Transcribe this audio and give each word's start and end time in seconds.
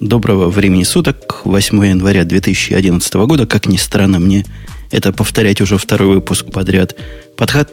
Доброго 0.00 0.48
времени 0.48 0.84
суток, 0.84 1.40
8 1.44 1.84
января 1.84 2.24
2011 2.24 3.14
года. 3.14 3.46
Как 3.46 3.66
ни 3.66 3.76
странно, 3.76 4.20
мне 4.20 4.46
это 4.92 5.12
повторять 5.12 5.60
уже 5.60 5.76
второй 5.76 6.14
выпуск 6.14 6.52
подряд. 6.52 6.94
Подход... 7.36 7.68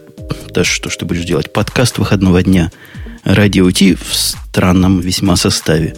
Да 0.49 0.63
что 0.63 0.89
ж 0.89 0.97
ты 0.97 1.05
будешь 1.05 1.23
делать? 1.23 1.53
Подкаст 1.53 1.99
выходного 1.99 2.41
дня. 2.41 2.71
Радио 3.25 3.69
Ти 3.69 3.93
в 3.93 4.15
странном 4.15 5.01
весьма 5.01 5.35
составе. 5.35 5.95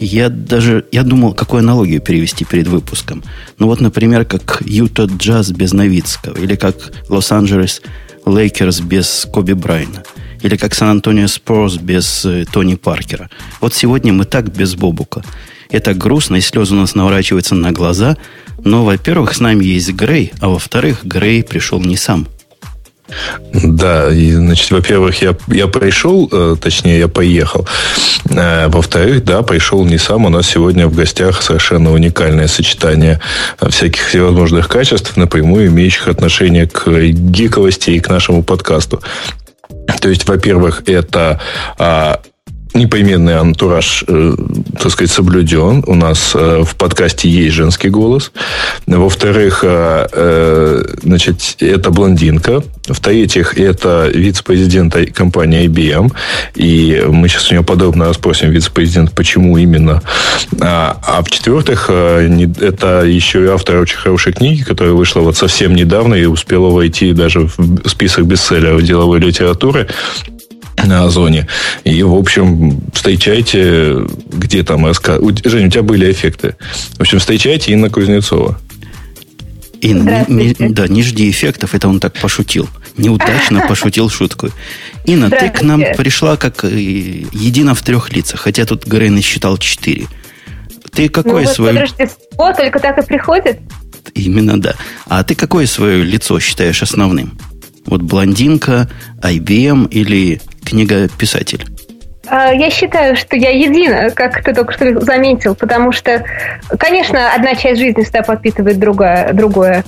Я 0.00 0.30
даже, 0.30 0.84
я 0.90 1.04
думал, 1.04 1.32
какую 1.32 1.60
аналогию 1.60 2.00
привести 2.00 2.44
перед 2.44 2.66
выпуском. 2.66 3.22
Ну 3.58 3.66
вот, 3.66 3.80
например, 3.80 4.24
как 4.24 4.64
Юта 4.66 5.04
Джаз 5.04 5.52
без 5.52 5.72
Новицкого, 5.72 6.38
или 6.38 6.56
как 6.56 6.90
Лос-Анджелес 7.08 7.82
Лейкерс 8.26 8.80
без 8.80 9.28
Коби 9.32 9.52
Брайна, 9.52 10.02
или 10.42 10.56
как 10.56 10.74
Сан-Антонио 10.74 11.28
Спорс 11.28 11.76
без 11.76 12.24
э, 12.24 12.44
Тони 12.50 12.74
Паркера. 12.74 13.30
Вот 13.60 13.74
сегодня 13.74 14.12
мы 14.12 14.24
так 14.24 14.52
без 14.52 14.74
Бобука. 14.74 15.22
Это 15.70 15.94
грустно, 15.94 16.36
и 16.36 16.40
слезы 16.40 16.74
у 16.74 16.78
нас 16.78 16.94
наворачиваются 16.94 17.54
на 17.54 17.72
глаза. 17.72 18.16
Но, 18.62 18.84
во-первых, 18.84 19.34
с 19.34 19.40
нами 19.40 19.64
есть 19.64 19.92
Грей, 19.92 20.32
а 20.40 20.48
во-вторых, 20.48 21.04
Грей 21.04 21.42
пришел 21.42 21.80
не 21.80 21.96
сам. 21.96 22.28
Да, 23.52 24.10
и, 24.12 24.32
значит, 24.32 24.70
во-первых, 24.70 25.20
я, 25.22 25.36
я 25.48 25.66
пришел, 25.66 26.28
э, 26.32 26.56
точнее, 26.60 26.98
я 26.98 27.08
поехал. 27.08 27.66
Э, 28.30 28.68
во-вторых, 28.68 29.24
да, 29.24 29.42
пришел 29.42 29.84
не 29.84 29.98
сам. 29.98 30.24
У 30.24 30.28
нас 30.28 30.48
сегодня 30.48 30.86
в 30.86 30.94
гостях 30.94 31.42
совершенно 31.42 31.92
уникальное 31.92 32.48
сочетание 32.48 33.20
всяких 33.60 34.06
всевозможных 34.06 34.68
качеств, 34.68 35.16
напрямую 35.16 35.68
имеющих 35.68 36.08
отношение 36.08 36.66
к 36.66 36.88
гиковости 36.88 37.90
и 37.90 38.00
к 38.00 38.08
нашему 38.08 38.42
подкасту. 38.42 39.02
То 40.00 40.08
есть, 40.08 40.28
во-первых, 40.28 40.82
это 40.86 41.40
а, 41.78 42.20
непоименный 42.74 43.36
антураж, 43.36 44.04
э, 44.06 44.34
так 44.80 44.92
сказать, 44.92 45.10
соблюден. 45.10 45.84
У 45.86 45.94
нас 45.94 46.32
э, 46.34 46.62
в 46.64 46.76
подкасте 46.76 47.28
есть 47.28 47.54
женский 47.54 47.88
голос. 47.88 48.32
Во-вторых, 48.86 49.60
э, 49.62 50.06
э, 50.12 50.84
значит, 51.02 51.56
это 51.60 51.90
блондинка. 51.90 52.62
В-третьих, 52.86 53.58
это 53.58 54.10
вице-президент 54.12 54.96
компании 55.14 55.66
IBM. 55.66 56.12
И 56.54 57.04
мы 57.08 57.28
сейчас 57.28 57.50
у 57.50 57.54
нее 57.54 57.64
подробно 57.64 58.06
расспросим 58.06 58.50
вице-президент, 58.50 59.12
почему 59.12 59.56
именно. 59.58 60.02
А, 60.60 60.98
а 61.06 61.22
в-четвертых, 61.22 61.90
это 61.90 63.04
еще 63.04 63.44
и 63.44 63.48
автор 63.48 63.76
очень 63.76 63.98
хорошей 63.98 64.32
книги, 64.32 64.62
которая 64.62 64.94
вышла 64.94 65.20
вот 65.20 65.36
совсем 65.36 65.74
недавно 65.74 66.14
и 66.14 66.24
успела 66.24 66.70
войти 66.70 67.12
даже 67.12 67.40
в 67.40 67.88
список 67.88 68.26
бестселлеров 68.26 68.82
деловой 68.82 69.20
литературы 69.20 69.88
на 70.76 71.04
Озоне. 71.04 71.46
И, 71.84 72.02
в 72.02 72.14
общем, 72.14 72.80
встречайте, 72.92 74.06
где 74.30 74.62
там... 74.62 74.86
Женя, 75.44 75.66
у 75.66 75.70
тебя 75.70 75.82
были 75.82 76.10
эффекты. 76.10 76.56
В 76.96 77.00
общем, 77.00 77.18
встречайте 77.18 77.72
Инна 77.72 77.90
Кузнецова. 77.90 78.58
Инна, 79.80 80.24
не, 80.28 80.54
не, 80.58 80.68
да, 80.68 80.86
не 80.86 81.02
жди 81.02 81.28
эффектов, 81.28 81.74
это 81.74 81.88
он 81.88 81.98
так 81.98 82.14
пошутил. 82.14 82.68
Неудачно 82.96 83.60
пошутил 83.68 84.08
шутку. 84.10 84.50
Инна, 85.06 85.28
ты 85.28 85.50
к 85.50 85.62
нам 85.62 85.82
пришла 85.96 86.36
как 86.36 86.64
э, 86.64 86.68
едино 86.70 87.74
в 87.74 87.82
трех 87.82 88.12
лицах, 88.12 88.40
хотя 88.40 88.64
тут 88.64 88.86
Грей 88.86 89.10
насчитал 89.10 89.58
четыре. 89.58 90.06
Ты 90.92 91.08
какое 91.08 91.44
ну, 91.44 91.50
свое... 91.50 91.80
Рождество 91.80 92.52
только 92.52 92.78
так 92.78 92.98
и 92.98 93.06
приходит? 93.06 93.58
Именно, 94.14 94.60
да. 94.60 94.74
А 95.08 95.24
ты 95.24 95.34
какое 95.34 95.66
свое 95.66 96.04
лицо 96.04 96.38
считаешь 96.38 96.82
основным? 96.82 97.36
Вот 97.86 98.02
блондинка, 98.02 98.88
IBM 99.22 99.88
или 99.88 100.40
книга 100.64 101.08
писатель? 101.08 101.64
А, 102.26 102.52
я 102.52 102.70
считаю, 102.70 103.16
что 103.16 103.36
я 103.36 103.50
едина, 103.50 104.10
как 104.10 104.42
ты 104.42 104.54
только 104.54 104.72
что 104.72 105.00
заметил, 105.00 105.54
потому 105.54 105.92
что, 105.92 106.24
конечно, 106.78 107.34
одна 107.34 107.54
часть 107.54 107.80
жизни 107.80 108.02
всегда 108.02 108.22
подпитывает 108.22 108.78
другая, 108.78 109.32
другое. 109.32 109.84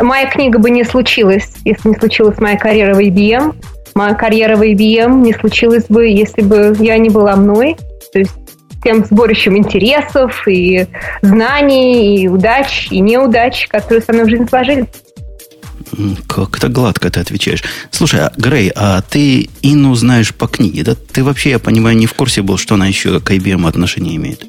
Моя 0.00 0.26
книга 0.26 0.58
бы 0.58 0.70
не 0.70 0.82
случилась, 0.84 1.52
если 1.64 1.90
не 1.90 1.94
случилась 1.94 2.38
моя 2.38 2.58
карьера 2.58 2.94
в 2.94 2.98
IBM. 2.98 3.54
Моя 3.94 4.14
карьера 4.14 4.56
в 4.56 4.62
IBM 4.62 5.20
не 5.20 5.32
случилась 5.34 5.84
бы, 5.86 6.06
если 6.08 6.42
бы 6.42 6.74
я 6.80 6.98
не 6.98 7.10
была 7.10 7.36
мной. 7.36 7.76
То 8.12 8.18
есть 8.18 8.32
тем 8.82 9.04
сборищем 9.04 9.56
интересов 9.56 10.46
и 10.48 10.86
знаний, 11.22 12.22
и 12.22 12.28
удач, 12.28 12.88
и 12.90 13.00
неудач, 13.00 13.68
которые 13.68 14.02
со 14.02 14.12
мной 14.12 14.26
в 14.26 14.30
жизни 14.30 14.46
сложились. 14.46 14.86
Как-то 16.26 16.68
гладко 16.68 17.10
ты 17.10 17.20
отвечаешь. 17.20 17.62
Слушай, 17.90 18.20
а, 18.20 18.32
Грей, 18.36 18.70
а 18.74 19.02
ты 19.02 19.48
Инну 19.62 19.94
знаешь 19.94 20.34
по 20.34 20.46
книге, 20.46 20.84
да? 20.84 20.94
Ты 20.94 21.24
вообще, 21.24 21.50
я 21.50 21.58
понимаю, 21.58 21.96
не 21.96 22.06
в 22.06 22.14
курсе 22.14 22.42
был, 22.42 22.58
что 22.58 22.74
она 22.74 22.86
еще 22.86 23.20
к 23.20 23.30
IBM 23.30 23.66
отношение 23.68 24.16
имеет? 24.16 24.46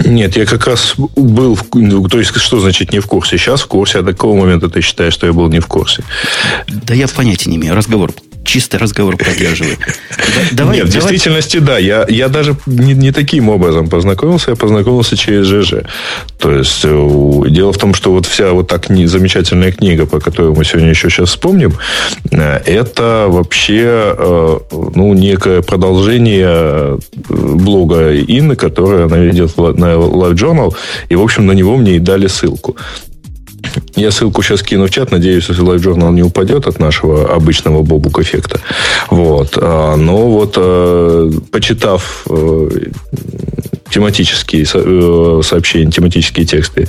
Нет, 0.00 0.36
я 0.36 0.44
как 0.44 0.66
раз 0.66 0.94
был, 0.96 1.54
в, 1.54 1.64
ну, 1.74 2.08
то 2.08 2.18
есть, 2.18 2.36
что 2.36 2.60
значит 2.60 2.92
не 2.92 3.00
в 3.00 3.06
курсе? 3.06 3.38
Сейчас 3.38 3.62
в 3.62 3.66
курсе, 3.66 3.98
а 3.98 4.02
до 4.02 4.12
какого 4.12 4.36
момента 4.40 4.68
ты 4.68 4.80
считаешь, 4.80 5.14
что 5.14 5.26
я 5.26 5.32
был 5.32 5.48
не 5.48 5.60
в 5.60 5.66
курсе? 5.66 6.02
Да 6.66 6.94
я 6.94 7.06
понятия 7.08 7.48
не 7.48 7.56
имею. 7.56 7.74
Разговор 7.74 8.12
чистый 8.44 8.76
разговор 8.76 9.16
поддерживает. 9.16 9.78
Давай, 10.52 10.76
Нет, 10.76 10.86
в 10.86 10.90
действительности, 10.90 11.58
да. 11.58 11.78
Я, 11.78 12.06
я 12.08 12.28
даже 12.28 12.56
не, 12.66 12.94
не 12.94 13.12
таким 13.12 13.48
образом 13.48 13.88
познакомился, 13.88 14.50
я 14.50 14.56
познакомился 14.56 15.16
через 15.16 15.46
ЖЖ. 15.46 15.84
То 16.38 16.52
есть, 16.52 16.84
э, 16.84 17.42
дело 17.48 17.72
в 17.72 17.78
том, 17.78 17.94
что 17.94 18.12
вот 18.12 18.26
вся 18.26 18.52
вот 18.52 18.68
так 18.68 18.90
не, 18.90 19.06
замечательная 19.06 19.72
книга, 19.72 20.06
по 20.06 20.20
которой 20.20 20.54
мы 20.54 20.64
сегодня 20.64 20.90
еще 20.90 21.10
сейчас 21.10 21.30
вспомним, 21.30 21.74
э, 22.30 22.60
это 22.66 23.26
вообще 23.28 24.14
э, 24.16 24.58
ну, 24.70 25.14
некое 25.14 25.62
продолжение 25.62 26.98
блога 27.28 28.14
Инны, 28.14 28.56
которое 28.56 29.06
она 29.06 29.18
ведет 29.18 29.56
на 29.56 29.94
Live 29.94 30.34
Journal, 30.34 30.74
и, 31.08 31.16
в 31.16 31.22
общем, 31.22 31.46
на 31.46 31.52
него 31.52 31.76
мне 31.76 31.96
и 31.96 31.98
дали 31.98 32.26
ссылку. 32.26 32.76
Я 33.96 34.10
ссылку 34.10 34.42
сейчас 34.42 34.62
кину 34.62 34.86
в 34.86 34.90
чат. 34.90 35.10
Надеюсь, 35.10 35.44
что 35.44 35.54
LiveJournal 35.54 36.12
не 36.12 36.22
упадет 36.22 36.66
от 36.66 36.78
нашего 36.78 37.32
обычного 37.34 37.82
бобук 37.82 38.18
эффекта. 38.20 38.60
Вот. 39.10 39.56
А, 39.56 39.96
но 39.96 40.28
вот 40.28 40.54
э, 40.56 41.30
почитав 41.50 42.26
э, 42.28 42.68
тематические 43.90 44.64
э, 44.74 45.40
сообщения, 45.44 45.90
тематические 45.90 46.44
тексты 46.44 46.88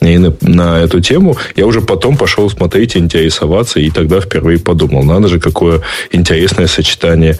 на, 0.00 0.34
на 0.40 0.80
эту 0.80 1.00
тему, 1.00 1.36
я 1.54 1.66
уже 1.66 1.82
потом 1.82 2.16
пошел 2.16 2.48
смотреть, 2.48 2.96
интересоваться, 2.96 3.78
и 3.78 3.90
тогда 3.90 4.20
впервые 4.20 4.58
подумал, 4.58 5.02
надо 5.02 5.28
же, 5.28 5.38
какое 5.38 5.82
интересное 6.12 6.66
сочетание 6.66 7.38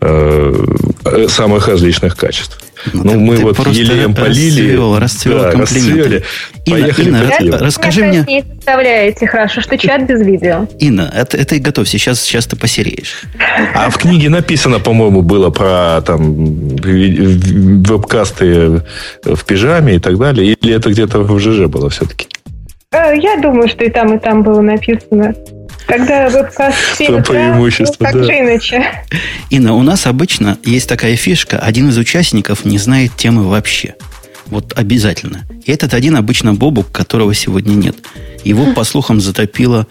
э, 0.00 1.26
самых 1.28 1.66
различных 1.66 2.16
качеств. 2.16 2.60
Ну, 2.92 3.04
ну 3.04 3.20
мы 3.20 3.36
вот 3.36 3.58
елеем 3.68 4.14
полили. 4.14 4.74
Расцвел, 4.74 4.98
расцвел 4.98 5.42
да, 5.42 5.50
комплименты. 5.52 6.24
Поехали 6.66 7.08
Инна, 7.08 7.32
Инна 7.40 7.58
расскажи 7.58 8.04
мне... 8.04 8.24
не 8.26 8.42
представляете 8.42 9.26
хорошо, 9.26 9.60
что 9.60 9.78
чат 9.78 10.06
без 10.06 10.20
видео. 10.22 10.66
Инна, 10.78 11.10
это, 11.14 11.36
это 11.36 11.54
и 11.54 11.58
готовься, 11.58 11.92
сейчас, 11.92 12.20
сейчас 12.20 12.46
ты 12.46 12.56
посереешь. 12.56 13.22
А 13.74 13.90
в 13.90 13.98
книге 13.98 14.28
написано, 14.28 14.80
по-моему, 14.80 15.22
было 15.22 15.50
про 15.50 16.00
там 16.02 16.76
вебкасты 16.76 18.82
в 19.24 19.44
пижаме 19.44 19.96
и 19.96 19.98
так 19.98 20.18
далее. 20.18 20.54
Или 20.54 20.74
это 20.74 20.90
где-то 20.90 21.20
в 21.20 21.38
ЖЖ 21.38 21.66
было 21.66 21.90
все-таки? 21.90 22.26
Э, 22.92 23.16
я 23.16 23.40
думаю, 23.40 23.68
что 23.68 23.84
и 23.84 23.90
там, 23.90 24.14
и 24.14 24.18
там 24.18 24.42
было 24.42 24.60
написано. 24.60 25.34
Когда 25.86 26.28
вебкаст 26.28 26.76
Что 26.94 27.20
преимущество, 27.20 28.04
ну, 28.04 28.06
как 28.06 28.14
да. 28.14 28.24
же 28.24 28.32
иначе? 28.32 28.84
Инна, 29.50 29.74
у 29.74 29.82
нас 29.82 30.06
обычно 30.06 30.58
есть 30.64 30.88
такая 30.88 31.16
фишка, 31.16 31.58
один 31.58 31.88
из 31.88 31.98
участников 31.98 32.64
не 32.64 32.78
знает 32.78 33.12
темы 33.16 33.48
вообще. 33.48 33.94
Вот 34.46 34.72
обязательно. 34.76 35.44
И 35.64 35.72
этот 35.72 35.94
один 35.94 36.16
обычно 36.16 36.54
Бобук, 36.54 36.90
которого 36.92 37.34
сегодня 37.34 37.74
нет. 37.74 37.96
Его, 38.44 38.72
по 38.74 38.84
слухам, 38.84 39.20
затопило 39.20 39.86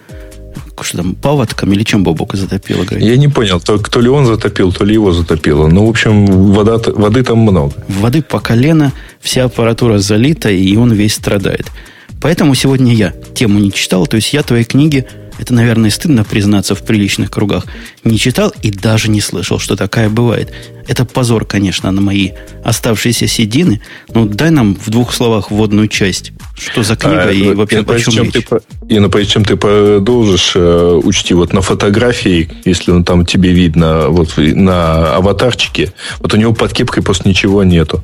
что 0.83 0.97
там, 0.97 1.15
паводком 1.15 1.71
или 1.73 1.83
чем 1.83 2.03
Бобука 2.03 2.37
затопило? 2.37 2.83
Говорит? 2.83 3.07
Я 3.07 3.17
не 3.17 3.27
понял, 3.27 3.59
то, 3.59 3.77
то 3.77 4.01
ли 4.01 4.09
он 4.09 4.25
затопил, 4.25 4.71
то 4.71 4.83
ли 4.83 4.93
его 4.93 5.11
затопило. 5.11 5.67
Ну, 5.67 5.85
в 5.85 5.89
общем, 5.89 6.25
вода, 6.25 6.77
воды 6.77 7.23
там 7.23 7.39
много. 7.39 7.73
Воды 7.87 8.21
по 8.21 8.39
колено, 8.39 8.91
вся 9.19 9.45
аппаратура 9.45 9.99
залита, 9.99 10.49
и 10.49 10.75
он 10.75 10.91
весь 10.93 11.15
страдает. 11.15 11.67
Поэтому 12.21 12.55
сегодня 12.55 12.93
я 12.93 13.13
тему 13.33 13.59
не 13.59 13.71
читал, 13.71 14.07
то 14.07 14.15
есть 14.15 14.33
я 14.33 14.43
твои 14.43 14.63
книги 14.63 15.07
это, 15.41 15.55
наверное, 15.55 15.89
стыдно 15.89 16.23
признаться 16.23 16.75
в 16.75 16.83
приличных 16.83 17.31
кругах, 17.31 17.65
не 18.03 18.19
читал 18.19 18.53
и 18.61 18.69
даже 18.69 19.09
не 19.09 19.21
слышал, 19.21 19.57
что 19.57 19.75
такая 19.75 20.07
бывает. 20.07 20.53
Это 20.87 21.03
позор, 21.03 21.45
конечно, 21.45 21.91
на 21.91 21.99
мои 21.99 22.31
оставшиеся 22.63 23.25
седины. 23.25 23.81
Но 24.13 24.25
дай 24.25 24.51
нам 24.51 24.75
в 24.75 24.89
двух 24.91 25.13
словах 25.13 25.49
вводную 25.49 25.87
часть. 25.87 26.31
Что 26.55 26.83
за 26.83 26.95
книга 26.95 27.23
а, 27.23 27.31
и 27.31 27.43
ну, 27.43 27.55
вообще 27.55 27.81
по 27.81 27.99
чем 27.99 28.25
речь? 28.25 28.33
Ты, 28.33 28.59
и 28.87 28.99
на 28.99 29.09
прежде 29.09 29.33
чем 29.33 29.45
ты 29.45 29.55
продолжишь, 29.55 30.51
э, 30.53 30.99
учти, 31.03 31.33
вот 31.33 31.53
на 31.53 31.61
фотографии, 31.61 32.49
если 32.65 32.91
он 32.91 33.03
там 33.03 33.25
тебе 33.25 33.51
видно, 33.51 34.09
вот 34.09 34.33
на 34.37 35.15
аватарчике, 35.15 35.91
вот 36.19 36.33
у 36.35 36.37
него 36.37 36.53
под 36.53 36.71
кепкой 36.73 37.01
просто 37.01 37.27
ничего 37.27 37.63
нету. 37.63 38.03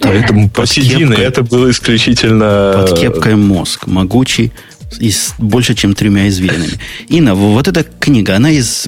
Поэтому 0.00 0.50
под 0.50 0.68
седины 0.68 1.14
это 1.14 1.42
было 1.42 1.70
исключительно... 1.70 2.86
Под 2.88 2.98
кепкой 2.98 3.36
мозг, 3.36 3.86
могучий, 3.86 4.52
и 4.98 5.10
с 5.10 5.34
больше, 5.38 5.74
чем 5.74 5.94
тремя 5.94 6.28
извилинами. 6.28 6.78
Инна, 7.08 7.34
вот 7.34 7.68
эта 7.68 7.84
книга, 7.84 8.36
она 8.36 8.50
из 8.50 8.86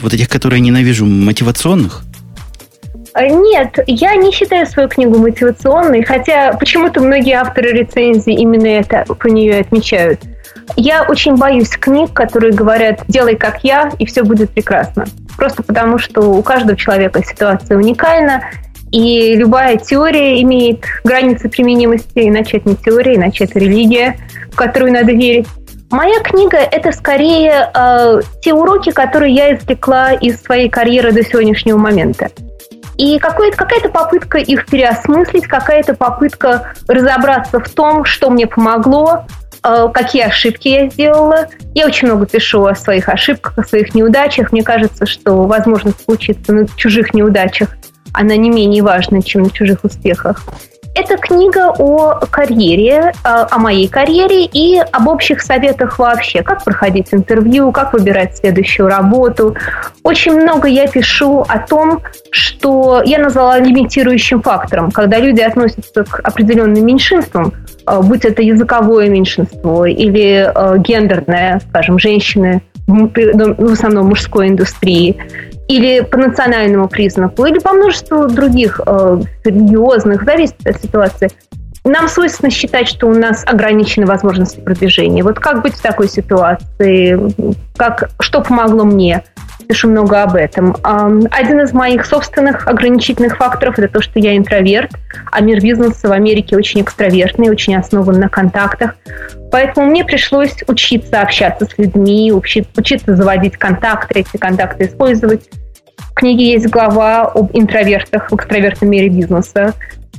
вот 0.00 0.14
этих, 0.14 0.28
которые 0.28 0.60
я 0.60 0.64
ненавижу, 0.64 1.06
мотивационных? 1.06 2.02
Нет, 3.20 3.78
я 3.86 4.14
не 4.14 4.30
считаю 4.32 4.66
свою 4.66 4.88
книгу 4.88 5.18
мотивационной, 5.18 6.04
хотя 6.04 6.52
почему-то 6.52 7.00
многие 7.00 7.32
авторы 7.32 7.72
рецензий 7.72 8.34
именно 8.34 8.66
это 8.66 9.04
по 9.14 9.26
нее 9.26 9.60
отмечают. 9.60 10.20
Я 10.76 11.02
очень 11.02 11.36
боюсь 11.36 11.70
книг, 11.70 12.12
которые 12.12 12.52
говорят 12.52 13.02
«делай 13.08 13.36
как 13.36 13.64
я, 13.64 13.90
и 13.98 14.06
все 14.06 14.22
будет 14.22 14.50
прекрасно». 14.50 15.06
Просто 15.36 15.62
потому, 15.62 15.98
что 15.98 16.20
у 16.32 16.42
каждого 16.42 16.76
человека 16.76 17.22
ситуация 17.24 17.76
уникальна, 17.76 18.42
и 18.90 19.34
любая 19.36 19.76
теория 19.76 20.40
имеет 20.42 20.84
границы 21.04 21.48
применимости, 21.48 22.28
иначе 22.28 22.58
это 22.58 22.70
не 22.70 22.76
теория, 22.76 23.16
иначе 23.16 23.44
это 23.44 23.58
религия, 23.58 24.18
в 24.50 24.56
которую 24.56 24.92
надо 24.92 25.12
верить. 25.12 25.46
Моя 25.90 26.20
книга– 26.20 26.56
это 26.70 26.92
скорее 26.92 27.70
э, 27.74 28.20
те 28.42 28.52
уроки, 28.52 28.90
которые 28.90 29.34
я 29.34 29.54
извлекла 29.54 30.12
из 30.12 30.42
своей 30.42 30.68
карьеры 30.68 31.12
до 31.12 31.24
сегодняшнего 31.24 31.78
момента. 31.78 32.28
И 32.98 33.18
какая-то 33.18 33.88
попытка 33.88 34.38
их 34.38 34.66
переосмыслить, 34.66 35.46
какая-то 35.46 35.94
попытка 35.94 36.72
разобраться 36.88 37.60
в 37.60 37.68
том, 37.70 38.04
что 38.04 38.28
мне 38.28 38.46
помогло, 38.46 39.24
э, 39.64 39.88
какие 39.94 40.24
ошибки 40.24 40.68
я 40.68 40.90
сделала. 40.90 41.46
Я 41.74 41.86
очень 41.86 42.08
много 42.08 42.26
пишу 42.26 42.66
о 42.66 42.74
своих 42.74 43.08
ошибках, 43.08 43.56
о 43.56 43.64
своих 43.64 43.94
неудачах. 43.94 44.52
Мне 44.52 44.62
кажется, 44.62 45.06
что 45.06 45.44
возможность 45.44 46.04
случиться 46.04 46.52
на 46.52 46.66
чужих 46.76 47.14
неудачах– 47.14 47.70
она 48.18 48.36
не 48.36 48.50
менее 48.50 48.82
важна, 48.82 49.22
чем 49.22 49.42
на 49.44 49.50
чужих 49.50 49.84
успехах. 49.84 50.42
Это 50.94 51.16
книга 51.16 51.72
о 51.78 52.18
карьере, 52.28 53.12
а, 53.22 53.46
о 53.48 53.58
моей 53.58 53.86
карьере 53.86 54.44
и 54.44 54.78
об 54.78 55.06
общих 55.06 55.40
советах 55.40 56.00
вообще. 56.00 56.42
Как 56.42 56.64
проходить 56.64 57.14
интервью, 57.14 57.70
как 57.70 57.92
выбирать 57.92 58.36
следующую 58.36 58.88
работу. 58.88 59.54
Очень 60.02 60.40
много 60.40 60.66
я 60.66 60.88
пишу 60.88 61.44
о 61.46 61.58
том, 61.60 62.00
что 62.32 63.02
я 63.04 63.18
назвала 63.18 63.60
лимитирующим 63.60 64.42
фактором, 64.42 64.90
когда 64.90 65.18
люди 65.18 65.40
относятся 65.40 66.02
к 66.02 66.18
определенным 66.24 66.84
меньшинствам, 66.84 67.52
а, 67.86 68.02
будь 68.02 68.24
это 68.24 68.42
языковое 68.42 69.08
меньшинство 69.08 69.86
или 69.86 70.50
а, 70.52 70.78
гендерное, 70.78 71.60
скажем, 71.68 72.00
женщины 72.00 72.62
в 72.88 73.72
основном 73.72 74.06
мужской 74.06 74.48
индустрии, 74.48 75.16
или 75.68 76.00
по 76.00 76.16
национальному 76.16 76.88
признаку, 76.88 77.44
или 77.44 77.58
по 77.58 77.72
множеству 77.72 78.28
других 78.28 78.80
э, 78.84 79.20
религиозных, 79.44 80.24
зависит 80.24 80.66
от 80.66 80.80
ситуации. 80.80 81.30
Нам 81.84 82.08
свойственно 82.08 82.50
считать, 82.50 82.88
что 82.88 83.06
у 83.06 83.14
нас 83.14 83.44
ограничены 83.46 84.06
возможности 84.06 84.60
продвижения. 84.60 85.22
Вот 85.22 85.38
как 85.38 85.62
быть 85.62 85.74
в 85.74 85.82
такой 85.82 86.08
ситуации? 86.08 87.18
Как, 87.76 88.10
что 88.20 88.42
помогло 88.42 88.84
мне? 88.84 89.24
Пишу 89.66 89.88
много 89.88 90.22
об 90.22 90.34
этом. 90.34 90.76
Один 90.82 91.60
из 91.60 91.72
моих 91.72 92.06
собственных 92.06 92.66
ограничительных 92.66 93.36
факторов– 93.36 93.78
это 93.78 93.88
то, 93.88 94.00
что 94.00 94.18
я 94.18 94.36
интроверт, 94.36 94.92
а 95.30 95.40
мир 95.40 95.60
бизнеса 95.60 96.08
в 96.08 96.12
Америке 96.12 96.56
очень 96.56 96.80
экстравертный, 96.80 97.50
очень 97.50 97.76
основан 97.76 98.20
на 98.20 98.28
контактах. 98.28 98.94
Поэтому 99.50 99.86
мне 99.86 100.04
пришлось 100.04 100.56
учиться 100.66 101.20
общаться 101.20 101.66
с 101.66 101.78
людьми, 101.78 102.32
учиться 102.32 103.16
заводить 103.16 103.56
контакты, 103.56 104.20
эти 104.20 104.36
контакты 104.36 104.86
использовать. 104.86 105.48
В 106.10 106.14
книге 106.14 106.52
есть 106.52 106.68
глава 106.68 107.22
об 107.22 107.50
интровертах 107.52 108.30
в 108.30 108.34
экстравертном 108.36 108.90
мире 108.90 109.08
бизнеса. 109.08 109.74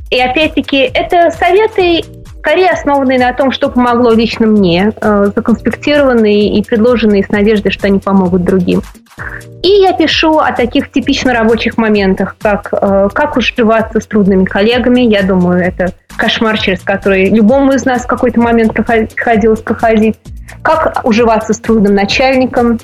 И 0.09 0.19
опять-таки, 0.19 0.89
это 0.94 1.30
советы 1.31 2.03
скорее 2.39 2.69
основанные 2.69 3.19
на 3.19 3.33
том, 3.33 3.51
что 3.51 3.69
помогло 3.69 4.12
лично 4.12 4.47
мне, 4.47 4.91
э, 5.00 5.31
законспектированные 5.36 6.57
и 6.57 6.63
предложенные 6.63 7.24
с 7.24 7.30
надеждой, 7.30 7.71
что 7.71 7.88
они 7.88 8.00
помогут 8.00 8.44
другим. 8.44 8.81
И 9.62 9.68
я 9.68 9.94
пишу 9.94 10.39
о 10.39 10.51
таких 10.51 10.92
типично 10.92 11.33
рабочих 11.33 11.77
моментах, 11.77 12.36
как 12.42 12.69
э, 12.71 13.10
как 13.13 13.36
уживаться 13.38 14.00
с 14.00 14.07
трудными 14.07 14.45
коллегами. 14.45 15.01
Я 15.01 15.24
думаю, 15.24 15.62
это 15.62 15.94
кошмар, 16.16 16.57
через 16.57 16.81
который 16.81 17.30
любому 17.30 17.74
из 17.74 17.86
нас 17.86 18.04
в 18.04 18.07
какой-то 18.07 18.39
момент 18.39 18.74
приходилось 18.74 19.62
проходить. 19.62 20.16
Как 20.62 21.01
уживаться 21.04 21.54
с 21.54 21.60
трудным 21.60 21.94
начальником, 21.94 22.80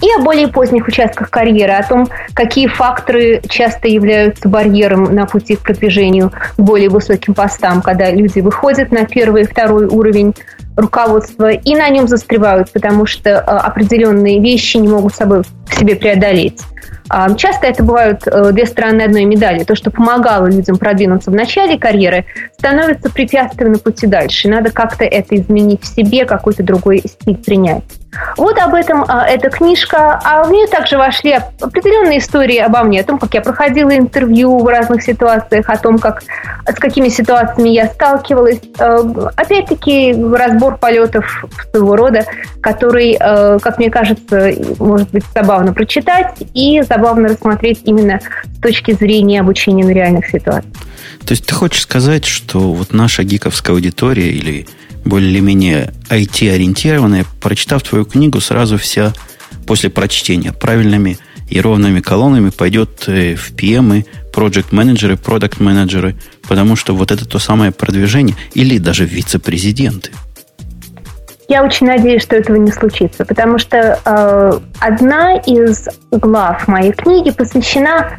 и 0.00 0.06
о 0.16 0.22
более 0.22 0.48
поздних 0.48 0.86
участках 0.86 1.30
карьеры, 1.30 1.72
о 1.72 1.82
том, 1.82 2.08
какие 2.34 2.66
факторы 2.68 3.40
часто 3.48 3.88
являются 3.88 4.48
барьером 4.48 5.14
на 5.14 5.26
пути 5.26 5.56
к 5.56 5.60
продвижению 5.60 6.30
к 6.30 6.60
более 6.60 6.88
высоким 6.88 7.34
постам, 7.34 7.82
когда 7.82 8.10
люди 8.10 8.40
выходят 8.40 8.92
на 8.92 9.04
первый 9.04 9.42
и 9.42 9.46
второй 9.46 9.86
уровень 9.86 10.34
руководства 10.78 11.50
и 11.50 11.74
на 11.74 11.88
нем 11.88 12.06
застревают, 12.06 12.70
потому 12.72 13.04
что 13.04 13.30
э, 13.30 13.34
определенные 13.34 14.40
вещи 14.40 14.76
не 14.76 14.88
могут 14.88 15.14
собой 15.14 15.42
в 15.42 15.74
себе 15.74 15.96
преодолеть. 15.96 16.62
А, 17.10 17.34
часто 17.34 17.66
это 17.66 17.82
бывают 17.82 18.20
э, 18.26 18.52
две 18.52 18.64
стороны 18.66 19.02
одной 19.02 19.24
медали. 19.24 19.64
То, 19.64 19.74
что 19.74 19.90
помогало 19.90 20.46
людям 20.46 20.76
продвинуться 20.76 21.30
в 21.30 21.34
начале 21.34 21.78
карьеры, 21.78 22.26
становится 22.56 23.10
препятствием 23.10 23.72
на 23.72 23.78
пути 23.78 24.06
дальше. 24.06 24.48
Надо 24.48 24.70
как-то 24.70 25.04
это 25.04 25.34
изменить 25.36 25.82
в 25.82 25.86
себе, 25.86 26.24
какой-то 26.24 26.62
другой 26.62 27.02
стиль 27.04 27.36
принять. 27.36 27.84
Вот 28.36 28.58
об 28.58 28.74
этом 28.74 29.04
а, 29.08 29.26
эта 29.26 29.50
книжка. 29.50 30.20
А 30.22 30.44
в 30.44 30.50
нее 30.50 30.66
также 30.66 30.96
вошли 30.96 31.38
определенные 31.60 32.18
истории 32.18 32.58
обо 32.58 32.82
мне, 32.82 33.00
о 33.00 33.04
том, 33.04 33.18
как 33.18 33.34
я 33.34 33.40
проходила 33.40 33.96
интервью 33.96 34.58
в 34.58 34.66
разных 34.66 35.02
ситуациях, 35.02 35.68
о 35.68 35.76
том, 35.76 35.98
как, 35.98 36.22
с 36.66 36.74
какими 36.74 37.08
ситуациями 37.08 37.70
я 37.70 37.86
сталкивалась. 37.86 38.60
Э, 38.78 38.98
опять-таки, 39.36 40.14
разбор 40.32 40.78
полетов 40.78 41.44
своего 41.70 41.96
рода, 41.96 42.24
который, 42.60 43.16
э, 43.18 43.58
как 43.60 43.78
мне 43.78 43.90
кажется, 43.90 44.52
может 44.78 45.10
быть 45.10 45.24
забавно 45.34 45.72
прочитать 45.72 46.34
и 46.54 46.82
забавно 46.82 47.28
рассмотреть 47.28 47.82
именно 47.84 48.20
с 48.20 48.60
точки 48.60 48.92
зрения 48.92 49.40
обучения 49.40 49.84
на 49.84 49.90
реальных 49.90 50.26
ситуациях. 50.26 50.74
То 51.24 51.32
есть 51.32 51.46
ты 51.46 51.54
хочешь 51.54 51.82
сказать, 51.82 52.24
что 52.24 52.72
вот 52.72 52.92
наша 52.92 53.22
гиковская 53.24 53.74
аудитория 53.74 54.30
или 54.30 54.66
более-менее 55.04 55.92
IT-ориентированная, 56.08 57.26
прочитав 57.40 57.82
твою 57.82 58.04
книгу, 58.04 58.40
сразу 58.40 58.78
вся 58.78 59.12
после 59.66 59.90
прочтения 59.90 60.52
правильными 60.52 61.18
и 61.48 61.60
ровными 61.60 62.00
колоннами 62.00 62.50
пойдет 62.50 63.04
э, 63.06 63.34
в 63.34 63.52
PM, 63.52 64.04
project 64.32 64.66
менеджеры 64.70 65.16
продукт 65.16 65.60
менеджеры 65.60 66.14
потому 66.48 66.76
что 66.76 66.94
вот 66.94 67.12
это 67.12 67.28
то 67.28 67.38
самое 67.38 67.70
продвижение, 67.70 68.34
или 68.54 68.78
даже 68.78 69.04
вице-президенты. 69.04 70.10
Я 71.46 71.62
очень 71.62 71.86
надеюсь, 71.86 72.22
что 72.22 72.36
этого 72.36 72.56
не 72.56 72.72
случится, 72.72 73.24
потому 73.24 73.58
что 73.58 73.98
э, 74.04 74.60
одна 74.80 75.36
из 75.36 75.88
глав 76.10 76.66
моей 76.68 76.92
книги 76.92 77.30
посвящена 77.30 78.18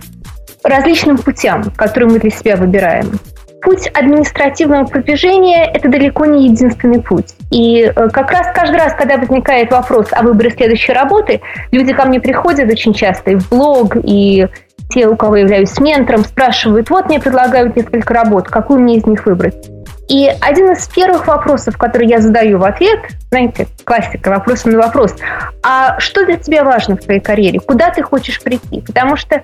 различным 0.64 1.18
путям, 1.18 1.72
которые 1.72 2.10
мы 2.10 2.20
для 2.20 2.32
себя 2.32 2.56
выбираем 2.56 3.20
путь 3.62 3.88
административного 3.94 4.86
продвижения– 4.86 5.70
это 5.74 5.90
далеко 5.90 6.26
не 6.26 6.48
единственный 6.48 7.02
путь. 7.02 7.36
И 7.52 7.82
э, 7.84 8.10
как 8.10 8.32
раз 8.32 8.48
каждый 8.54 8.78
раз, 8.78 8.94
когда 8.94 9.18
возникает 9.18 9.72
вопрос 9.72 10.08
о 10.12 10.24
выборе 10.24 10.52
следующей 10.52 10.94
работы, 10.94 11.42
люди 11.72 11.94
ко 11.94 12.06
мне 12.06 12.20
приходят 12.20 12.70
очень 12.70 12.94
часто 12.94 13.32
и 13.32 13.36
в 13.36 13.50
блог, 13.50 13.96
и 14.04 14.48
те, 14.90 15.08
у 15.08 15.16
кого 15.16 15.38
являюсь 15.38 15.80
ментором, 15.80 16.24
спрашивают, 16.24 16.90
вот 16.90 17.08
мне 17.08 17.20
предлагают 17.20 17.76
несколько 17.76 18.14
работ, 18.14 18.48
какую 18.48 18.80
мне 18.80 18.98
из 18.98 19.06
них 19.06 19.26
выбрать? 19.26 19.70
И 20.10 20.28
один 20.42 20.72
из 20.72 20.88
первых 20.88 21.28
вопросов, 21.28 21.78
который 21.78 22.08
я 22.08 22.20
задаю 22.20 22.58
в 22.58 22.64
ответ, 22.64 23.00
знаете, 23.30 23.68
классика, 23.84 24.30
вопрос 24.32 24.66
на 24.66 24.76
вопрос, 24.80 25.16
а 25.62 26.00
что 26.00 26.26
для 26.26 26.38
тебя 26.38 26.64
важно 26.64 26.96
в 26.98 27.02
твоей 27.02 27.20
карьере? 27.20 27.60
Куда 27.60 27.92
ты 27.92 28.02
хочешь 28.02 28.42
прийти? 28.42 28.82
Потому 28.82 29.16
что 29.16 29.44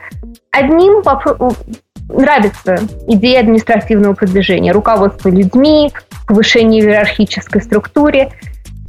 одним 0.50 1.04
нравится 2.10 2.80
идея 3.08 3.42
административного 3.42 4.14
продвижения, 4.14 4.72
руководство 4.72 5.30
людьми, 5.30 5.92
повышение 6.28 6.84
в 6.84 6.88
иерархической 6.88 7.62
структуре. 7.62 8.32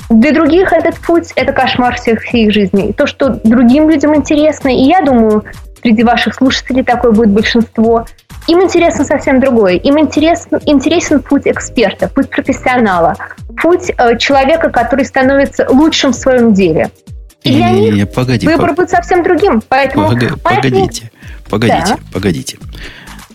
Для 0.08 0.32
других 0.32 0.72
этот 0.72 0.96
путь– 0.98 1.32
это 1.36 1.52
кошмар 1.52 1.96
всех 1.96 2.32
их 2.32 2.52
жизней. 2.52 2.92
То, 2.92 3.06
что 3.06 3.40
другим 3.42 3.88
людям 3.90 4.14
интересно, 4.14 4.68
и 4.68 4.84
я 4.84 5.02
думаю, 5.02 5.44
среди 5.82 6.04
ваших 6.04 6.34
слушателей 6.34 6.84
такое 6.84 7.12
будет 7.12 7.30
большинство, 7.30 8.06
им 8.46 8.62
интересно 8.62 9.04
совсем 9.04 9.40
другое. 9.40 9.74
Им 9.74 9.98
интересен, 9.98 10.60
интересен 10.66 11.20
путь 11.20 11.42
эксперта, 11.46 12.08
путь 12.08 12.30
профессионала, 12.30 13.16
путь 13.60 13.90
э, 13.96 14.16
человека, 14.18 14.70
который 14.70 15.04
становится 15.04 15.66
лучшим 15.68 16.12
в 16.12 16.16
своем 16.16 16.54
деле. 16.54 16.90
И 17.42 17.54
для 17.54 17.70
не, 17.70 17.80
них 17.80 17.94
не, 17.94 18.06
погоди, 18.06 18.46
выбор 18.46 18.68
пог... 18.68 18.76
будет 18.76 18.90
совсем 18.90 19.22
другим. 19.22 19.62
Поэтому 19.68 20.08
Пога... 20.08 20.36
Погодите, 20.42 21.10
погодите, 21.48 21.84
да. 21.88 21.98
погодите. 22.12 22.58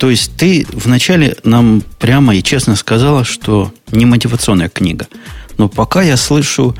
То 0.01 0.09
есть 0.09 0.31
ты 0.35 0.65
вначале 0.73 1.37
нам 1.43 1.83
прямо 1.99 2.35
и 2.35 2.41
честно 2.41 2.75
сказала, 2.75 3.23
что 3.23 3.71
не 3.91 4.05
мотивационная 4.05 4.67
книга. 4.67 5.07
Но 5.59 5.69
пока 5.69 6.01
я 6.01 6.17
слышу, 6.17 6.75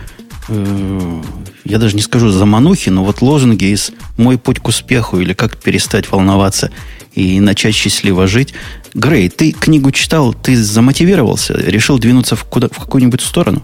э, 0.49 1.21
я 1.63 1.77
даже 1.77 1.95
не 1.95 2.01
скажу 2.01 2.31
заманухи, 2.31 2.89
но 2.89 3.03
вот 3.03 3.21
лозунги 3.21 3.65
из 3.65 3.91
«Мой 4.17 4.39
путь 4.39 4.57
к 4.59 4.67
успеху» 4.67 5.19
или 5.19 5.33
«Как 5.33 5.55
перестать 5.57 6.11
волноваться 6.11 6.71
и 7.13 7.39
начать 7.39 7.75
счастливо 7.75 8.25
жить». 8.25 8.55
Грей, 8.95 9.29
ты 9.29 9.51
книгу 9.51 9.91
читал, 9.91 10.33
ты 10.33 10.55
замотивировался, 10.55 11.53
решил 11.53 11.99
двинуться 11.99 12.35
в, 12.35 12.43
куда, 12.45 12.69
в 12.69 12.79
какую-нибудь 12.79 13.21
сторону? 13.21 13.63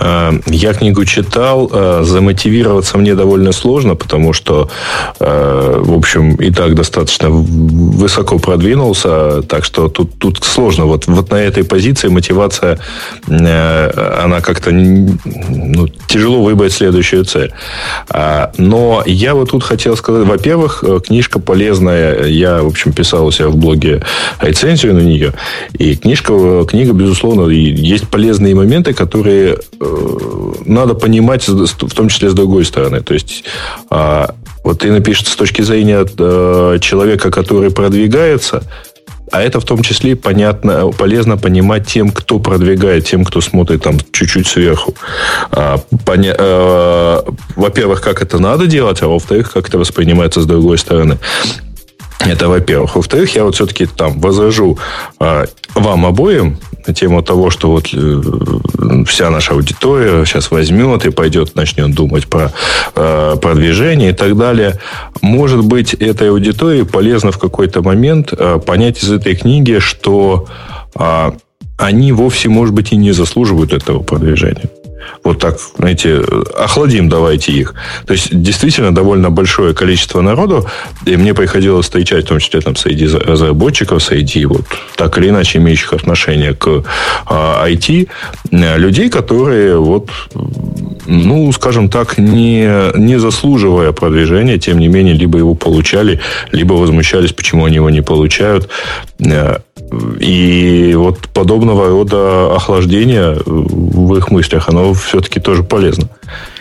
Э, 0.00 0.32
я 0.46 0.74
книгу 0.74 1.04
читал, 1.04 1.70
э, 1.72 2.02
замотивироваться 2.04 2.98
мне 2.98 3.14
довольно 3.14 3.52
сложно, 3.52 3.94
потому 3.94 4.32
что, 4.32 4.68
э, 5.20 5.76
в 5.78 5.92
общем, 5.96 6.34
и 6.36 6.50
так 6.50 6.74
достаточно 6.74 7.30
высоко 7.30 8.38
продвинулся, 8.38 9.42
так 9.42 9.64
что 9.64 9.88
тут, 9.88 10.18
тут 10.18 10.44
сложно. 10.44 10.86
Вот, 10.86 11.06
вот 11.06 11.30
на 11.30 11.36
этой 11.36 11.64
позиции 11.64 12.08
мотивация, 12.08 12.78
она 13.28 14.40
как-то 14.40 14.70
ну, 14.70 15.88
тяжело 16.06 16.42
выбрать 16.42 16.72
следующую 16.72 17.24
цель. 17.24 17.52
А, 18.08 18.52
но 18.58 19.02
я 19.06 19.34
вот 19.34 19.50
тут 19.50 19.62
хотел 19.62 19.96
сказать, 19.96 20.26
во-первых, 20.26 20.84
книжка 21.06 21.38
полезная. 21.38 22.24
Я, 22.24 22.62
в 22.62 22.66
общем, 22.66 22.92
писал 22.92 23.26
у 23.26 23.30
себя 23.30 23.48
в 23.48 23.56
блоге 23.56 24.02
рецензию 24.40 24.94
на 24.94 25.00
нее. 25.00 25.32
И 25.78 25.96
книжка, 25.96 26.64
книга, 26.68 26.92
безусловно, 26.92 27.48
есть 27.50 28.08
полезные 28.08 28.54
моменты, 28.54 28.92
которые 28.94 29.58
надо 30.64 30.94
понимать, 30.94 31.46
в 31.48 31.94
том 31.94 32.08
числе 32.08 32.30
с 32.30 32.34
другой 32.34 32.64
стороны. 32.64 33.00
То 33.00 33.14
есть, 33.14 33.44
а, 33.90 34.34
вот 34.62 34.80
ты 34.80 34.90
напишешь 34.90 35.28
с 35.28 35.36
точки 35.36 35.62
зрения 35.62 36.06
э, 36.18 36.78
человека, 36.80 37.30
который 37.30 37.70
продвигается, 37.70 38.62
а 39.30 39.42
это 39.42 39.60
в 39.60 39.64
том 39.64 39.82
числе 39.82 40.16
понятно, 40.16 40.90
полезно 40.90 41.36
понимать 41.36 41.86
тем, 41.86 42.10
кто 42.10 42.38
продвигает, 42.38 43.06
тем, 43.06 43.24
кто 43.24 43.40
смотрит 43.40 43.82
там 43.82 43.98
чуть-чуть 44.12 44.46
сверху. 44.46 44.94
А, 45.50 45.78
поня... 46.04 46.34
Э, 46.38 47.20
во-первых, 47.56 48.00
как 48.00 48.22
это 48.22 48.38
надо 48.38 48.66
делать, 48.66 49.02
а 49.02 49.08
во-вторых, 49.08 49.52
как 49.52 49.68
это 49.68 49.78
воспринимается 49.78 50.40
с 50.40 50.46
другой 50.46 50.78
стороны. 50.78 51.18
Это 52.26 52.48
во-первых. 52.48 52.96
Во-вторых, 52.96 53.34
я 53.34 53.44
вот 53.44 53.54
все-таки 53.54 53.86
там 53.86 54.20
возражу 54.20 54.78
э, 55.20 55.46
вам 55.74 56.06
обоим 56.06 56.58
на 56.86 56.94
тему 56.94 57.22
того, 57.22 57.50
что 57.50 57.70
вот 57.70 57.88
э, 57.92 59.04
вся 59.06 59.30
наша 59.30 59.54
аудитория 59.54 60.24
сейчас 60.24 60.50
возьмет 60.50 61.04
и 61.06 61.10
пойдет, 61.10 61.54
начнет 61.54 61.94
думать 61.94 62.26
про 62.26 62.52
э, 62.94 63.36
продвижение 63.40 64.10
и 64.10 64.14
так 64.14 64.36
далее. 64.36 64.78
Может 65.22 65.64
быть, 65.64 65.94
этой 65.94 66.30
аудитории 66.30 66.82
полезно 66.82 67.32
в 67.32 67.38
какой-то 67.38 67.82
момент 67.82 68.32
э, 68.32 68.58
понять 68.64 69.02
из 69.02 69.12
этой 69.12 69.34
книги, 69.34 69.78
что 69.78 70.46
э, 70.94 71.32
они 71.76 72.12
вовсе, 72.12 72.48
может 72.48 72.74
быть, 72.74 72.92
и 72.92 72.96
не 72.96 73.12
заслуживают 73.12 73.72
этого 73.72 74.02
продвижения 74.02 74.70
вот 75.22 75.38
так, 75.38 75.58
знаете, 75.76 76.22
охладим 76.56 77.08
давайте 77.08 77.52
их. 77.52 77.74
То 78.06 78.12
есть, 78.12 78.28
действительно, 78.30 78.94
довольно 78.94 79.30
большое 79.30 79.74
количество 79.74 80.20
народу, 80.20 80.66
и 81.06 81.16
мне 81.16 81.34
приходилось 81.34 81.86
встречать, 81.86 82.24
в 82.24 82.28
том 82.28 82.38
числе 82.38 82.60
там, 82.60 82.76
среди 82.76 83.06
разработчиков, 83.06 84.02
среди 84.02 84.46
вот 84.46 84.64
так 84.96 85.18
или 85.18 85.28
иначе 85.28 85.58
имеющих 85.58 85.92
отношение 85.92 86.54
к 86.54 86.84
а, 87.26 87.66
IT, 87.68 88.08
людей, 88.50 89.10
которые 89.10 89.78
вот, 89.78 90.10
ну, 91.06 91.52
скажем 91.52 91.88
так, 91.88 92.18
не, 92.18 92.96
не 92.98 93.18
заслуживая 93.18 93.92
продвижения, 93.92 94.58
тем 94.58 94.78
не 94.78 94.88
менее, 94.88 95.14
либо 95.14 95.38
его 95.38 95.54
получали, 95.54 96.20
либо 96.52 96.74
возмущались, 96.74 97.32
почему 97.32 97.64
они 97.64 97.76
его 97.76 97.90
не 97.90 98.02
получают. 98.02 98.68
И 100.20 100.92
вот 100.96 101.28
подобного 101.28 101.88
рода 101.88 102.54
охлаждение 102.54 103.36
в 103.44 104.16
их 104.16 104.30
мыслях, 104.30 104.68
оно 104.68 104.93
все-таки 104.94 105.40
тоже 105.40 105.62
полезно. 105.62 106.08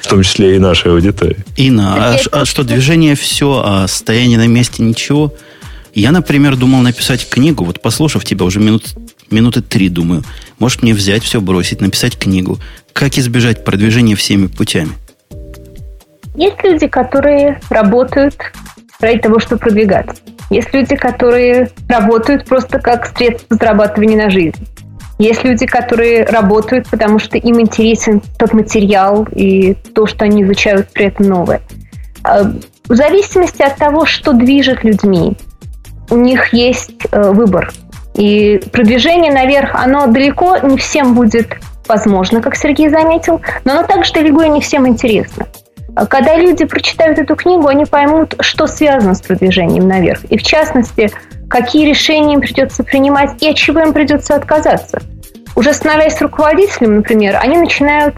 В 0.02 0.08
том 0.08 0.24
числе 0.24 0.56
и 0.56 0.60
нашей 0.60 0.92
аудитории. 0.92 1.38
Инна, 1.56 2.14
а, 2.14 2.18
а 2.32 2.46
что, 2.46 2.64
движение 2.64 3.16
все, 3.16 3.62
а 3.66 3.88
стояние 3.88 4.38
на 4.38 4.48
месте 4.48 4.84
ничего? 4.84 5.34
Я, 5.94 6.12
например, 6.12 6.56
думал 6.56 6.82
написать 6.82 7.28
книгу, 7.28 7.64
вот 7.64 7.82
послушав 7.82 8.26
тебя 8.26 8.46
уже 8.46 8.60
минут, 8.60 8.96
минуты 9.30 9.62
три, 9.62 9.90
думаю, 9.90 10.24
может 10.60 10.82
мне 10.82 10.94
взять 10.94 11.24
все, 11.24 11.40
бросить, 11.40 11.82
написать 11.82 12.18
книгу. 12.18 12.60
Как 12.94 13.18
избежать 13.18 13.64
продвижения 13.64 14.16
всеми 14.16 14.48
путями? 14.48 14.92
Есть 16.36 16.64
люди, 16.64 16.88
которые 16.88 17.62
работают 17.70 18.36
ради 19.00 19.20
того, 19.20 19.40
чтобы 19.40 19.60
продвигаться. 19.60 20.16
Есть 20.50 20.74
люди, 20.74 20.96
которые 20.96 21.70
работают 21.88 22.46
просто 22.46 22.80
как 22.80 23.16
средство 23.16 23.56
зарабатывания 23.56 24.18
на 24.18 24.30
жизнь. 24.30 24.56
Есть 25.20 25.44
люди, 25.44 25.66
которые 25.66 26.26
работают, 26.26 26.88
потому 26.90 27.20
что 27.20 27.38
им 27.38 27.62
интересен 27.62 28.22
тот 28.38 28.54
материал 28.54 29.28
и 29.32 29.76
то, 29.94 30.06
что 30.06 30.26
они 30.26 30.44
изучают 30.44 30.90
при 30.92 31.06
этом 31.06 31.28
новое. 31.28 31.62
А, 32.24 32.44
в 32.88 32.96
зависимости 32.96 33.62
от 33.62 33.78
того, 33.78 34.06
что 34.06 34.34
движет 34.34 34.84
людьми, 34.84 35.38
у 36.10 36.18
них 36.18 36.54
есть 36.54 36.92
э, 37.12 37.32
выбор. 37.32 37.72
И 38.16 38.62
продвижение 38.72 39.32
наверх, 39.32 39.74
оно 39.74 40.08
далеко 40.08 40.58
не 40.58 40.78
всем 40.78 41.16
будет 41.16 41.58
возможно, 41.88 42.42
как 42.42 42.56
Сергей 42.56 42.90
заметил, 42.90 43.42
но 43.66 43.74
оно 43.74 43.84
также 43.84 44.14
далеко 44.14 44.44
и 44.44 44.50
не 44.50 44.62
всем 44.62 44.88
интересно. 44.88 45.48
А 45.96 46.06
когда 46.06 46.36
люди 46.36 46.66
прочитают 46.66 47.20
эту 47.20 47.36
книгу, 47.36 47.68
они 47.68 47.86
поймут, 47.86 48.36
что 48.40 48.68
связано 48.68 49.14
с 49.14 49.22
продвижением 49.22 49.88
наверх. 49.88 50.24
И 50.26 50.38
в 50.38 50.44
частности, 50.44 51.12
какие 51.50 51.88
решения 51.88 52.34
им 52.34 52.42
придется 52.42 52.84
принимать 52.84 53.42
и 53.42 53.50
от 53.50 53.56
чего 53.56 53.82
им 53.82 53.94
придется 53.94 54.36
отказаться. 54.36 55.02
Уже 55.56 55.74
становясь 55.74 56.20
руководителем, 56.22 56.96
например, 56.96 57.38
они 57.42 57.58
начинают 57.58 58.16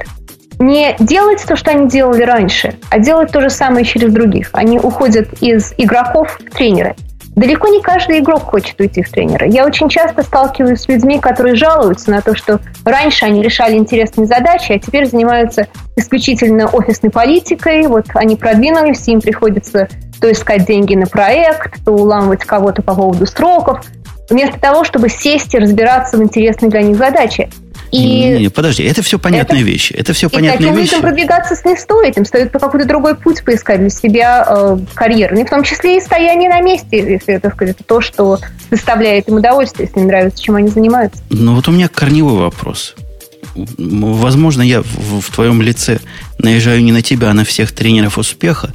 не 0.60 0.96
делать 1.00 1.44
то, 1.46 1.55
что 1.55 1.72
они 1.72 1.89
делали 1.89 2.24
раньше, 2.24 2.75
а 2.89 3.00
делать 3.00 3.32
то 3.32 3.41
же 3.41 3.50
самое 3.50 3.86
через 3.86 4.12
других. 4.12 4.50
Они 4.53 4.79
уходят 4.79 5.41
из 5.41 5.74
игроков 5.77 6.39
в 6.39 6.55
тренеры. 6.55 6.96
Далеко 7.36 7.68
не 7.68 7.82
каждый 7.82 8.20
игрок 8.20 8.44
хочет 8.44 8.80
уйти 8.80 9.04
в 9.04 9.12
тренера. 9.12 9.46
Я 9.46 9.65
очень 9.65 9.89
часто 9.89 10.24
сталкиваюсь 10.24 10.80
с 10.80 10.88
людьми, 10.88 11.20
которые 11.20 11.56
жалуются 11.56 12.10
на 12.10 12.22
то, 12.22 12.34
что 12.34 12.62
раньше 12.86 13.25
они 13.25 13.42
решали 13.42 13.75
интересные 13.75 14.25
задачи, 14.25 14.72
а 14.72 14.80
теперь 14.80 15.06
занимаются 15.06 15.68
исключительно 15.98 16.68
офисной 16.68 17.12
политикой. 17.12 17.88
Вот 17.88 18.06
они 18.13 18.38
продвинулись, 18.38 19.06
им 19.10 19.20
приходится 19.20 19.89
то 20.22 20.32
искать 20.32 20.65
деньги 20.65 20.96
на 20.96 21.08
проект, 21.08 21.84
то 21.84 21.92
уламывать 21.92 22.46
кого-то 22.46 22.82
по 22.82 22.96
поводу 22.96 23.25
сроков, 23.25 23.86
вместо 24.30 24.58
того, 24.58 24.86
чтобы 24.86 25.10
сесть 25.10 25.54
и 25.54 25.60
разбираться 25.60 26.18
в 26.18 26.24
интересной 26.24 26.70
для 26.70 26.84
них 26.84 26.98
задаче. 26.98 27.50
И 27.92 28.00
не, 28.00 28.39
не, 28.39 28.50
подожди, 28.50 28.84
это 28.84 29.01
все 29.01 29.20
понятные 29.20 29.62
это, 29.62 29.72
вещи. 29.72 29.94
Это 29.94 30.13
все 30.13 30.30
понятные 30.30 30.70
таким 30.70 30.82
вещи. 30.82 31.00
продвигаться 31.00 31.56
не 31.65 31.75
стоит. 31.75 32.18
Им 32.18 32.25
стоит 32.25 32.51
по 32.51 32.60
какой-то 32.60 32.88
другой 32.88 33.15
путь 33.15 33.44
поискать 33.44 33.80
для 33.80 33.89
себя 33.89 34.46
э, 34.48 34.77
карьерный, 34.94 35.46
в 35.46 35.50
том 35.50 35.63
числе 35.63 35.98
и 35.98 36.01
стояние 36.01 36.50
на 36.50 36.62
месте, 36.62 36.98
если 36.98 37.36
это 37.36 37.50
сказать, 37.51 37.77
то, 37.86 38.01
что 38.01 38.39
доставляет 38.70 39.30
им 39.30 39.36
удовольствие, 39.36 39.88
если 39.88 40.01
им 40.01 40.08
нравится, 40.08 40.42
чем 40.42 40.56
они 40.56 40.68
занимаются. 40.68 41.22
Ну 41.30 41.56
вот 41.56 41.68
у 41.68 41.72
меня 41.72 41.88
корневой 41.88 42.39
вопрос. 42.39 42.96
Возможно, 43.56 44.62
я 44.62 44.82
в, 44.82 45.22
в 45.22 45.32
твоем 45.32 45.62
лице 45.62 46.00
наезжаю 46.39 46.84
не 46.84 46.92
на 46.92 47.01
тебя, 47.01 47.30
а 47.30 47.34
на 47.34 47.46
всех 47.46 47.72
тренеров 47.72 48.18
успеха, 48.18 48.74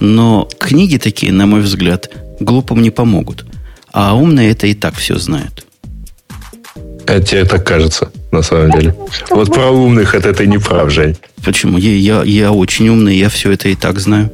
но 0.00 0.48
книги 0.58 0.96
такие, 0.96 1.32
на 1.32 1.46
мой 1.46 1.60
взгляд, 1.60 2.10
глупым 2.40 2.82
не 2.82 2.90
помогут. 2.90 3.44
А 3.92 4.14
умные 4.14 4.50
это 4.50 4.66
и 4.66 4.74
так 4.74 4.94
все 4.94 5.16
знают. 5.16 5.66
А 7.06 7.20
тебе 7.20 7.44
так 7.44 7.66
кажется, 7.66 8.12
на 8.30 8.42
самом 8.42 8.70
деле. 8.72 8.94
Вот 9.30 9.52
про 9.52 9.70
умных 9.70 10.14
это 10.14 10.32
ты 10.32 10.46
не 10.46 10.58
прав, 10.58 10.90
Жень. 10.90 11.16
Почему? 11.44 11.78
Я, 11.78 11.92
я, 11.92 12.22
я 12.24 12.52
очень 12.52 12.88
умный, 12.88 13.16
я 13.16 13.28
все 13.28 13.52
это 13.52 13.68
и 13.68 13.74
так 13.74 13.98
знаю. 13.98 14.30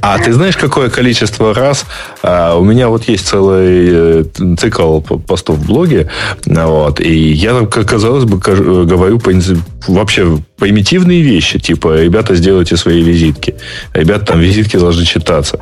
А 0.00 0.18
ты 0.18 0.32
знаешь, 0.32 0.56
какое 0.56 0.90
количество 0.90 1.54
раз 1.54 1.86
а, 2.22 2.56
у 2.56 2.64
меня 2.64 2.88
вот 2.88 3.08
есть 3.08 3.26
целый 3.26 3.88
э, 3.90 4.24
цикл 4.58 5.00
постов 5.00 5.58
в 5.58 5.66
блоге, 5.66 6.08
вот, 6.46 7.00
и 7.00 7.32
я, 7.32 7.66
как 7.66 7.88
казалось 7.88 8.24
бы, 8.24 8.38
говорю 8.38 9.18
по, 9.18 9.32
вообще 9.88 10.38
примитивные 10.62 11.22
вещи, 11.22 11.58
типа, 11.58 12.02
ребята, 12.02 12.36
сделайте 12.36 12.76
свои 12.76 13.02
визитки. 13.02 13.56
Ребята, 13.94 14.26
там 14.26 14.40
визитки 14.40 14.76
должны 14.76 15.04
читаться. 15.04 15.58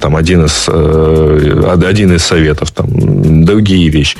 Там 0.00 0.16
один 0.16 0.44
из, 0.44 0.64
э, 0.66 1.76
один 1.80 2.12
из 2.12 2.24
советов, 2.24 2.72
там 2.72 3.44
другие 3.44 3.88
вещи. 3.90 4.16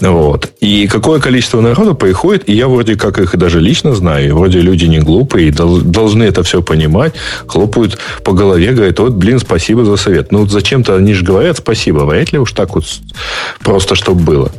Вот. 0.00 0.52
И 0.60 0.86
какое 0.86 1.18
количество 1.18 1.62
народу 1.62 1.94
приходит, 1.94 2.46
и 2.46 2.52
я 2.52 2.68
вроде 2.68 2.96
как 2.96 3.18
их 3.18 3.36
даже 3.38 3.60
лично 3.60 3.94
знаю, 3.94 4.28
и 4.28 4.32
вроде 4.32 4.60
люди 4.60 4.73
не 4.82 4.98
глупые, 4.98 5.52
должны 5.52 6.24
это 6.24 6.42
все 6.42 6.62
понимать, 6.62 7.14
хлопают 7.46 7.98
по 8.24 8.32
голове, 8.32 8.72
говорят, 8.72 8.98
вот, 8.98 9.14
блин, 9.14 9.38
спасибо 9.38 9.84
за 9.84 9.96
совет. 9.96 10.32
Ну, 10.32 10.40
вот 10.40 10.50
зачем-то 10.50 10.96
они 10.96 11.14
же 11.14 11.24
говорят 11.24 11.58
спасибо, 11.58 12.00
вряд 12.00 12.32
ли 12.32 12.38
уж 12.38 12.52
так 12.52 12.74
вот 12.74 12.84
просто, 13.60 13.94
чтобы 13.94 14.22
было. 14.22 14.52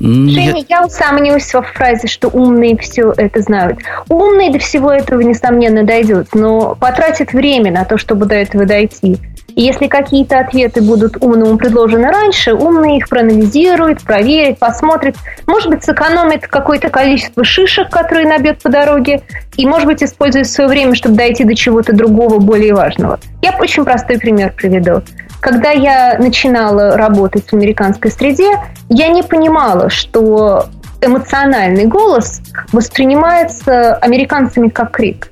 Женя, 0.00 0.64
я 0.66 0.86
усомнюсь 0.86 1.52
во 1.52 1.60
фразе, 1.60 2.08
что 2.08 2.28
умные 2.28 2.76
все 2.78 3.12
это 3.18 3.42
знают. 3.42 3.80
Умные 4.08 4.50
до 4.50 4.58
всего 4.58 4.90
этого, 4.90 5.20
несомненно, 5.20 5.84
дойдет, 5.84 6.28
но 6.32 6.74
потратит 6.74 7.34
время 7.34 7.70
на 7.70 7.84
то, 7.84 7.98
чтобы 7.98 8.24
до 8.24 8.34
этого 8.34 8.64
дойти. 8.64 9.18
И 9.56 9.62
если 9.62 9.88
какие-то 9.88 10.38
ответы 10.38 10.80
будут 10.80 11.22
умному 11.22 11.56
предложены 11.56 12.08
раньше, 12.08 12.52
умный 12.52 12.98
их 12.98 13.08
проанализирует, 13.08 14.02
проверит, 14.02 14.58
посмотрит. 14.58 15.16
Может 15.46 15.70
быть, 15.70 15.84
сэкономит 15.84 16.46
какое-то 16.46 16.88
количество 16.88 17.44
шишек, 17.44 17.90
которые 17.90 18.26
набьет 18.26 18.62
по 18.62 18.68
дороге, 18.68 19.22
и, 19.56 19.66
может 19.66 19.86
быть, 19.86 20.02
использует 20.02 20.46
свое 20.46 20.68
время, 20.68 20.94
чтобы 20.94 21.16
дойти 21.16 21.44
до 21.44 21.54
чего-то 21.54 21.92
другого, 21.92 22.38
более 22.38 22.74
важного. 22.74 23.18
Я 23.42 23.56
очень 23.58 23.84
простой 23.84 24.18
пример 24.18 24.52
приведу. 24.56 25.02
Когда 25.40 25.70
я 25.70 26.16
начинала 26.18 26.96
работать 26.96 27.48
в 27.48 27.54
американской 27.54 28.10
среде, 28.10 28.50
я 28.88 29.08
не 29.08 29.22
понимала, 29.22 29.88
что 29.88 30.66
эмоциональный 31.00 31.86
голос 31.86 32.40
воспринимается 32.72 33.94
американцами 33.94 34.68
как 34.68 34.92
крик. 34.92 35.30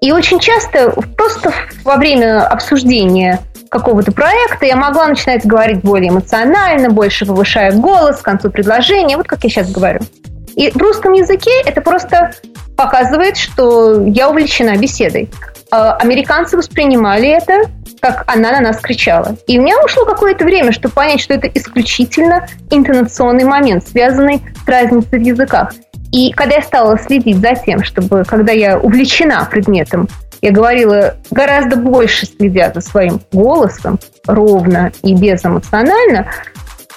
И 0.00 0.12
очень 0.12 0.38
часто 0.38 0.90
просто 1.16 1.52
во 1.84 1.96
время 1.96 2.46
обсуждения 2.46 3.40
какого-то 3.68 4.12
проекта 4.12 4.66
я 4.66 4.76
могла 4.76 5.06
начинать 5.06 5.46
говорить 5.46 5.80
более 5.82 6.10
эмоционально, 6.10 6.90
больше 6.90 7.26
повышая 7.26 7.72
голос 7.72 8.18
к 8.18 8.22
концу 8.22 8.50
предложения, 8.50 9.16
вот 9.16 9.26
как 9.26 9.44
я 9.44 9.50
сейчас 9.50 9.70
говорю. 9.70 10.00
И 10.56 10.70
в 10.70 10.76
русском 10.76 11.12
языке 11.12 11.50
это 11.64 11.80
просто 11.80 12.32
показывает, 12.76 13.36
что 13.36 14.04
я 14.04 14.28
увлечена 14.28 14.76
беседой. 14.76 15.30
А 15.70 15.94
американцы 15.94 16.56
воспринимали 16.56 17.28
это, 17.28 17.70
как 18.00 18.24
она 18.26 18.52
на 18.52 18.60
нас 18.60 18.78
кричала. 18.78 19.36
И 19.46 19.58
у 19.58 19.62
меня 19.62 19.82
ушло 19.84 20.04
какое-то 20.04 20.44
время, 20.44 20.72
чтобы 20.72 20.94
понять, 20.94 21.20
что 21.20 21.34
это 21.34 21.46
исключительно 21.48 22.48
интонационный 22.70 23.44
момент, 23.44 23.86
связанный 23.86 24.42
с 24.64 24.68
разницей 24.68 25.18
в 25.18 25.22
языках. 25.22 25.74
И 26.10 26.32
когда 26.32 26.56
я 26.56 26.62
стала 26.62 26.98
следить 26.98 27.38
за 27.38 27.54
тем, 27.54 27.84
чтобы, 27.84 28.24
когда 28.24 28.52
я 28.52 28.78
увлечена 28.78 29.46
предметом, 29.50 30.08
я 30.40 30.52
говорила 30.52 31.16
гораздо 31.30 31.76
больше 31.76 32.26
следя 32.26 32.72
за 32.74 32.80
своим 32.80 33.20
голосом, 33.32 33.98
ровно 34.26 34.92
и 35.02 35.14
безэмоционально, 35.14 36.28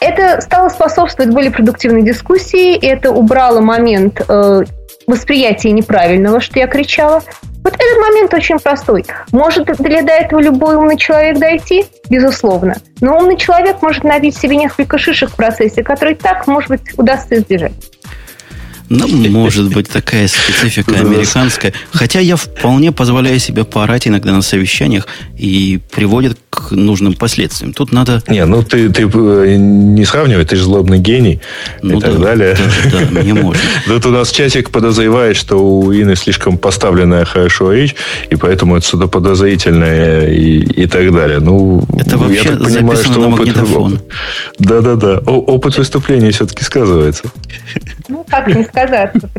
это 0.01 0.41
стало 0.41 0.69
способствовать 0.69 1.31
более 1.31 1.51
продуктивной 1.51 2.01
дискуссии, 2.01 2.75
это 2.75 3.11
убрало 3.11 3.61
момент 3.61 4.19
э, 4.27 4.63
восприятия 5.05 5.71
неправильного, 5.71 6.41
что 6.41 6.59
я 6.59 6.65
кричала. 6.65 7.21
Вот 7.63 7.75
этот 7.75 7.97
момент 7.99 8.33
очень 8.33 8.57
простой. 8.57 9.05
Может 9.31 9.69
ли 9.79 10.01
до 10.01 10.11
этого 10.11 10.39
любой 10.39 10.75
умный 10.75 10.97
человек 10.97 11.37
дойти? 11.37 11.85
Безусловно. 12.09 12.77
Но 12.99 13.17
умный 13.17 13.37
человек 13.37 13.83
может 13.83 14.03
набить 14.03 14.35
себе 14.35 14.55
несколько 14.55 14.97
шишек 14.97 15.29
в 15.29 15.35
процессе, 15.35 15.83
который 15.83 16.15
так, 16.15 16.47
может 16.47 16.69
быть, 16.69 16.81
удастся 16.97 17.35
избежать. 17.35 17.73
Ну, 18.93 19.07
может 19.07 19.73
быть, 19.73 19.89
такая 19.89 20.27
специфика 20.27 20.91
американская. 20.99 21.71
Хотя 21.93 22.19
я 22.19 22.35
вполне 22.35 22.91
позволяю 22.91 23.39
себе 23.39 23.63
поорать 23.63 24.05
иногда 24.05 24.33
на 24.33 24.41
совещаниях 24.41 25.07
и 25.37 25.79
приводит 25.91 26.37
к 26.49 26.71
нужным 26.71 27.13
последствиям. 27.13 27.71
Тут 27.71 27.93
надо... 27.93 28.21
Не, 28.27 28.45
ну 28.45 28.63
ты, 28.63 28.89
ты 28.89 29.03
э, 29.03 29.55
не 29.55 30.03
сравнивай, 30.03 30.43
ты 30.43 30.57
же 30.57 30.63
злобный 30.63 30.99
гений 30.99 31.39
ну, 31.81 31.97
и 31.97 32.01
да, 32.01 32.07
так 32.11 32.19
далее. 32.19 32.57
Да, 32.91 32.99
да, 33.09 33.21
не 33.21 33.31
можно. 33.31 33.61
Тут 33.87 34.05
у 34.07 34.09
нас 34.09 34.29
чатик 34.29 34.71
подозревает, 34.71 35.37
что 35.37 35.55
у 35.65 35.93
Ины 35.93 36.17
слишком 36.17 36.57
поставленная 36.57 37.23
хорошо 37.23 37.71
речь, 37.71 37.95
и 38.29 38.35
поэтому 38.35 38.75
это 38.75 38.85
что-то 38.85 39.07
подозрительное 39.07 40.27
и, 40.27 40.59
и 40.59 40.85
так 40.87 41.13
далее. 41.13 41.39
Ну, 41.39 41.85
это 41.97 42.17
вообще 42.17 42.43
я 42.43 42.57
так 42.57 42.63
понимаю, 42.63 43.03
что 43.03 43.19
на 43.21 43.27
опыт, 43.29 44.03
Да-да-да. 44.59 45.19
Опыт 45.19 45.77
выступления 45.77 46.31
все-таки 46.31 46.65
сказывается. 46.65 47.31
Ну, 48.09 48.25
как 48.29 48.47
не 48.47 48.65
сказаться. 48.87 49.29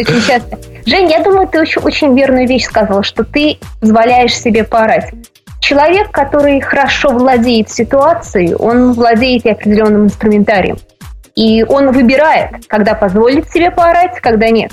очень 0.00 0.22
часто. 0.26 0.58
Жень, 0.86 1.10
я 1.10 1.22
думаю, 1.22 1.48
ты 1.48 1.60
очень, 1.60 1.82
очень 1.82 2.16
верную 2.16 2.46
вещь 2.46 2.64
сказал, 2.64 3.02
что 3.02 3.24
ты 3.24 3.58
позволяешь 3.80 4.34
себе 4.34 4.64
поорать. 4.64 5.12
Человек, 5.60 6.10
который 6.10 6.60
хорошо 6.60 7.10
владеет 7.10 7.70
ситуацией, 7.70 8.54
он 8.54 8.92
владеет 8.92 9.46
и 9.46 9.50
определенным 9.50 10.04
инструментарием. 10.04 10.76
И 11.34 11.64
он 11.64 11.90
выбирает, 11.90 12.66
когда 12.68 12.94
позволить 12.94 13.50
себе 13.50 13.70
поорать, 13.70 14.20
когда 14.20 14.48
нет. 14.48 14.72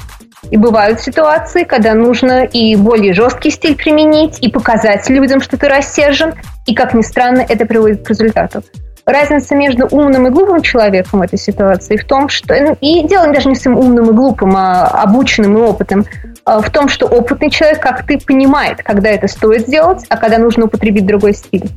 И 0.52 0.58
бывают 0.58 1.02
ситуации, 1.02 1.64
когда 1.64 1.94
нужно 1.94 2.44
и 2.44 2.76
более 2.76 3.14
жесткий 3.14 3.50
стиль 3.50 3.76
применить, 3.76 4.40
и 4.40 4.50
показать 4.50 5.10
людям, 5.10 5.42
что 5.42 5.58
ты 5.58 5.68
рассержен, 5.68 6.34
и, 6.68 6.76
как 6.76 6.94
ни 6.94 7.02
странно, 7.02 7.46
это 7.48 7.66
приводит 7.66 8.06
к 8.06 8.10
результату 8.10 8.64
разница 9.06 9.56
между 9.56 9.88
умным 9.88 10.28
и 10.28 10.30
глупым 10.30 10.62
человеком 10.62 11.20
в 11.20 11.24
этой 11.24 11.40
ситуации 11.40 11.98
в 11.98 12.06
том, 12.06 12.30
что... 12.30 12.54
Ну, 12.60 12.78
и 12.82 13.08
дело 13.08 13.28
даже 13.28 13.50
не 13.50 13.56
с 13.56 13.66
умным 13.66 14.10
и 14.10 14.14
глупым, 14.14 14.56
а 14.56 14.88
обученным 14.88 15.58
и 15.58 15.62
опытом. 15.62 16.06
А 16.46 16.62
в 16.62 16.70
том, 16.70 16.90
что 16.90 17.08
опытный 17.08 17.50
человек, 17.50 17.82
как 17.82 18.06
ты, 18.06 18.18
понимает, 18.18 18.84
когда 18.84 19.10
это 19.10 19.28
стоит 19.28 19.68
сделать, 19.68 20.06
а 20.10 20.18
когда 20.18 20.38
нужно 20.38 20.66
употребить 20.66 21.06
другой 21.06 21.34
стиль. 21.34 21.70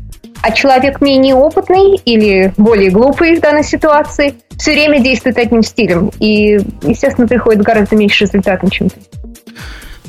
А 0.42 0.52
человек 0.52 1.00
менее 1.00 1.35
опытный 1.35 1.97
или 1.97 2.52
более 2.56 2.90
глупый 2.90 3.37
в 3.37 3.40
данной 3.40 3.64
ситуации 3.64 4.35
все 4.59 4.73
время 4.73 5.00
действует 5.00 5.38
одним 5.38 5.62
стилем. 5.62 6.11
И, 6.18 6.59
естественно, 6.83 7.26
приходит 7.26 7.62
гораздо 7.62 7.97
меньше 7.97 8.25
результатов, 8.25 8.71
чем 8.71 8.91
ты. 8.91 8.97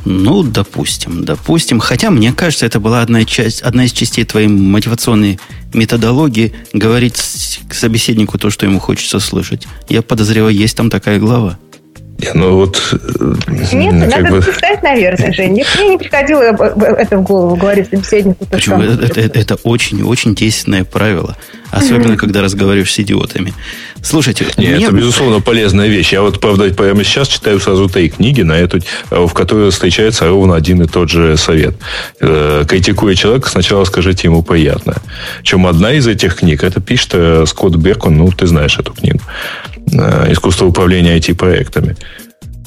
Ну, 0.10 0.42
допустим, 0.42 1.26
допустим. 1.26 1.82
Хотя, 1.82 2.10
мне 2.12 2.32
кажется, 2.32 2.66
это 2.66 2.80
была 2.80 3.02
одна, 3.02 3.26
часть, 3.26 3.62
одна 3.62 3.84
из 3.84 3.92
частей 3.92 4.24
твоей 4.24 4.48
мотивационной 4.48 5.38
методологии 5.74 6.56
говорить 6.72 7.18
собеседнику 7.18 8.38
то, 8.38 8.50
что 8.50 8.66
ему 8.66 8.80
хочется 8.80 9.20
слышать. 9.20 9.68
Я 9.90 10.02
подозреваю, 10.02 10.56
есть 10.56 10.78
там 10.78 10.90
такая 10.90 11.20
глава. 11.20 11.60
Не, 12.20 12.34
ну 12.34 12.56
вот... 12.56 12.82
Э, 12.94 13.34
Нет, 13.74 13.94
ну, 13.94 14.06
надо 14.08 14.32
бы... 14.32 14.42
представить, 14.42 14.82
наверное, 14.82 15.32
Жень. 15.32 15.52
Мне, 15.52 15.66
мне 15.78 15.90
не 15.90 15.98
приходило 15.98 16.42
это 16.42 17.18
в 17.18 17.22
голову, 17.22 17.56
говорить 17.56 17.90
собеседнику. 17.90 18.46
Почему? 18.46 18.82
Это, 18.82 19.56
очень-очень 19.64 20.34
действенное 20.34 20.84
правило. 20.84 21.38
Особенно, 21.70 22.14
mm-hmm. 22.14 22.18
когда 22.18 22.42
разговариваешь 22.42 22.94
с 22.94 23.00
идиотами. 23.00 23.54
Слушайте, 24.02 24.46
Нет, 24.58 24.58
меня... 24.58 24.88
это, 24.88 24.96
безусловно, 24.96 25.42
полезная 25.42 25.88
вещь. 25.88 26.14
Я 26.14 26.22
вот, 26.22 26.40
правда, 26.40 26.74
прямо 26.74 27.04
сейчас 27.04 27.28
читаю 27.28 27.60
сразу 27.60 27.90
три 27.90 28.10
книги, 28.10 28.42
на 28.42 28.54
эту, 28.54 28.80
в 29.10 29.34
которых 29.34 29.74
встречается 29.74 30.28
ровно 30.28 30.56
один 30.56 30.82
и 30.82 30.88
тот 30.88 31.10
же 31.10 31.36
совет. 31.38 31.76
Э, 32.20 32.64
критикуя 32.68 33.16
человека, 33.16 33.50
сначала 33.50 33.84
скажите 33.84 34.28
ему 34.28 34.44
приятно. 34.44 34.96
Чем 35.44 35.68
одна 35.68 35.92
из 35.92 36.08
этих 36.08 36.38
книг, 36.38 36.64
это 36.64 36.80
пишет 36.80 37.10
э, 37.14 37.46
Скотт 37.46 37.76
Бекон, 37.76 38.18
ну, 38.18 38.32
ты 38.32 38.48
знаешь 38.48 38.80
эту 38.80 38.94
книгу. 38.94 39.20
Э, 39.94 40.32
искусство 40.32 40.66
управления 40.66 41.18
IT-проектами. 41.18 41.96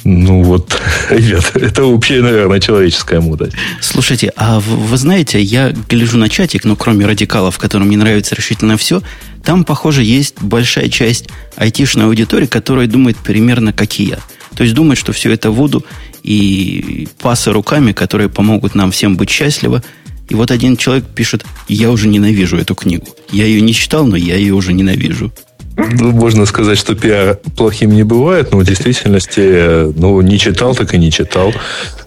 Ну 0.05 0.43
вот, 0.43 0.81
ребят, 1.11 1.53
это 1.55 1.85
вообще, 1.85 2.23
наверное, 2.23 2.61
человеческая 2.61 3.21
мудрость. 3.21 3.55
Слушайте, 3.81 4.33
а 4.37 4.61
вы 4.61 4.97
знаете, 4.97 5.41
я 5.43 5.73
гляжу 5.89 6.17
на 6.17 6.29
чатик, 6.29 6.65
но 6.65 6.77
кроме 6.77 7.05
радикалов, 7.07 7.59
которым 7.59 7.91
не 7.91 7.97
нравится 7.97 8.35
решительно 8.35 8.77
все, 8.77 9.03
там, 9.45 9.65
похоже, 9.65 10.03
есть 10.03 10.41
большая 10.41 10.89
часть 10.89 11.29
айтишной 11.57 12.07
аудитории, 12.07 12.47
которая 12.47 12.87
думает 12.87 13.19
примерно 13.19 13.73
как 13.73 14.01
и 14.01 14.05
я. 14.05 14.19
То 14.55 14.63
есть 14.63 14.75
думает, 14.75 14.99
что 14.99 15.13
все 15.13 15.31
это 15.31 15.51
воду 15.51 15.85
и 16.23 17.09
пасы 17.21 17.53
руками, 17.53 17.93
которые 17.93 18.29
помогут 18.29 18.75
нам 18.75 18.91
всем 18.91 19.17
быть 19.17 19.31
счастливы. 19.31 19.83
И 20.29 20.35
вот 20.35 20.51
один 20.51 20.77
человек 20.77 21.05
пишет, 21.07 21.45
я 21.69 21.91
уже 21.91 22.09
ненавижу 22.09 22.57
эту 22.57 22.75
книгу. 22.75 23.07
Я 23.31 23.45
ее 23.45 23.61
не 23.61 23.75
читал, 23.75 24.07
но 24.07 24.17
я 24.17 24.37
ее 24.37 24.55
уже 24.55 24.73
ненавижу. 24.73 25.33
Ну, 25.77 26.11
можно 26.13 26.47
сказать, 26.47 26.79
что 26.79 26.95
пиар 26.95 27.39
плохим 27.57 27.93
не 27.93 28.03
бывает, 28.03 28.53
но 28.53 28.59
в 28.59 28.65
действительности, 28.65 29.93
ну, 29.99 30.21
не 30.21 30.39
читал, 30.39 30.75
так 30.75 30.95
и 30.95 30.99
не 30.99 31.11
читал. 31.11 31.53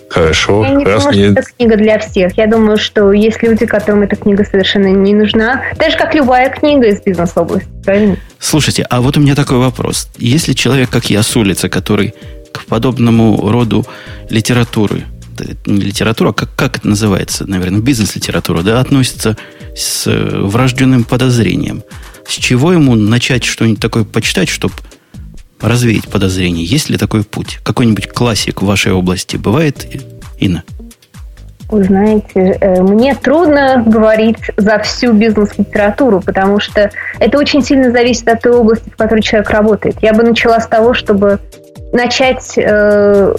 Хорошо. 0.09 0.63
Я 0.63 0.75
не 0.75 0.85
Раз 0.85 1.03
думаю, 1.03 1.17
не... 1.17 1.31
что 1.31 1.39
это 1.39 1.49
книга 1.57 1.75
для 1.75 1.97
всех. 1.97 2.37
Я 2.37 2.45
думаю, 2.45 2.77
что 2.77 3.11
есть 3.11 3.41
люди, 3.41 3.65
которым 3.65 4.03
эта 4.03 4.15
книга 4.15 4.45
совершенно 4.45 4.87
не 4.87 5.15
нужна. 5.15 5.63
Так 5.77 5.91
же, 5.91 5.97
как 5.97 6.13
любая 6.13 6.51
книга 6.51 6.87
из 6.87 7.01
бизнес-области, 7.01 7.67
правильно? 7.83 8.17
Слушайте, 8.37 8.85
а 8.89 9.01
вот 9.01 9.17
у 9.17 9.21
меня 9.21 9.33
такой 9.33 9.57
вопрос. 9.57 10.07
Если 10.17 10.53
человек, 10.53 10.91
как 10.91 11.09
я, 11.09 11.23
с 11.23 11.35
улицы, 11.35 11.67
который 11.67 12.13
к 12.51 12.65
подобному 12.65 13.49
роду 13.49 13.87
литературы, 14.29 15.05
не 15.65 15.81
литература, 15.81 16.29
а 16.29 16.33
как, 16.33 16.49
как 16.55 16.77
это 16.77 16.87
называется, 16.87 17.49
наверное, 17.49 17.81
бизнес-литература, 17.81 18.61
да, 18.61 18.79
относится 18.79 19.35
с 19.75 20.05
э, 20.05 20.41
врожденным 20.41 21.05
подозрением– 21.05 21.81
с 22.27 22.33
чего 22.33 22.73
ему 22.73 22.95
начать 22.95 23.43
что-нибудь 23.43 23.79
такое 23.79 24.03
почитать, 24.03 24.49
чтобы 24.49 24.73
развеять 25.61 26.07
подозрения? 26.09 26.63
Есть 26.63 26.89
ли 26.89 26.97
такой 26.97 27.23
путь? 27.23 27.59
Какой-нибудь 27.63 28.09
классик 28.09 28.61
в 28.61 28.65
вашей 28.65 28.91
области 28.91 29.37
бывает, 29.37 29.87
Инна? 30.39 30.63
Вы 31.69 31.83
знаете, 31.85 32.57
э, 32.59 32.81
мне 32.81 33.15
трудно 33.15 33.83
говорить 33.85 34.37
за 34.57 34.77
всю 34.79 35.13
бизнес-литературу, 35.13 36.21
потому 36.21 36.59
что 36.59 36.91
это 37.19 37.39
очень 37.39 37.63
сильно 37.63 37.91
зависит 37.91 38.27
от 38.27 38.41
той 38.41 38.51
области, 38.51 38.89
в 38.89 38.95
которой 38.95 39.21
человек 39.21 39.49
работает. 39.49 39.95
Я 40.01 40.13
бы 40.13 40.23
начала 40.23 40.59
с 40.59 40.67
того, 40.67 40.93
чтобы 40.93 41.39
начать 41.91 42.53
э, 42.57 43.33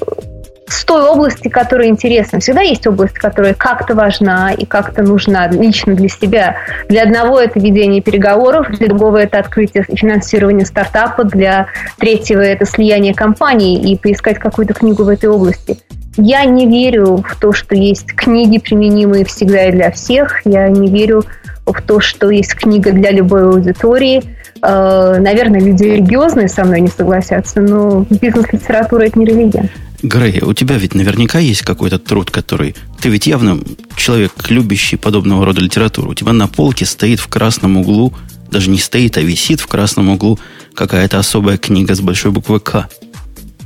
с 0.66 0.84
той 0.84 1.02
области, 1.02 1.48
которая 1.48 1.88
интересна. 1.88 2.40
Всегда 2.40 2.62
есть 2.62 2.86
область, 2.86 3.14
которая 3.14 3.54
как-то 3.54 3.94
важна 3.94 4.52
и 4.52 4.64
как-то 4.64 5.02
нужна 5.02 5.48
лично 5.48 5.94
для 5.94 6.08
себя. 6.08 6.56
Для 6.88 7.02
одного 7.02 7.40
это 7.40 7.60
ведение 7.60 8.00
переговоров, 8.00 8.68
для 8.70 8.88
другого 8.88 9.18
это 9.18 9.38
открытие 9.38 9.84
и 9.88 9.96
финансирование 9.96 10.66
стартапа, 10.66 11.24
для 11.24 11.66
третьего 11.98 12.40
это 12.40 12.64
слияние 12.64 13.14
компаний 13.14 13.92
и 13.92 13.96
поискать 13.96 14.38
какую-то 14.38 14.74
книгу 14.74 15.04
в 15.04 15.08
этой 15.08 15.28
области. 15.28 15.78
Я 16.16 16.44
не 16.44 16.66
верю 16.66 17.24
в 17.28 17.40
то, 17.40 17.52
что 17.52 17.74
есть 17.74 18.14
книги, 18.14 18.58
применимые 18.58 19.24
всегда 19.24 19.66
и 19.66 19.72
для 19.72 19.90
всех. 19.90 20.42
Я 20.44 20.68
не 20.68 20.88
верю 20.88 21.24
в 21.66 21.82
то, 21.82 22.00
что 22.00 22.30
есть 22.30 22.54
книга 22.54 22.92
для 22.92 23.10
любой 23.10 23.44
аудитории. 23.44 24.22
Э, 24.62 25.16
наверное, 25.18 25.60
люди 25.60 25.84
религиозные 25.84 26.48
со 26.48 26.64
мной 26.64 26.80
не 26.80 26.88
согласятся, 26.88 27.60
но 27.60 28.06
бизнес-литература– 28.08 29.02
это 29.04 29.18
не 29.18 29.26
религия. 29.26 29.68
Грей, 30.04 30.42
у 30.42 30.52
тебя 30.52 30.76
ведь 30.76 30.94
наверняка 30.94 31.38
есть 31.38 31.62
какой-то 31.62 31.98
труд, 31.98 32.30
который... 32.30 32.76
Ты 33.00 33.08
ведь 33.08 33.26
явно 33.26 33.58
человек, 33.96 34.32
любящий 34.50 34.96
подобного 34.96 35.46
рода 35.46 35.62
литературу. 35.62 36.10
У 36.10 36.14
тебя 36.14 36.34
на 36.34 36.46
полке 36.46 36.84
стоит 36.84 37.20
в 37.20 37.28
красном 37.28 37.78
углу, 37.78 38.12
даже 38.50 38.68
не 38.68 38.78
стоит, 38.78 39.16
а 39.16 39.22
висит 39.22 39.60
в 39.60 39.66
красном 39.66 40.10
углу 40.10 40.38
какая-то 40.74 41.18
особая 41.18 41.56
книга 41.56 41.94
с 41.94 42.02
большой 42.02 42.32
буквы 42.32 42.60
«К». 42.60 42.90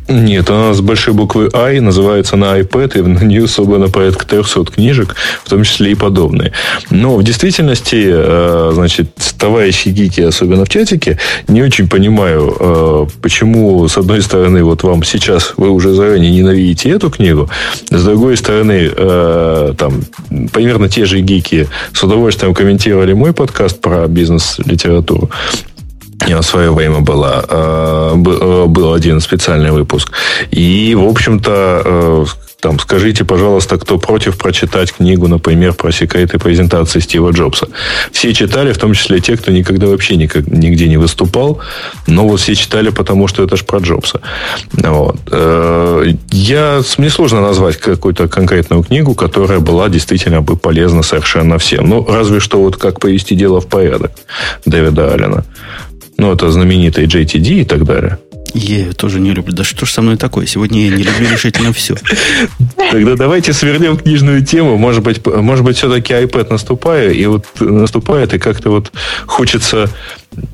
Нет, 0.09 0.49
она 0.49 0.73
с 0.73 0.81
большой 0.81 1.13
буквы 1.13 1.51
I 1.53 1.81
называется 1.81 2.37
на 2.37 2.59
iPad, 2.59 2.99
и 2.99 3.03
на 3.03 3.25
нее 3.25 3.47
собрано 3.47 3.89
порядка 3.89 4.27
300 4.27 4.65
книжек, 4.65 5.15
в 5.45 5.51
том 5.51 5.65
числе 5.65 5.93
и 5.93 5.95
подобные. 5.95 6.53
Но 6.91 7.17
в 7.17 7.23
действительности, 7.23 8.05
э, 8.09 8.71
значит, 8.73 9.11
товарищи 9.39 9.91
гики, 9.91 10.23
особенно 10.23 10.65
в 10.65 10.69
чатике, 10.71 11.19
не 11.47 11.63
очень 11.63 11.89
понимаю, 11.89 12.57
э, 12.59 13.07
почему, 13.21 13.87
с 13.87 13.99
одной 13.99 14.23
стороны, 14.23 14.65
вот 14.65 14.83
вам 14.83 15.03
сейчас 15.03 15.53
вы 15.59 15.69
уже 15.69 15.93
заранее 15.93 16.31
ненавидите 16.31 16.89
эту 16.89 17.11
книгу, 17.11 17.51
с 17.91 18.03
другой 18.03 18.39
стороны, 18.39 18.91
э, 18.91 19.75
там, 19.77 20.03
примерно 20.53 20.89
те 20.89 21.05
же 21.05 21.21
гики 21.21 21.69
с 21.93 22.03
удовольствием 22.03 22.55
комментировали 22.55 23.13
мой 23.13 23.35
подкаст 23.35 23.79
про 23.81 24.07
бизнес-литературу 24.09 25.31
в 26.27 26.43
свое 26.43 26.73
время 26.73 27.01
была, 27.01 27.45
э, 27.49 28.15
э, 28.17 28.65
был 28.67 28.93
один 28.93 29.21
специальный 29.21 29.71
выпуск. 29.71 30.13
И, 30.51 30.95
в 30.95 31.05
общем-то, 31.05 31.83
э, 31.85 32.25
там, 32.61 32.81
скажите, 32.81 33.25
пожалуйста, 33.25 33.79
кто 33.79 33.99
против 33.99 34.37
прочитать 34.37 34.93
книгу, 34.93 35.29
например, 35.29 35.75
про 35.75 35.93
секреты 35.93 36.39
презентации 36.39 36.99
Стива 36.99 37.31
Джобса. 37.31 37.69
Все 38.11 38.35
читали, 38.35 38.73
в 38.73 38.79
том 38.79 38.95
числе 38.95 39.21
те, 39.21 39.37
кто 39.37 39.53
никогда 39.53 39.87
вообще 39.87 40.17
никак, 40.17 40.49
нигде 40.49 40.89
не 40.89 40.97
выступал, 40.97 41.61
но 42.09 42.27
вот 42.27 42.41
все 42.41 42.57
читали, 42.57 42.91
потому 42.91 43.29
что 43.29 43.45
это 43.45 43.57
же 43.57 43.65
про 43.65 43.79
Джобса. 43.79 44.21
Вот. 44.73 45.17
Я, 46.33 46.83
мне 46.99 47.11
сложно 47.11 47.41
назвать 47.41 47.77
какую-то 47.77 48.27
конкретную 48.27 48.83
книгу, 48.83 49.15
которая 49.15 49.61
была 49.61 49.89
действительно 49.89 50.43
бы 50.43 50.57
полезна 50.57 51.05
совершенно 51.05 51.59
всем. 51.59 51.89
Ну, 51.89 52.05
разве 52.09 52.41
что 52.41 52.61
вот 52.61 52.77
как 52.77 52.99
повести 52.99 53.37
дело 53.37 53.61
в 53.61 53.69
порядок 53.69 54.11
Дэвида 54.67 55.15
Аллена. 55.15 55.45
Ну, 56.19 56.33
это 56.33 56.51
знаменитый 56.51 57.07
JTD 57.07 57.61
и 57.61 57.65
так 57.65 57.85
далее. 57.85 58.19
Я 58.53 58.79
ее 58.79 58.93
тоже 58.93 59.21
не 59.21 59.31
люблю. 59.31 59.55
Да 59.55 59.63
что 59.63 59.87
ж 59.87 59.91
со 59.91 60.03
мной 60.03 60.17
такое? 60.17 60.47
Сегодня 60.47 60.87
я 60.87 60.97
не 60.97 61.05
люблю 61.05 61.31
решительно 61.31 61.73
все. 61.73 61.95
Тогда 62.91 63.15
давайте 63.15 63.53
свернем 63.53 63.97
книжную 63.97 64.45
тему. 64.45 64.77
Может 64.77 65.05
быть, 65.05 65.25
может 65.25 65.65
быть, 65.65 65.77
все-таки 65.77 66.15
iPad 66.15 66.51
наступает, 66.51 67.15
и 67.15 67.27
вот 67.27 67.47
наступает, 67.61 68.35
и 68.35 68.39
как-то 68.39 68.71
вот 68.71 68.91
хочется 69.27 69.89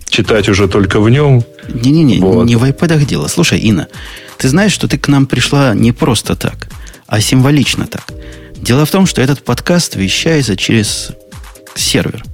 читать 0.09 0.49
уже 0.51 0.69
только 0.69 1.01
в 1.01 1.09
нем. 1.09 1.45
Не-не-не, 1.73 2.19
вот. 2.19 2.45
не 2.45 2.57
в 2.57 2.65
iPad 2.65 3.07
дело. 3.07 3.29
Слушай, 3.29 3.61
Инна, 3.61 3.89
ты 4.37 4.49
знаешь, 4.49 4.73
что 4.73 4.87
ты 4.87 4.99
к 4.99 5.09
нам 5.09 5.27
пришла 5.27 5.75
не 5.75 5.93
просто 5.93 6.37
так, 6.37 6.69
а 7.07 7.21
символично 7.21 7.87
так. 7.87 8.05
Дело 8.57 8.85
в 8.85 8.91
том, 8.91 9.07
что 9.07 9.23
этот 9.23 9.43
подкаст 9.43 9.97
вещается 9.97 10.57
через 10.57 11.13
сервер– 11.75 12.23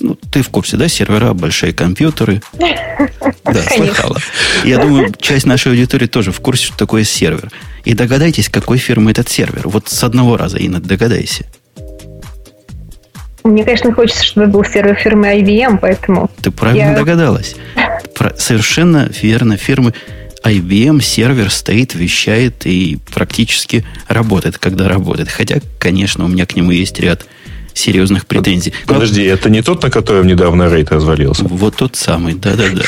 ну, 0.00 0.16
ты 0.30 0.42
в 0.42 0.48
курсе, 0.48 0.76
да, 0.76 0.88
сервера, 0.88 1.32
большие 1.32 1.72
компьютеры. 1.72 2.42
Да, 3.44 3.62
слыхала. 3.62 4.18
Я 4.64 4.78
думаю, 4.78 5.12
часть 5.18 5.46
нашей 5.46 5.72
аудитории 5.72 6.06
тоже 6.06 6.30
в 6.30 6.40
курсе, 6.40 6.66
что 6.66 6.76
такое 6.76 7.02
сервер. 7.04 7.50
И 7.84 7.94
догадайтесь, 7.94 8.48
какой 8.48 8.78
фирмы 8.78 9.10
этот 9.10 9.28
сервер. 9.28 9.66
Вот 9.66 9.88
с 9.88 10.04
одного 10.04 10.36
раза, 10.36 10.58
Инна, 10.58 10.80
догадайся. 10.80 11.46
Мне, 13.42 13.64
конечно, 13.64 13.92
хочется, 13.92 14.24
чтобы 14.24 14.46
был 14.46 14.64
сервер 14.64 14.94
фирмы 14.94 15.40
IBM, 15.40 15.78
поэтому... 15.80 16.30
Ты 16.42 16.50
правильно 16.50 16.90
я... 16.90 16.96
догадалась. 16.96 17.56
Про... 18.14 18.36
Совершенно 18.36 19.10
верно. 19.20 19.56
Фирмы 19.56 19.94
IBM 20.44 21.02
сервер 21.02 21.50
стоит, 21.50 21.94
вещает 21.94 22.66
и 22.66 22.98
практически 23.12 23.84
работает, 24.08 24.58
когда 24.58 24.88
работает. 24.88 25.28
Хотя, 25.28 25.60
конечно, 25.78 26.24
у 26.24 26.28
меня 26.28 26.46
к 26.46 26.54
нему 26.54 26.70
есть 26.70 27.00
ряд 27.00 27.26
серьезных 27.74 28.26
претензий. 28.26 28.72
Подожди, 28.86 29.26
Но... 29.26 29.32
это 29.34 29.50
не 29.50 29.62
тот, 29.62 29.82
на 29.82 29.90
котором 29.90 30.26
недавно 30.26 30.72
рейд 30.72 30.90
развалился? 30.90 31.44
Вот 31.44 31.76
тот 31.76 31.96
самый, 31.96 32.34
да-да-да. 32.34 32.82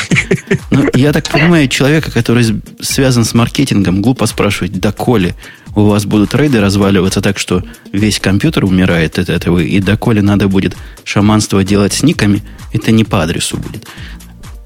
Ну, 0.71 0.89
я 0.93 1.11
так 1.13 1.29
понимаю, 1.29 1.67
человека, 1.67 2.11
который 2.11 2.61
связан 2.81 3.25
с 3.25 3.33
маркетингом, 3.33 4.01
глупо 4.01 4.25
спрашивать, 4.25 4.79
доколе 4.79 5.35
у 5.75 5.85
вас 5.85 6.05
будут 6.05 6.35
рейды 6.35 6.61
разваливаться 6.61 7.21
так, 7.21 7.39
что 7.39 7.63
весь 7.91 8.19
компьютер 8.19 8.65
умирает 8.65 9.17
от 9.17 9.29
этого, 9.29 9.59
и 9.59 9.79
доколе 9.79 10.21
надо 10.21 10.47
будет 10.47 10.75
шаманство 11.03 11.63
делать 11.63 11.93
с 11.93 12.03
никами, 12.03 12.43
это 12.73 12.91
не 12.91 13.03
по 13.03 13.23
адресу 13.23 13.57
будет. 13.57 13.87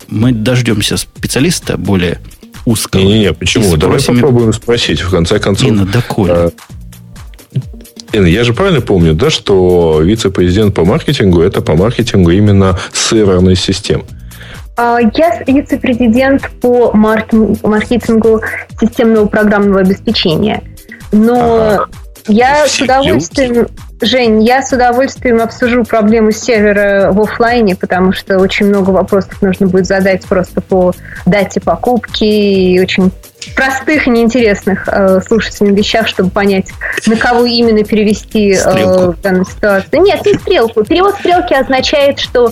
Мы 0.09 0.31
дождемся 0.31 0.97
специалиста 0.97 1.77
более 1.77 2.19
узкого. 2.65 3.01
Не-не-не, 3.01 3.33
почему? 3.33 3.75
Давай 3.77 4.01
попробуем 4.01 4.53
спросить, 4.53 5.01
в 5.01 5.09
конце 5.09 5.39
концов. 5.39 5.67
Инна, 5.67 5.85
доколе? 5.85 6.51
Я 8.25 8.43
же 8.43 8.53
правильно 8.53 8.81
помню, 8.81 9.13
да, 9.13 9.29
что 9.29 10.01
вице-президент 10.01 10.73
по 10.73 10.85
маркетингу 10.85 11.41
это 11.41 11.61
по 11.61 11.75
маркетингу 11.75 12.31
именно 12.31 12.77
серверной 12.93 13.55
системы. 13.55 14.03
А, 14.77 14.99
я 15.15 15.43
вице-президент 15.45 16.49
по 16.61 16.91
маркетингу 16.93 18.41
системного 18.79 19.25
программного 19.25 19.81
обеспечения. 19.81 20.61
Но 21.11 21.55
ага. 21.55 21.85
я 22.27 22.65
Все 22.65 22.81
с 22.81 22.81
удовольствием... 22.81 23.67
Жень, 23.99 24.43
я 24.43 24.61
с 24.61 24.71
удовольствием 24.71 25.41
обсужу 25.41 25.83
проблему 25.83 26.31
сервера 26.31 27.11
в 27.11 27.19
офлайне, 27.19 27.75
потому 27.75 28.13
что 28.13 28.37
очень 28.37 28.67
много 28.67 28.91
вопросов 28.91 29.41
нужно 29.41 29.65
будет 29.67 29.87
задать 29.87 30.23
просто 30.25 30.61
по 30.61 30.93
дате 31.25 31.59
покупки 31.59 32.23
и 32.23 32.79
очень 32.79 33.11
простых 33.55 34.07
и 34.07 34.09
неинтересных 34.09 34.87
э, 34.87 35.19
слушателям 35.21 35.73
вещах, 35.73 36.07
чтобы 36.07 36.29
понять, 36.29 36.67
на 37.07 37.15
кого 37.15 37.45
именно 37.45 37.83
перевести 37.83 38.53
э, 38.53 39.11
в 39.11 39.21
данной 39.21 39.45
ситуации. 39.45 39.97
Нет, 39.97 40.25
не 40.25 40.33
стрелку. 40.33 40.83
Перевод 40.83 41.15
стрелки 41.15 41.53
означает, 41.53 42.19
что 42.19 42.51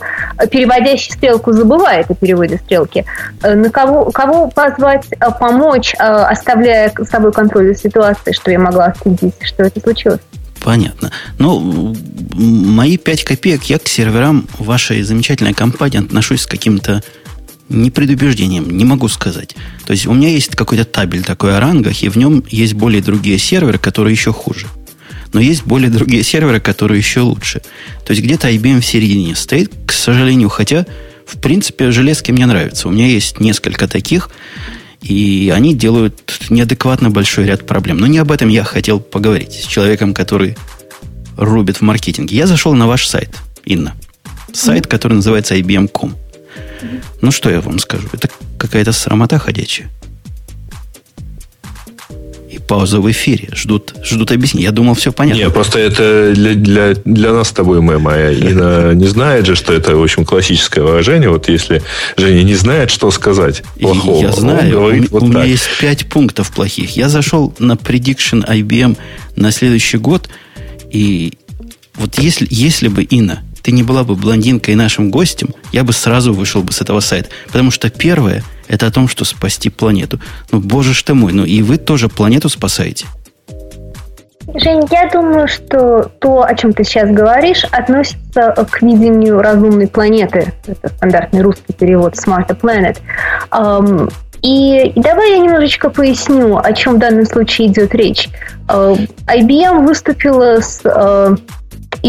переводящий 0.50 1.12
стрелку 1.14 1.52
забывает 1.52 2.10
о 2.10 2.16
переводе 2.16 2.58
стрелки. 2.58 3.06
Э, 3.44 3.54
на 3.54 3.70
кого, 3.70 4.12
кого 4.12 4.48
позвать 4.48 5.06
э, 5.12 5.26
помочь, 5.40 5.94
э, 5.94 6.04
оставляя 6.04 6.92
с 6.98 7.10
собой 7.10 7.32
контроль 7.34 7.68
за 7.68 7.76
ситуацией, 7.76 8.34
что 8.34 8.50
я 8.50 8.58
могла 8.58 8.94
следить, 9.02 9.36
что 9.42 9.64
это 9.64 9.80
случилось. 9.80 10.22
Понятно. 10.62 11.12
Ну, 11.38 11.96
мои 12.34 12.98
пять 12.98 13.24
копеек 13.24 13.64
я 13.66 13.78
к 13.78 13.88
серверам 13.88 14.48
вашей 14.58 15.04
замечательной 15.04 15.54
компании 15.54 16.00
отношусь 16.00 16.42
с 16.42 16.48
каким-то 16.48 17.04
непредубеждением, 17.70 18.70
не 18.70 18.86
могу 18.86 19.08
сказать. 19.08 19.56
То 19.86 19.94
есть 19.94 20.06
у 20.06 20.14
меня 20.14 20.30
есть 20.30 20.56
какой-то 20.56 20.86
табель 20.86 21.24
такой 21.24 21.56
о 21.56 21.60
рангах, 21.60 22.04
и 22.04 22.10
в 22.10 22.18
нем 22.18 22.44
есть 22.50 22.74
более 22.74 23.02
другие 23.02 23.38
серверы, 23.38 23.78
которые 23.78 24.14
еще 24.14 24.32
хуже. 24.32 24.68
Но 25.34 25.42
есть 25.42 25.66
более 25.66 25.90
другие 25.90 26.24
серверы, 26.24 26.60
которые 26.60 27.00
еще 27.00 27.22
лучше. 27.22 27.62
То 28.06 28.12
есть 28.12 28.24
где-то 28.24 28.50
IBM 28.50 28.82
в 28.82 28.86
середине 28.86 29.36
стоит, 29.36 29.72
к 29.86 29.92
сожалению, 29.92 30.50
хотя, 30.50 30.86
в 31.26 31.40
принципе, 31.40 31.92
железки 31.92 32.32
мне 32.32 32.46
нравятся. 32.46 32.88
У 32.88 32.92
меня 32.92 33.08
есть 33.08 33.40
несколько 33.40 33.88
таких, 33.88 34.30
и 35.06 35.52
они 35.54 35.76
делают 35.76 36.34
неадекватно 36.50 37.12
большой 37.12 37.46
ряд 37.46 37.68
проблем. 37.68 37.98
Но 37.98 38.08
не 38.08 38.18
об 38.18 38.32
этом 38.32 38.50
я 38.50 38.64
хотел 38.64 39.00
поговорить 39.00 39.54
с 39.54 39.68
человеком, 39.68 40.16
который 40.16 40.58
рубит 41.38 41.78
в 41.78 41.82
маркетинге. 41.82 42.36
Я 42.36 42.48
зашел 42.48 42.74
на 42.74 42.88
ваш 42.88 43.08
сайт, 43.08 43.30
Инна. 43.66 43.94
Сайт, 44.52 44.88
который 44.88 45.14
называется 45.14 45.56
IBM.com. 45.56 46.16
Ну, 47.22 47.32
что 47.32 47.52
я 47.52 47.62
вам 47.62 47.78
скажу? 47.78 48.08
Это 48.14 48.30
какая-то 48.58 48.94
срамота 48.94 49.38
ходячая. 49.38 49.92
И 52.66 52.68
пауза 52.68 53.00
в 53.00 53.10
эфире. 53.12 53.50
Ждут, 53.54 53.94
ждут 54.04 54.32
объяснений. 54.32 54.66
Я 54.66 54.72
думал, 54.72 54.94
все 54.94 55.12
понятно. 55.12 55.40
Нет, 55.40 55.54
просто 55.54 55.80
это 55.80 56.34
для, 56.34 56.54
для, 56.54 56.94
для 57.06 57.34
нас 57.34 57.50
с 57.50 57.52
тобой 57.52 57.82
мем. 57.82 58.08
А 58.08 58.32
Ина 58.32 58.94
не 58.94 59.08
знает 59.08 59.46
же, 59.46 59.56
что 59.56 59.74
это, 59.74 59.96
в 59.96 60.04
общем, 60.04 60.26
классическое 60.26 60.84
выражение. 60.84 61.30
Вот 61.30 61.50
если 61.50 61.82
Женя 62.18 62.44
не 62.44 62.56
знает, 62.56 62.92
что 62.92 63.12
сказать 63.12 63.64
плохого. 63.80 64.22
Я 64.22 64.32
знаю. 64.32 64.72
Говорит, 64.72 65.12
у, 65.12 65.14
вот 65.14 65.24
у 65.24 65.28
меня 65.28 65.44
есть 65.44 65.70
пять 65.80 66.08
пунктов 66.08 66.52
плохих. 66.52 66.96
Я 66.96 67.10
зашел 67.10 67.54
на 67.60 67.74
prediction 67.74 68.48
IBM 68.48 68.98
на 69.36 69.52
следующий 69.52 69.98
год. 69.98 70.30
И 70.92 71.34
вот 71.96 72.20
если, 72.20 72.48
если 72.50 72.88
бы, 72.88 73.04
Инна, 73.04 73.44
ты 73.66 73.72
не 73.72 73.82
была 73.82 74.04
бы 74.04 74.16
блондинкой 74.16 74.76
нашим 74.76 75.10
гостем, 75.10 75.50
я 75.72 75.84
бы 75.84 75.92
сразу 75.92 76.36
вышел 76.36 76.62
бы 76.62 76.72
с 76.72 76.82
этого 76.82 77.00
сайта. 77.00 77.30
Потому 77.48 77.72
что 77.72 77.90
первое, 77.90 78.44
это 78.68 78.86
о 78.86 78.92
том, 78.92 79.08
что 79.08 79.26
спасти 79.26 79.72
планету. 79.72 80.20
Ну, 80.52 80.60
боже 80.60 80.94
ж 80.94 81.02
ты 81.02 81.16
мой, 81.16 81.34
ну 81.34 81.46
и 81.46 81.64
вы 81.64 81.78
тоже 81.78 82.08
планету 82.08 82.48
спасаете. 82.48 83.08
Жень, 84.54 84.88
я 84.92 85.10
думаю, 85.12 85.48
что 85.48 86.12
то, 86.20 86.44
о 86.44 86.54
чем 86.54 86.74
ты 86.74 86.84
сейчас 86.84 87.10
говоришь, 87.10 87.64
относится 87.72 88.54
к 88.70 88.84
видению 88.84 89.42
разумной 89.42 89.88
планеты. 89.88 90.54
Это 90.68 90.90
стандартный 90.90 91.42
русский 91.42 91.74
перевод 91.74 92.14
Smart 92.14 92.48
Planet. 92.62 93.00
И, 94.44 94.94
давай 94.96 95.32
я 95.32 95.40
немножечко 95.40 95.90
поясню, 95.90 96.58
о 96.58 96.74
чем 96.74 96.98
в 96.98 97.00
данном 97.00 97.26
случае 97.26 97.70
идет 97.70 97.96
речь. 97.96 98.30
IBM 98.68 99.88
выступила 99.88 100.62
с 100.62 100.82
uh, 100.84 101.36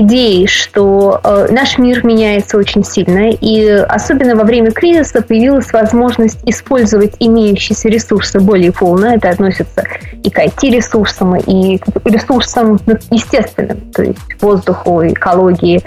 идеей, 0.01 0.47
что 0.47 1.21
э, 1.25 1.49
наш 1.51 1.79
мир 1.79 2.05
меняется 2.05 2.59
очень 2.59 2.85
сильно, 2.85 3.31
и 3.31 3.67
особенно 3.69 4.37
во 4.37 4.45
время 4.45 4.71
кризиса 4.71 5.23
появилась 5.23 5.73
возможность 5.73 6.39
использовать 6.45 7.15
имеющиеся 7.19 7.89
ресурсы 7.89 8.39
более 8.39 8.73
полно. 8.73 9.15
Это 9.15 9.31
относится 9.31 9.85
и 10.23 10.31
к 10.31 10.39
IT-ресурсам, 10.39 11.37
и 11.37 11.79
к 11.79 11.87
ресурсам 12.05 12.79
естественным, 13.11 13.81
то 13.93 14.03
есть 14.03 14.21
воздуху, 14.41 15.07
экологии, 15.07 15.83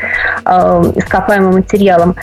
э, 0.45 0.83
ископаемым 0.95 1.53
материалам. 1.53 2.15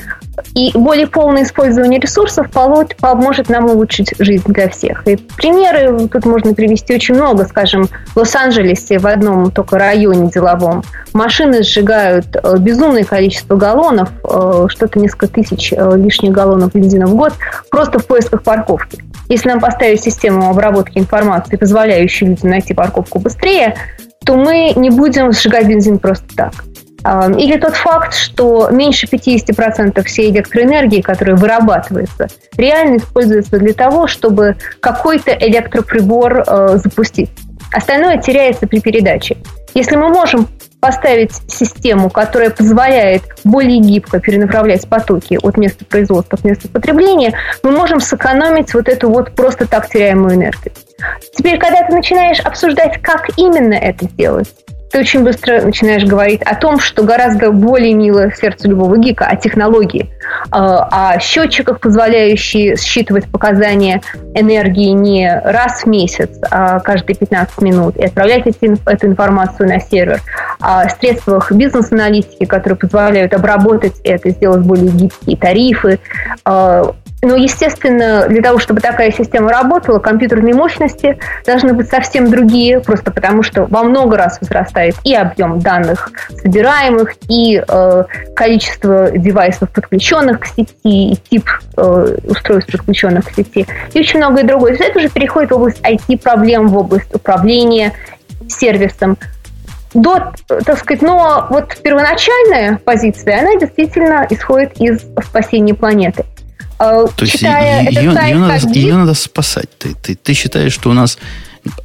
И 0.55 0.71
более 0.75 1.07
полное 1.07 1.43
использование 1.43 2.01
ресурсов 2.01 2.49
поможет 2.51 3.49
нам 3.49 3.67
улучшить 3.67 4.15
жизнь 4.19 4.45
для 4.47 4.69
всех. 4.69 5.07
И 5.07 5.17
примеры 5.17 6.09
тут 6.09 6.25
можно 6.25 6.55
привести 6.55 6.95
очень 6.95 7.15
много. 7.15 7.45
Скажем, 7.45 7.89
в 8.15 8.17
Лос-Анджелесе 8.17 8.99
в 8.99 9.07
одном 9.07 9.51
только 9.51 9.79
районе 9.79 10.31
деловом 10.31 10.83
машины 11.13 11.63
сжигают 11.63 12.27
э, 12.35 12.57
безумное 12.59 13.05
количество 13.05 13.57
галлонов, 13.57 14.11
э, 14.25 14.67
что-то 14.69 14.99
несколько 14.99 15.29
тысяч 15.29 15.73
э, 15.73 15.97
лишних 15.97 16.33
галлонов 16.33 16.73
бензина 16.75 17.07
в 17.07 17.15
год, 17.15 17.33
просто 17.71 17.99
в 17.99 18.07
поисках 18.07 18.43
парковки. 18.43 19.03
Если 19.29 19.49
нам 19.49 19.61
поставить 19.61 20.03
систему 20.03 20.49
обработки 20.51 20.99
информации, 20.99 21.57
позволяющую 21.57 22.31
людям 22.31 22.51
найти 22.51 22.75
парковку 22.75 23.19
быстрее, 23.19 23.77
то 24.25 24.37
мы 24.37 24.73
не 24.77 24.91
будем 24.91 25.33
сжигать 25.33 25.67
бензин 25.67 25.99
просто 25.99 26.27
так. 26.37 26.53
Или 27.39 27.59
тот 27.59 27.75
факт, 27.75 28.15
что 28.15 28.69
меньше 28.71 29.07
50% 29.07 30.03
всей 30.05 30.31
электроэнергии, 30.31 31.01
которая 31.01 31.37
вырабатывается, 31.37 32.29
реально 32.57 32.97
используется 32.97 33.59
для 33.59 33.75
того, 33.75 34.07
чтобы 34.07 34.57
какой-то 34.81 35.33
электроприбор 35.33 36.45
э, 36.47 36.79
запустить. 36.83 37.31
Остальное 37.73 38.19
теряется 38.19 38.67
при 38.67 38.81
передаче. 38.81 39.37
Если 39.75 39.97
мы 39.97 40.09
можем 40.09 40.49
поставить 40.81 41.33
систему, 41.49 42.11
которая 42.11 42.51
позволяет 42.51 43.23
более 43.45 43.79
гибко 43.79 44.21
перенаправлять 44.21 44.89
потоки 44.89 45.39
от 45.43 45.57
места 45.57 45.85
производства 45.85 46.37
к 46.37 46.45
месту 46.45 46.69
потребления, 46.69 47.35
мы 47.63 47.73
можем 47.73 48.01
сэкономить 48.01 48.73
вот 48.75 48.89
эту 48.89 49.11
вот 49.11 49.33
просто 49.35 49.67
так 49.67 49.89
теряемую 49.89 50.35
энергию. 50.35 50.73
Теперь, 51.37 51.59
когда 51.59 51.83
ты 51.85 51.93
начинаешь 51.95 52.41
обсуждать, 52.41 53.03
как 53.03 53.31
именно 53.37 53.75
это 53.75 54.07
сделать, 54.07 54.49
ты 54.97 55.01
очень 55.01 55.25
быстро 55.25 55.61
начинаешь 55.61 56.05
говорить 56.05 56.41
о 56.43 56.55
том, 56.55 56.81
что 56.81 57.03
гораздо 57.03 57.51
более 57.51 57.93
мило 57.93 58.33
сердцу 58.33 58.71
любого 58.71 58.97
гика, 58.97 59.27
о 59.27 59.37
технологии, 59.37 60.11
а, 60.51 61.13
о 61.15 61.21
счетчиках, 61.21 61.81
позволяющие 61.81 62.77
считывать 62.77 63.27
показания 63.27 64.01
энергии 64.35 64.93
не 64.93 65.39
раз 65.45 65.83
в 65.83 65.87
месяц, 65.87 66.31
а 66.51 66.81
каждые 66.81 67.15
15 67.15 67.61
минут, 67.61 67.97
и 67.97 68.07
отправлять 68.07 68.47
эти, 68.47 68.75
эту 68.89 69.07
информацию 69.09 69.69
на 69.69 69.81
сервер, 69.81 70.23
о 70.61 70.89
средствах 70.89 71.53
бизнес-аналитики, 71.53 72.47
которые 72.47 72.79
позволяют 72.79 73.35
обработать 73.35 74.01
это, 74.03 74.31
сделать 74.31 74.63
более 74.63 74.89
гибкие 74.89 75.37
тарифы, 75.37 75.99
а, 76.47 76.95
но, 77.27 77.35
естественно, 77.35 78.29
для 78.29 78.41
того, 78.41 78.61
чтобы 78.61 78.81
такая 78.81 79.11
система 79.11 79.51
работала, 79.51 79.99
компьютерные 79.99 80.55
мощности 80.55 81.19
должны 81.45 81.73
быть 81.73 81.89
совсем 81.89 82.31
другие, 82.31 82.79
просто 82.79 83.11
потому 83.11 83.43
что 83.43 83.67
во 83.67 83.83
много 83.83 84.17
раз 84.17 84.39
возрастает 84.41 84.95
и 85.03 85.13
объем 85.13 85.59
данных 85.59 86.13
собираемых, 86.41 87.15
и 87.29 87.61
э, 87.67 88.05
количество 88.37 89.11
девайсов, 89.11 89.71
подключенных 89.71 90.39
к 90.39 90.47
сети, 90.47 90.77
и 90.85 91.17
тип 91.29 91.49
э, 91.77 92.17
устройств, 92.29 92.71
подключенных 92.71 93.25
к 93.27 93.35
сети, 93.35 93.67
и 93.93 93.99
очень 93.99 94.19
многое 94.19 94.45
другое. 94.45 94.77
Все 94.77 94.85
это 94.85 95.01
уже 95.01 95.09
переходит 95.09 95.51
в 95.51 95.55
область 95.55 95.81
IT-проблем, 95.83 96.69
в 96.69 96.79
область 96.79 97.13
управления 97.13 97.93
сервисом 98.47 99.19
до, 99.95 100.33
так 100.47 100.79
сказать, 100.79 101.03
но 101.03 101.49
вот 101.51 101.77
первоначальная 101.83 102.79
позиция, 102.85 103.41
она 103.41 103.57
действительно 103.57 104.27
исходит 104.31 104.81
из 104.81 105.01
спасения 105.25 105.75
планеты. 105.75 106.25
А, 106.79 107.07
То 107.07 107.25
есть 107.25 107.41
ее, 107.41 107.89
ее, 107.91 108.13
надо, 108.13 108.69
ее 108.69 108.97
надо 108.97 109.15
спасать. 109.15 109.69
Ты, 109.79 109.95
ты, 109.95 110.15
ты 110.15 110.35
считаешь, 110.35 110.73
что 110.73 110.91
у 110.91 110.93
нас 110.93 111.19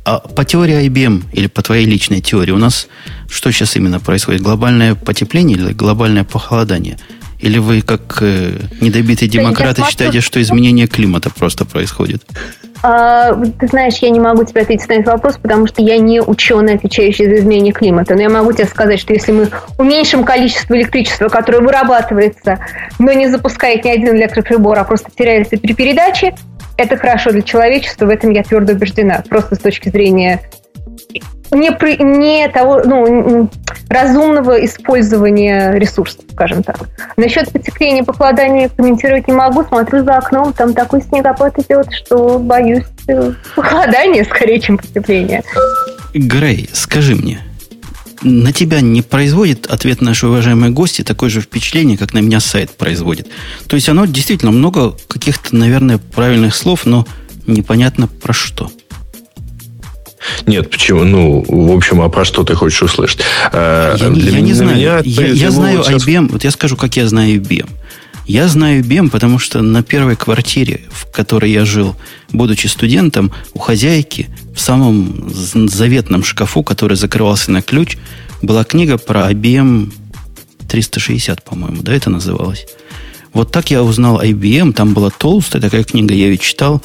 а 0.06 0.20
по 0.20 0.46
теории 0.46 0.88
IBM 0.88 1.24
или 1.34 1.48
по 1.48 1.62
твоей 1.62 1.86
личной 1.86 2.22
теории 2.22 2.52
у 2.52 2.58
нас 2.58 2.88
что 3.30 3.52
сейчас 3.52 3.76
именно 3.76 4.00
происходит? 4.00 4.42
Глобальное 4.42 4.96
потепление 4.96 5.58
или 5.58 5.74
глобальное 5.74 6.24
похолодание? 6.24 7.00
Или 7.42 7.58
вы, 7.58 7.82
как 7.82 8.20
э, 8.22 8.52
недобитые 8.82 9.28
демократы, 9.28 9.84
считаете, 9.90 10.22
что 10.22 10.42
изменение 10.42 10.88
климата 10.88 11.30
просто 11.30 11.66
происходит? 11.66 12.24
А, 12.84 13.34
ты 13.60 13.68
знаешь, 13.68 13.98
я 13.98 14.10
не 14.10 14.20
могу 14.20 14.44
тебе 14.44 14.62
ответить 14.62 14.88
на 14.90 14.94
этот 14.94 15.08
вопрос, 15.08 15.38
потому 15.38 15.68
что 15.68 15.82
я 15.82 15.98
не 15.98 16.22
ученый, 16.22 16.76
отвечающий 16.76 17.26
за 17.26 17.36
изменение 17.36 17.74
климата. 17.74 18.16
Но 18.16 18.22
я 18.22 18.30
могу 18.30 18.54
тебе 18.54 18.66
сказать, 18.66 19.00
что 19.00 19.14
если 19.14 19.32
мы 19.32 19.50
уменьшим 19.78 20.24
количество 20.24 20.76
электричества, 20.76 21.30
которое 21.30 21.60
вырабатывается, 21.62 22.60
но 23.00 23.12
не 23.12 23.28
запускает 23.28 23.86
ни 23.86 23.90
один 23.90 24.16
электроприбор, 24.16 24.78
а 24.80 24.84
просто 24.84 25.10
теряется 25.16 25.58
при 25.58 25.74
передаче, 25.74 26.36
это 26.78 26.98
хорошо 26.98 27.32
для 27.32 27.42
человечества, 27.42 28.06
в 28.06 28.10
этом 28.10 28.32
я 28.32 28.44
твердо 28.44 28.74
убеждена. 28.74 29.24
Просто 29.30 29.56
с 29.56 29.60
точки 29.60 29.90
зрения 29.90 30.42
не, 31.52 31.70
не 32.04 32.48
того, 32.50 32.82
ну, 32.84 33.50
разумного 33.90 34.64
использования 34.66 35.74
ресурсов, 35.74 36.24
скажем 36.32 36.64
так. 36.64 36.78
Насчет 37.18 37.52
потепления, 37.52 38.04
похолодания 38.04 38.70
комментировать 38.70 39.28
не 39.28 39.34
могу. 39.34 39.64
Смотрю 39.64 40.04
за 40.04 40.16
окном, 40.18 40.54
там 40.54 40.74
такой 40.74 41.02
снегопад 41.02 41.60
идет, 41.60 41.92
что 41.92 42.40
боюсь 42.40 42.86
э, 43.08 43.34
похолодания 43.56 44.24
скорее, 44.24 44.60
чем 44.60 44.78
потепления. 44.78 45.44
Грей, 46.14 46.70
скажи 46.74 47.16
мне, 47.16 47.42
на 48.22 48.54
тебя 48.54 48.82
не 48.82 49.02
производит 49.02 49.66
ответ 49.68 50.02
нашей 50.02 50.30
уважаемой 50.30 50.70
гости 50.70 51.04
такое 51.04 51.30
же 51.30 51.42
впечатление, 51.42 51.98
как 51.98 52.14
на 52.14 52.20
меня 52.20 52.40
сайт 52.40 52.72
производит. 52.72 53.28
То 53.68 53.76
есть 53.76 53.90
оно 53.90 54.06
действительно 54.06 54.52
много 54.52 54.96
каких-то, 55.08 55.56
наверное, 55.56 55.98
правильных 55.98 56.56
слов, 56.56 56.86
но 56.86 57.06
непонятно 57.48 58.08
про 58.08 58.34
что. 58.34 58.72
Нет, 60.46 60.70
почему? 60.70 61.04
Ну, 61.04 61.44
в 61.48 61.72
общем, 61.76 62.02
а 62.02 62.10
про 62.10 62.26
что 62.26 62.44
ты 62.44 62.56
хочешь 62.56 62.82
услышать? 62.84 63.22
Э, 63.52 63.96
я, 63.98 64.10
Для 64.10 64.32
я 64.32 64.42
не 64.42 64.54
знаю. 64.54 64.76
Меня 64.76 65.02
я, 65.04 65.28
я 65.28 65.52
знаю 65.52 65.84
сейчас... 65.84 66.06
IBM. 66.06 66.32
Вот 66.32 66.44
я 66.44 66.52
скажу, 66.52 66.78
как 66.78 66.96
я 66.96 67.08
знаю 67.08 67.42
IBM. 67.42 67.70
Я 68.28 68.48
знаю 68.48 68.84
IBM, 68.84 69.10
потому 69.10 69.40
что 69.40 69.62
на 69.62 69.84
первой 69.84 70.16
квартире, 70.16 70.82
в 70.92 71.12
которой 71.12 71.52
я 71.52 71.66
жил, 71.66 71.96
будучи 72.32 72.68
студентом, 72.68 73.32
у 73.54 73.60
хозяйки 73.60 74.30
в 74.56 74.60
самом 74.60 75.30
заветном 75.34 76.24
шкафу, 76.24 76.64
который 76.64 76.96
закрывался 76.98 77.52
на 77.52 77.62
ключ, 77.62 77.98
была 78.42 78.64
книга 78.64 78.98
про 78.98 79.32
IBM 79.32 79.92
360, 80.68 81.44
по-моему, 81.44 81.82
да, 81.82 81.94
это 81.94 82.10
называлось. 82.10 82.66
Вот 83.34 83.52
так 83.52 83.72
я 83.72 83.84
узнал 83.84 84.22
IBM, 84.22 84.74
там 84.74 84.94
была 84.94 85.10
толстая 85.10 85.62
такая 85.62 85.84
книга, 85.84 86.14
я 86.14 86.28
ее 86.28 86.38
читал, 86.38 86.82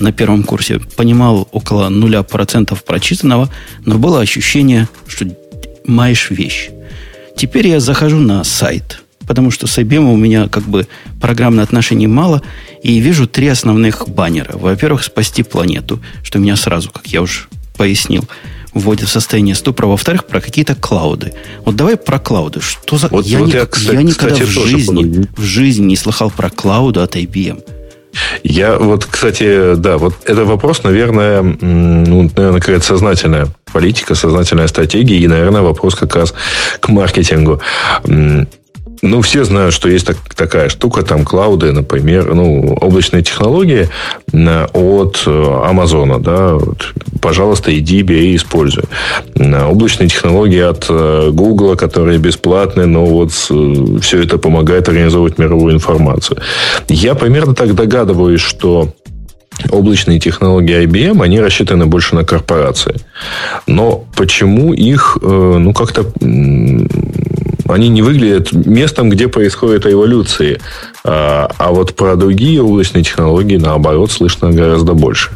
на 0.00 0.12
первом 0.12 0.42
курсе 0.42 0.80
понимал 0.96 1.48
около 1.52 1.88
нуля 1.88 2.22
процентов 2.22 2.84
прочитанного, 2.84 3.50
но 3.84 3.98
было 3.98 4.20
ощущение, 4.20 4.88
что 5.06 5.26
маешь 5.86 6.30
вещь. 6.30 6.70
Теперь 7.36 7.68
я 7.68 7.80
захожу 7.80 8.18
на 8.18 8.42
сайт, 8.44 9.02
потому 9.26 9.50
что 9.50 9.66
с 9.66 9.78
IBM 9.78 10.12
у 10.12 10.16
меня 10.16 10.48
как 10.48 10.64
бы 10.64 10.86
программных 11.20 11.64
отношений 11.64 12.06
мало, 12.06 12.42
и 12.82 12.98
вижу 12.98 13.26
три 13.26 13.48
основных 13.48 14.08
баннера. 14.08 14.56
Во-первых, 14.56 15.04
спасти 15.04 15.42
планету, 15.42 16.00
что 16.22 16.38
меня 16.38 16.56
сразу, 16.56 16.90
как 16.90 17.06
я 17.06 17.22
уже 17.22 17.46
пояснил, 17.76 18.24
вводит 18.74 19.08
в 19.08 19.12
состояние 19.12 19.54
ступора. 19.54 19.88
Во-вторых, 19.88 20.26
про 20.26 20.40
какие-то 20.40 20.74
клауды. 20.74 21.32
Вот 21.64 21.76
давай 21.76 21.96
про 21.96 22.18
клауды. 22.18 22.60
Что 22.60 22.98
за... 22.98 23.08
Вот, 23.08 23.26
я, 23.26 23.38
вот 23.38 23.48
ни... 23.48 23.52
я, 23.52 23.66
кстати, 23.66 23.94
я 23.94 24.02
никогда 24.02 24.34
кстати, 24.34 24.48
в, 24.48 24.68
жизни, 24.68 25.26
в 25.36 25.42
жизни 25.42 25.86
не 25.86 25.96
слыхал 25.96 26.30
про 26.30 26.50
клауды 26.50 27.00
от 27.00 27.16
IBM. 27.16 27.62
Я 28.42 28.78
вот, 28.78 29.06
кстати, 29.06 29.74
да, 29.74 29.98
вот 29.98 30.14
это 30.24 30.44
вопрос, 30.44 30.82
наверное, 30.82 31.42
ну, 31.42 32.30
наверное, 32.36 32.60
какая-то 32.60 32.84
сознательная 32.84 33.48
политика, 33.72 34.14
сознательная 34.14 34.66
стратегия 34.66 35.18
и, 35.18 35.28
наверное, 35.28 35.62
вопрос 35.62 35.94
как 35.94 36.16
раз 36.16 36.34
к 36.80 36.88
маркетингу. 36.88 37.60
Ну, 39.02 39.22
все 39.22 39.44
знают, 39.44 39.72
что 39.72 39.88
есть 39.88 40.06
так, 40.06 40.16
такая 40.36 40.68
штука, 40.68 41.02
там, 41.02 41.24
клауды, 41.24 41.72
например, 41.72 42.34
ну, 42.34 42.74
облачные 42.74 43.22
технологии 43.22 43.88
от 44.32 45.22
э, 45.26 45.60
Амазона, 45.64 46.18
да, 46.18 46.54
вот, 46.54 46.92
пожалуйста, 47.22 47.76
иди, 47.76 48.02
бери, 48.02 48.36
используй. 48.36 48.84
Облачные 49.36 50.08
технологии 50.08 50.60
от 50.60 50.86
э, 50.90 51.30
Google, 51.32 51.76
которые 51.76 52.18
бесплатные, 52.18 52.86
но 52.86 53.06
вот 53.06 53.30
э, 53.50 53.98
все 54.02 54.22
это 54.22 54.36
помогает 54.36 54.88
организовывать 54.88 55.38
мировую 55.38 55.74
информацию. 55.74 56.38
Я 56.88 57.14
примерно 57.14 57.54
так 57.54 57.74
догадываюсь, 57.74 58.42
что 58.42 58.92
облачные 59.70 60.20
технологии 60.20 60.84
IBM, 60.84 61.22
они 61.22 61.40
рассчитаны 61.40 61.86
больше 61.86 62.14
на 62.14 62.24
корпорации. 62.24 62.96
Но 63.66 64.04
почему 64.16 64.72
их, 64.72 65.18
ну, 65.20 65.74
как-то 65.74 66.06
они 67.72 67.88
не 67.88 68.02
выглядят 68.02 68.52
местом, 68.52 69.10
где 69.10 69.28
происходит 69.28 69.86
эволюции. 69.86 70.60
А, 71.04 71.50
а 71.58 71.70
вот 71.70 71.94
про 71.94 72.16
другие 72.16 72.62
облачные 72.62 73.04
технологии, 73.04 73.56
наоборот, 73.56 74.10
слышно 74.12 74.50
гораздо 74.50 74.94
больше. 74.94 75.30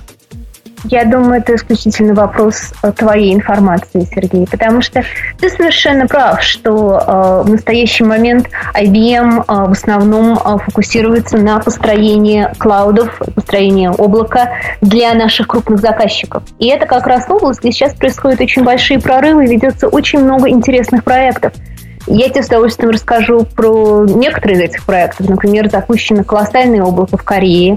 Я 0.91 1.05
думаю, 1.07 1.41
это 1.41 1.55
исключительно 1.55 2.15
вопрос 2.15 2.75
э, 2.83 2.93
твоей 2.93 3.33
информации, 3.33 4.07
Сергей, 4.15 4.47
потому 4.47 4.83
что 4.83 5.03
ты 5.41 5.49
совершенно 5.49 6.07
прав, 6.07 6.43
что 6.43 7.01
э, 7.01 7.43
в 7.47 7.51
настоящий 7.51 8.05
момент 8.05 8.49
IBM 8.75 9.45
э, 9.49 9.69
в 9.69 9.73
основном 9.73 10.37
фокусируется 10.37 11.39
на 11.39 11.59
построении 11.59 12.49
клаудов, 12.59 13.19
построении 13.35 13.89
облака 13.89 14.51
для 14.83 15.15
наших 15.15 15.49
крупных 15.49 15.81
заказчиков. 15.81 16.43
И 16.59 16.67
это 16.67 16.85
как 16.85 17.07
раз 17.07 17.31
область, 17.31 17.61
где 17.61 17.73
сейчас 17.73 17.95
происходят 17.95 18.41
очень 18.41 18.63
большие 18.63 19.01
прорывы, 19.01 19.47
ведется 19.47 19.89
очень 19.89 20.21
много 20.21 20.51
интересных 20.51 21.03
проектов. 21.03 21.55
Я 22.07 22.29
тебе 22.29 22.43
с 22.43 22.49
удовольствием 22.49 22.91
расскажу 22.91 23.45
про 23.45 24.05
некоторые 24.05 24.59
из 24.59 24.71
этих 24.71 24.85
проектов. 24.85 25.29
Например, 25.29 25.71
запущено 25.71 26.23
колоссальное 26.23 26.83
облако 26.83 27.17
в 27.17 27.23
Корее. 27.23 27.77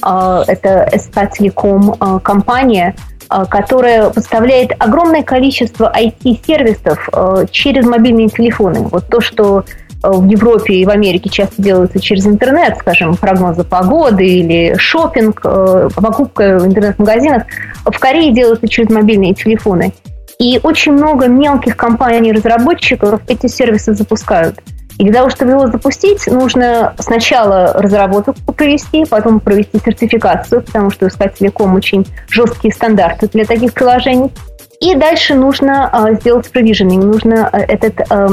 Это 0.00 0.88
SK 0.92 1.30
Telecom 1.38 2.20
компания, 2.20 2.94
которая 3.28 4.10
поставляет 4.10 4.72
огромное 4.78 5.22
количество 5.22 5.92
IT-сервисов 5.96 7.08
через 7.50 7.86
мобильные 7.86 8.28
телефоны. 8.28 8.80
Вот 8.90 9.06
то, 9.08 9.20
что 9.20 9.64
в 10.02 10.26
Европе 10.26 10.74
и 10.74 10.86
в 10.86 10.90
Америке 10.90 11.28
часто 11.28 11.60
делается 11.60 11.98
через 12.00 12.26
интернет, 12.26 12.78
скажем, 12.78 13.16
прогнозы 13.16 13.64
погоды 13.64 14.24
или 14.24 14.76
шопинг, 14.78 15.42
покупка 15.42 16.58
в 16.58 16.66
интернет-магазинах, 16.66 17.44
в 17.84 17.98
Корее 17.98 18.32
делается 18.32 18.68
через 18.68 18.90
мобильные 18.90 19.34
телефоны. 19.34 19.92
И 20.40 20.60
очень 20.62 20.92
много 20.92 21.26
мелких 21.26 21.76
компаний-разработчиков 21.76 23.20
эти 23.26 23.48
сервисы 23.48 23.92
запускают. 23.92 24.60
И 24.98 25.04
для 25.04 25.12
того, 25.12 25.30
чтобы 25.30 25.52
его 25.52 25.66
запустить, 25.68 26.26
нужно 26.26 26.94
сначала 26.98 27.72
разработку 27.74 28.34
провести, 28.52 29.04
потом 29.04 29.40
провести 29.40 29.78
сертификацию, 29.84 30.62
потому 30.62 30.90
что 30.90 31.06
у 31.06 31.08
Telecom 31.08 31.74
очень 31.74 32.06
жесткие 32.28 32.72
стандарты 32.72 33.28
для 33.28 33.44
таких 33.44 33.74
приложений. 33.74 34.32
И 34.80 34.94
дальше 34.94 35.34
нужно 35.34 35.90
э, 35.92 36.14
сделать 36.20 36.50
провиженный, 36.50 36.96
нужно 36.98 37.50
э, 37.52 37.58
этот 37.58 38.00
э, 38.08 38.28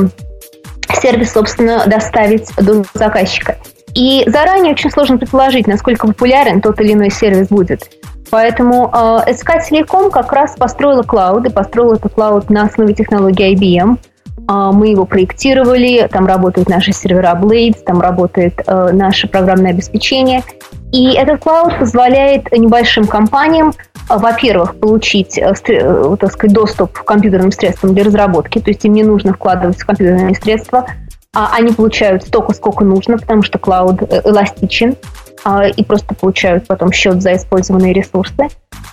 сервис, 1.01 1.33
собственно, 1.33 1.83
доставить 1.87 2.49
до 2.57 2.83
заказчика. 2.93 3.57
И 3.95 4.23
заранее 4.27 4.73
очень 4.73 4.91
сложно 4.91 5.17
предположить, 5.17 5.65
насколько 5.65 6.05
популярен 6.05 6.61
тот 6.61 6.79
или 6.81 6.93
иной 6.93 7.09
сервис 7.09 7.47
будет. 7.47 7.89
Поэтому 8.35 8.91
э, 8.91 9.31
SK 9.31 9.61
Telecom 9.71 10.11
как 10.11 10.33
раз 10.33 10.57
построила 10.57 11.03
клауд, 11.03 11.45
и 11.45 11.49
построила 11.49 11.93
этот 11.93 12.13
клауд 12.13 12.49
на 12.49 12.63
основе 12.63 12.93
технологии 12.93 13.55
IBM. 13.55 13.97
Э, 14.49 14.71
мы 14.73 14.89
его 14.89 15.05
проектировали, 15.05 16.05
там 16.11 16.25
работают 16.25 16.67
наши 16.67 16.91
сервера 16.91 17.33
Blades, 17.41 17.81
там 17.85 18.01
работает 18.01 18.61
э, 18.67 18.89
наше 18.91 19.29
программное 19.29 19.71
обеспечение. 19.71 20.43
И 20.91 21.13
этот 21.13 21.39
клауд 21.39 21.79
позволяет 21.79 22.51
небольшим 22.51 23.05
компаниям 23.07 23.71
а, 24.09 24.17
во-первых, 24.17 24.75
получить, 24.75 25.37
э, 25.37 25.53
э, 25.69 26.17
так 26.19 26.33
сказать, 26.33 26.53
доступ 26.53 26.91
к 26.91 27.05
компьютерным 27.05 27.53
средствам 27.53 27.93
для 27.93 28.03
разработки, 28.03 28.59
то 28.59 28.69
есть 28.69 28.83
им 28.83 28.91
не 28.91 29.03
нужно 29.03 29.31
вкладывать 29.31 29.79
в 29.79 29.85
компьютерные 29.85 30.35
средства, 30.35 30.87
а 31.33 31.51
они 31.53 31.71
получают 31.71 32.23
столько, 32.23 32.53
сколько 32.53 32.83
нужно, 32.83 33.17
потому 33.17 33.43
что 33.43 33.59
клауд 33.59 34.01
э, 34.01 34.21
эластичен, 34.25 34.97
а, 35.43 35.67
и 35.67 35.83
просто 35.83 36.15
получают 36.15 36.67
потом 36.67 36.91
счет 36.91 37.21
за 37.21 37.35
использованные 37.35 37.93
ресурсы. 37.93 38.47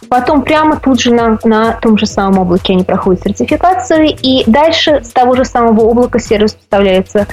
Потом 0.09 0.43
прямо 0.43 0.77
тут 0.77 1.01
же 1.01 1.13
на, 1.13 1.39
на 1.45 1.73
том 1.73 1.97
же 1.97 2.07
самом 2.07 2.41
облаке 2.41 2.75
они 2.75 2.85
проходят 2.85 3.23
сертификацию, 3.23 4.09
и 4.21 4.45
дальше 4.47 5.01
с 5.03 5.09
того 5.09 5.35
же 5.35 5.45
самого 5.45 5.89
облака 5.89 6.19
сервис 6.19 6.53
поставляется 6.53 7.27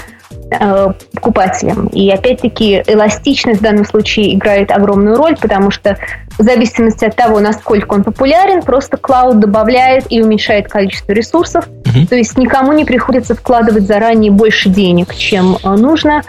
э, 0.52 0.88
покупателям. 1.14 1.88
И 1.88 2.10
опять-таки 2.10 2.84
эластичность 2.88 3.60
в 3.60 3.64
данном 3.64 3.86
случае 3.86 4.34
играет 4.36 4.72
огромную 4.72 5.18
роль, 5.18 5.36
потому 5.36 5.72
что 5.72 5.98
в 6.38 6.44
зависимости 6.44 7.04
от 7.04 7.16
того, 7.16 7.42
насколько 7.42 7.94
он 7.94 8.04
популярен, 8.04 8.62
просто 8.62 8.96
клауд 8.96 9.40
добавляет 9.40 10.06
и 10.10 10.22
уменьшает 10.22 10.70
количество 10.70 11.12
ресурсов. 11.12 11.68
Угу. 11.68 12.08
То 12.08 12.16
есть 12.16 12.38
никому 12.38 12.72
не 12.72 12.86
приходится 12.86 13.36
вкладывать 13.36 13.88
заранее 13.88 14.32
больше 14.32 14.70
денег, 14.70 15.14
чем 15.16 15.58
э, 15.62 15.70
нужно 15.72 16.22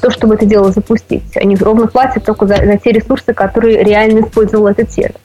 то, 0.00 0.10
чтобы 0.10 0.34
это 0.34 0.46
дело 0.46 0.72
запустить. 0.72 1.36
Они 1.36 1.56
ровно 1.56 1.86
платят 1.86 2.24
только 2.24 2.46
за, 2.46 2.56
за 2.56 2.76
те 2.78 2.92
ресурсы, 2.92 3.32
которые 3.34 3.82
реально 3.84 4.20
использовал 4.20 4.66
этот 4.68 4.90
сервис. 4.90 5.16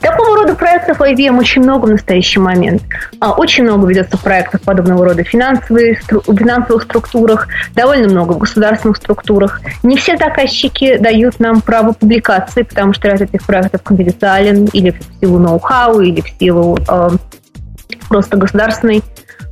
Такого 0.00 0.36
рода 0.36 0.54
проектов 0.54 1.00
IBM 1.00 1.38
очень 1.38 1.62
много 1.62 1.86
в 1.86 1.90
настоящий 1.90 2.40
момент. 2.40 2.82
А, 3.20 3.32
очень 3.32 3.64
много 3.64 3.86
ведется 3.86 4.16
проектов 4.18 4.62
подобного 4.62 5.04
рода 5.04 5.24
в 5.24 5.28
финансовых, 5.28 6.02
финансовых 6.02 6.82
структурах, 6.82 7.48
довольно 7.74 8.08
много 8.08 8.32
в 8.32 8.38
государственных 8.38 8.96
структурах. 8.96 9.60
Не 9.82 9.96
все 9.96 10.16
заказчики 10.16 10.96
дают 10.98 11.40
нам 11.40 11.60
право 11.60 11.92
публикации, 11.92 12.62
потому 12.62 12.92
что 12.92 13.08
ряд 13.08 13.20
этих 13.20 13.44
проектов 13.44 13.82
конфиденциален 13.82 14.66
или 14.72 14.90
в 14.90 15.20
силу 15.20 15.38
ноу-хау, 15.38 16.00
или 16.00 16.20
в 16.20 16.28
силу 16.38 16.78
э, 16.88 17.10
просто 18.08 18.36
государственной 18.36 19.02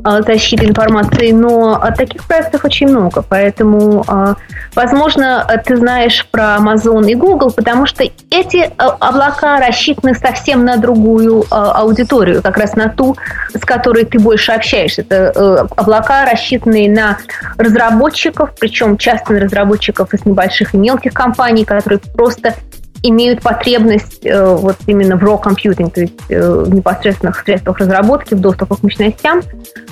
защиты 0.04 0.66
информации, 0.66 1.32
но 1.32 1.82
таких 1.96 2.24
проектов 2.24 2.64
очень 2.64 2.88
много, 2.88 3.22
поэтому, 3.22 4.04
а, 4.06 4.36
возможно, 4.74 5.46
ты 5.64 5.76
знаешь 5.76 6.26
про 6.30 6.56
Amazon 6.58 7.08
и 7.08 7.14
Google, 7.14 7.52
потому 7.52 7.86
что 7.86 8.04
эти 8.30 8.70
а, 8.78 8.96
облака 9.00 9.58
рассчитаны 9.58 10.14
совсем 10.14 10.64
на 10.64 10.76
другую 10.76 11.44
аудиторию, 11.50 12.42
как 12.42 12.58
раз 12.58 12.74
на 12.74 12.88
ту, 12.88 13.16
с 13.54 13.64
которой 13.64 14.04
ты 14.04 14.18
больше 14.18 14.52
общаешься. 14.52 15.02
Это 15.02 15.32
э, 15.34 15.66
облака, 15.76 16.24
рассчитанные 16.24 16.90
на 16.90 17.18
разработчиков, 17.58 18.50
причем 18.58 18.96
часто 18.96 19.32
на 19.32 19.40
разработчиков 19.40 20.12
из 20.14 20.24
небольших 20.24 20.74
и 20.74 20.78
мелких 20.78 21.12
компаний, 21.12 21.64
которые 21.64 22.00
просто 22.14 22.54
имеют 23.02 23.42
потребность 23.42 24.24
э, 24.24 24.56
вот 24.56 24.76
именно 24.86 25.16
в 25.16 25.22
raw 25.22 25.42
computing, 25.42 25.90
то 25.90 26.00
есть 26.00 26.14
э, 26.28 26.64
в 26.64 26.74
непосредственных 26.74 27.42
средствах 27.44 27.78
разработки, 27.78 28.34
в 28.34 28.40
доступе 28.40 28.76
к 28.76 28.82
мощностям, 28.82 29.42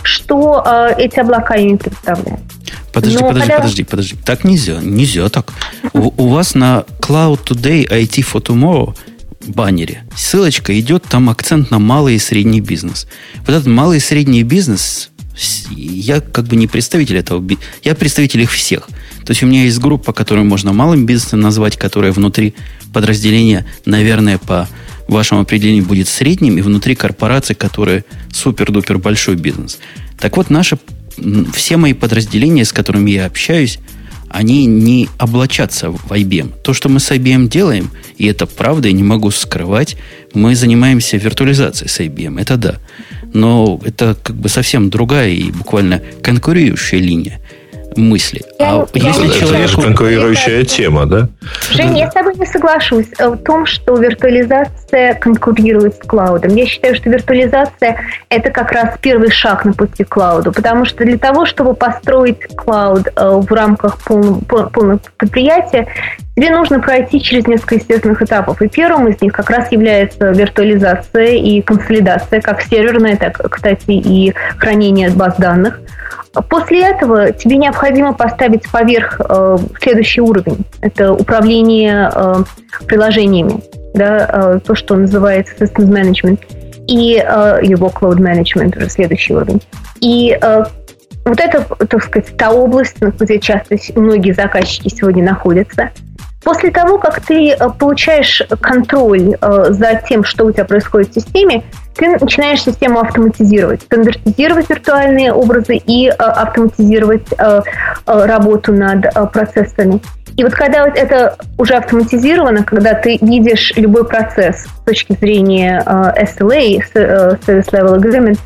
что 0.03 0.63
э, 0.65 0.95
эти 0.99 1.19
облака 1.19 1.57
им 1.57 1.79
представляют. 1.79 2.41
Подожди, 2.93 3.19
Но 3.19 3.29
подожди, 3.29 3.49
когда... 3.49 3.57
подожди, 3.63 3.85
подожди. 3.85 4.17
Так 4.25 4.45
нельзя, 4.45 4.81
нельзя 4.81 5.29
так. 5.29 5.53
У, 5.93 6.13
у 6.17 6.29
вас 6.29 6.55
на 6.55 6.85
Cloud 7.01 7.41
Today 7.45 7.89
IT 7.89 8.25
for 8.33 8.43
Tomorrow 8.43 8.97
баннере 9.47 10.05
ссылочка 10.17 10.79
идет, 10.79 11.05
там 11.05 11.31
акцент 11.31 11.71
на 11.71 11.79
малый 11.79 12.17
и 12.17 12.19
средний 12.19 12.61
бизнес. 12.61 13.07
Вот 13.47 13.51
этот 13.51 13.67
малый 13.67 13.99
и 13.99 14.01
средний 14.01 14.43
бизнес, 14.43 15.11
я 15.71 16.21
как 16.21 16.45
бы 16.47 16.57
не 16.57 16.67
представитель 16.67 17.17
этого, 17.19 17.43
я 17.83 17.95
представитель 17.95 18.43
их 18.43 18.51
всех. 18.51 18.89
То 19.25 19.33
есть 19.33 19.43
у 19.43 19.47
меня 19.47 19.65
есть 19.65 19.79
группа, 19.79 20.13
которую 20.13 20.47
можно 20.47 20.73
малым 20.73 21.07
бизнесом 21.07 21.41
назвать, 21.41 21.77
которая 21.77 22.13
внутри 22.13 22.55
подразделение, 22.93 23.67
наверное, 23.85 24.39
по 24.39 24.69
вашему 25.09 25.41
определению 25.41 25.85
будет 25.85 26.09
средним, 26.09 26.59
и 26.59 26.63
внутри 26.63 26.95
корпорации, 26.95 27.55
которая 27.55 28.05
супер-дупер 28.33 28.99
большой 28.99 29.37
бизнес. 29.37 29.79
Так 30.19 30.37
вот, 30.37 30.51
наши, 30.51 30.79
все 31.53 31.77
мои 31.77 31.93
подразделения, 31.93 32.65
с 32.65 32.73
которыми 32.73 33.11
я 33.11 33.27
общаюсь, 33.27 33.79
они 34.31 34.67
не 34.67 35.09
облачатся 35.19 35.91
в 35.91 36.13
IBM. 36.13 36.53
То, 36.63 36.73
что 36.73 36.89
мы 36.89 37.01
с 37.01 37.11
IBM 37.11 37.49
делаем, 37.49 37.91
и 38.17 38.27
это 38.27 38.47
правда, 38.47 38.87
я 38.87 38.95
не 38.95 39.03
могу 39.03 39.31
скрывать, 39.33 39.97
мы 40.35 40.55
занимаемся 40.55 41.17
виртуализацией 41.17 41.91
с 41.91 41.99
IBM, 41.99 42.41
это 42.41 42.57
да. 42.57 42.79
Но 43.35 43.81
это 43.85 44.17
как 44.23 44.37
бы 44.37 44.49
совсем 44.49 44.89
другая 44.89 45.31
и 45.31 45.51
буквально 45.51 46.01
конкурирующая 46.23 47.01
линия 47.01 47.41
мысли. 47.97 48.43
Я, 48.59 48.83
а 48.83 48.87
я 48.95 49.09
если 49.09 49.27
не 49.27 49.33
человеку... 49.33 49.57
Это 49.57 49.69
же 49.69 49.77
конкурирующая 49.83 50.65
тема, 50.65 51.07
да? 51.07 51.29
Жень, 51.71 51.99
я 51.99 52.11
с 52.11 52.15
тобой 52.15 52.35
не 52.35 52.47
соглашусь 52.47 53.09
в 53.19 53.37
том, 53.39 53.67
что 53.67 53.97
виртуализация 53.97 55.15
конкурирует 55.15 55.97
с 55.97 56.07
клаудом. 56.07 56.55
Я 56.55 56.67
считаю, 56.67 56.95
что 56.95 57.11
виртуализация– 57.11 58.01
это 58.29 58.51
как 58.51 58.73
раз 58.73 58.97
первый 59.01 59.31
шаг 59.31 59.65
на 59.65 59.73
пути 59.73 60.05
к 60.05 60.09
клауду, 60.09 60.53
потому 60.53 60.85
что 60.85 61.05
для 61.05 61.19
того, 61.19 61.47
чтобы 61.47 61.75
построить 61.75 62.41
клауд 62.57 63.09
э, 63.15 63.41
в 63.41 63.53
рамках 63.53 63.99
полного, 63.99 64.41
полного 64.41 65.01
предприятия, 65.17 65.87
тебе 66.37 66.51
нужно 66.51 66.81
пройти 66.81 67.21
через 67.21 67.47
несколько 67.47 67.77
естественных 67.77 68.23
этапов. 68.23 68.63
И 68.63 68.69
первым 68.69 69.09
из 69.09 69.21
них 69.21 69.33
как 69.33 69.51
раз 69.51 69.71
является 69.73 70.31
виртуализация 70.31 71.33
и 71.33 71.61
консолидация, 71.61 72.41
как 72.41 72.63
серверная, 72.63 73.17
так, 73.17 73.39
кстати, 73.51 73.91
и 73.91 74.35
хранение 74.59 75.11
баз 75.11 75.37
данных– 75.37 75.81
После 76.49 76.89
этого 76.89 77.33
тебе 77.33 77.57
необходимо 77.57 78.13
поставить 78.13 78.69
поверх 78.71 79.21
э, 79.21 79.59
следующий 79.81 80.21
уровень. 80.21 80.65
Это 80.81 81.13
управление 81.13 82.09
э, 82.15 82.35
приложениями, 82.87 83.61
да, 83.95 84.31
э, 84.33 84.61
то, 84.65 84.77
что 84.77 84.95
называется 84.95 85.55
Systems 85.59 85.89
Management, 85.91 86.39
и 86.87 87.17
э, 87.17 87.61
его 87.65 87.89
Cloud 87.89 88.19
Management, 88.19 88.77
уже 88.77 88.89
следующий 88.89 89.35
уровень. 89.35 89.61
И 90.01 90.39
э, 90.41 90.65
вот 91.25 91.41
это, 91.41 91.63
так 91.85 92.05
сказать, 92.05 92.37
та 92.37 92.53
область, 92.53 93.01
где 93.01 93.41
часто 93.41 93.77
многие 93.97 94.33
заказчики 94.33 94.89
сегодня 94.89 95.25
находятся. 95.25 95.91
После 96.43 96.71
того, 96.71 96.99
как 96.99 97.21
ты 97.21 97.51
э, 97.51 97.57
получаешь 97.79 98.43
контроль 98.61 99.37
э, 99.41 99.65
за 99.71 100.01
тем, 100.09 100.25
что 100.25 100.47
у 100.47 100.53
тебя 100.53 100.65
происходит 100.65 101.11
в 101.11 101.15
системе, 101.15 101.65
ты 101.95 102.09
начинаешь 102.19 102.63
систему 102.63 103.01
автоматизировать, 103.01 103.83
стандартизировать 103.83 104.71
виртуальные 104.71 105.35
образы 105.35 105.77
и 105.77 106.09
э, 106.09 106.13
автоматизировать 106.13 107.27
работу 108.07 108.73
над 108.73 109.13
процессами. 109.33 110.01
И 110.37 110.45
вот 110.45 110.55
когда 110.55 110.87
это 110.87 111.37
уже 111.59 111.75
автоматизировано, 111.75 112.65
когда 112.65 112.95
ты 112.95 113.19
видишь 113.21 113.75
любой 113.77 114.07
процесс 114.07 114.65
с 114.65 114.85
точки 114.87 115.13
зрения 115.13 115.83
SLA, 115.87 116.81
Service 116.95 117.71
Level 117.71 117.99
Agreement, 117.99 118.39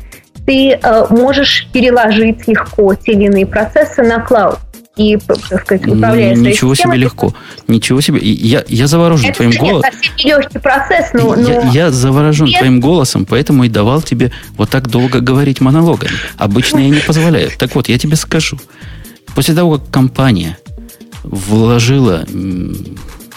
ты 0.45 0.79
можешь 1.09 1.67
переложить 1.71 2.47
легко 2.47 2.93
те 2.95 3.13
или 3.13 3.25
иные 3.25 3.45
процессы 3.45 4.03
на 4.03 4.19
клауд. 4.19 4.59
И, 4.95 5.17
так 5.17 5.61
сказать, 5.61 5.87
управляя 5.87 6.35
Ничего 6.35 6.73
себе 6.73 6.97
легко. 6.97 7.33
Ничего 7.67 7.99
себе. 8.01 8.19
Я, 8.19 8.63
я 8.67 8.87
заворожен 8.87 9.29
это 9.29 9.37
твоим 9.37 9.51
голосом. 9.51 9.91
Совсем 9.91 10.15
нелегкий 10.17 10.59
процесс, 10.59 11.09
но... 11.13 11.35
Я, 11.35 11.61
но... 11.61 11.71
я 11.71 11.91
заворожен 11.91 12.47
Нет. 12.47 12.59
твоим 12.59 12.79
голосом, 12.79 13.25
поэтому 13.25 13.65
и 13.65 13.69
давал 13.69 14.01
тебе 14.01 14.31
вот 14.57 14.69
так 14.69 14.87
долго 14.89 15.19
говорить 15.19 15.59
монологами. 15.59 16.13
Обычно 16.37 16.79
я 16.79 16.89
не 16.89 17.01
позволяю. 17.01 17.51
Так 17.57 17.75
вот, 17.75 17.89
я 17.89 17.97
тебе 17.99 18.15
скажу. 18.15 18.57
После 19.35 19.53
того, 19.53 19.79
как 19.79 19.89
компания 19.89 20.57
вложила, 21.23 22.25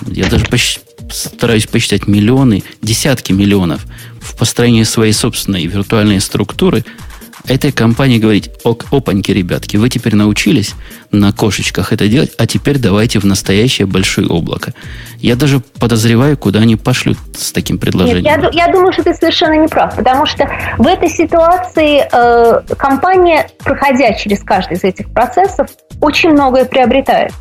я 0.06 0.28
даже 0.28 0.44
почти, 0.44 0.80
стараюсь 1.10 1.66
посчитать 1.66 2.06
миллионы, 2.06 2.62
десятки 2.82 3.32
миллионов 3.32 3.84
в 4.20 4.36
построение 4.36 4.84
своей 4.84 5.12
собственной 5.12 5.66
виртуальной 5.66 6.20
структуры, 6.20 6.84
этой 7.48 7.72
компании 7.72 8.18
говорить, 8.18 8.50
ок, 8.64 8.86
опаньки, 8.90 9.30
ребятки, 9.30 9.76
вы 9.76 9.88
теперь 9.88 10.14
научились 10.14 10.74
на 11.10 11.32
кошечках 11.32 11.92
это 11.92 12.08
делать, 12.08 12.32
а 12.38 12.46
теперь 12.46 12.78
давайте 12.78 13.18
в 13.18 13.24
настоящее 13.24 13.86
большое 13.86 14.28
облако. 14.28 14.74
Я 15.18 15.36
даже 15.36 15.60
подозреваю, 15.78 16.36
куда 16.36 16.60
они 16.60 16.76
пошлют 16.76 17.18
с 17.36 17.52
таким 17.52 17.78
предложением. 17.78 18.24
Нет, 18.24 18.54
я, 18.54 18.66
я 18.66 18.72
думаю, 18.72 18.92
что 18.92 19.02
ты 19.02 19.14
совершенно 19.14 19.54
не 19.54 19.68
прав, 19.68 19.96
потому 19.96 20.26
что 20.26 20.48
в 20.76 20.86
этой 20.86 21.08
ситуации 21.08 22.06
э, 22.10 22.74
компания, 22.76 23.48
проходя 23.58 24.12
через 24.14 24.42
каждый 24.42 24.76
из 24.76 24.84
этих 24.84 25.10
процессов, 25.10 25.68
очень 26.00 26.30
многое 26.30 26.64
приобретает. 26.64 27.32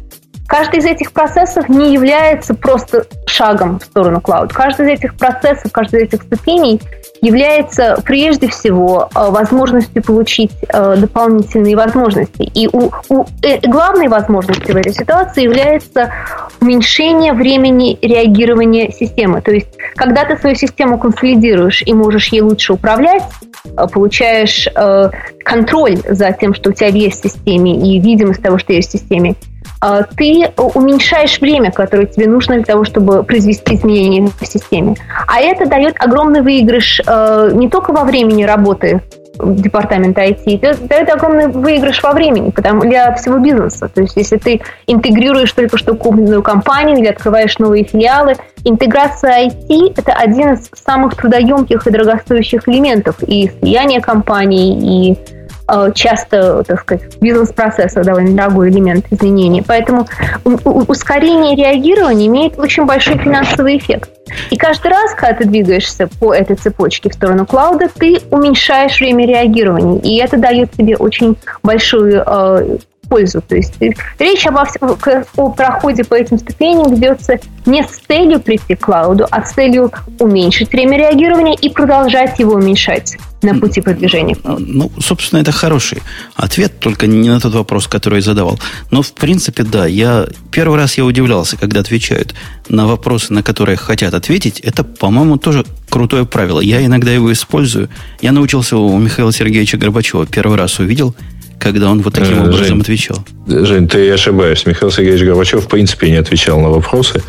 Каждый 0.47 0.79
из 0.79 0.85
этих 0.85 1.11
процессов 1.11 1.67
не 1.67 1.93
является 1.93 2.53
просто 2.53 3.05
шагом 3.25 3.79
в 3.79 3.83
сторону 3.83 4.21
клауд. 4.21 4.53
Каждый 4.53 4.87
из 4.87 4.99
этих 4.99 5.15
процессов, 5.15 5.71
каждый 5.71 6.01
из 6.01 6.07
этих 6.07 6.23
ступеней 6.23 6.81
является 7.21 7.99
прежде 8.05 8.47
всего 8.47 9.09
э, 9.13 9.29
возможностью 9.29 10.01
получить 10.03 10.51
э, 10.69 10.95
дополнительные 10.97 11.75
возможности. 11.75 12.43
И 12.43 12.69
у, 12.71 12.91
у, 13.09 13.25
э, 13.43 13.59
главной 13.67 14.07
возможностью 14.07 14.73
в 14.73 14.77
этой 14.77 14.93
ситуации 14.93 15.43
является 15.43 16.11
уменьшение 16.61 17.33
времени 17.33 17.97
реагирования 18.01 18.91
системы. 18.91 19.41
То 19.41 19.51
есть, 19.51 19.67
когда 19.95 20.25
ты 20.25 20.37
свою 20.37 20.55
систему 20.55 20.97
консолидируешь 20.97 21.83
и 21.85 21.93
можешь 21.93 22.27
ей 22.29 22.41
лучше 22.41 22.73
управлять, 22.73 23.23
получаешь 23.91 24.67
контроль 25.43 25.97
за 26.07 26.31
тем, 26.31 26.53
что 26.53 26.69
у 26.69 26.73
тебя 26.73 26.87
есть 26.87 27.19
в 27.19 27.29
системе, 27.29 27.75
и 27.75 27.99
видимость 27.99 28.41
того, 28.41 28.57
что 28.57 28.73
есть 28.73 28.89
в 28.89 28.91
системе, 28.93 29.35
ты 30.15 30.51
уменьшаешь 30.57 31.39
время, 31.39 31.71
которое 31.71 32.07
тебе 32.07 32.27
нужно 32.27 32.55
для 32.55 32.65
того, 32.65 32.83
чтобы 32.83 33.23
произвести 33.23 33.75
изменения 33.75 34.29
в 34.39 34.45
системе. 34.45 34.95
А 35.27 35.39
это 35.39 35.67
дает 35.67 35.95
огромный 35.99 36.41
выигрыш 36.41 37.01
э, 37.05 37.51
не 37.53 37.69
только 37.69 37.93
во 37.93 38.03
времени 38.03 38.43
работы 38.43 39.01
департамента 39.39 40.21
IT, 40.23 40.59
это 40.61 40.87
дает 40.87 41.09
огромный 41.09 41.47
выигрыш 41.47 42.01
во 42.01 42.11
времени 42.11 42.49
потому, 42.49 42.81
для 42.81 43.13
всего 43.15 43.37
бизнеса. 43.37 43.87
То 43.87 44.01
есть, 44.01 44.15
если 44.15 44.37
ты 44.37 44.61
интегрируешь 44.87 45.51
только 45.51 45.77
что 45.77 45.95
купленную 45.95 46.41
компанию 46.41 46.97
или 46.97 47.07
открываешь 47.07 47.57
новые 47.59 47.83
филиалы, 47.83 48.35
интеграция 48.63 49.47
IT– 49.47 49.93
это 49.97 50.13
один 50.13 50.53
из 50.53 50.69
самых 50.73 51.15
трудоемких 51.15 51.85
и 51.85 51.91
дорогостоящих 51.91 52.67
элементов 52.67 53.15
и 53.25 53.51
слияния 53.59 54.01
компаний, 54.01 55.11
и 55.11 55.36
часто, 55.93 56.63
так 56.63 56.81
сказать, 56.81 57.17
бизнес-процесса 57.19 58.03
довольно 58.03 58.35
дорогой 58.35 58.69
элемент 58.69 59.05
изменений. 59.11 59.63
Поэтому 59.65 60.07
ускорение 60.43 61.55
реагирования 61.55 62.27
имеет 62.27 62.57
очень 62.57 62.85
большой 62.85 63.17
финансовый 63.17 63.77
эффект. 63.77 64.09
И 64.49 64.57
каждый 64.57 64.91
раз, 64.91 65.13
когда 65.13 65.33
ты 65.33 65.45
двигаешься 65.45 66.07
по 66.19 66.33
этой 66.33 66.55
цепочке 66.55 67.09
в 67.09 67.13
сторону 67.13 67.45
клауда, 67.45 67.87
ты 67.93 68.19
уменьшаешь 68.31 68.99
время 68.99 69.25
реагирования. 69.25 69.99
И 69.99 70.17
это 70.17 70.37
дает 70.37 70.71
тебе 70.71 70.95
очень 70.97 71.37
большую 71.63 72.23
э, 72.25 72.77
пользу. 73.07 73.41
То 73.41 73.55
есть 73.55 73.75
речь 74.19 74.45
обо 74.45 74.65
о 75.37 75.49
проходе 75.49 76.03
по 76.03 76.15
этим 76.15 76.37
ступеням 76.37 76.93
ведется 76.93 77.39
не 77.65 77.83
с 77.83 77.99
целью 78.07 78.39
прийти 78.39 78.75
к 78.75 78.85
клауду, 78.85 79.27
а 79.29 79.43
с 79.43 79.53
целью 79.53 79.91
уменьшить 80.19 80.71
время 80.71 80.97
реагирования 80.97 81.55
и 81.55 81.69
продолжать 81.69 82.39
его 82.39 82.53
уменьшать 82.53 83.17
на 83.41 83.55
пути 83.59 83.81
продвижения. 83.81 84.35
Ну, 84.43 84.91
собственно, 84.99 85.39
это 85.39 85.51
хороший 85.51 86.01
ответ, 86.35 86.79
только 86.79 87.07
не 87.07 87.29
на 87.29 87.39
тот 87.39 87.53
вопрос, 87.53 87.87
который 87.87 88.15
я 88.15 88.21
задавал. 88.21 88.59
Но, 88.91 89.01
в 89.01 89.13
принципе, 89.13 89.63
да, 89.63 89.85
я 89.85 90.27
первый 90.51 90.77
раз 90.77 90.97
я 90.97 91.05
удивлялся, 91.05 91.57
когда 91.57 91.79
отвечают 91.79 92.33
на 92.69 92.87
вопросы, 92.87 93.33
на 93.33 93.43
которые 93.43 93.77
хотят 93.77 94.13
ответить. 94.13 94.59
Это, 94.59 94.83
по-моему, 94.83 95.37
тоже 95.37 95.65
крутое 95.89 96.25
правило. 96.25 96.59
Я 96.59 96.83
иногда 96.85 97.11
его 97.11 97.31
использую. 97.31 97.89
Я 98.21 98.31
научился 98.31 98.77
у 98.77 98.97
Михаила 98.97 99.31
Сергеевича 99.31 99.77
Горбачева. 99.77 100.25
Первый 100.25 100.57
раз 100.57 100.79
увидел– 100.79 101.15
когда 101.59 101.89
он 101.91 102.01
вот 102.01 102.13
таким 102.13 102.37
э, 102.37 102.41
образом 102.41 102.65
Жень, 102.65 102.81
отвечал. 102.81 103.25
Жень, 103.47 103.87
ты 103.87 104.11
ошибаешься. 104.11 104.69
Михаил 104.69 104.91
Сергеевич 104.91 105.23
Горбачев 105.23 105.65
в 105.65 105.67
принципе 105.67 106.09
не 106.11 106.17
отвечал 106.17 106.59
на 106.61 106.69
вопросы. 106.69 107.23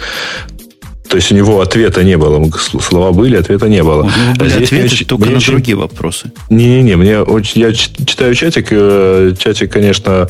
То 1.08 1.16
есть 1.16 1.32
у 1.32 1.34
него 1.34 1.60
ответа 1.60 2.04
не 2.04 2.16
было. 2.16 2.50
Слова 2.80 3.12
были, 3.12 3.36
ответа 3.36 3.68
не 3.68 3.82
было. 3.82 4.02
У 4.02 4.06
него 4.06 4.34
были 4.36 4.48
Здесь 4.50 4.68
ответы 4.68 4.94
мне, 4.94 5.04
только 5.06 5.30
на 5.30 5.36
очень... 5.36 5.52
другие 5.52 5.76
вопросы. 5.76 6.30
Не-не-не, 6.50 6.96
мне 6.96 7.20
очень, 7.20 7.62
я 7.62 7.72
читаю 7.72 8.34
чатик. 8.34 8.68
Э, 8.70 9.34
чатик, 9.38 9.72
конечно, 9.72 10.28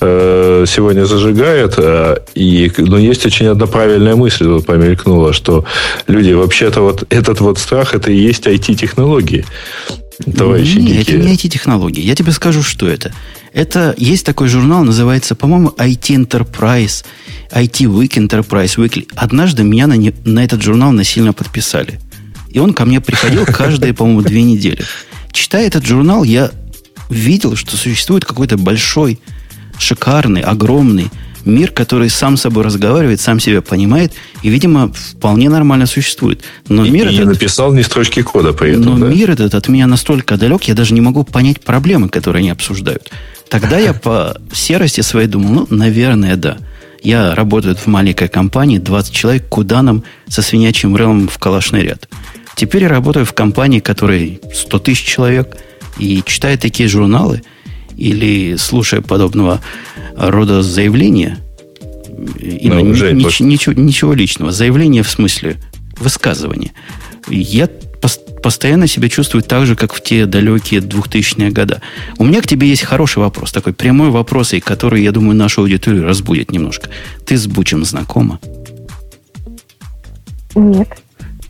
э, 0.00 0.64
сегодня 0.68 1.04
зажигает. 1.04 1.78
И, 2.34 2.72
но 2.78 2.98
есть 2.98 3.26
очень 3.26 3.46
одна 3.46 3.66
правильная 3.66 4.14
мысль 4.14 4.46
вот 4.46 4.66
помелькнула, 4.66 5.32
что 5.32 5.64
люди, 6.06 6.32
вообще-то 6.32 6.80
вот 6.80 7.04
этот 7.10 7.40
вот 7.40 7.58
страх, 7.58 7.94
это 7.94 8.12
и 8.12 8.16
есть 8.16 8.46
IT-технологии. 8.46 9.44
Товарищи 10.36 10.76
Нет, 10.76 11.08
это 11.08 11.18
не 11.18 11.34
IT-технологии. 11.34 12.02
Я 12.02 12.14
тебе 12.14 12.32
скажу, 12.32 12.62
что 12.62 12.88
это. 12.88 13.12
Это 13.52 13.94
есть 13.96 14.24
такой 14.24 14.48
журнал, 14.48 14.84
называется, 14.84 15.34
по-моему, 15.34 15.74
IT 15.76 16.26
Enterprise, 16.26 17.04
IT 17.50 17.86
Week 17.86 18.10
Enterprise 18.10 18.76
Weekly. 18.76 19.08
Однажды 19.16 19.64
меня 19.64 19.86
на, 19.86 19.94
не, 19.94 20.14
на 20.24 20.44
этот 20.44 20.62
журнал 20.62 20.92
насильно 20.92 21.32
подписали. 21.32 22.00
И 22.48 22.58
он 22.58 22.74
ко 22.74 22.84
мне 22.84 23.00
приходил 23.00 23.44
каждые, 23.46 23.94
по-моему, 23.94 24.22
две 24.22 24.42
недели. 24.42 24.84
Читая 25.32 25.66
этот 25.66 25.84
журнал, 25.84 26.24
я 26.24 26.50
видел, 27.08 27.56
что 27.56 27.76
существует 27.76 28.24
какой-то 28.24 28.56
большой, 28.56 29.20
шикарный, 29.78 30.42
огромный 30.42 31.10
мир, 31.44 31.70
который 31.70 32.10
сам 32.10 32.36
с 32.36 32.42
собой 32.42 32.64
разговаривает, 32.64 33.20
сам 33.20 33.40
себя 33.40 33.62
понимает 33.62 34.12
и, 34.42 34.48
видимо, 34.48 34.92
вполне 34.92 35.48
нормально 35.48 35.86
существует. 35.86 36.42
Но 36.68 36.84
и, 36.84 36.90
мир 36.90 37.08
и 37.08 37.14
этот, 37.14 37.18
не 37.18 37.32
написал 37.32 37.72
ни 37.72 37.82
строчки 37.82 38.22
кода 38.22 38.52
при 38.52 38.72
этом. 38.72 38.98
Но 38.98 38.98
да? 38.98 39.12
мир 39.12 39.30
этот 39.30 39.54
от 39.54 39.68
меня 39.68 39.86
настолько 39.86 40.36
далек, 40.36 40.64
я 40.64 40.74
даже 40.74 40.94
не 40.94 41.00
могу 41.00 41.24
понять 41.24 41.60
проблемы, 41.60 42.08
которые 42.08 42.40
они 42.40 42.50
обсуждают. 42.50 43.10
Тогда 43.48 43.78
я 43.78 43.92
по 43.92 44.36
серости 44.52 45.00
своей 45.00 45.26
думал, 45.26 45.66
ну, 45.68 45.76
наверное, 45.76 46.36
да. 46.36 46.58
Я 47.02 47.34
работаю 47.34 47.74
в 47.76 47.86
маленькой 47.86 48.28
компании, 48.28 48.78
20 48.78 49.12
человек, 49.12 49.48
куда 49.48 49.82
нам 49.82 50.04
со 50.28 50.42
свинячьим 50.42 50.94
рылом 50.94 51.28
в 51.28 51.38
калашный 51.38 51.82
ряд. 51.82 52.08
Теперь 52.56 52.82
я 52.82 52.88
работаю 52.88 53.24
в 53.24 53.32
компании, 53.32 53.80
которой 53.80 54.40
100 54.52 54.78
тысяч 54.80 55.04
человек, 55.04 55.56
и 55.98 56.22
читаю 56.24 56.58
такие 56.58 56.88
журналы, 56.88 57.42
или 58.00 58.56
слушая 58.56 59.02
подобного 59.02 59.60
рода 60.16 60.62
заявления, 60.62 61.38
и 62.38 62.68
ну, 62.68 62.94
Жень, 62.94 63.18
нич, 63.18 63.40
ничего, 63.40 63.74
ничего 63.74 64.12
личного, 64.14 64.52
заявление 64.52 65.02
в 65.02 65.10
смысле 65.10 65.56
высказывания, 65.98 66.72
я 67.28 67.68
постоянно 68.42 68.86
себя 68.86 69.10
чувствую 69.10 69.42
так 69.42 69.66
же, 69.66 69.76
как 69.76 69.92
в 69.92 70.02
те 70.02 70.24
далекие 70.24 70.80
2000-е 70.80 71.50
годы. 71.50 71.82
У 72.16 72.24
меня 72.24 72.40
к 72.40 72.46
тебе 72.46 72.68
есть 72.68 72.82
хороший 72.82 73.18
вопрос, 73.18 73.52
такой 73.52 73.74
прямой 73.74 74.08
вопрос, 74.08 74.54
и 74.54 74.60
который, 74.60 75.02
я 75.02 75.12
думаю, 75.12 75.36
нашу 75.36 75.60
аудиторию 75.60 76.06
разбудит 76.06 76.50
немножко. 76.50 76.88
Ты 77.26 77.36
с 77.36 77.46
Бучем 77.46 77.84
знакома? 77.84 78.40
Нет. 80.54 80.88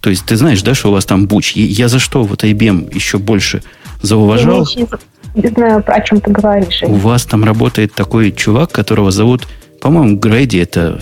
То 0.01 0.11
есть 0.11 0.25
ты 0.27 0.37
знаешь, 0.37 0.63
да, 0.63 0.75
что 0.75 0.89
у 0.89 0.93
вас 0.93 1.05
там 1.05 1.29
Буч? 1.29 1.53
Я 1.53 1.89
за 1.89 2.01
что 2.01 2.25
вот 2.25 2.43
IBM 2.43 2.93
еще 2.93 3.19
больше 3.19 3.63
зауважал? 4.03 4.67
Я 4.75 4.87
не 5.35 5.49
знаю, 5.49 5.83
о 5.87 6.01
чем 6.01 6.21
ты 6.21 6.31
говоришь. 6.31 6.83
У 6.83 6.95
вас 6.95 7.25
там 7.25 7.45
работает 7.45 7.95
такой 7.95 8.33
чувак, 8.33 8.73
которого 8.73 9.11
зовут, 9.11 9.47
по-моему, 9.81 10.19
Грэди, 10.19 10.59
это 10.59 11.01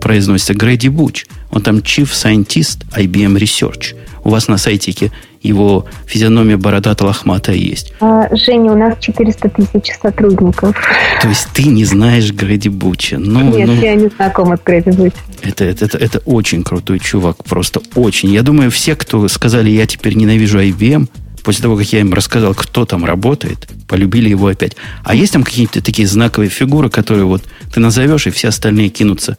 произносится 0.00 0.54
Грэди 0.54 0.88
Буч. 0.88 1.26
Он 1.50 1.62
там 1.62 1.76
Chief 1.76 2.04
Scientist 2.10 2.84
IBM 2.96 3.36
Research. 3.38 3.94
У 4.24 4.30
вас 4.30 4.48
на 4.48 4.56
сайтике 4.56 5.10
его 5.42 5.86
физиономия 6.06 6.56
бородата 6.56 7.04
лохматая 7.04 7.56
есть. 7.56 7.92
А, 8.00 8.28
Женя, 8.34 8.72
у 8.72 8.76
нас 8.76 8.94
400 9.00 9.48
тысяч 9.48 9.92
сотрудников. 10.00 10.76
То 11.20 11.28
есть 11.28 11.48
ты 11.52 11.64
не 11.64 11.84
знаешь 11.84 12.32
Грэди 12.32 12.68
Буча? 12.68 13.18
Ну, 13.18 13.56
Нет, 13.56 13.66
ну, 13.66 13.74
я 13.74 13.94
не 13.94 14.08
знакома 14.08 14.56
с 14.56 14.60
Грэди 14.64 14.90
Буча. 14.90 15.16
Это, 15.42 15.64
это, 15.64 15.84
это, 15.86 15.98
это 15.98 16.18
очень 16.20 16.62
крутой 16.62 17.00
чувак, 17.00 17.42
просто 17.44 17.80
очень. 17.96 18.30
Я 18.30 18.42
думаю, 18.42 18.70
все, 18.70 18.94
кто 18.94 19.26
сказали, 19.28 19.70
я 19.70 19.86
теперь 19.86 20.14
ненавижу 20.14 20.60
IBM, 20.60 21.08
после 21.42 21.62
того, 21.62 21.76
как 21.76 21.86
я 21.92 22.00
им 22.00 22.14
рассказал, 22.14 22.54
кто 22.54 22.84
там 22.84 23.04
работает, 23.04 23.68
полюбили 23.88 24.28
его 24.28 24.48
опять. 24.48 24.76
А 25.04 25.14
есть 25.14 25.32
там 25.32 25.42
какие-то 25.42 25.82
такие 25.82 26.08
знаковые 26.08 26.50
фигуры, 26.50 26.90
которые 26.90 27.24
вот 27.24 27.42
ты 27.72 27.80
назовешь, 27.80 28.26
и 28.26 28.30
все 28.30 28.48
остальные 28.48 28.90
кинутся 28.90 29.36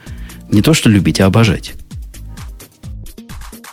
не 0.49 0.61
то 0.61 0.73
что 0.73 0.89
любить, 0.89 1.19
а 1.19 1.25
обожать? 1.25 1.73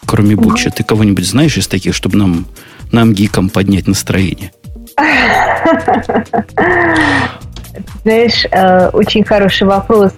Кроме 0.07 0.35
Буча, 0.35 0.71
ты 0.71 0.83
кого-нибудь 0.83 1.27
знаешь 1.27 1.57
из 1.57 1.69
таких, 1.69 1.95
чтобы 1.95 2.17
нам, 2.17 2.47
нам 2.91 3.13
гикам 3.13 3.49
поднять 3.49 3.87
настроение? 3.87 4.53
Знаешь, 8.03 8.47
э, 8.51 8.89
очень 8.89 9.25
хороший 9.25 9.67
вопрос. 9.67 10.13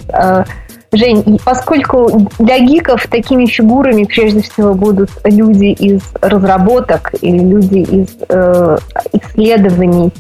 Жень, 0.93 1.41
поскольку 1.43 2.29
для 2.39 2.59
гиков 2.59 3.07
такими 3.07 3.47
фигурами 3.47 4.05
прежде 4.05 4.43
всего 4.43 4.75
будут 4.75 5.11
люди 5.25 5.67
из 5.67 6.03
разработок 6.21 7.15
или 7.23 7.39
люди 7.39 7.79
из 7.79 8.09
э, 8.29 8.79
исследований, 9.13 10.13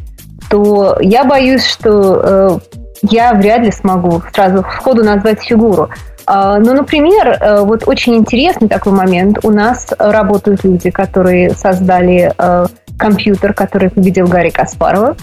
то 0.48 0.96
я 1.00 1.24
боюсь, 1.24 1.66
что 1.66 2.22
э, 2.24 2.58
я 3.02 3.34
вряд 3.34 3.60
ли 3.60 3.70
смогу 3.70 4.22
сразу 4.32 4.64
сходу 4.76 5.04
назвать 5.04 5.42
фигуру. 5.42 5.90
Э, 6.26 6.56
ну, 6.58 6.72
например, 6.72 7.28
э, 7.28 7.60
вот 7.60 7.86
очень 7.86 8.14
интересный 8.14 8.68
такой 8.68 8.92
момент. 8.92 9.40
У 9.42 9.50
нас 9.50 9.88
работают 9.98 10.64
люди, 10.64 10.90
которые 10.90 11.50
создали 11.50 12.32
э, 12.36 12.66
компьютер, 12.98 13.52
который 13.52 13.90
победил 13.90 14.26
Гарри 14.26 14.50
Каспарова. 14.50 15.16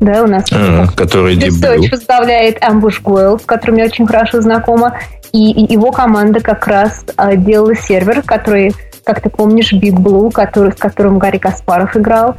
Да, 0.00 0.22
у 0.22 0.26
нас 0.26 0.44
а, 0.50 0.86
который 0.96 1.36
Research 1.36 1.90
возглавляет 1.90 2.62
Ambush 2.62 3.02
Goyle, 3.02 3.40
с 3.40 3.44
которым 3.44 3.76
я 3.76 3.84
очень 3.84 4.06
хорошо 4.06 4.40
знакома. 4.40 4.98
И, 5.32 5.52
и 5.52 5.72
его 5.72 5.92
команда 5.92 6.40
как 6.40 6.66
раз 6.66 7.04
а, 7.16 7.36
делала 7.36 7.76
сервер, 7.76 8.22
который, 8.22 8.72
как 9.04 9.20
ты 9.20 9.28
помнишь, 9.28 9.72
Big 9.74 9.94
Blue, 9.94 10.30
который, 10.32 10.72
с 10.72 10.76
которым 10.76 11.18
Гарри 11.18 11.38
Каспаров 11.38 11.96
играл. 11.96 12.34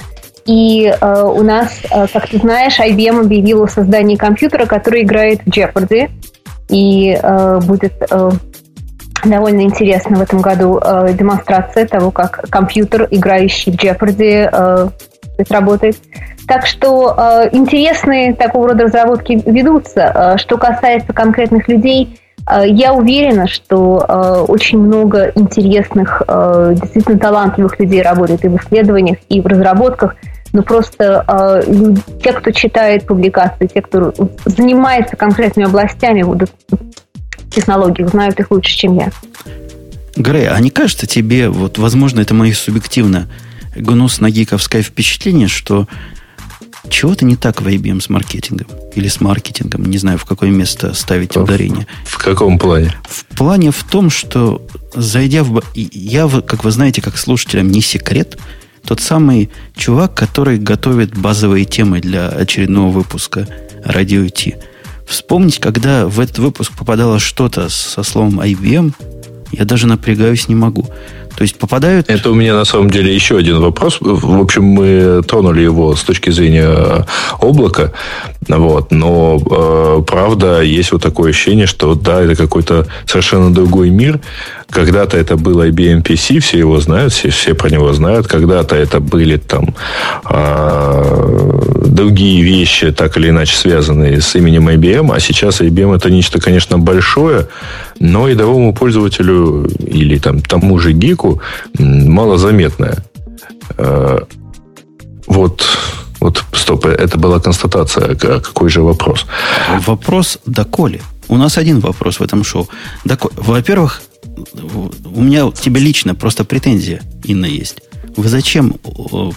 И 0.46 0.88
э, 0.88 1.24
у 1.24 1.44
нас, 1.44 1.82
э, 1.90 2.08
как 2.12 2.28
ты 2.28 2.40
знаешь, 2.40 2.80
IBM 2.80 3.22
объявила 3.22 3.66
о 3.66 3.68
создании 3.68 4.16
компьютера, 4.16 4.66
который 4.66 5.04
играет 5.04 5.42
в 5.42 5.48
Jeopardy. 5.48 6.10
И 6.70 7.12
э, 7.22 7.60
будет 7.60 7.94
э, 8.10 8.32
довольно 9.24 9.62
интересно 9.62 10.18
в 10.18 10.22
этом 10.22 10.42
году 10.42 10.80
э, 10.84 11.14
демонстрация 11.14 11.86
того, 11.86 12.10
как 12.10 12.50
компьютер, 12.50 13.08
играющий 13.12 13.72
в 13.72 13.76
Jeopardy, 13.76 14.50
э, 14.52 14.90
работает. 15.50 15.98
Так 16.48 16.66
что 16.66 17.16
э, 17.18 17.50
интересные 17.54 18.34
такого 18.34 18.70
рода 18.70 18.86
разработки 18.86 19.42
ведутся. 19.46 20.12
Э, 20.14 20.38
что 20.38 20.58
касается 20.58 21.14
конкретных 21.14 21.68
людей, 21.68 22.20
э, 22.50 22.64
я 22.68 22.94
уверена, 22.94 23.48
что 23.48 24.06
э, 24.08 24.46
очень 24.48 24.80
много 24.80 25.32
интересных, 25.36 26.22
э, 26.28 26.76
действительно 26.82 27.20
талантливых 27.20 27.80
людей 27.80 28.02
работает 28.02 28.44
и 28.46 28.50
в 28.50 28.58
исследованиях, 28.58 29.18
и 29.30 29.42
в 29.42 29.48
разработках. 29.48 30.16
Но 30.54 30.64
просто 30.64 31.24
э, 31.28 31.72
люди, 31.72 32.02
те, 32.22 32.34
кто 32.34 32.52
читает 32.52 33.06
публикации, 33.06 33.68
те, 33.68 33.82
кто 33.82 34.14
занимается 34.46 35.16
конкретными 35.16 35.68
областями 35.68 36.24
вот, 36.24 36.50
технологий, 37.50 38.06
знают 38.06 38.40
их 38.40 38.52
лучше, 38.52 38.76
чем 38.76 38.98
я. 38.98 39.10
Грей, 40.18 40.50
а 40.50 40.60
не 40.60 40.70
кажется 40.70 41.08
тебе, 41.08 41.48
вот, 41.48 41.78
возможно, 41.78 42.20
это 42.20 42.34
мое 42.34 42.54
субъективно 42.54 43.28
гнусно-гиковское 43.76 44.82
впечатление, 44.82 45.48
что 45.48 45.88
чего-то 46.90 47.26
не 47.26 47.36
так 47.36 47.62
в 47.62 47.68
IBM 47.68 48.02
с 48.02 48.10
маркетингом. 48.10 48.68
Или 48.96 49.08
с 49.08 49.22
маркетингом. 49.22 49.86
Не 49.86 49.98
знаю, 49.98 50.18
в 50.18 50.26
какое 50.26 50.50
место 50.50 50.94
ставить 50.94 51.38
ударение. 51.38 51.88
В 52.06 52.18
каком 52.18 52.58
плане? 52.58 52.94
В 53.08 53.26
плане 53.36 53.72
в 53.72 53.84
том, 53.84 54.10
что 54.10 54.66
зайдя 54.96 55.44
в... 55.44 55.64
Я, 55.74 56.28
как 56.28 56.64
вы 56.64 56.72
знаете, 56.72 57.02
как 57.02 57.18
слушателям 57.18 57.70
не 57.70 57.82
секрет, 57.82 58.38
тот 58.86 59.00
самый 59.00 59.52
чувак, 59.76 60.16
который 60.16 60.58
готовит 60.58 61.16
базовые 61.16 61.66
темы 61.66 62.02
для 62.02 62.28
очередного 62.30 62.92
выпуска 62.92 63.48
радио 63.84 64.28
Ти. 64.28 64.56
Вспомнить, 65.08 65.60
когда 65.60 66.08
в 66.08 66.20
этот 66.20 66.40
выпуск 66.40 66.72
попадало 66.78 67.20
что-то 67.20 67.70
со 67.70 68.02
словом 68.04 68.40
IBM, 68.40 68.94
я 69.52 69.66
даже 69.66 69.88
напрягаюсь 69.88 70.48
не 70.48 70.56
могу. 70.56 70.90
То 71.36 71.44
есть 71.44 71.58
попадают... 71.58 72.10
Это 72.10 72.30
у 72.30 72.36
меня 72.36 72.56
на 72.56 72.66
самом 72.66 72.90
деле 72.90 73.14
еще 73.14 73.38
один 73.38 73.60
вопрос. 73.60 73.98
В 74.00 74.42
общем, 74.42 74.64
мы 74.64 75.22
тронули 75.24 75.62
его 75.62 75.96
с 75.96 76.04
точки 76.04 76.30
зрения 76.30 77.06
облака. 77.40 77.92
Вот. 78.48 78.92
Но, 78.92 79.40
э, 79.40 80.04
правда, 80.06 80.62
есть 80.62 80.92
вот 80.92 81.02
такое 81.02 81.32
ощущение, 81.32 81.68
что 81.68 81.96
да, 81.96 82.22
это 82.22 82.36
какой-то 82.36 82.88
совершенно 83.06 83.54
другой 83.54 83.90
мир. 83.90 84.20
Когда-то 84.72 85.18
это 85.18 85.36
был 85.36 85.62
IBM 85.62 86.02
PC, 86.02 86.40
все 86.40 86.58
его 86.60 86.80
знают, 86.80 87.14
все, 87.14 87.30
все 87.30 87.54
про 87.54 87.70
него 87.70 87.94
знают. 87.94 88.28
Когда-то 88.28 88.76
это 88.76 89.00
были 89.00 89.38
там 89.38 89.76
э, 90.30 91.62
другие 91.86 92.42
вещи, 92.42 92.92
так 92.92 93.18
или 93.18 93.30
иначе 93.30 93.56
связанные 93.56 94.22
с 94.22 94.36
именем 94.36 94.70
IBM. 94.70 95.14
А 95.14 95.20
сейчас 95.20 95.62
IBM 95.62 95.96
это 95.96 96.10
нечто, 96.10 96.40
конечно, 96.40 96.80
большое, 96.80 97.48
но 98.00 98.28
рядовому 98.30 98.74
пользователю 98.74 99.68
или 99.80 100.18
там 100.18 100.42
тому 100.42 100.80
же 100.80 100.94
гику 100.94 101.42
малозаметное. 101.78 102.98
Э, 103.78 104.20
вот 105.28 105.64
вот, 106.22 106.44
стоп, 106.54 106.86
это 106.86 107.18
была 107.18 107.40
констатация. 107.40 108.12
А 108.12 108.40
какой 108.40 108.70
же 108.70 108.82
вопрос? 108.82 109.26
Вопрос 109.88 110.38
доколе. 110.46 111.02
У 111.28 111.38
нас 111.38 111.58
один 111.58 111.80
вопрос 111.80 112.20
в 112.20 112.24
этом 112.24 112.44
шоу. 112.44 112.70
Во-первых, 113.36 114.02
у 114.54 115.22
меня 115.22 115.50
к 115.50 115.56
тебе 115.56 115.80
лично 115.80 116.16
просто 116.16 116.44
претензия, 116.44 117.02
Инна, 117.24 117.46
есть. 117.46 117.82
Вы 118.16 118.28
зачем 118.28 118.76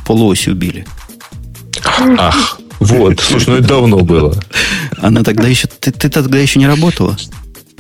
полуось 0.06 0.48
убили? 0.48 0.86
Ах, 2.18 2.58
вот, 2.80 3.20
слушай, 3.20 3.50
ну 3.50 3.56
это 3.56 3.68
давно 3.68 3.98
было. 4.00 4.34
Она 4.98 5.22
тогда 5.22 5.48
еще... 5.48 5.68
Ты, 5.68 5.90
ты 5.90 6.08
тогда 6.08 6.38
еще 6.38 6.58
не 6.58 6.66
работала? 6.66 7.16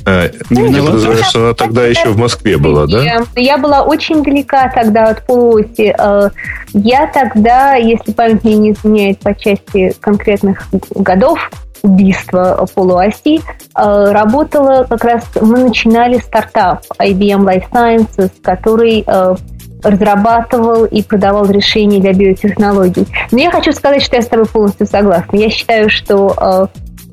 А, 0.06 0.30
не 0.50 0.72
я 0.72 0.82
подозреваю, 0.82 1.24
что 1.24 1.44
она 1.46 1.54
тогда 1.54 1.86
еще 1.86 2.10
в 2.10 2.18
Москве 2.18 2.58
была, 2.58 2.86
да? 2.86 3.24
Я 3.36 3.58
была 3.58 3.82
очень 3.82 4.22
далека 4.22 4.68
тогда 4.68 5.08
от 5.08 5.26
полуоси. 5.26 5.94
Э, 5.98 6.30
я 6.74 7.06
тогда, 7.06 7.74
если 7.74 8.12
память 8.12 8.44
мне 8.44 8.56
не 8.56 8.72
изменяет 8.72 9.20
по 9.20 9.34
части 9.34 9.94
конкретных 10.00 10.68
годов, 10.94 11.50
убийства 11.84 12.66
полуоси, 12.74 13.40
э, 13.40 14.12
работала 14.12 14.86
как 14.88 15.04
раз, 15.04 15.24
мы 15.40 15.58
начинали 15.58 16.18
стартап 16.18 16.84
IBM 16.98 17.44
Life 17.44 17.70
Sciences, 17.70 18.30
который 18.42 19.04
э, 19.06 19.34
разрабатывал 19.82 20.86
и 20.86 21.02
продавал 21.02 21.46
решения 21.46 22.00
для 22.00 22.14
биотехнологий. 22.14 23.06
Но 23.30 23.38
я 23.38 23.50
хочу 23.50 23.72
сказать, 23.72 24.02
что 24.02 24.16
я 24.16 24.22
с 24.22 24.26
тобой 24.26 24.46
полностью 24.46 24.86
согласна. 24.86 25.36
Я 25.36 25.50
считаю, 25.50 25.90
что 25.90 26.70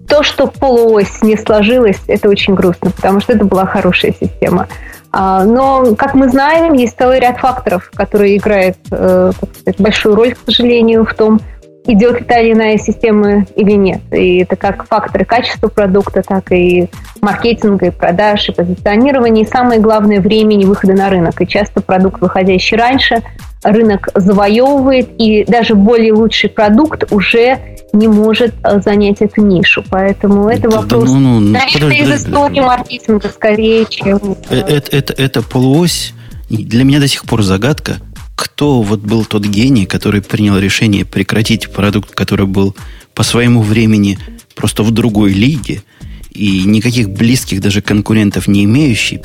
то, 0.08 0.24
что 0.24 0.48
полуось 0.48 1.22
не 1.22 1.38
сложилось, 1.38 2.00
это 2.08 2.28
очень 2.28 2.54
грустно, 2.54 2.92
потому 2.92 3.22
что 3.22 3.34
это 3.34 3.46
была 3.46 3.66
хорошая 3.66 4.14
система. 4.18 4.68
А, 5.14 5.44
но, 5.44 5.96
как 5.96 6.16
мы 6.16 6.30
знаем, 6.30 6.74
есть 6.74 6.98
целый 6.98 7.20
ряд 7.20 7.38
факторов, 7.40 7.92
которые 7.94 8.38
играют 8.38 8.78
э, 8.92 9.32
сказать, 9.62 9.80
большую 9.80 10.16
роль, 10.16 10.34
к 10.34 10.38
сожалению, 10.46 11.06
в 11.06 11.14
том, 11.14 11.42
идет 11.86 12.20
ли 12.20 12.26
та 12.26 12.40
или 12.40 12.54
иная 12.54 12.78
система 12.78 13.46
или 13.56 13.72
нет. 13.72 14.02
И 14.12 14.38
это 14.38 14.56
как 14.56 14.88
факторы 14.88 15.26
качества 15.26 15.68
продукта, 15.68 16.22
так 16.22 16.52
и 16.52 16.88
маркетинга, 17.22 17.88
и 17.88 17.92
продаж, 17.92 18.50
и 18.50 18.52
позиционирования, 18.52 19.44
и 19.44 19.48
самое 19.48 19.80
главное, 19.80 20.20
времени 20.20 20.66
выхода 20.66 20.94
на 20.94 21.10
рынок. 21.10 21.42
И 21.42 21.48
часто 21.48 21.82
продукт, 21.82 22.22
выходящий 22.22 22.76
раньше, 22.76 23.24
рынок 23.64 24.10
завоевывает, 24.16 25.10
и 25.18 25.44
даже 25.46 25.76
более 25.76 26.14
лучший 26.14 26.50
продукт 26.50 27.12
уже 27.12 27.60
не 27.94 28.08
может 28.08 28.54
э, 28.64 28.82
занять 28.82 29.22
эту 29.22 29.42
нишу. 29.46 29.84
Поэтому 29.90 30.48
это 30.48 30.70
да, 30.70 30.78
вопрос, 30.78 31.12
да, 31.12 31.18
ну, 31.18 31.40
ну, 31.40 31.52
наверное, 31.52 31.96
из 31.96 32.22
истории 32.22 32.62
маркетинга 32.62 33.30
скорее, 33.30 33.86
чем... 33.86 34.38
Э, 34.50 34.60
это, 34.60 34.96
это, 34.96 35.14
это 35.14 35.42
полуось. 35.42 36.14
Для 36.50 36.84
меня 36.84 37.00
до 37.00 37.08
сих 37.08 37.24
пор 37.24 37.44
загадка, 37.44 37.98
кто 38.42 38.82
вот 38.82 39.02
был 39.02 39.24
тот 39.24 39.46
гений, 39.46 39.86
который 39.86 40.24
принял 40.24 40.58
решение 40.58 41.06
прекратить 41.06 41.72
продукт, 41.72 42.10
который 42.10 42.48
был 42.48 42.76
по 43.14 43.22
своему 43.22 43.62
времени 43.62 44.18
просто 44.56 44.82
в 44.82 44.90
другой 44.90 45.34
лиге, 45.34 45.84
и 46.32 46.64
никаких 46.64 47.12
близких 47.12 47.62
даже 47.62 47.84
конкурентов 47.84 48.48
не 48.48 48.64
имеющий, 48.64 49.22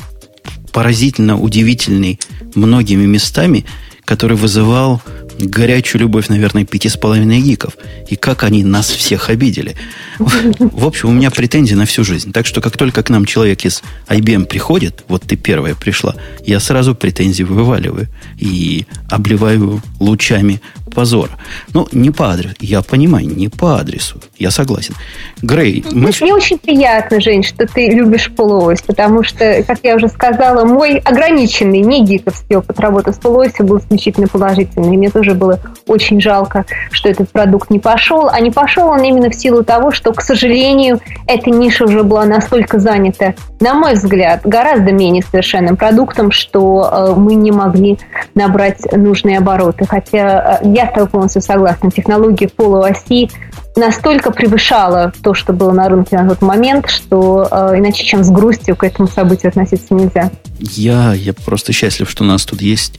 поразительно 0.71 1.41
удивительный 1.41 2.21
многими 2.55 3.07
местами– 3.07 3.65
который 4.07 4.37
вызывал 4.37 5.03
горячую 5.39 6.01
любовь, 6.03 6.29
наверное, 6.29 6.65
пяти 6.65 6.89
с 6.89 6.97
половиной 6.97 7.41
гиков. 7.41 7.77
И 8.09 8.17
как 8.17 8.45
они 8.45 8.65
нас 8.65 8.89
всех 8.89 9.29
обидели. 9.29 9.77
В 10.19 10.87
общем, 10.87 11.11
у 11.11 11.13
меня 11.13 11.31
претензии 11.31 11.75
на 11.75 11.85
всю 11.85 12.05
жизнь. 12.05 12.33
Так 12.33 12.47
что, 12.47 12.63
как 12.63 12.79
только 12.79 13.03
к 13.03 13.11
нам 13.11 13.27
человек 13.27 13.65
из 13.67 13.83
IBM 14.09 14.47
приходит, 14.47 15.05
вот 15.09 15.25
ты 15.25 15.37
первая 15.37 15.75
пришла, 15.75 16.15
я 16.47 16.61
сразу 16.61 16.95
претензии 16.95 17.43
вываливаю 17.43 18.09
и 18.39 18.87
обливаю 19.11 19.83
лучами 20.01 20.63
позора. 20.97 21.33
Ну, 21.75 21.87
не 21.93 22.11
по 22.11 22.33
адресу. 22.33 22.55
Я 22.59 22.81
понимаю, 22.81 23.27
не 23.27 23.49
по 23.49 23.77
адресу. 23.77 24.19
Я 24.39 24.51
согласен. 24.51 24.95
Грей, 25.43 25.85
мы... 25.93 26.11
Мне 26.23 26.35
очень 26.35 26.57
приятно, 26.57 27.21
Жень, 27.21 27.43
что 27.43 27.67
ты 27.67 27.91
любишь 27.91 28.33
полуось, 28.35 28.81
потому 28.81 29.23
что, 29.23 29.63
как 29.67 29.81
я 29.83 29.97
уже 29.97 30.09
сказала, 30.09 30.65
мой 30.65 30.97
ограниченный, 30.97 31.81
не 31.81 32.03
гиковский 32.03 32.57
опыт 32.57 32.81
работы 32.81 33.13
с 33.13 33.19
полуосью 33.19 33.67
был 33.67 33.79
исключительно 33.79 34.27
положительный. 34.27 34.95
И 34.95 34.97
мне 34.97 35.11
тоже 35.11 35.35
было 35.35 35.61
очень 35.87 36.19
жалко, 36.19 36.65
что 36.91 37.11
этот 37.11 37.29
продукт 37.31 37.69
не 37.69 37.79
пошел. 37.79 38.31
А 38.31 38.41
не 38.41 38.51
пошел 38.51 38.89
он 38.89 39.03
именно 39.03 39.29
в 39.29 39.35
силу 39.35 39.63
того, 39.63 39.91
что, 39.91 40.15
к 40.15 40.23
сожалению, 40.23 41.01
эта 41.27 41.51
ниша 41.51 41.85
уже 41.85 42.05
была 42.05 42.25
настолько 42.25 42.79
занята, 42.79 43.35
на 43.61 43.75
мой 43.75 43.95
взгляд, 43.95 44.41
гораздо 44.45 44.93
менее 44.93 45.23
совершенным 45.23 45.77
продуктом, 45.77 46.31
что 46.31 46.89
э, 46.91 47.15
мы 47.21 47.35
не 47.35 47.51
могли 47.51 47.99
набрать 48.35 48.81
нужные 48.93 49.39
обороты. 49.39 49.85
Хотя 49.87 50.61
э, 50.63 50.67
я 50.97 51.07
полностью 51.07 51.43
согласна, 51.43 51.91
технология 51.91 52.49
полуоси 52.49 53.31
настолько 53.77 54.31
превышала 54.31 55.13
то, 55.23 55.35
что 55.35 55.53
было 55.53 55.73
на 55.73 55.89
рынке 55.89 56.17
на 56.19 56.31
тот 56.31 56.43
момент, 56.43 56.89
что 56.89 57.47
э, 57.51 57.79
иначе 57.79 58.05
чем 58.05 58.25
с 58.25 58.31
грустью 58.31 58.75
к 58.77 58.85
этому 58.85 59.09
событию 59.09 59.51
относиться 59.51 59.95
нельзя. 59.95 60.31
Я, 60.59 61.15
я 61.15 61.33
просто 61.35 61.73
счастлив, 61.73 62.11
что 62.11 62.25
у 62.25 62.27
нас 62.27 62.45
тут 62.45 62.63
есть, 62.63 62.99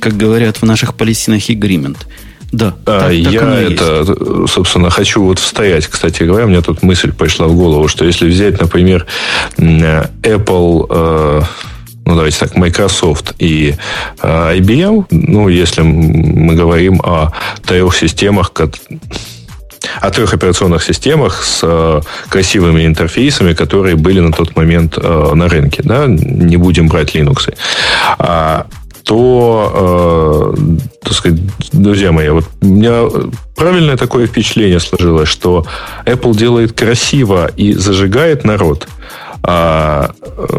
как 0.00 0.16
говорят 0.16 0.56
в 0.56 0.64
наших 0.64 0.94
Палестинах, 0.94 1.48
agreement. 1.48 1.98
Да, 2.50 2.74
а, 2.86 3.00
так, 3.00 3.12
я 3.12 3.40
так 3.40 3.72
это, 3.72 4.04
есть. 4.08 4.52
собственно, 4.52 4.88
хочу 4.88 5.22
вот 5.22 5.38
встоять. 5.38 5.86
Кстати 5.86 6.22
говоря, 6.22 6.46
у 6.46 6.48
меня 6.48 6.62
тут 6.62 6.82
мысль 6.82 7.12
пришла 7.12 7.46
в 7.46 7.54
голову, 7.54 7.88
что 7.88 8.04
если 8.04 8.26
взять, 8.26 8.58
например, 8.58 9.06
Apple, 9.58 10.86
э, 10.88 11.42
ну 12.08 12.14
давайте 12.14 12.38
так, 12.38 12.56
Microsoft 12.56 13.34
и 13.38 13.74
э, 14.22 14.58
IBM, 14.58 15.04
ну 15.10 15.48
если 15.50 15.82
мы 15.82 16.54
говорим 16.54 17.02
о 17.04 17.32
трех 17.66 17.94
системах, 17.94 18.50
о 20.00 20.10
трех 20.10 20.32
операционных 20.32 20.82
системах 20.82 21.44
с 21.44 21.60
э, 21.62 22.00
красивыми 22.30 22.86
интерфейсами, 22.86 23.52
которые 23.52 23.96
были 23.96 24.20
на 24.20 24.32
тот 24.32 24.56
момент 24.56 24.94
э, 24.96 25.32
на 25.34 25.48
рынке. 25.48 25.82
Да? 25.84 26.06
Не 26.06 26.56
будем 26.56 26.88
брать 26.88 27.14
Linux. 27.14 27.54
А, 28.18 28.66
то, 29.04 30.54
так 31.02 31.12
сказать, 31.14 31.40
друзья 31.72 32.12
мои, 32.12 32.28
вот 32.28 32.44
у 32.60 32.66
меня 32.66 33.04
правильное 33.56 33.96
такое 33.96 34.26
впечатление 34.26 34.80
сложилось, 34.80 35.28
что 35.28 35.66
Apple 36.04 36.36
делает 36.36 36.72
красиво 36.72 37.50
и 37.56 37.72
зажигает 37.72 38.44
народ, 38.44 38.86
а 39.42 40.10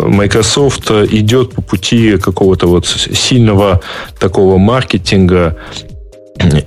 Microsoft 0.06 0.92
идет 0.92 1.54
по 1.54 1.62
пути 1.62 2.18
какого-то 2.18 2.68
вот 2.68 2.86
сильного 2.86 3.82
такого 4.20 4.58
маркетинга 4.58 5.58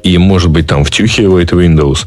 и, 0.03 0.19
может 0.19 0.51
быть, 0.51 0.67
там 0.67 0.85
втюхивает 0.85 1.53
Windows. 1.53 2.07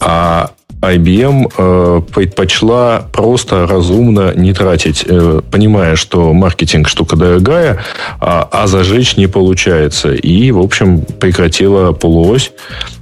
А 0.00 0.50
IBM 0.92 1.52
э, 1.56 2.00
предпочла 2.14 3.06
просто 3.12 3.66
разумно 3.66 4.32
не 4.34 4.52
тратить, 4.52 5.04
э, 5.06 5.40
понимая, 5.50 5.96
что 5.96 6.32
маркетинг 6.32 6.88
штука 6.88 7.16
дорогая, 7.16 7.78
а, 8.20 8.48
а 8.50 8.66
зажечь 8.66 9.16
не 9.16 9.26
получается. 9.26 10.12
И, 10.12 10.50
в 10.50 10.60
общем, 10.60 11.02
прекратила 11.20 11.92
полуось. 11.92 12.52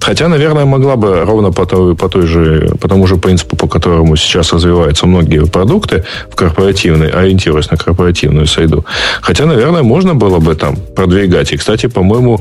Хотя, 0.01 0.29
наверное, 0.29 0.65
могла 0.65 0.97
бы 0.97 1.25
ровно 1.25 1.53
по, 1.53 1.67
той, 1.67 1.95
по, 1.95 2.09
той 2.09 2.27
же, 2.27 2.75
по 2.81 2.89
тому 2.89 3.07
же 3.07 3.17
принципу, 3.17 3.57
по 3.57 3.69
которому 3.69 4.17
сейчас 4.17 4.53
развиваются 4.53 5.07
многие 5.07 5.47
продукты 5.47 6.05
в 6.31 6.35
корпоративной, 6.35 7.09
ориентируясь 7.09 7.71
на 7.71 7.77
корпоративную 7.77 8.47
среду. 8.47 8.85
Хотя, 9.21 9.47
наверное, 9.47 9.83
можно 9.83 10.15
было 10.15 10.39
бы 10.39 10.55
там 10.55 10.77
продвигать. 10.77 11.53
И, 11.53 11.57
кстати, 11.57 11.87
по-моему, 11.87 12.41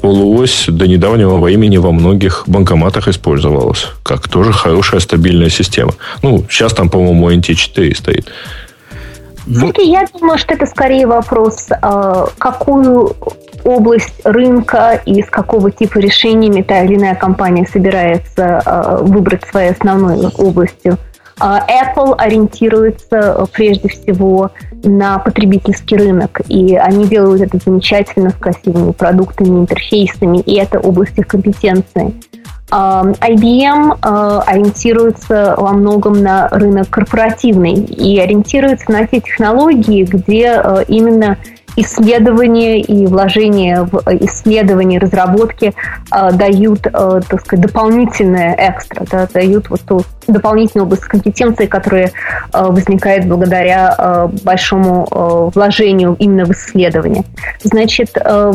полуось 0.00 0.66
до 0.68 0.86
недавнего 0.86 1.38
времени 1.38 1.76
во 1.76 1.92
многих 1.92 2.44
банкоматах 2.46 3.08
использовалась. 3.08 3.86
Как 4.02 4.28
тоже 4.28 4.52
хорошая 4.52 5.00
стабильная 5.00 5.50
система. 5.50 5.92
Ну, 6.22 6.44
сейчас 6.48 6.72
там, 6.72 6.88
по-моему, 6.88 7.30
NT4 7.30 7.94
стоит. 7.94 8.32
Ну, 9.46 9.72
я 9.78 10.06
думаю, 10.18 10.38
что 10.38 10.54
это 10.54 10.66
скорее 10.66 11.06
вопрос, 11.06 11.68
а, 11.82 12.28
какую 12.38 13.16
область 13.64 14.20
рынка 14.24 15.00
и 15.04 15.22
с 15.22 15.26
какого 15.26 15.70
типа 15.70 15.98
решениями 15.98 16.62
та 16.62 16.82
или 16.84 16.94
иная 16.94 17.14
компания 17.14 17.66
собирается 17.70 18.62
а, 18.64 18.98
выбрать 18.98 19.44
своей 19.46 19.70
основной 19.70 20.26
областью 20.38 20.98
Apple 21.40 22.14
ориентируется 22.16 23.16
э, 23.16 23.44
прежде 23.52 23.88
всего 23.88 24.50
на 24.82 25.18
потребительский 25.18 25.96
рынок, 25.96 26.40
и 26.48 26.76
они 26.76 27.06
делают 27.06 27.42
это 27.42 27.58
замечательно 27.58 28.30
с 28.30 28.34
красивыми 28.34 28.92
продуктами, 28.92 29.60
интерфейсами, 29.60 30.38
и 30.40 30.54
это 30.56 30.78
область 30.78 31.18
их 31.18 31.26
компетенции. 31.26 32.14
А, 32.72 33.04
IBM 33.04 33.98
э, 34.00 34.40
ориентируется 34.46 35.54
во 35.58 35.72
многом 35.72 36.22
на 36.22 36.48
рынок 36.48 36.88
корпоративный 36.88 37.74
и 37.74 38.18
ориентируется 38.18 38.92
на 38.92 39.06
те 39.06 39.20
технологии, 39.20 40.04
где 40.04 40.60
э, 40.62 40.84
именно 40.86 41.36
исследования 41.80 42.80
и 42.80 43.06
вложения 43.06 43.82
в 43.82 44.02
исследования, 44.20 44.98
разработки 44.98 45.72
э, 46.12 46.32
дают, 46.32 46.86
э, 46.86 47.20
так 47.28 47.40
сказать, 47.40 47.66
дополнительное 47.66 48.56
экстра, 48.58 49.06
да, 49.10 49.28
дают 49.32 49.70
вот 49.70 49.80
ту 49.82 50.02
дополнительную 50.26 50.86
область 50.86 51.04
компетенции, 51.04 51.66
которая 51.66 52.12
э, 52.52 52.64
возникает 52.64 53.26
благодаря 53.26 53.94
э, 53.96 54.28
большому 54.44 55.06
э, 55.10 55.50
вложению 55.54 56.16
именно 56.18 56.44
в 56.44 56.52
исследование. 56.52 57.24
Значит, 57.62 58.10
э, 58.16 58.52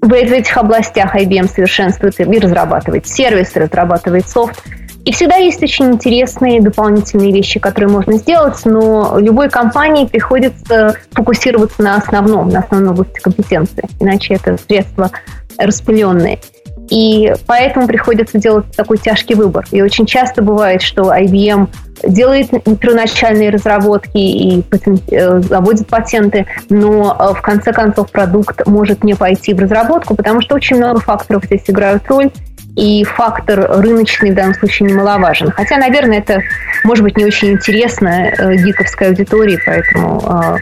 в 0.00 0.12
этих 0.12 0.56
областях 0.56 1.16
IBM 1.16 1.48
совершенствует 1.48 2.18
и 2.20 2.38
разрабатывает 2.38 3.06
сервисы, 3.08 3.60
разрабатывает 3.60 4.28
софт, 4.28 4.62
и 5.06 5.12
всегда 5.12 5.36
есть 5.36 5.62
очень 5.62 5.92
интересные 5.92 6.60
дополнительные 6.60 7.32
вещи, 7.32 7.60
которые 7.60 7.88
можно 7.88 8.14
сделать, 8.14 8.60
но 8.64 9.16
любой 9.20 9.48
компании 9.48 10.04
приходится 10.04 10.96
фокусироваться 11.12 11.80
на 11.80 11.94
основном, 11.94 12.48
на 12.48 12.58
основной 12.58 12.90
области 12.90 13.20
компетенции, 13.20 13.88
иначе 14.00 14.34
это 14.34 14.58
средства 14.58 15.12
распыленные. 15.58 16.40
И 16.90 17.32
поэтому 17.46 17.86
приходится 17.86 18.38
делать 18.38 18.66
такой 18.76 18.98
тяжкий 18.98 19.36
выбор. 19.36 19.64
И 19.70 19.80
очень 19.80 20.06
часто 20.06 20.42
бывает, 20.42 20.82
что 20.82 21.14
IBM 21.14 21.68
делает 22.02 22.50
первоначальные 22.80 23.50
разработки 23.50 24.18
и 24.18 24.64
э, 25.12 25.40
заводит 25.40 25.86
патенты, 25.86 26.46
но 26.68 27.16
э, 27.16 27.32
в 27.32 27.42
конце 27.42 27.72
концов 27.72 28.10
продукт 28.10 28.66
может 28.66 29.04
не 29.04 29.14
пойти 29.14 29.54
в 29.54 29.60
разработку, 29.60 30.16
потому 30.16 30.40
что 30.40 30.56
очень 30.56 30.78
много 30.78 30.98
факторов 30.98 31.44
здесь 31.44 31.62
играют 31.68 32.02
роль, 32.08 32.30
и 32.76 33.04
фактор 33.04 33.80
рыночный 33.80 34.30
в 34.30 34.34
данном 34.34 34.54
случае 34.54 34.90
немаловажен. 34.90 35.50
Хотя, 35.50 35.78
наверное, 35.78 36.18
это 36.18 36.42
может 36.84 37.02
быть 37.02 37.16
не 37.16 37.24
очень 37.24 37.52
интересно 37.52 38.08
э, 38.08 38.56
гиковской 38.56 39.08
аудитории, 39.08 39.58
поэтому 39.64 40.22
э, 40.22 40.58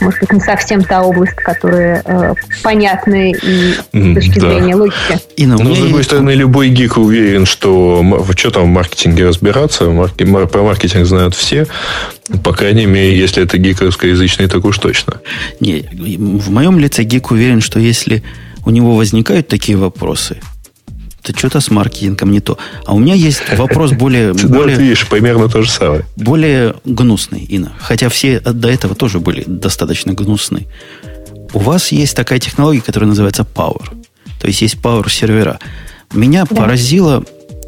может 0.00 0.20
быть, 0.20 0.32
не 0.32 0.40
совсем 0.40 0.82
та 0.82 1.02
область, 1.02 1.36
которая 1.36 2.02
э, 2.04 2.34
понятна 2.62 3.30
и 3.30 3.34
с 3.34 4.14
точки 4.14 4.38
да. 4.40 4.50
зрения 4.50 4.74
логики. 4.74 5.18
И, 5.36 5.46
но, 5.46 5.56
но 5.58 5.74
с 5.74 5.78
другой 5.78 6.04
стороны, 6.04 6.30
любой 6.30 6.70
гик 6.70 6.96
уверен, 6.96 7.46
что 7.46 8.02
что 8.36 8.50
там 8.50 8.64
в 8.64 8.68
маркетинге 8.68 9.26
разбираться, 9.26 9.84
марки, 9.90 10.24
про 10.24 10.62
маркетинг 10.62 11.06
знают 11.06 11.34
все, 11.34 11.66
по 12.42 12.52
крайней 12.52 12.86
мере, 12.86 13.16
если 13.16 13.42
это 13.42 13.58
гик 13.58 13.80
русскоязычный, 13.80 14.48
так 14.48 14.64
уж 14.64 14.78
точно. 14.78 15.20
Не, 15.60 15.84
в 15.92 16.50
моем 16.50 16.78
лице 16.78 17.02
гик 17.04 17.30
уверен, 17.30 17.60
что 17.60 17.78
если 17.78 18.22
у 18.64 18.70
него 18.70 18.96
возникают 18.96 19.48
такие 19.48 19.76
вопросы, 19.76 20.38
это 21.22 21.38
что-то 21.38 21.60
с 21.60 21.70
маркетингом 21.70 22.32
не 22.32 22.40
то. 22.40 22.58
А 22.84 22.94
у 22.94 22.98
меня 22.98 23.14
есть 23.14 23.42
вопрос 23.56 23.92
более... 23.92 24.32
более 24.48 24.76
видишь, 24.76 25.08
примерно 25.08 25.48
то 25.48 25.62
же 25.62 25.70
самое. 25.70 26.04
Более 26.16 26.74
гнусный, 26.84 27.44
Инна. 27.44 27.72
Хотя 27.78 28.08
все 28.08 28.40
до 28.40 28.68
этого 28.68 28.94
тоже 28.94 29.20
были 29.20 29.44
достаточно 29.46 30.12
гнусные. 30.12 30.66
У 31.52 31.60
вас 31.60 31.92
есть 31.92 32.16
такая 32.16 32.38
технология, 32.38 32.80
которая 32.80 33.08
называется 33.08 33.46
Power. 33.54 33.84
То 34.40 34.48
есть 34.48 34.62
есть 34.62 34.76
Power 34.76 35.08
сервера. 35.08 35.60
Меня 36.12 36.44
да. 36.48 36.56
поразило 36.56 37.24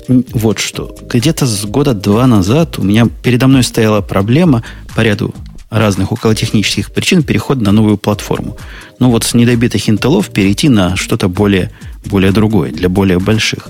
вот 0.09 0.59
что. 0.59 0.95
Где-то 1.09 1.47
с 1.47 1.65
года 1.65 1.95
два 1.95 2.27
назад 2.27 2.79
у 2.79 2.83
меня 2.83 3.07
передо 3.23 3.47
мной 3.47 3.63
стояла 3.63 4.01
проблема 4.01 4.63
по 4.95 5.01
ряду 5.01 5.35
разных 5.71 6.13
околотехнических 6.13 6.93
причин 6.93 7.23
переход 7.23 7.61
на 7.61 7.73
новую 7.73 7.97
платформу. 7.97 8.57
Ну 8.99 9.11
вот 9.11 9.25
с 9.25 9.35
недобитых 9.35 9.89
интелов 9.89 10.31
перейти 10.31 10.69
на 10.69 10.97
что-то 10.97 11.29
более, 11.29 11.71
более 12.07 12.33
другое, 12.33 12.71
для 12.71 12.89
более 12.89 13.19
больших. 13.19 13.69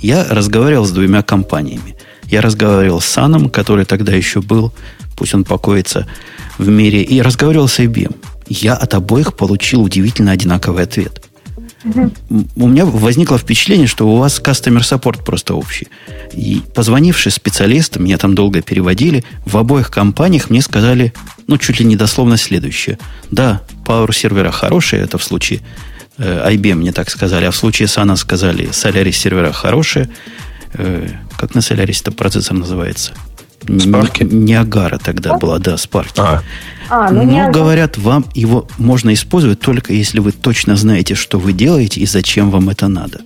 Я 0.00 0.26
разговаривал 0.28 0.84
с 0.84 0.90
двумя 0.90 1.22
компаниями. 1.22 1.96
Я 2.24 2.40
разговаривал 2.40 3.00
с 3.00 3.06
Саном, 3.06 3.50
который 3.50 3.84
тогда 3.84 4.12
еще 4.12 4.40
был, 4.40 4.72
пусть 5.16 5.34
он 5.34 5.44
покоится 5.44 6.06
в 6.58 6.68
мире, 6.68 7.02
и 7.02 7.20
разговаривал 7.22 7.68
с 7.68 7.78
IBM. 7.78 8.14
Я 8.48 8.74
от 8.74 8.94
обоих 8.94 9.36
получил 9.36 9.82
удивительно 9.82 10.32
одинаковый 10.32 10.84
ответ– 10.84 11.20
у 12.56 12.66
меня 12.66 12.86
возникло 12.86 13.38
впечатление, 13.38 13.86
что 13.86 14.08
у 14.08 14.16
вас 14.16 14.40
customer 14.40 14.80
support 14.80 15.22
просто 15.22 15.54
общий. 15.54 15.88
И 16.32 16.62
позвонивший 16.74 17.30
специалистам, 17.30 18.04
меня 18.04 18.16
там 18.16 18.34
долго 18.34 18.62
переводили, 18.62 19.24
в 19.44 19.56
обоих 19.56 19.90
компаниях 19.90 20.50
мне 20.50 20.62
сказали, 20.62 21.12
ну, 21.46 21.58
чуть 21.58 21.80
ли 21.80 21.86
не 21.86 21.96
дословно 21.96 22.36
следующее. 22.36 22.98
Да, 23.30 23.62
Power 23.84 24.14
сервера 24.14 24.50
хорошие, 24.50 25.02
это 25.02 25.18
в 25.18 25.24
случае 25.24 25.60
э, 26.16 26.50
IBM 26.52 26.76
мне 26.76 26.92
так 26.92 27.10
сказали, 27.10 27.44
а 27.44 27.50
в 27.50 27.56
случае 27.56 27.88
SANA 27.88 28.16
сказали, 28.16 28.68
Solaris 28.70 29.12
сервера 29.12 29.52
хорошие. 29.52 30.08
Э, 30.72 31.08
как 31.36 31.54
на 31.54 31.60
Solaris 31.60 32.00
это 32.00 32.12
процессор 32.12 32.56
называется? 32.56 33.12
Спарки? 33.78 34.24
Ниагара 34.24 34.98
тогда 34.98 35.38
была, 35.38 35.58
да, 35.58 35.76
Спарки. 35.76 36.20
А. 36.20 36.42
А, 36.90 37.10
ну, 37.10 37.24
Но, 37.24 37.50
говорят, 37.50 37.96
вам 37.96 38.26
его 38.34 38.68
можно 38.78 39.12
использовать 39.14 39.60
только 39.60 39.92
если 39.92 40.18
вы 40.18 40.32
точно 40.32 40.76
знаете, 40.76 41.14
что 41.14 41.38
вы 41.38 41.52
делаете 41.52 42.00
и 42.00 42.06
зачем 42.06 42.50
вам 42.50 42.68
это 42.68 42.88
надо. 42.88 43.22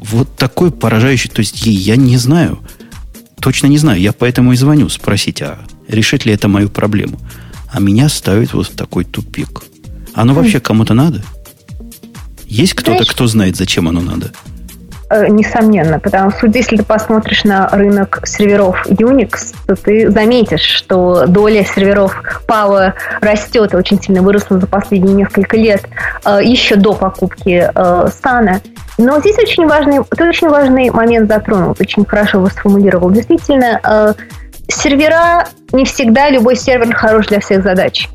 Вот 0.00 0.36
такой 0.36 0.70
поражающий, 0.70 1.30
то 1.30 1.40
есть 1.40 1.64
я 1.64 1.96
не 1.96 2.16
знаю, 2.16 2.58
точно 3.40 3.66
не 3.66 3.78
знаю, 3.78 4.00
я 4.00 4.12
поэтому 4.12 4.52
и 4.52 4.56
звоню 4.56 4.88
спросить, 4.88 5.40
а 5.42 5.58
решит 5.88 6.26
ли 6.26 6.32
это 6.32 6.48
мою 6.48 6.68
проблему. 6.68 7.18
А 7.70 7.80
меня 7.80 8.08
ставит 8.08 8.52
вот 8.52 8.68
в 8.68 8.74
такой 8.74 9.04
тупик. 9.04 9.62
Оно 10.14 10.32
хм. 10.32 10.36
вообще 10.36 10.60
кому-то 10.60 10.94
надо? 10.94 11.22
Есть 12.46 12.74
кто-то, 12.74 13.04
кто 13.04 13.26
знает, 13.26 13.56
зачем 13.56 13.88
оно 13.88 14.00
надо? 14.00 14.32
Э, 15.08 15.28
несомненно, 15.28 16.00
потому 16.00 16.32
что 16.32 16.48
если 16.48 16.76
ты 16.76 16.84
посмотришь 16.84 17.44
на 17.44 17.68
рынок 17.68 18.22
серверов 18.24 18.84
Unix, 18.86 19.54
то 19.64 19.76
ты 19.76 20.10
заметишь, 20.10 20.62
что 20.62 21.26
доля 21.28 21.64
серверов 21.64 22.20
Power 22.48 22.92
растет 23.20 23.72
и 23.72 23.76
очень 23.76 24.02
сильно 24.02 24.20
выросла 24.20 24.58
за 24.58 24.66
последние 24.66 25.14
несколько 25.14 25.56
лет, 25.56 25.84
э, 26.24 26.40
еще 26.42 26.74
до 26.74 26.92
покупки 26.92 27.70
Стана. 28.10 28.56
Э, 28.56 28.60
Но 28.98 29.20
здесь 29.20 29.38
очень 29.38 29.68
важный, 29.68 30.00
ты 30.04 30.28
очень 30.28 30.48
важный 30.48 30.90
момент 30.90 31.28
затронул, 31.28 31.76
очень 31.78 32.04
хорошо 32.04 32.38
его 32.38 32.48
сформулировал. 32.48 33.10
Действительно, 33.10 34.16
сервера 34.66 35.46
не 35.72 35.84
всегда 35.84 36.30
любой 36.30 36.56
сервер 36.56 36.92
хорош 36.96 37.28
для 37.28 37.38
всех 37.38 37.62
задач. 37.62 38.08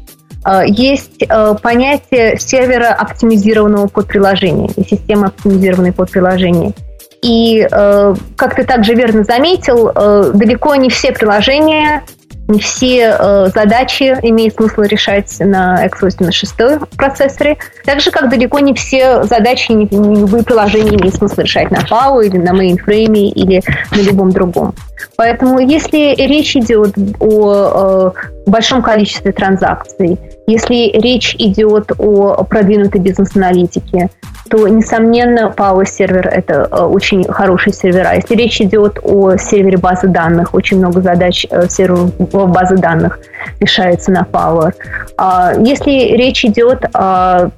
Есть 0.66 1.28
понятие 1.62 2.40
сервера, 2.40 2.94
оптимизированного 2.94 3.88
под 3.88 4.08
приложение, 4.08 4.70
и 4.76 4.84
системы, 4.84 5.28
оптимизированной 5.28 5.94
под 5.94 6.10
приложение. 6.10 6.74
И, 7.22 7.68
э, 7.72 8.16
как 8.36 8.56
ты 8.56 8.64
также 8.64 8.96
верно 8.96 9.24
заметил, 9.24 9.92
э, 9.94 10.32
далеко 10.34 10.74
не 10.76 10.90
все 10.90 11.12
приложения, 11.12 12.04
не 12.48 12.60
все 12.60 13.16
э, 13.18 13.50
задачи 13.54 14.18
имеет 14.24 14.56
смысл 14.56 14.82
решать 14.82 15.40
на 15.40 15.86
x86 15.88 16.88
процессоре, 16.98 17.58
так 17.86 18.02
же, 18.02 18.10
как 18.10 18.30
далеко 18.30 18.60
не 18.60 18.74
все 18.74 19.24
задачи, 19.24 19.72
не, 19.72 19.86
любые 19.86 20.44
приложения 20.44 20.98
имеет 20.98 21.16
смысл 21.16 21.42
решать 21.42 21.70
на 21.70 21.78
FAO 21.78 22.26
или 22.26 22.38
на 22.38 22.54
мейнфрейме 22.54 23.30
или 23.30 23.62
на 23.92 24.02
любом 24.02 24.32
другом. 24.32 24.74
Поэтому, 25.16 25.60
если 25.60 26.16
речь 26.16 26.56
идет 26.56 26.96
о 27.20 28.14
большом 28.46 28.82
количестве 28.82 29.32
транзакций, 29.32 30.18
если 30.48 30.92
речь 31.00 31.36
идет 31.36 31.92
о 31.98 32.44
продвинутой 32.44 33.00
бизнес-аналитике, 33.02 34.10
то, 34.50 34.68
несомненно, 34.68 35.54
Power 35.56 35.86
сервер– 35.86 36.28
это 36.32 36.68
э, 36.70 36.84
очень 36.84 37.24
хороший 37.24 37.72
сервера. 37.72 38.16
Если 38.16 38.36
речь 38.36 38.60
идет 38.60 39.00
о 39.02 39.38
сервере 39.38 39.78
базы 39.78 40.08
данных, 40.08 40.54
очень 40.54 40.80
много 40.80 41.02
задач 41.02 41.46
э, 41.50 41.70
серверов 41.70 42.12
базы 42.20 42.76
данных 42.76 43.20
решается 43.62 44.12
на 44.12 44.28
Power. 44.30 44.74
А 45.18 45.54
если 45.58 46.18
речь 46.18 46.44
идет 46.44 46.84
о 46.94 47.52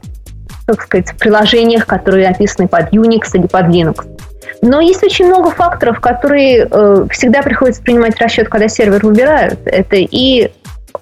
как 0.66 0.82
сказать, 0.82 1.14
приложениях, 1.18 1.86
которые 1.86 2.30
написаны 2.30 2.68
под 2.68 2.94
Unix 2.94 3.32
или 3.34 3.48
под 3.48 3.66
Linux. 3.68 4.08
Но 4.64 4.80
есть 4.80 5.04
очень 5.04 5.28
много 5.28 5.52
факторов, 5.52 6.00
которые 6.00 6.66
э, 6.72 7.06
всегда 7.12 7.42
приходится 7.42 7.84
принимать 7.84 8.16
в 8.16 8.22
расчет, 8.22 8.48
когда 8.48 8.70
сервер 8.70 9.06
выбирают. 9.06 9.60
Это 9.66 9.98
и 9.98 10.52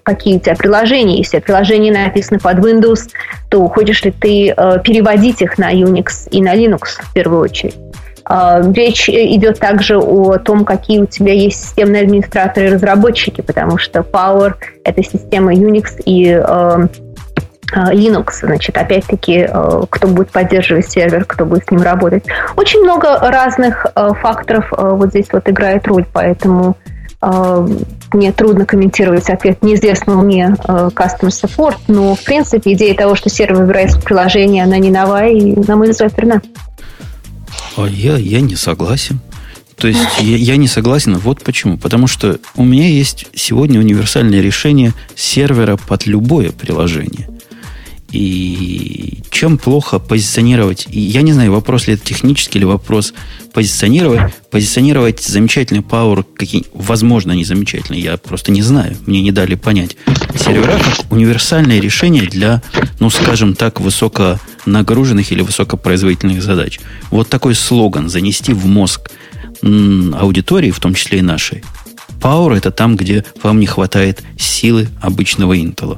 какие 0.02 0.38
у 0.38 0.40
тебя 0.40 0.56
приложения. 0.56 1.18
Если 1.18 1.38
приложения 1.38 1.92
написаны 1.92 2.40
под 2.40 2.58
Windows, 2.58 3.12
то 3.50 3.68
хочешь 3.68 4.04
ли 4.04 4.12
ты 4.12 4.50
э, 4.50 4.80
переводить 4.84 5.44
их 5.44 5.60
на 5.60 5.72
Unix 5.72 6.28
и 6.32 6.42
на 6.42 6.56
Linux 6.56 7.04
в 7.04 7.14
первую 7.14 7.42
очередь. 7.42 7.76
Э, 8.28 8.64
речь 8.74 9.08
идет 9.08 9.60
также 9.60 10.00
о 10.00 10.40
том, 10.40 10.66
какие 10.66 10.98
у 10.98 11.06
тебя 11.06 11.34
есть 11.34 11.64
системные 11.64 12.02
администраторы 12.02 12.66
и 12.66 12.70
разработчики, 12.72 13.42
потому 13.42 13.78
что 13.78 14.00
Power— 14.00 14.56
это 14.84 15.04
система 15.04 15.54
Unix 15.54 16.02
и 16.04 16.32
э, 16.32 16.88
Linux, 17.76 18.26
значит, 18.42 18.78
опять-таки, 18.78 19.48
кто 19.90 20.08
будет 20.08 20.32
поддерживать 20.32 20.90
сервер, 20.90 21.26
кто 21.26 21.46
будет 21.46 21.66
с 21.66 21.72
ним 21.72 21.82
работать. 21.82 22.24
Очень 22.56 22.82
много 22.82 23.18
разных 23.20 23.86
факторов 23.96 24.72
вот 24.72 25.10
здесь 25.10 25.28
вот 25.32 25.48
играет 25.50 25.88
роль, 25.88 26.06
поэтому 26.12 26.78
а, 27.22 27.68
мне 28.14 28.32
трудно 28.32 28.66
комментировать 28.66 29.30
ответ 29.30 29.62
неизвестного 29.62 30.22
мне 30.22 30.56
а, 30.66 30.88
customer 30.88 31.30
support, 31.30 31.78
но, 31.88 32.16
в 32.16 32.24
принципе, 32.24 32.74
идея 32.74 32.96
того, 32.96 33.16
что 33.16 33.30
сервер 33.30 33.58
выбирает 33.58 34.04
приложение, 34.04 34.64
она 34.64 34.80
не 34.80 34.90
новая 34.90 35.30
и, 35.30 35.56
на 35.56 35.76
мой 35.76 35.92
взгляд, 35.92 36.18
верна. 36.18 36.42
А 37.78 37.86
я, 37.86 38.18
я 38.18 38.42
не 38.42 38.56
согласен. 38.56 39.20
То 39.78 39.88
есть 39.88 40.00
я, 40.20 40.36
я 40.36 40.58
не 40.58 40.68
согласен. 40.68 41.18
Вот 41.18 41.44
почему. 41.44 41.78
Потому 41.78 42.08
что 42.08 42.38
у 42.56 42.64
меня 42.64 42.88
есть 42.88 43.28
сегодня 43.34 43.80
универсальное 43.80 44.42
решение 44.42 44.94
сервера 45.16 45.78
под 45.78 46.06
любое 46.06 46.52
приложение. 46.52 47.30
И 48.12 49.24
чем 49.32 49.58
плохо 49.58 50.00
позиционировать, 50.00 50.86
я 50.90 51.22
не 51.22 51.32
знаю, 51.32 51.52
вопрос 51.54 51.88
ли 51.88 51.94
это 51.94 52.06
технический 52.06 52.60
или 52.60 52.66
вопрос 52.66 53.14
позиционировать, 53.54 54.34
позиционировать 54.52 55.22
замечательный 55.22 55.82
Power, 55.82 56.26
какие, 56.36 56.66
возможно, 56.74 57.32
не 57.32 57.46
замечательный, 57.46 58.02
я 58.02 58.18
просто 58.18 58.52
не 58.52 58.62
знаю, 58.62 58.98
мне 59.06 59.22
не 59.22 59.32
дали 59.32 59.56
понять. 59.56 59.96
Сервера 60.36 60.78
как 60.78 61.12
универсальное 61.12 61.80
решение 61.80 62.24
для, 62.24 62.62
ну, 63.00 63.10
скажем 63.10 63.56
так, 63.56 63.80
высоконагруженных 63.80 65.32
или 65.32 65.42
высокопроизводительных 65.42 66.44
задач. 66.44 66.80
Вот 67.10 67.30
такой 67.30 67.56
слоган 67.56 68.10
занести 68.10 68.54
в 68.54 68.66
мозг 68.66 69.10
аудитории, 69.64 70.72
в 70.72 70.80
том 70.80 70.94
числе 70.94 71.20
и 71.20 71.22
нашей. 71.22 71.64
Power 72.20 72.56
это 72.56 72.72
там, 72.72 72.96
где 72.96 73.26
вам 73.42 73.60
не 73.60 73.66
хватает 73.66 74.22
силы 74.38 74.90
обычного 75.02 75.56
Intel. 75.58 75.98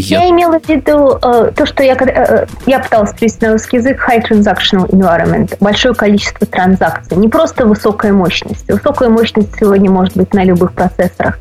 Я, 0.00 0.22
я 0.22 0.30
имела 0.30 0.60
в 0.60 0.68
виду 0.68 1.18
э, 1.22 1.52
то, 1.54 1.66
что 1.66 1.82
я, 1.82 1.94
э, 1.94 2.46
я 2.66 2.78
пыталась 2.78 3.12
перевести 3.12 3.44
на 3.44 3.52
русский 3.52 3.78
язык 3.78 3.98
high 4.08 4.22
transactional 4.22 4.88
environment, 4.90 5.56
большое 5.60 5.94
количество 5.94 6.46
транзакций, 6.46 7.16
не 7.16 7.28
просто 7.28 7.66
высокая 7.66 8.12
мощность. 8.12 8.68
Высокая 8.68 9.08
мощность 9.08 9.58
сегодня 9.58 9.90
может 9.90 10.16
быть 10.16 10.32
на 10.34 10.44
любых 10.44 10.72
процессорах. 10.72 11.38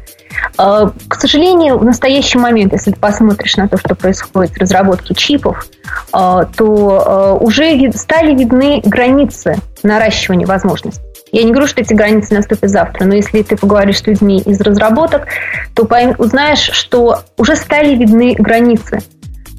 Э, 0.57 0.89
к 1.07 1.15
сожалению, 1.15 1.77
в 1.77 1.85
настоящий 1.85 2.37
момент, 2.37 2.73
если 2.73 2.91
ты 2.91 2.99
посмотришь 2.99 3.57
на 3.57 3.67
то, 3.67 3.77
что 3.77 3.95
происходит 3.95 4.53
в 4.53 4.57
разработке 4.57 5.13
чипов, 5.13 5.67
э, 6.13 6.45
то 6.55 7.37
э, 7.39 7.43
уже 7.43 7.91
стали 7.93 8.33
видны 8.33 8.81
границы 8.83 9.55
наращивания 9.83 10.47
возможностей. 10.47 11.06
Я 11.31 11.43
не 11.43 11.51
говорю, 11.51 11.67
что 11.67 11.81
эти 11.81 11.93
границы 11.93 12.33
наступят 12.33 12.69
завтра, 12.69 13.05
но 13.05 13.15
если 13.15 13.41
ты 13.41 13.57
поговоришь 13.57 13.99
с 13.99 14.07
людьми 14.07 14.39
из 14.39 14.61
разработок, 14.61 15.27
то 15.73 15.87
узнаешь, 16.17 16.69
что 16.73 17.21
уже 17.37 17.55
стали 17.55 17.95
видны 17.95 18.35
границы. 18.37 18.99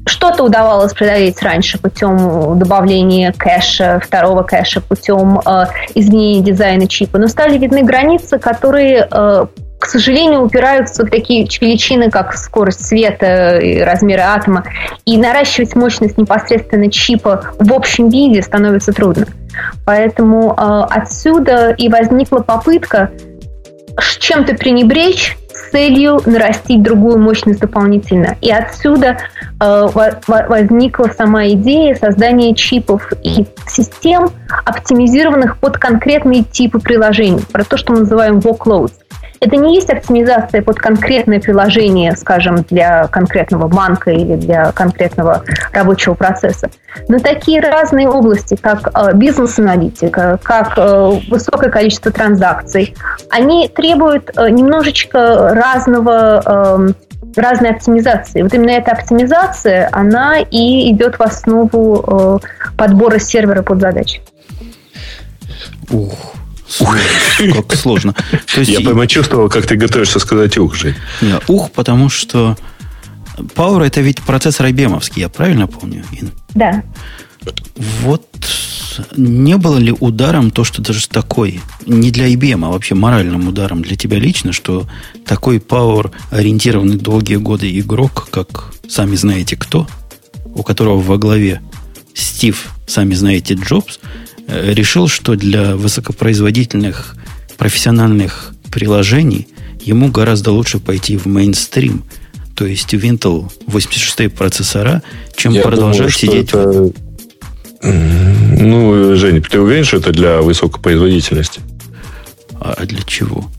Что-то 0.05 0.43
удавалось 0.43 0.93
преодолеть 0.93 1.41
раньше 1.43 1.77
путем 1.77 2.57
добавления 2.57 3.31
кэша, 3.31 4.01
второго 4.03 4.41
кэша, 4.43 4.81
путем 4.81 5.39
э, 5.45 5.65
изменения 5.93 6.41
дизайна 6.41 6.87
чипа, 6.87 7.19
но 7.19 7.27
стали 7.27 7.57
видны 7.57 7.83
границы, 7.83 8.39
которые 8.39 9.07
э, 9.11 9.45
к 9.79 9.85
сожалению, 9.85 10.41
упираются 10.41 11.05
в 11.05 11.09
такие 11.09 11.47
величины, 11.61 12.11
как 12.11 12.35
скорость 12.35 12.85
света 12.85 13.57
и 13.57 13.79
размеры 13.79 14.21
атома, 14.21 14.65
и 15.05 15.17
наращивать 15.17 15.75
мощность 15.75 16.17
непосредственно 16.17 16.91
чипа 16.91 17.45
в 17.57 17.73
общем 17.73 18.09
виде 18.09 18.41
становится 18.41 18.91
трудно. 18.91 19.25
Поэтому 19.85 20.53
э, 20.53 20.85
отсюда 20.89 21.71
и 21.71 21.89
возникла 21.89 22.39
попытка 22.39 23.11
чем-то 24.19 24.53
пренебречь 24.55 25.37
с 25.51 25.71
целью 25.71 26.21
нарастить 26.25 26.83
другую 26.83 27.17
мощность 27.17 27.59
дополнительно. 27.59 28.37
И 28.41 28.51
отсюда 28.51 29.17
э, 29.59 29.87
возникла 30.27 31.09
сама 31.17 31.47
идея 31.47 31.95
создания 31.95 32.53
чипов 32.53 33.11
и 33.23 33.45
систем, 33.67 34.29
оптимизированных 34.65 35.57
под 35.57 35.77
конкретные 35.77 36.43
типы 36.43 36.79
приложений, 36.79 37.41
про 37.51 37.63
то, 37.63 37.77
что 37.77 37.93
мы 37.93 37.99
называем 37.99 38.37
workloads. 38.37 38.93
Это 39.39 39.55
не 39.55 39.75
есть 39.75 39.89
оптимизация 39.89 40.61
под 40.61 40.77
конкретное 40.77 41.39
приложение, 41.39 42.15
скажем, 42.15 42.65
для 42.69 43.07
конкретного 43.07 43.67
банка 43.67 44.11
или 44.11 44.35
для 44.35 44.71
конкретного 44.71 45.43
рабочего 45.71 46.13
процесса. 46.13 46.69
Но 47.07 47.19
такие 47.19 47.61
разные 47.61 48.09
области, 48.09 48.55
как 48.55 48.89
э, 48.93 49.13
бизнес-аналитика, 49.15 50.39
как 50.43 50.73
э, 50.77 51.11
высокое 51.29 51.69
количество 51.69 52.11
транзакций, 52.11 52.95
они 53.29 53.69
требуют 53.69 54.31
э, 54.35 54.49
немножечко 54.49 55.53
разного 55.53 56.75
эм, 56.77 56.95
разной 57.35 57.71
оптимизации. 57.71 58.41
Вот 58.41 58.53
именно 58.53 58.71
эта 58.71 58.91
оптимизация, 58.91 59.87
она 59.91 60.39
и 60.39 60.91
идет 60.91 61.17
в 61.17 61.21
основу 61.21 62.41
подбора 62.75 63.19
сервера 63.19 63.61
под 63.61 63.81
задачи. 63.81 64.21
Ух, 65.91 66.33
как 66.77 67.75
сложно. 67.75 68.13
То 68.53 68.59
есть, 68.59 68.71
Я 68.71 68.79
прямо 68.81 69.07
чувствовал, 69.07 69.49
как 69.49 69.65
ты 69.65 69.75
готовишься 69.75 70.19
сказать 70.19 70.57
ух, 70.57 70.75
Жень. 70.75 70.95
Не, 71.21 71.39
ух, 71.47 71.71
потому 71.71 72.09
что 72.09 72.57
Power 73.37 73.85
это 73.85 74.01
ведь 74.01 74.21
процессор 74.21 74.67
IBM, 74.67 75.01
я 75.15 75.29
правильно 75.29 75.67
помню? 75.67 76.03
Да. 76.53 76.83
Вот 78.01 78.25
не 79.15 79.57
было 79.57 79.77
ли 79.77 79.93
ударом 79.97 80.51
то, 80.51 80.63
что 80.63 80.81
даже 80.81 81.07
такой, 81.07 81.61
не 81.85 82.11
для 82.11 82.27
IBM, 82.33 82.65
а 82.65 82.69
вообще 82.69 82.95
моральным 82.95 83.47
ударом 83.47 83.81
для 83.81 83.95
тебя 83.95 84.19
лично, 84.19 84.51
что 84.51 84.87
такой 85.25 85.57
Power 85.57 86.11
ориентированный 86.31 86.97
долгие 86.97 87.37
годы 87.37 87.79
игрок, 87.79 88.27
как 88.29 88.73
сами 88.87 89.15
знаете 89.15 89.55
кто, 89.55 89.87
у 90.45 90.63
которого 90.63 90.99
во 90.99 91.17
главе 91.17 91.61
Стив, 92.13 92.69
сами 92.87 93.13
знаете, 93.13 93.53
Джобс, 93.53 93.99
решил, 94.49 95.07
что 95.07 95.35
для 95.35 95.75
высокопроизводительных 95.75 97.15
профессиональных 97.57 98.53
приложений 98.71 99.47
ему 99.81 100.09
гораздо 100.09 100.51
лучше 100.51 100.79
пойти 100.79 101.17
в 101.17 101.25
мейнстрим, 101.25 102.03
то 102.55 102.65
есть 102.65 102.93
в 102.93 102.97
Intel 102.97 103.51
86 103.67 104.33
процессора, 104.33 105.01
чем 105.35 105.53
Я 105.53 105.61
продолжать 105.61 105.97
думаю, 105.97 106.11
сидеть... 106.11 106.49
Это... 106.49 106.91
Ну, 107.81 109.15
Женя, 109.15 109.41
ты 109.41 109.59
уверен, 109.59 109.85
что 109.85 109.97
это 109.97 110.11
для 110.11 110.41
высокопроизводительности? 110.41 111.61
А 112.59 112.85
для 112.85 113.01
чего? 113.03 113.49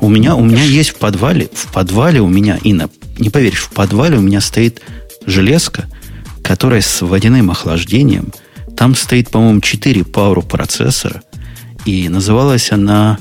У 0.00 0.08
меня, 0.08 0.36
у 0.36 0.44
меня 0.44 0.62
есть 0.62 0.90
в 0.90 0.94
подвале, 0.94 1.48
в 1.52 1.72
подвале 1.72 2.20
у 2.20 2.28
меня, 2.28 2.58
Инна, 2.62 2.88
не 3.18 3.30
поверишь, 3.30 3.62
в 3.62 3.70
подвале 3.70 4.16
у 4.16 4.20
меня 4.20 4.40
стоит 4.40 4.80
железка, 5.26 5.86
которая 6.44 6.80
с 6.80 7.02
водяным 7.02 7.50
охлаждением. 7.50 8.32
Там 8.78 8.94
стоит, 8.94 9.28
по-моему, 9.30 9.60
4 9.60 10.02
Power 10.02 10.46
процессора. 10.46 11.22
И 11.84 12.08
называлась 12.08 12.70
она, 12.70 13.18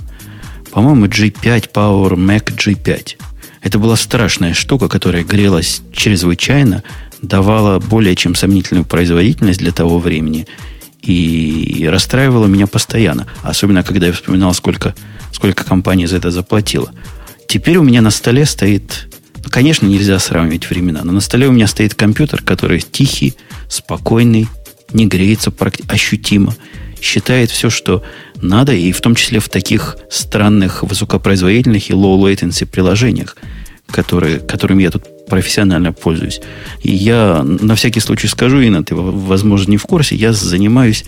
по-моему, 0.71 1.07
G5 1.07 1.71
Power 1.73 2.13
Mac 2.13 2.55
G5. 2.55 3.15
Это 3.63 3.79
была 3.79 3.95
страшная 3.95 4.53
штука, 4.53 4.87
которая 4.87 5.23
грелась 5.23 5.81
чрезвычайно, 5.91 6.83
давала 7.23 7.79
более 7.79 8.15
чем 8.15 8.35
сомнительную 8.35 8.85
производительность 8.85 9.59
для 9.59 9.71
того 9.71 9.97
времени 9.97 10.45
и 11.01 11.87
расстраивала 11.91 12.45
меня 12.45 12.67
постоянно. 12.67 13.25
Особенно, 13.41 13.81
когда 13.81 14.05
я 14.07 14.13
вспоминал, 14.13 14.53
сколько 14.53 14.93
сколько 15.31 15.63
компания 15.63 16.07
за 16.07 16.17
это 16.17 16.29
заплатила. 16.29 16.91
Теперь 17.47 17.77
у 17.77 17.83
меня 17.83 18.01
на 18.01 18.11
столе 18.11 18.45
стоит... 18.45 19.07
Ну, 19.43 19.49
конечно, 19.49 19.87
нельзя 19.87 20.19
сравнивать 20.19 20.69
времена, 20.69 21.01
но 21.03 21.13
на 21.13 21.21
столе 21.21 21.47
у 21.47 21.51
меня 21.51 21.67
стоит 21.67 21.95
компьютер, 21.95 22.43
который 22.43 22.81
тихий, 22.81 23.35
спокойный, 23.69 24.47
не 24.93 25.05
греется 25.07 25.53
ощутимо, 25.87 26.55
считает 27.01 27.51
все, 27.51 27.69
что 27.69 28.03
надо, 28.41 28.73
и 28.73 28.91
в 28.91 29.01
том 29.01 29.15
числе 29.15 29.39
в 29.39 29.49
таких 29.49 29.97
странных 30.09 30.83
высокопроизводительных 30.83 31.89
и 31.89 31.93
low 31.93 32.17
latency 32.19 32.65
приложениях, 32.65 33.37
которые, 33.89 34.39
которыми 34.39 34.83
я 34.83 34.91
тут 34.91 35.03
профессионально 35.27 35.93
пользуюсь. 35.93 36.41
И 36.81 36.91
я 36.91 37.43
на 37.43 37.75
всякий 37.75 37.99
случай 37.99 38.27
скажу, 38.27 38.59
Инна, 38.59 38.83
ты, 38.83 38.95
возможно, 38.95 39.71
не 39.71 39.77
в 39.77 39.83
курсе, 39.83 40.15
я 40.15 40.33
занимаюсь 40.33 41.05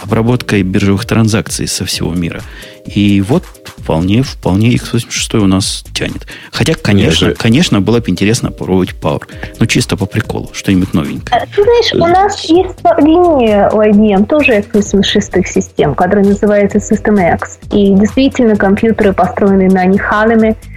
обработкой 0.00 0.62
биржевых 0.62 1.04
транзакций 1.06 1.66
со 1.66 1.84
всего 1.84 2.12
мира. 2.12 2.42
И 2.86 3.20
вот 3.20 3.44
вполне, 3.64 4.22
вполне 4.22 4.74
x86 4.74 5.38
у 5.38 5.46
нас 5.46 5.84
тянет. 5.94 6.26
Хотя, 6.50 6.74
конечно, 6.74 7.28
же... 7.28 7.34
конечно, 7.34 7.80
было 7.80 8.00
бы 8.00 8.10
интересно 8.10 8.50
попробовать 8.50 8.90
Power. 9.00 9.22
Ну, 9.58 9.66
чисто 9.66 9.96
по 9.96 10.06
приколу, 10.06 10.50
что-нибудь 10.52 10.94
новенькое. 10.94 11.42
А, 11.42 11.46
ты 11.46 11.62
знаешь, 11.62 11.92
у 11.94 12.06
нас 12.06 12.44
есть 12.44 12.78
линия 12.98 13.70
у 13.70 13.80
IBM 13.80 14.26
тоже 14.26 14.58
x86 14.58 15.46
систем, 15.46 15.94
которая 15.94 16.24
называется 16.24 16.78
System 16.78 17.34
X. 17.34 17.58
И 17.72 17.94
действительно, 17.94 18.56
компьютеры 18.56 19.12
построены 19.12 19.68
на 19.68 19.84
Нихалеме, 19.84 20.56
а, 20.56 20.71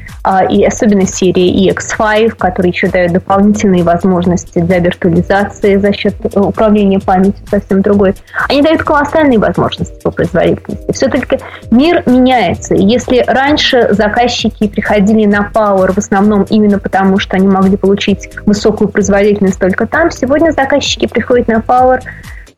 и 0.49 0.63
особенно 0.65 1.05
серии 1.05 1.69
EX5, 1.69 2.29
которые 2.31 2.71
еще 2.71 2.87
дают 2.87 3.13
дополнительные 3.13 3.83
возможности 3.83 4.59
для 4.59 4.79
виртуализации 4.79 5.75
за 5.77 5.93
счет 5.93 6.15
э, 6.23 6.39
управления 6.39 6.99
памятью 6.99 7.45
совсем 7.47 7.81
другой. 7.81 8.15
Они 8.49 8.61
дают 8.61 8.81
колоссальные 8.83 9.37
возможности 9.37 10.01
по 10.01 10.11
производительности. 10.11 10.91
Все-таки 10.93 11.39
мир 11.69 12.01
меняется. 12.07 12.73
Если 12.73 13.23
раньше 13.27 13.89
заказчики 13.91 14.67
приходили 14.67 15.25
на 15.25 15.51
Power 15.53 15.93
в 15.93 15.97
основном 15.97 16.43
именно 16.49 16.79
потому, 16.79 17.19
что 17.19 17.35
они 17.35 17.47
могли 17.47 17.77
получить 17.77 18.29
высокую 18.45 18.89
производительность 18.89 19.59
только 19.59 19.85
там, 19.85 20.09
сегодня 20.09 20.51
заказчики 20.51 21.07
приходят 21.07 21.47
на 21.47 21.59
Power 21.59 21.99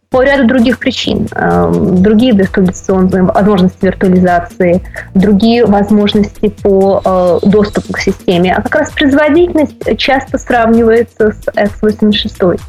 по 0.10 0.24
ряду 0.24 0.48
других 0.48 0.80
причин. 0.80 1.28
Эм, 1.34 2.02
другие 2.02 2.34
виртуализационные 2.34 3.24
возможности 3.24 3.86
виртуализации, 3.86 4.82
другие 5.14 5.66
возможности 5.66 6.50
по 6.50 7.02
э, 7.04 7.48
доступу 7.48 7.94
к 7.94 8.00
системе. 8.00 8.54
А 8.56 8.62
как 8.62 8.76
раз 8.76 8.92
производительность 8.92 9.98
часто 9.98 10.38
сравнивается 10.38 11.32
с 11.32 11.48
x86. 11.48 12.60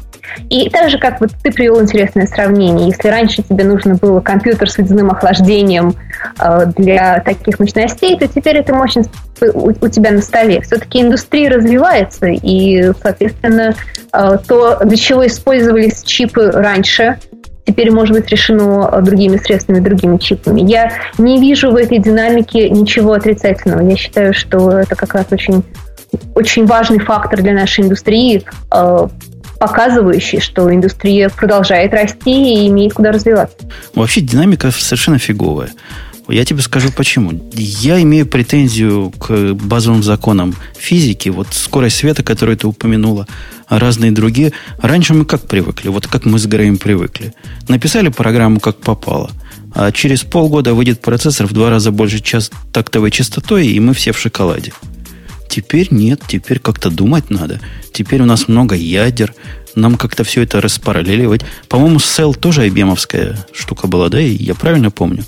И 0.49 0.69
так 0.69 0.89
же, 0.89 0.99
как 0.99 1.21
вот 1.21 1.31
ты 1.43 1.51
привел 1.51 1.81
интересное 1.81 2.27
сравнение, 2.27 2.87
если 2.89 3.07
раньше 3.07 3.41
тебе 3.41 3.63
нужно 3.63 3.95
было 3.95 4.19
компьютер 4.19 4.69
с 4.69 4.77
водяным 4.77 5.11
охлаждением 5.11 5.95
э, 6.39 6.65
для 6.75 7.19
таких 7.21 7.59
мощностей, 7.59 8.17
то 8.17 8.27
теперь 8.27 8.57
эта 8.57 8.73
мощность 8.73 9.09
у, 9.41 9.87
тебя 9.87 10.11
на 10.11 10.21
столе. 10.21 10.61
Все-таки 10.61 11.01
индустрия 11.01 11.49
развивается, 11.49 12.27
и, 12.27 12.91
соответственно, 13.01 13.75
э, 14.11 14.37
то, 14.47 14.79
для 14.83 14.97
чего 14.97 15.25
использовались 15.25 16.03
чипы 16.03 16.51
раньше, 16.51 17.17
теперь 17.69 17.91
может 17.91 18.15
быть 18.15 18.27
решено 18.29 18.89
э, 18.91 19.01
другими 19.03 19.37
средствами, 19.37 19.79
другими 19.79 20.17
чипами. 20.17 20.61
Я 20.61 20.91
не 21.19 21.39
вижу 21.39 21.69
в 21.69 21.75
этой 21.75 21.99
динамике 21.99 22.67
ничего 22.69 23.13
отрицательного. 23.13 23.87
Я 23.87 23.95
считаю, 23.95 24.33
что 24.33 24.71
это 24.71 24.95
как 24.95 25.13
раз 25.13 25.27
очень, 25.29 25.63
очень 26.33 26.65
важный 26.65 26.97
фактор 26.97 27.43
для 27.43 27.53
нашей 27.53 27.83
индустрии, 27.83 28.43
э, 28.71 29.07
показывающий, 29.59 30.39
что 30.39 30.73
индустрия 30.73 31.29
продолжает 31.29 31.93
расти 31.93 32.65
и 32.65 32.67
имеет 32.69 32.93
куда 32.93 33.11
развиваться. 33.11 33.57
Вообще 33.93 34.21
динамика 34.21 34.71
совершенно 34.71 35.19
фиговая. 35.19 35.69
Я 36.29 36.45
тебе 36.45 36.61
скажу 36.61 36.91
почему. 36.95 37.49
Я 37.53 38.01
имею 38.01 38.27
претензию 38.27 39.11
к 39.11 39.53
базовым 39.53 40.03
законам 40.03 40.55
физики. 40.77 41.29
Вот 41.29 41.47
скорость 41.51 41.97
света, 41.97 42.23
которую 42.23 42.57
ты 42.57 42.67
упомянула, 42.67 43.27
а 43.67 43.79
разные 43.79 44.11
другие. 44.11 44.53
Раньше 44.79 45.13
мы 45.13 45.25
как 45.25 45.47
привыкли? 45.47 45.89
Вот 45.89 46.07
как 46.07 46.25
мы 46.25 46.37
с 46.37 46.45
Греем 46.45 46.77
привыкли. 46.77 47.33
Написали 47.67 48.09
программу 48.09 48.59
как 48.59 48.77
попало. 48.77 49.31
А 49.73 49.91
через 49.91 50.23
полгода 50.23 50.73
выйдет 50.73 51.01
процессор 51.01 51.47
в 51.47 51.53
два 51.53 51.69
раза 51.69 51.91
больше 51.91 52.19
час 52.19 52.51
тактовой 52.71 53.11
частотой, 53.11 53.67
и 53.67 53.79
мы 53.79 53.93
все 53.93 54.11
в 54.11 54.19
шоколаде. 54.19 54.73
Теперь 55.49 55.87
нет, 55.91 56.21
теперь 56.27 56.59
как-то 56.59 56.91
думать 56.91 57.29
надо. 57.29 57.59
Теперь 57.91 58.21
у 58.21 58.25
нас 58.25 58.47
много 58.47 58.75
ядер, 58.75 59.33
нам 59.75 59.95
как-то 59.95 60.23
все 60.23 60.43
это 60.43 60.61
распараллеливать. 60.61 61.41
По-моему, 61.67 61.97
Cell 61.97 62.37
тоже 62.37 62.67
IBM 62.67 62.95
штука 63.53 63.87
была, 63.87 64.09
да? 64.09 64.19
Я 64.19 64.53
правильно 64.53 64.91
помню? 64.91 65.25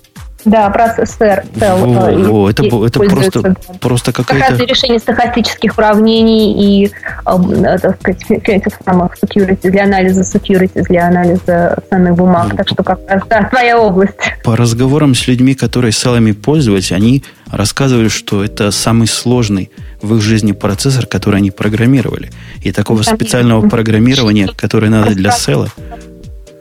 Да. 1.56 1.76
Во, 1.76 2.10
э, 2.10 2.18
во, 2.24 2.50
это, 2.50 2.64
это 2.64 3.00
просто, 3.00 3.42
да. 3.42 3.56
просто 3.80 4.14
какая-то... 4.14 4.40
Как 4.40 4.50
раз 4.50 4.58
для 4.58 4.68
решения 4.68 5.00
стохастических 5.00 5.78
уравнений 5.78 6.54
и, 6.54 6.86
э, 6.88 7.78
так 7.80 8.00
сказать, 8.00 8.24
этих 8.30 8.74
самых 8.84 9.16
security, 9.24 9.70
для 9.70 9.84
анализа 9.84 10.22
security, 10.22 10.82
для 10.84 11.08
анализа 11.08 11.78
ценных 11.90 12.16
бумаг. 12.16 12.48
Ну, 12.52 12.58
так 12.58 12.68
что 12.68 12.84
как 12.84 13.00
раз, 13.08 13.24
да, 13.30 13.44
твоя 13.44 13.80
область. 13.80 14.14
По 14.44 14.56
разговорам 14.56 15.16
с 15.16 15.28
людьми, 15.28 15.56
которые 15.56 15.92
селами 15.92 16.32
пользовались, 16.32 16.92
они 16.92 17.24
рассказывали, 17.50 18.08
что 18.08 18.44
это 18.44 18.72
самый 18.72 19.08
сложный 19.08 19.72
в 20.02 20.16
их 20.16 20.22
жизни 20.22 20.52
процессор, 20.52 21.06
который 21.06 21.38
они 21.38 21.52
программировали. 21.52 22.32
И 22.62 22.72
такого 22.72 23.04
специального 23.04 23.68
программирования, 23.68 24.50
которое 24.56 24.90
надо 24.90 25.14
для 25.14 25.32
села, 25.32 25.68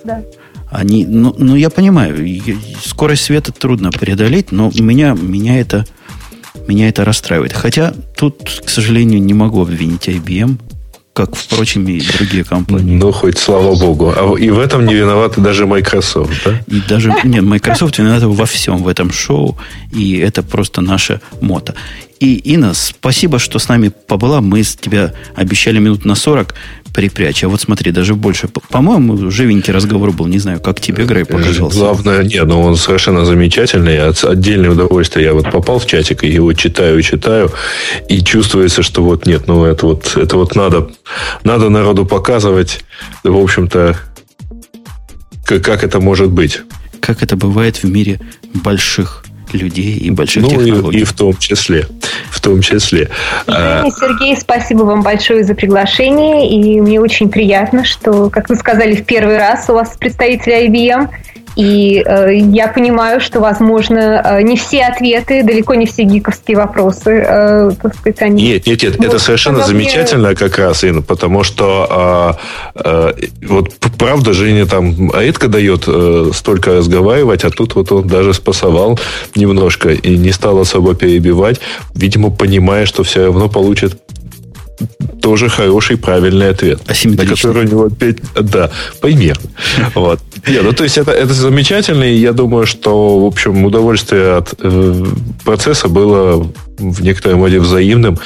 да. 0.05 0.23
Они, 0.71 1.05
ну, 1.05 1.35
ну, 1.37 1.57
я 1.57 1.69
понимаю, 1.69 2.17
скорость 2.85 3.25
света 3.25 3.53
трудно 3.53 3.91
преодолеть, 3.91 4.53
но 4.53 4.71
меня, 4.79 5.17
меня, 5.21 5.61
это, 5.61 5.85
меня 6.69 6.89
это 6.89 7.05
расстраивает. 7.05 7.53
Хотя 7.53 7.93
тут, 8.17 8.63
к 8.65 8.69
сожалению, 8.69 9.21
не 9.21 9.35
могу 9.35 9.63
обвинить 9.63 10.09
IBM, 10.09 10.59
как, 11.13 11.35
впрочем, 11.35 11.89
и 11.89 12.01
другие 12.01 12.45
компании. 12.45 12.97
Ну, 12.97 13.11
хоть 13.11 13.37
слава 13.37 13.75
богу. 13.75 14.15
А 14.17 14.39
и 14.39 14.49
в 14.51 14.61
этом 14.61 14.87
не 14.87 14.95
виноваты 14.95 15.41
даже 15.41 15.67
Microsoft, 15.67 16.45
да? 16.45 16.63
И 16.69 16.81
даже, 16.89 17.13
нет, 17.25 17.43
Microsoft 17.43 17.99
виновата 17.99 18.29
во 18.29 18.47
всем 18.47 18.79
в 18.79 18.89
этом 18.89 19.11
шоу, 19.11 19.59
и 19.93 20.19
это 20.19 20.43
просто 20.43 20.81
наша 20.81 21.21
мото. 21.41 21.75
И, 22.21 22.35
Инна, 22.35 22.75
спасибо, 22.75 23.39
что 23.39 23.59
с 23.59 23.69
нами 23.69 23.89
побыла. 23.89 24.41
Мы 24.43 24.63
с 24.63 24.77
тебя 24.77 25.15
обещали 25.35 25.79
минут 25.79 26.05
на 26.05 26.15
40 26.15 26.55
припрячь. 27.01 27.43
А 27.45 27.49
вот 27.49 27.63
смотри, 27.63 27.93
даже 27.93 28.15
больше. 28.15 28.47
По-моему, 28.69 29.31
живенький 29.31 29.73
разговор 29.73 30.13
был. 30.13 30.27
Не 30.27 30.39
знаю, 30.39 30.61
как 30.61 30.81
тебе, 30.81 31.05
Грей, 31.05 31.25
показался. 31.25 31.79
Главное, 31.79 32.23
нет, 32.23 32.45
ну 32.45 32.61
он 32.61 32.77
совершенно 32.77 33.25
замечательный. 33.25 33.99
Отдельное 34.11 34.71
удовольствие. 34.71 35.25
Я 35.25 35.33
вот 35.33 35.51
попал 35.51 35.79
в 35.79 35.87
чатик 35.87 36.25
и 36.25 36.29
его 36.29 36.53
читаю, 36.53 37.01
читаю. 37.01 37.51
И 38.11 38.21
чувствуется, 38.21 38.83
что 38.83 39.03
вот 39.03 39.25
нет, 39.25 39.47
ну 39.47 39.65
это 39.65 39.87
вот, 39.87 40.15
это 40.15 40.37
вот 40.37 40.55
надо, 40.55 40.91
надо 41.43 41.71
народу 41.71 42.05
показывать. 42.05 42.85
В 43.25 43.35
общем-то, 43.35 43.97
как, 45.47 45.65
как 45.65 45.85
это 45.85 46.01
может 46.01 46.31
быть. 46.31 46.61
Как 47.01 47.23
это 47.23 47.35
бывает 47.35 47.79
в 47.79 47.85
мире 47.85 48.21
больших 48.53 49.25
людей 49.55 49.97
и 49.97 50.11
больших 50.11 50.43
ну, 50.43 50.49
технологий. 50.51 50.99
И, 50.99 51.03
и 51.03 51.05
в 51.05 51.13
том 51.13 51.37
числе. 51.37 51.87
В 52.31 52.41
том 52.41 52.61
числе. 52.61 53.09
А, 53.47 53.81
Женя, 53.83 53.93
Сергей, 53.99 54.37
спасибо 54.37 54.83
вам 54.83 55.03
большое 55.03 55.45
за 55.45 55.55
приглашение. 55.55 56.51
И 56.51 56.81
мне 56.81 57.01
очень 57.01 57.31
приятно, 57.31 57.85
что, 57.85 58.31
как 58.31 58.49
вы 58.49 58.57
сказали, 58.57 58.95
в 58.95 59.05
первый 59.05 59.39
раз 59.39 59.69
у 59.69 59.75
вас 59.75 59.97
представители 59.99 60.69
IBM. 60.69 61.09
И 61.57 62.03
э, 62.05 62.37
я 62.37 62.69
понимаю, 62.69 63.21
что, 63.21 63.41
возможно, 63.41 64.23
э, 64.25 64.43
не 64.43 64.57
все 64.57 64.85
ответы, 64.85 65.43
далеко 65.43 65.75
не 65.75 65.87
все 65.87 66.05
гиковские 66.05 66.57
вопросы, 66.57 67.11
э, 67.11 67.71
так 67.83 67.95
сказать, 67.95 68.23
они... 68.23 68.43
Нет, 68.43 68.67
нет, 68.67 68.83
нет, 68.83 69.01
это 69.01 69.19
совершенно 69.19 69.65
замечательно 69.65 70.35
как 70.35 70.59
раз, 70.59 70.85
Инна, 70.85 71.03
потому 71.03 71.43
что 71.43 72.39
э, 72.75 72.81
э, 72.85 73.13
вот 73.47 73.75
правда 73.99 74.33
Женя 74.33 74.67
там 74.67 75.13
редко 75.13 75.49
дает 75.49 75.85
э, 75.87 76.31
столько 76.35 76.75
разговаривать, 76.75 77.45
а 77.45 77.51
тут 77.51 77.75
вот 77.75 77.91
он 77.93 78.07
даже 78.07 78.33
спасовал 78.33 78.99
немножко 79.35 79.91
и 79.91 80.17
не 80.17 80.33
стал 80.33 80.59
особо 80.61 80.95
перебивать, 80.95 81.61
видимо, 81.95 82.31
понимая, 82.31 82.87
что 82.87 83.03
все 83.03 83.25
равно 83.27 83.49
получит 83.49 83.99
тоже 85.21 85.49
хороший, 85.49 85.97
правильный 85.97 86.51
ответ. 86.51 86.81
На 87.05 87.27
который 87.27 87.65
у 87.65 87.69
него 87.69 87.85
опять... 87.87 88.17
Да, 88.35 88.71
примерно. 89.01 89.51
Вот. 89.95 90.21
Нет, 90.47 90.63
ну, 90.63 90.73
то 90.73 90.85
есть 90.85 90.99
это, 90.99 91.13
это 91.13 91.33
замечательно, 91.33 92.05
и 92.05 92.17
я 92.17 92.33
думаю, 92.33 92.67
что, 92.67 93.21
в 93.21 93.27
общем, 93.27 93.65
удовольствие 93.65 94.37
от 94.37 94.55
э, 94.59 95.05
процесса 95.45 95.89
было 95.89 96.47
в 96.81 97.03
некотором 97.03 97.43
роде 97.43 97.61
взаимным. 97.61 98.19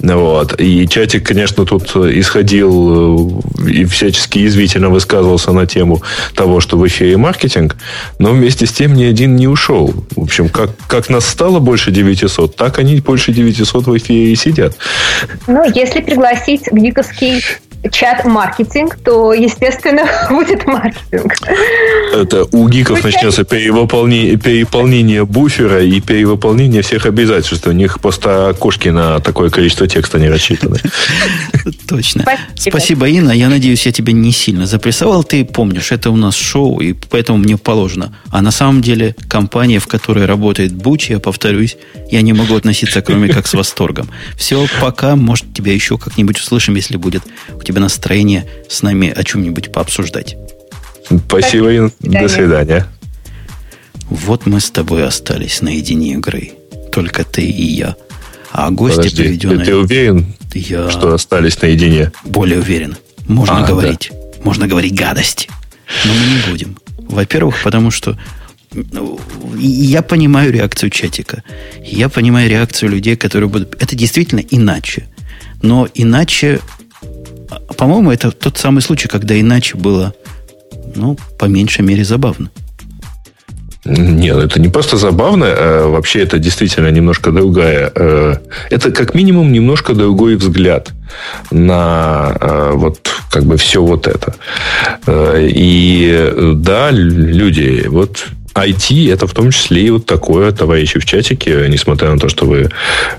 Вот. 0.00 0.60
И 0.60 0.86
чатик, 0.86 1.26
конечно, 1.26 1.64
тут 1.64 1.96
исходил 1.96 3.42
э, 3.66 3.70
и 3.70 3.84
всячески 3.84 4.46
извительно 4.46 4.90
высказывался 4.90 5.52
на 5.52 5.66
тему 5.66 6.02
того, 6.34 6.60
что 6.60 6.76
в 6.76 6.86
эфире 6.86 7.16
маркетинг, 7.16 7.76
но 8.18 8.32
вместе 8.32 8.66
с 8.66 8.72
тем 8.72 8.94
ни 8.94 9.04
один 9.04 9.36
не 9.36 9.48
ушел. 9.48 9.94
В 10.14 10.22
общем, 10.22 10.48
как, 10.48 10.70
как 10.86 11.08
нас 11.08 11.26
стало 11.26 11.58
больше 11.58 11.90
900, 11.90 12.54
так 12.54 12.78
они 12.78 13.00
больше 13.00 13.32
900 13.32 13.86
в 13.86 13.96
эфире 13.96 14.32
и 14.32 14.36
сидят. 14.36 14.76
Ну, 15.46 15.64
если 15.74 16.00
пригласить 16.00 16.68
в 16.70 16.76
гиковский 16.76 17.42
чат-маркетинг, 17.90 18.98
то, 19.04 19.32
естественно, 19.32 20.06
будет 20.30 20.66
маркетинг. 20.66 21.34
Это 22.12 22.46
у 22.52 22.68
гиков 22.68 23.02
начнется 23.02 23.44
перевыполнение, 23.44 24.36
переполнение 24.36 25.24
буфера 25.24 25.82
и 25.82 26.00
перевыполнение 26.00 26.82
всех 26.82 27.06
обязательств. 27.06 27.66
У 27.66 27.72
них 27.72 28.00
просто 28.00 28.50
окошки 28.50 28.88
на 28.88 29.20
такое 29.20 29.50
количество 29.50 29.88
текста 29.88 30.18
не 30.18 30.28
рассчитаны. 30.28 30.78
Точно. 31.88 32.24
Спасибо, 32.54 33.08
Инна. 33.08 33.32
Я 33.32 33.48
надеюсь, 33.48 33.86
я 33.86 33.92
тебя 33.92 34.12
не 34.12 34.32
сильно 34.32 34.66
запрессовал. 34.66 35.24
Ты 35.24 35.44
помнишь, 35.44 35.92
это 35.92 36.10
у 36.10 36.16
нас 36.16 36.36
шоу, 36.36 36.80
и 36.80 36.92
поэтому 36.92 37.38
мне 37.38 37.56
положено. 37.56 38.14
А 38.30 38.42
на 38.42 38.50
самом 38.50 38.82
деле 38.82 39.16
компания, 39.28 39.78
в 39.78 39.86
которой 39.86 40.26
работает 40.26 40.72
Буч, 40.72 41.10
я 41.10 41.18
повторюсь, 41.18 41.76
я 42.10 42.22
не 42.22 42.32
могу 42.32 42.54
относиться, 42.54 43.02
кроме 43.02 43.28
как 43.28 43.46
с 43.46 43.54
восторгом. 43.54 44.08
Все, 44.36 44.66
пока. 44.80 45.16
Может, 45.16 45.52
тебя 45.54 45.72
еще 45.72 45.98
как-нибудь 45.98 46.38
услышим, 46.38 46.74
если 46.74 46.96
будет 46.96 47.22
у 47.54 47.62
тебя 47.62 47.71
тебя 47.72 47.80
настроение 47.80 48.46
с 48.68 48.82
нами 48.82 49.12
о 49.14 49.24
чем-нибудь 49.24 49.72
пообсуждать. 49.72 50.36
Спасибо, 51.26 51.72
и 51.72 51.90
до 52.00 52.28
свидания. 52.28 52.86
Вот 54.08 54.46
мы 54.46 54.60
с 54.60 54.70
тобой 54.70 55.06
остались 55.06 55.62
наедине, 55.62 56.16
Грей. 56.16 56.54
Только 56.92 57.24
ты 57.24 57.42
и 57.42 57.64
я. 57.64 57.96
А 58.50 58.70
гости 58.70 58.96
Подожди, 58.96 59.22
приведенные... 59.22 59.64
Ты, 59.64 59.76
уверен, 59.76 60.34
я... 60.52 60.90
что 60.90 61.14
остались 61.14 61.60
наедине? 61.62 62.12
Более 62.24 62.58
уверен. 62.58 62.96
Можно 63.26 63.64
а, 63.64 63.66
говорить. 63.66 64.10
Да. 64.12 64.44
Можно 64.44 64.68
говорить 64.68 64.94
гадости. 64.94 65.48
Но 66.04 66.12
мы 66.12 66.26
не 66.26 66.50
будем. 66.50 66.78
Во-первых, 66.98 67.56
потому 67.64 67.90
что 67.90 68.18
ну, 68.72 69.18
я 69.58 70.02
понимаю 70.02 70.52
реакцию 70.52 70.90
чатика. 70.90 71.42
Я 71.82 72.10
понимаю 72.10 72.50
реакцию 72.50 72.90
людей, 72.90 73.16
которые 73.16 73.48
будут... 73.48 73.82
Это 73.82 73.96
действительно 73.96 74.40
иначе. 74.40 75.08
Но 75.62 75.88
иначе 75.94 76.60
по-моему, 77.76 78.10
это 78.10 78.30
тот 78.30 78.58
самый 78.58 78.82
случай, 78.82 79.08
когда 79.08 79.38
иначе 79.38 79.76
было, 79.76 80.14
ну, 80.94 81.16
по 81.38 81.46
меньшей 81.46 81.82
мере, 81.82 82.04
забавно. 82.04 82.50
Нет, 83.84 84.36
это 84.36 84.60
не 84.60 84.68
просто 84.68 84.96
забавно, 84.96 85.46
а 85.48 85.88
вообще 85.88 86.20
это 86.20 86.38
действительно 86.38 86.88
немножко 86.88 87.32
другая. 87.32 87.90
Э, 87.92 88.36
это 88.70 88.92
как 88.92 89.14
минимум 89.14 89.50
немножко 89.50 89.94
другой 89.94 90.36
взгляд 90.36 90.92
на 91.50 92.36
э, 92.40 92.72
вот 92.74 93.10
как 93.28 93.44
бы 93.44 93.56
все 93.56 93.82
вот 93.82 94.06
это. 94.06 94.36
Э, 95.06 95.48
и 95.50 96.32
да, 96.54 96.90
люди, 96.92 97.86
вот 97.88 98.26
IT 98.54 99.12
это 99.12 99.26
в 99.26 99.32
том 99.32 99.50
числе 99.50 99.86
и 99.86 99.90
вот 99.90 100.06
такое, 100.06 100.52
товарищи 100.52 100.98
в 100.98 101.04
чатике, 101.04 101.66
несмотря 101.68 102.10
на 102.10 102.18
то, 102.18 102.28
что 102.28 102.46
вы 102.46 102.70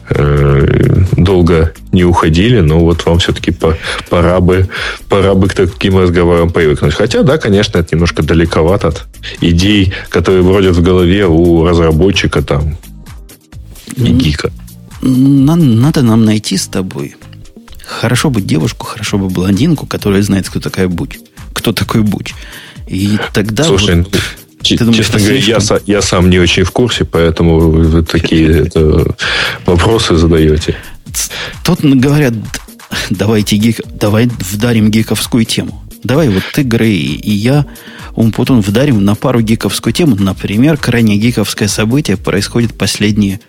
э, 0.10 1.06
долго 1.18 1.74
не 1.92 2.04
уходили, 2.04 2.60
но 2.60 2.80
вот 2.80 3.06
вам 3.06 3.20
все-таки 3.20 3.52
по, 3.52 3.76
пора, 4.10 4.40
бы, 4.40 4.70
пора 5.10 5.34
бы 5.34 5.48
к 5.48 5.54
таким 5.54 5.98
разговорам 5.98 6.50
привыкнуть. 6.50 6.94
Хотя, 6.94 7.24
да, 7.24 7.38
конечно, 7.38 7.80
это 7.80 7.96
немножко 7.96 8.24
далековато 8.24 8.90
от 8.90 9.06
идей, 9.42 9.94
которые 10.10 10.44
бродят 10.44 10.76
в 10.76 10.82
голове 10.82 11.26
у 11.26 11.66
разработчика 11.66 12.42
там 12.42 12.78
и 13.96 14.12
гика. 14.12 14.52
Надо 15.02 16.02
нам 16.02 16.26
найти 16.26 16.58
с 16.58 16.68
тобой. 16.68 17.16
Хорошо 17.86 18.30
бы 18.30 18.42
девушку, 18.42 18.86
хорошо 18.86 19.18
бы 19.18 19.28
блондинку, 19.28 19.86
которая 19.86 20.22
знает, 20.22 20.48
кто 20.48 20.60
такая 20.60 20.88
Буч. 20.88 21.18
Кто 21.54 21.74
такой 21.74 22.02
Буч. 22.02 22.34
И 22.88 23.18
тогда... 23.34 23.64
Слушай, 23.66 24.02
вот... 24.02 24.20
Ты 24.64 24.78
думаешь, 24.78 24.98
Честно 24.98 25.20
говоря, 25.20 25.38
я, 25.38 25.60
я 25.86 26.02
сам 26.02 26.30
не 26.30 26.40
очень 26.40 26.64
в 26.64 26.72
курсе, 26.72 27.06
поэтому 27.06 27.60
вы 27.60 28.04
такие 28.04 28.68
это, 28.68 29.16
вопросы 29.66 30.16
задаете. 30.16 30.76
Тут 31.64 31.82
говорят, 31.82 32.34
давайте 33.10 33.58
гик, 33.58 33.82
давай 33.86 34.28
вдарим 34.28 34.90
гиковскую 34.90 35.46
тему. 35.46 35.84
Давай 36.04 36.30
вот 36.30 36.44
ты, 36.54 36.64
Грей, 36.64 37.16
и 37.16 37.32
я, 37.32 37.66
Умпутун, 38.16 38.62
вдарим 38.62 39.04
на 39.04 39.16
пару 39.16 39.42
гиковскую 39.42 39.94
тему. 39.94 40.16
Например, 40.20 40.78
крайне 40.78 41.18
гиковское 41.18 41.68
событие 41.68 42.18
происходит 42.18 42.78
последние 42.78 43.40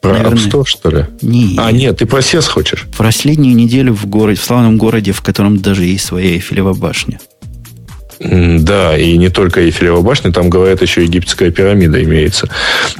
про 0.00 0.12
Наверное, 0.12 0.38
App 0.38 0.50
Store, 0.50 0.64
что 0.64 0.90
ли? 0.90 1.06
Нет. 1.22 1.58
А, 1.58 1.72
нет, 1.72 1.98
ты 1.98 2.06
про 2.06 2.20
SES 2.20 2.48
хочешь? 2.48 2.86
Последнюю 2.96 3.54
неделю 3.54 3.94
в 3.94 4.06
городе, 4.06 4.40
в 4.40 4.44
славном 4.44 4.78
городе, 4.78 5.12
в 5.12 5.20
котором 5.22 5.58
даже 5.58 5.84
есть 5.84 6.04
своя 6.04 6.34
Эйфелева 6.34 6.72
башня. 6.72 7.20
Да, 8.20 8.96
и 8.96 9.16
не 9.16 9.28
только 9.28 9.60
Эйфелева 9.60 10.00
башня, 10.00 10.32
там, 10.32 10.50
говорят, 10.50 10.82
еще 10.82 11.04
египетская 11.04 11.50
пирамида 11.50 12.02
имеется. 12.02 12.48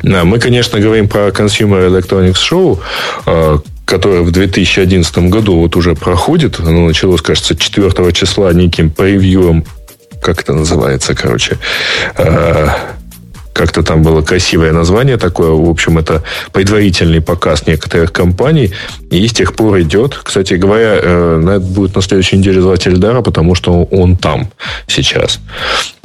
Мы, 0.02 0.38
конечно, 0.38 0.78
говорим 0.78 1.08
про 1.08 1.28
Consumer 1.28 1.88
Electronics 1.88 2.36
Show, 2.50 2.78
а, 3.26 3.58
которое 3.84 4.22
в 4.22 4.30
2011 4.30 5.18
году 5.28 5.58
вот 5.58 5.74
уже 5.76 5.94
проходит. 5.94 6.60
Оно 6.60 6.86
началось, 6.86 7.20
кажется, 7.20 7.56
4 7.56 8.12
числа 8.12 8.52
неким 8.52 8.90
превьюом 8.90 9.64
как 10.20 10.40
это 10.40 10.52
называется, 10.52 11.14
короче, 11.14 11.58
а, 12.16 12.74
как-то 13.59 13.82
там 13.82 14.04
было 14.04 14.22
красивое 14.22 14.72
название 14.72 15.16
такое. 15.16 15.50
В 15.50 15.68
общем, 15.68 15.98
это 15.98 16.22
предварительный 16.52 17.20
показ 17.20 17.66
некоторых 17.66 18.12
компаний. 18.12 18.70
И 19.11 19.26
с 19.26 19.32
тех 19.32 19.56
пор 19.56 19.80
идет. 19.80 20.14
Кстати 20.14 20.54
говоря, 20.54 20.94
э, 21.02 21.59
будет 21.59 21.96
на 21.96 22.02
следующей 22.02 22.38
неделе 22.38 22.62
звать 22.62 22.86
Эльдара, 22.86 23.20
потому 23.20 23.56
что 23.56 23.82
он 23.90 24.16
там 24.16 24.50
сейчас. 24.86 25.40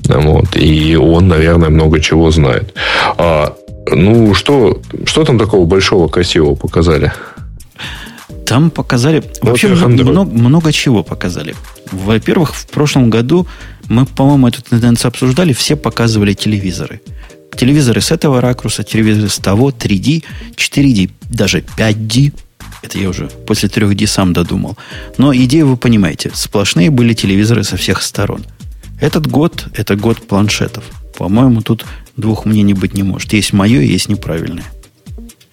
Вот. 0.07 0.55
И 0.55 0.95
он, 0.95 1.27
наверное, 1.27 1.69
много 1.69 1.99
чего 1.99 2.31
знает. 2.31 2.73
А, 3.17 3.53
ну, 3.85 4.33
что, 4.33 4.81
что 5.05 5.23
там 5.23 5.37
такого 5.37 5.65
большого, 5.65 6.07
красивого 6.07 6.55
показали? 6.55 7.11
Там 8.47 8.71
показали... 8.71 9.23
Вообще 9.43 9.67
много, 9.67 10.23
много 10.23 10.71
чего 10.73 11.03
показали. 11.03 11.53
Во-первых, 11.91 12.55
в 12.55 12.65
прошлом 12.65 13.11
году 13.11 13.45
мы, 13.89 14.07
по-моему, 14.07 14.47
эту 14.47 14.63
тенденцию 14.63 15.09
обсуждали, 15.09 15.53
все 15.53 15.75
показывали 15.75 16.33
телевизоры 16.33 16.99
телевизоры 17.55 18.01
с 18.01 18.11
этого 18.11 18.41
ракурса, 18.41 18.83
телевизоры 18.83 19.29
с 19.29 19.37
того, 19.37 19.71
3D, 19.71 20.23
4D, 20.55 21.11
даже 21.29 21.59
5D. 21.59 22.33
Это 22.81 22.99
я 22.99 23.09
уже 23.09 23.29
после 23.47 23.69
3D 23.69 24.07
сам 24.07 24.33
додумал. 24.33 24.77
Но 25.17 25.33
идею 25.33 25.67
вы 25.67 25.77
понимаете. 25.77 26.31
Сплошные 26.33 26.89
были 26.89 27.13
телевизоры 27.13 27.63
со 27.63 27.77
всех 27.77 28.01
сторон. 28.01 28.43
Этот 28.99 29.27
год– 29.27 29.67
это 29.75 29.95
год 29.95 30.27
планшетов. 30.27 30.83
По-моему, 31.17 31.61
тут 31.61 31.85
двух 32.17 32.45
мнений 32.45 32.73
быть 32.73 32.93
не 32.93 33.03
может. 33.03 33.33
Есть 33.33 33.53
мое, 33.53 33.81
есть 33.81 34.09
неправильное. 34.09 34.65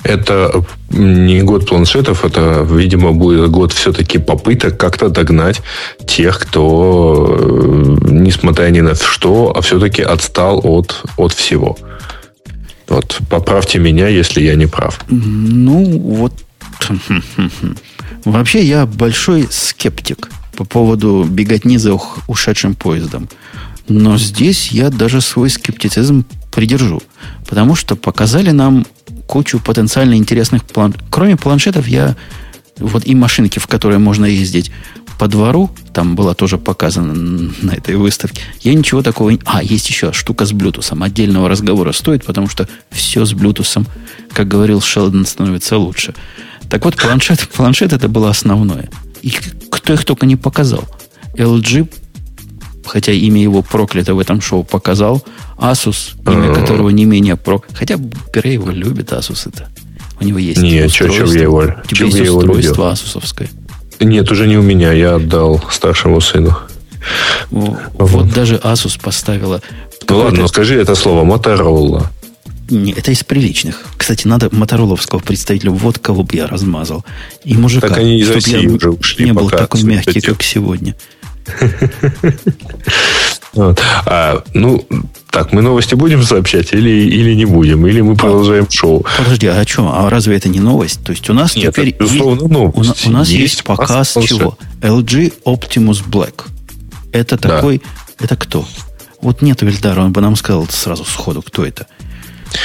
Это 0.02 0.64
не 0.90 1.42
год 1.42 1.68
планшетов, 1.68 2.24
это, 2.24 2.66
видимо, 2.68 3.12
будет 3.12 3.50
год 3.50 3.72
все-таки 3.72 4.18
попыток 4.18 4.78
как-то 4.78 5.08
догнать 5.08 5.60
тех, 6.06 6.38
кто, 6.38 7.36
э, 7.38 7.96
несмотря 8.08 8.70
ни 8.70 8.80
на 8.80 8.94
что, 8.94 9.52
а 9.54 9.60
все-таки 9.60 10.02
отстал 10.02 10.60
от, 10.64 11.02
от 11.16 11.32
всего. 11.32 11.76
Вот 12.88 13.18
поправьте 13.28 13.78
меня, 13.78 14.08
если 14.08 14.42
я 14.42 14.54
не 14.56 14.66
прав. 14.66 15.00
Ну, 15.08 15.98
вот. 15.98 16.32
Вообще, 18.24 18.64
я 18.64 18.86
большой 18.86 19.46
скептик 19.50 20.30
по 20.56 20.64
поводу 20.64 21.24
беготни 21.28 21.78
за 21.78 21.98
ушедшим 22.26 22.74
поездом. 22.74 23.28
Но 23.88 24.18
здесь 24.18 24.72
я 24.72 24.90
даже 24.90 25.20
свой 25.20 25.50
скептицизм 25.50 26.24
придержу. 26.52 27.02
Потому 27.48 27.74
что 27.74 27.96
показали 27.96 28.50
нам 28.50 28.86
кучу 29.30 29.60
потенциально 29.60 30.14
интересных 30.14 30.64
план. 30.64 30.92
Кроме 31.08 31.36
планшетов, 31.36 31.86
я 31.86 32.16
вот 32.80 33.06
и 33.06 33.14
машинки, 33.14 33.60
в 33.60 33.68
которые 33.68 33.98
можно 33.98 34.24
ездить, 34.24 34.72
по 35.20 35.28
двору, 35.28 35.70
там 35.92 36.16
было 36.16 36.34
тоже 36.34 36.58
показано 36.58 37.12
на 37.62 37.70
этой 37.70 37.94
выставке, 37.94 38.42
я 38.62 38.74
ничего 38.74 39.02
такого... 39.02 39.32
А, 39.44 39.62
есть 39.62 39.88
еще 39.88 40.12
штука 40.12 40.46
с 40.46 40.52
Bluetooth. 40.52 41.00
Отдельного 41.00 41.48
разговора 41.48 41.92
стоит, 41.92 42.24
потому 42.24 42.48
что 42.48 42.68
все 42.90 43.24
с 43.24 43.32
Bluetooth, 43.32 43.86
как 44.32 44.48
говорил 44.48 44.80
Шелдон, 44.80 45.24
становится 45.24 45.78
лучше. 45.78 46.12
Так 46.68 46.84
вот, 46.84 46.96
планшет, 46.96 47.48
планшет 47.56 47.92
это 47.92 48.08
было 48.08 48.30
основное. 48.30 48.90
И 49.22 49.32
кто 49.70 49.92
их 49.92 50.04
только 50.04 50.26
не 50.26 50.34
показал. 50.34 50.88
LG, 51.34 51.88
хотя 52.90 53.12
имя 53.12 53.40
его 53.40 53.62
проклято 53.62 54.14
в 54.14 54.18
этом 54.18 54.40
шоу, 54.40 54.64
показал. 54.64 55.22
Asus, 55.56 56.14
имя 56.26 56.52
которого 56.54 56.90
не 56.90 57.04
менее 57.04 57.36
про... 57.36 57.62
Хотя 57.72 57.96
Пере 58.32 58.54
его 58.54 58.70
любит, 58.70 59.12
Asus 59.12 59.48
это. 59.48 59.68
У 60.20 60.24
него 60.24 60.38
есть 60.38 60.60
Не, 60.60 60.88
что, 60.88 61.10
что 61.10 61.24
я 61.26 61.42
его, 61.42 61.58
у 61.58 61.86
тебя 61.86 62.06
есть 62.06 62.18
я 62.18 62.32
устройство 62.32 62.82
его 62.82 62.86
асусовское. 62.88 63.48
Нет, 64.00 64.30
уже 64.30 64.46
не 64.46 64.58
у 64.58 64.62
меня. 64.62 64.92
Я 64.92 65.16
отдал 65.16 65.62
старшему 65.70 66.20
сыну. 66.20 66.58
Вот, 67.50 67.78
вот 67.94 68.32
даже 68.32 68.56
Asus 68.56 69.00
поставила... 69.00 69.62
Ну 70.08 70.18
ладно, 70.18 70.40
но 70.40 70.48
скажи 70.48 70.74
это 70.74 70.94
слово 70.96 71.24
Motorola. 71.24 72.06
Не, 72.70 72.92
это 72.92 73.12
из 73.12 73.22
приличных. 73.24 73.84
Кстати, 73.96 74.26
надо 74.26 74.48
мотороловского 74.52 75.20
представителя. 75.20 75.70
Вот 75.70 75.98
кого 75.98 76.22
бы 76.22 76.36
я 76.36 76.46
размазал. 76.46 77.04
И 77.44 77.54
мужика. 77.54 77.88
Так 77.88 77.98
они 77.98 78.18
из 78.18 78.30
России 78.30 78.62
я 78.62 78.70
уже 78.70 78.90
ушли. 78.90 79.26
Не 79.26 79.32
был 79.32 79.48
такой 79.48 79.82
мягкий, 79.82 80.20
как 80.20 80.42
сегодня. 80.42 80.94
Вот. 83.52 83.80
А, 84.06 84.44
ну, 84.54 84.86
так, 85.30 85.52
мы 85.52 85.60
новости 85.60 85.96
будем 85.96 86.22
сообщать 86.22 86.72
или, 86.72 86.90
или 86.90 87.34
не 87.34 87.46
будем? 87.46 87.84
Или 87.86 88.00
мы 88.00 88.14
продолжаем 88.14 88.70
шоу? 88.70 89.04
Подожди, 89.18 89.48
а 89.48 89.64
что? 89.66 89.92
А 89.92 90.08
разве 90.08 90.36
это 90.36 90.48
не 90.48 90.60
новость? 90.60 91.02
То 91.04 91.10
есть 91.10 91.28
у 91.30 91.34
нас 91.34 91.56
Нет, 91.56 91.74
теперь... 91.74 91.96
безусловно, 91.98 92.42
есть, 92.42 92.52
новость. 92.52 93.06
У, 93.06 93.10
у 93.10 93.12
нас 93.12 93.28
есть, 93.28 93.40
есть 93.40 93.64
показ 93.64 94.16
чего? 94.22 94.56
LG 94.80 95.42
Optimus 95.44 96.04
Black. 96.08 96.44
Это 97.12 97.36
да. 97.38 97.56
такой... 97.56 97.82
Это 98.20 98.36
кто? 98.36 98.64
Вот 99.20 99.42
нету 99.42 99.66
Вильдара, 99.66 100.02
он 100.02 100.12
бы 100.12 100.20
нам 100.20 100.36
сказал 100.36 100.66
сразу 100.68 101.04
сходу, 101.04 101.42
кто 101.42 101.64
это. 101.64 101.86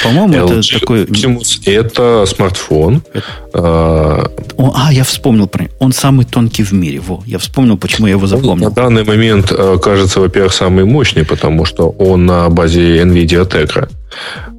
По-моему, 0.02 0.34
LG 0.34 0.58
это 0.58 0.80
такой... 0.80 1.04
Optimus 1.04 1.60
это 1.66 2.24
смартфон. 2.26 3.02
Это... 3.12 3.26
А... 3.54 4.30
а, 4.74 4.92
я 4.92 5.04
вспомнил 5.04 5.46
про 5.46 5.64
него. 5.64 5.72
Он 5.78 5.92
самый 5.92 6.24
тонкий 6.24 6.62
в 6.62 6.72
мире. 6.72 7.00
Во, 7.00 7.22
я 7.26 7.38
вспомнил, 7.38 7.76
почему 7.76 8.06
я 8.06 8.14
его 8.14 8.26
запомнил. 8.26 8.68
на 8.68 8.70
данный 8.70 9.04
момент 9.04 9.52
э, 9.52 9.78
кажется, 9.82 10.20
во-первых, 10.20 10.52
самый 10.52 10.84
мощный, 10.84 11.24
потому 11.24 11.64
что 11.64 11.90
он 11.90 12.26
на 12.26 12.48
базе 12.48 13.02
NVIDIA 13.02 13.48
Tegra 13.48 13.88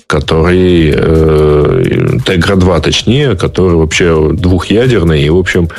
который 0.08 0.90
э, 0.96 2.18
Tegra 2.26 2.56
2, 2.56 2.80
точнее, 2.80 3.36
который 3.36 3.76
вообще 3.76 4.32
двухъядерный. 4.32 5.22
И, 5.22 5.30
в 5.30 5.38
общем, 5.38 5.70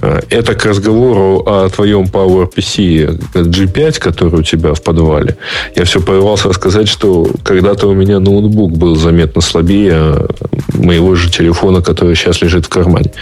э, 0.00 0.20
это 0.30 0.54
к 0.54 0.64
разговору 0.64 1.42
о 1.44 1.68
твоем 1.68 2.04
PowerPC 2.04 3.18
G5, 3.34 3.98
который 3.98 4.40
у 4.40 4.42
тебя 4.42 4.74
в 4.74 4.82
подвале. 4.82 5.36
Я 5.74 5.84
все 5.84 6.00
порывался 6.00 6.48
рассказать, 6.48 6.88
что 6.88 7.28
когда-то 7.42 7.88
у 7.88 7.94
меня 7.94 8.20
ноутбук 8.20 8.76
был 8.78 8.94
заметно 8.94 9.40
слабее 9.40 10.28
моего 10.74 11.16
же 11.16 11.28
телефона, 11.28 11.82
который 11.82 12.14
сейчас 12.14 12.40
лежит 12.40 12.66
в 12.66 12.68
кармане. 12.68 13.12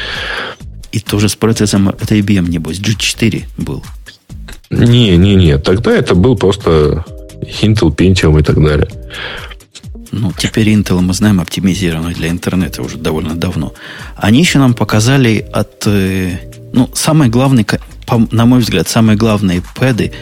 И 0.93 1.01
тоже 1.01 1.31
с 1.31 1.37
процессом 1.37 1.89
это 1.89 2.15
IBM, 2.17 2.51
небось, 2.51 2.81
G4 2.81 3.45
был. 3.57 3.83
Не, 4.69 5.17
не, 5.17 5.37
не. 5.37 5.59
Тогда 5.59 5.93
это 5.93 6.15
был 6.15 6.37
просто 6.37 7.05
Intel 7.63 7.95
Pentium 7.97 8.39
и 8.39 8.43
так 8.43 8.63
далее. 8.63 8.89
Ну, 10.13 10.33
теперь 10.37 10.69
Intel, 10.71 11.01
мы 11.01 11.15
знаем, 11.15 11.41
оптимизированный 11.41 12.15
для 12.15 12.29
интернета 12.31 12.83
уже 12.83 12.97
довольно 12.97 13.35
давно. 13.35 13.73
Они 14.17 14.41
еще 14.41 14.59
нам 14.59 14.75
показали 14.75 15.47
от... 15.53 15.87
Э, 15.87 16.39
ну, 16.73 16.91
самые 16.95 17.31
главные, 17.31 17.67
на 18.33 18.47
мой 18.47 18.61
взгляд, 18.61 18.89
самые 18.89 19.17
главные 19.17 19.63
пэды 19.77 20.13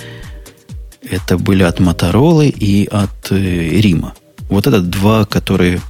это 1.11 1.39
были 1.39 1.63
от 1.63 1.81
Motorola 1.81 2.49
и 2.49 2.87
от 2.87 3.31
э, 3.31 3.81
Рима. 3.81 4.15
Вот 4.49 4.67
это 4.67 4.81
два, 4.81 5.25
которые 5.25 5.81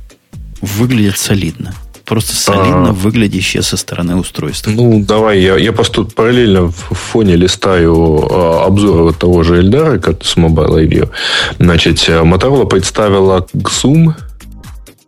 выглядят 0.60 1.18
солидно. 1.18 1.74
Просто 2.08 2.34
солидно 2.34 2.88
а, 2.88 2.92
выглядящее 2.92 3.62
со 3.62 3.76
стороны 3.76 4.16
устройства. 4.16 4.70
Ну, 4.70 5.04
давай, 5.04 5.40
я, 5.40 5.58
я 5.58 5.72
просто 5.74 5.96
тут 5.96 6.14
параллельно 6.14 6.68
в 6.68 6.94
фоне 6.94 7.36
листаю 7.36 8.26
а, 8.30 8.64
обзоры 8.64 9.12
того 9.12 9.42
же 9.42 9.58
Эльдара 9.58 9.98
как 9.98 10.24
с 10.24 10.38
Mobile 10.38 10.82
Review. 10.82 11.10
Значит, 11.58 12.02
э, 12.08 12.22
Motorola 12.22 12.66
представила 12.66 13.46
Zoom. 13.52 14.14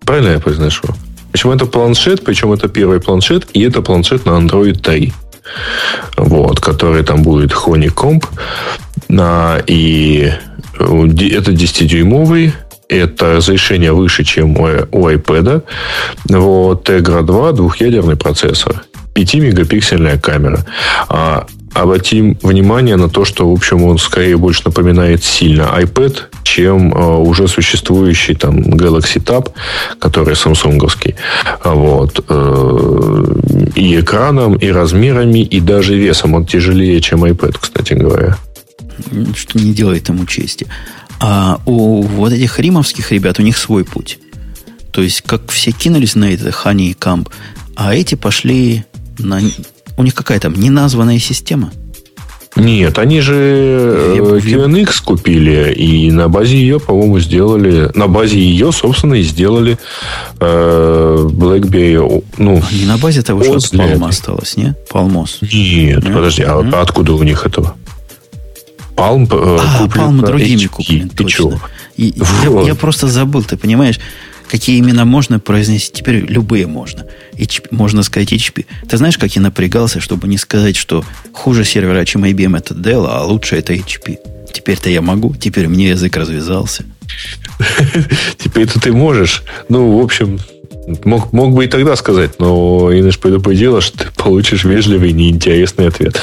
Правильно 0.04 0.32
я 0.32 0.40
произношу? 0.40 0.88
Причем 1.32 1.52
это 1.52 1.64
планшет, 1.64 2.22
причем 2.22 2.52
это 2.52 2.68
первый 2.68 3.00
планшет, 3.00 3.48
и 3.54 3.62
это 3.62 3.80
планшет 3.80 4.26
на 4.26 4.32
Android 4.32 4.78
3. 4.78 5.10
Вот, 6.18 6.60
который 6.60 7.02
там 7.02 7.22
будет 7.22 7.52
Honeycomb. 7.52 8.22
А, 9.18 9.62
и 9.66 10.30
э, 10.78 11.06
это 11.32 11.50
10-дюймовый 11.50 12.52
это 12.96 13.36
разрешение 13.36 13.92
выше, 13.92 14.24
чем 14.24 14.56
у, 14.56 14.66
у 14.92 15.08
iPad. 15.08 15.62
Вот, 16.28 16.88
Tegra 16.88 17.22
2 17.22 17.52
двухъядерный 17.52 18.16
процессор. 18.16 18.84
5-мегапиксельная 19.14 20.18
камера. 20.18 20.64
А, 21.08 21.46
обратим 21.74 22.38
внимание 22.42 22.96
на 22.96 23.08
то, 23.08 23.24
что, 23.24 23.48
в 23.48 23.52
общем, 23.52 23.84
он 23.84 23.98
скорее 23.98 24.36
больше 24.36 24.62
напоминает 24.64 25.24
сильно 25.24 25.62
iPad, 25.62 26.16
чем 26.42 26.92
э, 26.92 27.16
уже 27.18 27.48
существующий 27.48 28.34
там 28.34 28.60
Galaxy 28.60 29.22
Tab, 29.22 29.50
который 29.98 30.36
самсунговский. 30.36 31.16
Вот. 31.64 32.24
Э, 32.28 33.24
и 33.74 34.00
экраном, 34.00 34.54
и 34.54 34.70
размерами, 34.70 35.40
и 35.40 35.60
даже 35.60 35.96
весом. 35.96 36.34
Он 36.34 36.46
тяжелее, 36.46 37.00
чем 37.00 37.24
iPad, 37.24 37.56
кстати 37.60 37.94
говоря. 37.94 38.36
Что 39.36 39.58
не 39.58 39.72
делает 39.72 40.08
ему 40.08 40.26
чести. 40.26 40.66
А 41.20 41.60
у 41.66 42.02
вот 42.02 42.32
этих 42.32 42.58
римовских 42.58 43.12
ребят 43.12 43.38
у 43.38 43.42
них 43.42 43.56
свой 43.56 43.84
путь. 43.84 44.18
То 44.92 45.02
есть, 45.02 45.22
как 45.22 45.50
все 45.50 45.70
кинулись 45.70 46.14
на 46.14 46.32
это 46.32 46.50
Хани 46.50 46.90
и 46.90 46.94
Камп, 46.94 47.28
а 47.76 47.94
эти 47.94 48.14
пошли 48.14 48.84
на... 49.18 49.40
У 49.96 50.02
них 50.02 50.14
какая 50.14 50.40
там 50.40 50.54
неназванная 50.54 51.18
система? 51.18 51.70
Нет, 52.56 52.98
они 52.98 53.20
же 53.20 53.34
э, 53.36 54.38
QNX 54.42 55.04
купили, 55.04 55.72
и 55.72 56.10
на 56.10 56.28
базе 56.28 56.56
ее, 56.56 56.80
по-моему, 56.80 57.20
сделали... 57.20 57.90
На 57.94 58.08
базе 58.08 58.40
ее, 58.40 58.72
собственно, 58.72 59.14
и 59.14 59.22
сделали 59.22 59.78
э, 60.40 61.28
BlackBerry. 61.30 62.24
Ну, 62.38 62.62
а 62.68 62.74
не 62.74 62.86
на 62.86 62.98
базе 62.98 63.22
того, 63.22 63.44
что 63.44 63.76
Palm 63.76 64.08
осталось, 64.08 64.56
не? 64.56 64.74
Palmos. 64.92 65.38
Нет, 65.42 66.02
нет? 66.02 66.14
подожди, 66.14 66.42
а, 66.42 66.58
а 66.58 66.82
откуда 66.82 67.12
у 67.12 67.22
них 67.22 67.46
этого? 67.46 67.76
Palm 69.00 69.26
э, 69.30 69.58
а, 69.60 69.78
куплен 69.78 70.20
Palm 70.20 70.26
другими 70.26 70.64
HP. 70.64 70.68
куплен, 70.68 71.08
точно. 71.08 71.60
И, 71.96 72.14
вот. 72.16 72.62
я, 72.64 72.68
я 72.68 72.74
просто 72.74 73.08
забыл, 73.08 73.42
ты 73.42 73.56
понимаешь, 73.56 73.98
какие 74.50 74.78
имена 74.78 75.04
можно 75.04 75.40
произнести. 75.40 75.92
Теперь 75.92 76.26
любые 76.26 76.66
можно. 76.66 77.06
HP, 77.32 77.68
можно 77.70 78.02
сказать 78.02 78.32
HP. 78.32 78.66
Ты 78.88 78.96
знаешь, 78.96 79.16
как 79.16 79.34
я 79.36 79.42
напрягался, 79.42 80.00
чтобы 80.00 80.28
не 80.28 80.36
сказать, 80.36 80.76
что 80.76 81.04
хуже 81.32 81.64
сервера, 81.64 82.04
чем 82.04 82.24
IBM, 82.24 82.58
это 82.58 82.74
Dell, 82.74 83.06
а 83.08 83.24
лучше 83.24 83.56
это 83.56 83.72
HP. 83.72 84.18
Теперь-то 84.52 84.90
я 84.90 85.00
могу, 85.00 85.34
теперь 85.34 85.68
мне 85.68 85.90
язык 85.90 86.16
развязался. 86.16 86.84
Теперь-то 88.38 88.80
ты 88.80 88.92
можешь. 88.92 89.42
Ну, 89.68 89.98
в 89.98 90.02
общем, 90.02 90.38
Мог, 91.04 91.32
мог 91.32 91.54
бы 91.54 91.66
и 91.66 91.68
тогда 91.68 91.94
сказать, 91.94 92.40
но 92.40 92.90
Инеш 92.92 93.18
предупредила, 93.18 93.80
что 93.80 93.98
ты 93.98 94.06
получишь 94.16 94.64
вежливый, 94.64 95.12
неинтересный 95.12 95.86
ответ. 95.86 96.20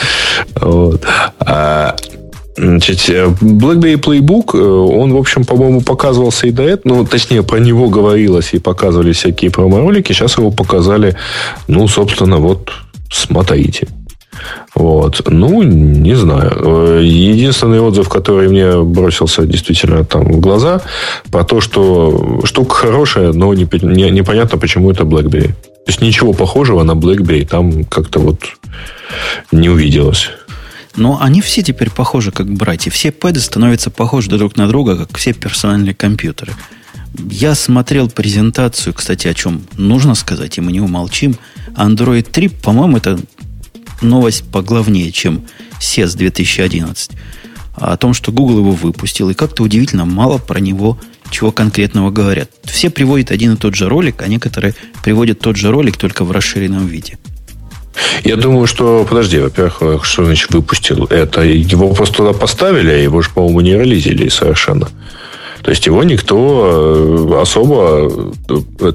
Вот. 0.55 1.05
А, 1.39 1.95
Значит, 2.57 3.07
э, 3.09 3.27
BlackBerry 3.27 4.01
Playbook, 4.01 4.57
э, 4.57 4.61
он, 4.61 5.13
в 5.13 5.17
общем, 5.17 5.45
по-моему, 5.45 5.81
показывался 5.81 6.47
и 6.47 6.51
до 6.51 6.63
этого, 6.63 6.95
ну, 6.95 7.05
точнее, 7.05 7.43
про 7.43 7.59
него 7.59 7.87
говорилось 7.87 8.53
и 8.53 8.59
показывали 8.59 9.11
всякие 9.11 9.51
промо-ролики. 9.51 10.11
Сейчас 10.11 10.37
его 10.37 10.49
показали, 10.49 11.15
ну, 11.67 11.87
собственно, 11.87 12.37
вот, 12.37 12.71
смотрите. 13.11 13.87
Вот. 14.73 15.21
Ну, 15.27 15.63
не 15.63 16.15
знаю. 16.15 16.51
Э, 16.55 17.01
единственный 17.03 17.79
отзыв, 17.79 18.09
который 18.09 18.49
мне 18.49 18.81
бросился 18.83 19.45
действительно 19.45 20.03
там 20.03 20.23
в 20.23 20.39
глаза, 20.39 20.81
про 21.31 21.43
то, 21.43 21.61
что 21.61 22.41
штука 22.43 22.73
хорошая, 22.73 23.33
но 23.33 23.53
не, 23.53 23.67
не, 23.81 24.09
непонятно, 24.09 24.57
почему 24.57 24.91
это 24.91 25.03
BlackBerry. 25.03 25.49
То 25.49 25.91
есть 25.91 26.01
ничего 26.01 26.33
похожего 26.33 26.83
на 26.83 26.93
BlackBerry 26.93 27.47
там 27.47 27.83
как-то 27.85 28.19
вот 28.19 28.39
не 29.51 29.69
увиделось. 29.69 30.31
Но 30.97 31.21
они 31.21 31.41
все 31.41 31.61
теперь 31.61 31.91
похожи 31.91 32.31
как 32.31 32.51
братья. 32.51 32.89
Все 32.91 33.11
пэды 33.11 33.39
становятся 33.39 33.91
похожи 33.91 34.29
друг 34.29 34.57
на 34.57 34.67
друга, 34.67 34.97
как 34.97 35.15
все 35.17 35.31
персональные 35.31 35.93
компьютеры. 35.93 36.53
Я 37.29 37.55
смотрел 37.55 38.09
презентацию, 38.09 38.93
кстати, 38.93 39.27
о 39.27 39.33
чем 39.33 39.61
нужно 39.77 40.15
сказать, 40.15 40.57
и 40.57 40.61
мы 40.61 40.71
не 40.71 40.81
умолчим. 40.81 41.37
Android 41.75 42.23
3, 42.23 42.49
по-моему, 42.49 42.97
это 42.97 43.19
новость 44.01 44.43
поглавнее, 44.51 45.11
чем 45.11 45.45
SES 45.79 46.17
2011. 46.17 47.11
О 47.75 47.95
том, 47.95 48.15
что 48.15 48.31
Google 48.31 48.59
его 48.59 48.71
выпустил. 48.71 49.29
И 49.29 49.35
как-то 49.35 49.63
удивительно 49.63 50.05
мало 50.05 50.39
про 50.39 50.59
него 50.59 50.99
чего 51.29 51.51
конкретного 51.51 52.09
говорят. 52.09 52.49
Все 52.63 52.89
приводят 52.89 53.31
один 53.31 53.53
и 53.53 53.57
тот 53.57 53.75
же 53.75 53.87
ролик, 53.87 54.21
а 54.23 54.27
некоторые 54.27 54.73
приводят 55.03 55.39
тот 55.39 55.57
же 55.57 55.69
ролик, 55.71 55.97
только 55.97 56.25
в 56.25 56.31
расширенном 56.31 56.87
виде. 56.87 57.17
Я 58.23 58.35
думаю, 58.35 58.67
что, 58.67 59.05
подожди, 59.07 59.39
во-первых, 59.39 60.05
что 60.05 60.25
значит 60.25 60.53
выпустил? 60.53 61.05
Это 61.05 61.41
его 61.41 61.93
просто 61.93 62.17
туда 62.17 62.33
поставили, 62.33 62.91
а 62.91 62.97
его 62.97 63.21
же, 63.21 63.29
по-моему, 63.33 63.61
не 63.61 63.73
релизили 63.73 64.29
совершенно. 64.29 64.89
То 65.63 65.71
есть 65.71 65.85
его 65.85 66.03
никто 66.03 67.27
э, 67.29 67.41
особо, 67.41 68.09
э, 68.47 68.91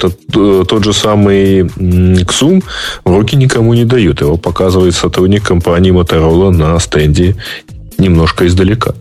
тот 0.64 0.84
же 0.84 0.92
самый 0.94 1.62
Xum 1.62 2.64
в 3.04 3.14
руки 3.14 3.36
никому 3.36 3.74
не 3.74 3.84
дают. 3.84 4.22
Его 4.22 4.38
показывает 4.38 4.94
сотрудник 4.94 5.42
компании 5.42 5.92
Motorola 5.92 6.50
на 6.50 6.78
стенде 6.80 7.36
немножко 7.98 8.46
издалека. 8.46 8.94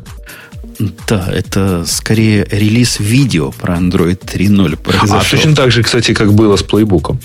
Да, 1.07 1.29
это 1.31 1.83
скорее 1.85 2.45
релиз 2.49 2.99
видео 2.99 3.51
про 3.51 3.75
Android 3.75 4.19
3.0 4.19 4.77
произошел. 4.77 5.15
А 5.15 5.23
точно 5.29 5.55
так 5.55 5.71
же, 5.71 5.83
кстати, 5.83 6.13
как 6.13 6.33
было 6.33 6.55
с 6.55 6.63
плейбуком. 6.63 7.19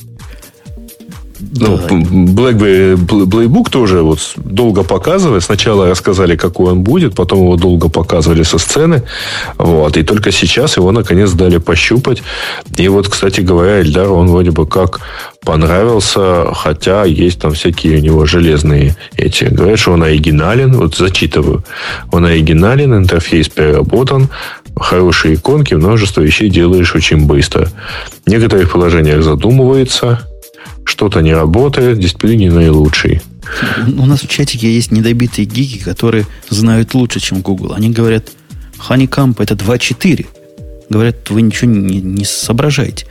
Ну. 1.39 1.77
BlackBerry 1.77 2.97
Playbook 2.97 3.71
тоже 3.71 4.03
вот 4.03 4.19
долго 4.37 4.83
показывали. 4.83 5.41
Сначала 5.41 5.89
рассказали, 5.89 6.37
какой 6.37 6.73
он 6.73 6.83
будет, 6.83 7.15
потом 7.15 7.41
его 7.41 7.57
долго 7.57 7.89
показывали 7.89 8.43
со 8.43 8.59
сцены. 8.59 9.03
Вот, 9.59 9.97
и 9.97 10.03
только 10.03 10.33
сейчас 10.33 10.77
его 10.77 10.93
наконец 10.93 11.33
дали 11.33 11.59
пощупать. 11.59 12.23
И 12.77 12.89
вот, 12.89 13.09
кстати 13.09 13.41
говоря, 13.41 13.81
Эльдар, 13.81 14.11
он 14.11 14.29
вроде 14.29 14.51
бы 14.51 14.67
как 14.67 15.01
понравился, 15.45 16.53
хотя 16.55 17.05
есть 17.05 17.41
там 17.41 17.53
всякие 17.53 17.99
у 17.99 18.01
него 18.01 18.27
железные 18.27 18.97
эти. 19.17 19.45
Говорят, 19.45 19.79
что 19.79 19.93
он 19.93 20.03
оригинален. 20.03 20.73
Вот 20.73 20.97
зачитываю. 20.97 21.65
Он 22.11 22.25
оригинален, 22.25 22.95
интерфейс 22.95 23.49
переработан, 23.49 24.29
хорошие 24.77 25.35
иконки, 25.35 25.75
множество 25.75 26.21
вещей 26.21 26.51
делаешь 26.51 26.95
очень 26.95 27.27
быстро. 27.27 27.69
В 28.25 28.31
некоторых 28.31 28.73
положениях 28.73 29.23
задумывается, 29.23 30.27
что-то 30.87 31.21
не 31.21 31.35
работает, 31.35 31.99
дисплей 31.99 32.37
не 32.37 32.49
наилучший. 32.49 33.21
У 33.87 34.07
нас 34.07 34.23
в 34.23 34.29
чатике 34.29 34.73
есть 34.73 34.93
недобитые 34.93 35.45
гики, 35.45 35.79
которые 35.83 36.27
знают 36.49 36.95
лучше, 36.95 37.21
чем 37.21 37.43
Google. 37.43 37.75
Они 37.75 37.91
говорят, 37.91 38.31
Honeycomb 38.89 39.35
это 39.39 39.55
2.4. 39.55 40.27
Говорят, 40.89 41.31
вы 41.31 41.43
ничего 41.43 41.71
не, 41.71 42.01
не 42.01 42.25
соображаете. 42.25 43.07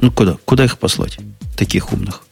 Ну 0.00 0.12
куда? 0.12 0.36
Куда 0.44 0.64
их 0.64 0.78
послать? 0.78 1.18
Таких 1.56 1.92
умных. 1.92 2.22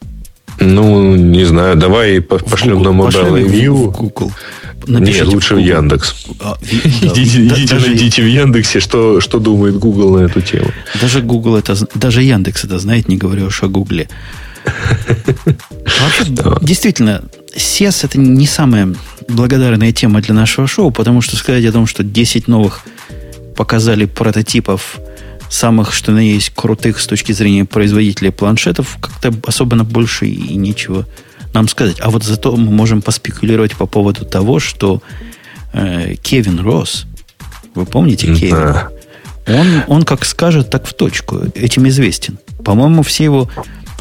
Ну, 0.59 1.17
не 1.17 1.45
знаю, 1.45 1.77
давай 1.77 2.21
пошлем 2.21 2.83
на 2.83 2.89
Mobile 2.89 3.45
Review. 3.45 3.89
В 3.89 3.91
Google. 3.91 4.33
Напишите 4.87 5.25
Нет, 5.25 5.35
лучше 5.35 5.55
в, 5.55 5.59
в 5.59 5.61
Яндекс. 5.61 6.27
А, 6.41 6.57
ви, 6.63 6.81
да, 7.03 7.09
идите, 7.09 7.39
да, 7.39 7.55
идите 7.55 7.75
даже, 7.75 7.87
найдите 7.89 8.23
в 8.23 8.27
Яндексе, 8.27 8.81
что, 8.81 9.21
что 9.21 9.39
думает 9.39 9.77
Google 9.79 10.19
на 10.19 10.25
эту 10.25 10.41
тему. 10.41 10.71
Даже 11.01 11.21
Google 11.21 11.57
это, 11.57 11.77
даже 11.95 12.23
Яндекс 12.23 12.65
это 12.65 12.79
знает, 12.79 13.09
не 13.09 13.17
говоря 13.17 13.45
уж 13.45 13.63
о 13.63 13.69
Гугле. 13.69 14.09
Вообще, 16.01 16.59
действительно, 16.63 17.23
SES 17.55 18.05
это 18.05 18.19
не 18.19 18.47
самая 18.47 18.95
благодарная 19.29 19.93
тема 19.93 20.21
для 20.21 20.35
нашего 20.35 20.67
шоу, 20.67 20.91
потому 20.91 21.21
что 21.21 21.37
сказать 21.37 21.65
о 21.65 21.73
том, 21.73 21.87
что 21.87 22.03
10 22.05 22.49
новых 22.49 22.83
показали 23.57 24.05
прототипов 24.05 24.99
самых, 25.49 25.95
что 25.95 26.13
на 26.13 26.19
есть, 26.19 26.51
крутых 26.51 27.01
с 27.01 27.07
точки 27.07 27.33
зрения 27.33 27.65
производителей 27.65 28.31
планшетов, 28.31 28.99
как-то 29.01 29.33
особенно 29.47 29.85
больше 29.85 30.27
и 30.27 30.57
нечего 30.57 31.07
нам 31.55 31.69
сказать. 31.69 31.97
А 32.01 32.11
вот 32.11 32.25
зато 32.25 32.55
мы 32.57 32.71
можем 32.71 33.01
поспекулировать 33.01 33.75
по 33.77 33.87
поводу 33.87 34.25
того, 34.25 34.59
что 34.59 35.03
э, 35.73 36.15
Кевин 36.17 36.61
Росс, 36.61 37.07
вы 37.75 37.87
помните 37.87 38.35
Кевин? 38.35 38.51
Да. 38.51 38.89
Он, 39.47 39.85
он 39.87 40.03
как 40.03 40.25
скажет, 40.25 40.71
так 40.71 40.87
в 40.87 40.95
точку. 40.95 41.39
Этим 41.55 41.87
известен. 41.89 42.39
По-моему, 42.65 43.03
все 43.03 43.25
его 43.25 43.51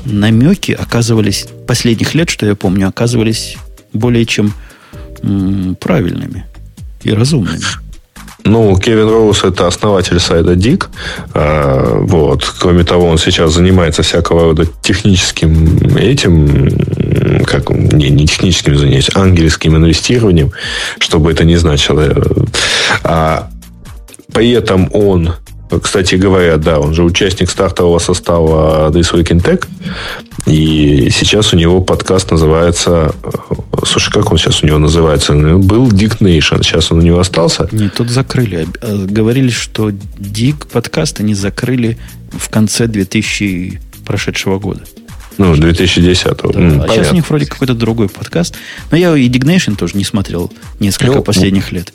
намеки 0.06 0.72
оказывались, 0.72 1.48
последних 1.68 2.16
лет, 2.16 2.30
что 2.30 2.46
я 2.46 2.56
помню, 2.56 2.88
оказывались 2.88 3.58
более 3.94 4.26
чем 4.26 4.54
правильными 5.80 6.46
и 7.04 7.12
разумными. 7.14 7.64
Ну, 8.46 8.78
Кевин 8.78 9.10
Роуз 9.10 9.44
это 9.44 9.66
основатель 9.66 10.20
сайта 10.20 10.54
Dig. 10.54 10.86
А, 11.34 11.98
вот. 12.02 12.46
Кроме 12.60 12.84
того, 12.84 13.08
он 13.08 13.18
сейчас 13.18 13.54
занимается 13.54 14.04
всякого 14.04 14.44
рода 14.44 14.68
техническим 14.84 15.98
этим, 15.98 16.70
как 17.46 17.72
не, 17.72 18.10
не 18.12 18.28
техническим 18.28 18.78
занимаюсь, 18.78 19.10
ангельским 19.16 19.76
инвестированием, 19.76 20.52
чтобы 21.00 21.32
это 21.32 21.44
не 21.44 21.56
значило. 21.56 22.14
А, 23.04 23.50
при 24.32 24.52
этом 24.52 24.90
он 24.94 25.34
кстати 25.82 26.16
говоря, 26.16 26.58
да, 26.58 26.80
он 26.80 26.94
же 26.94 27.04
участник 27.04 27.50
стартового 27.50 28.00
состава 28.00 28.90
This 28.92 29.14
Week 29.14 29.30
in 29.32 29.44
Tech. 29.44 29.66
И 30.46 31.10
сейчас 31.12 31.54
у 31.54 31.58
него 31.58 31.82
подкаст 31.82 32.32
называется... 32.32 33.14
Слушай, 33.84 34.12
как 34.12 34.32
он 34.32 34.38
сейчас 34.38 34.64
у 34.64 34.68
него 34.68 34.78
называется? 34.78 35.34
Был 35.34 35.88
Dick 35.90 36.20
Nation. 36.20 36.62
Сейчас 36.62 36.92
он 36.92 37.00
у 37.00 37.02
него 37.02 37.20
остался? 37.20 37.68
Нет, 37.72 37.96
тут 37.96 38.10
закрыли. 38.10 38.68
А, 38.82 39.06
говорили, 39.08 39.50
что 39.50 39.90
Dick 39.90 40.68
подкаст 40.72 41.20
они 41.20 41.34
закрыли 41.34 41.98
в 42.32 42.50
конце 42.50 42.88
2000 42.88 43.82
прошедшего 44.06 44.60
года. 44.60 44.82
Ну, 45.38 45.54
2010-го. 45.56 46.52
Да. 46.52 46.60
Mm, 46.60 46.86
а 46.86 46.90
сейчас 46.90 47.12
у 47.12 47.16
них 47.16 47.28
вроде 47.30 47.46
какой-то 47.46 47.74
другой 47.74 48.08
подкаст. 48.08 48.56
Но 48.92 48.98
я 48.98 49.16
и 49.16 49.28
Dignation 49.30 49.76
тоже 49.76 49.98
не 49.98 50.04
смотрел 50.04 50.52
несколько 50.80 51.16
ну, 51.16 51.24
последних 51.24 51.72
лет. 51.72 51.92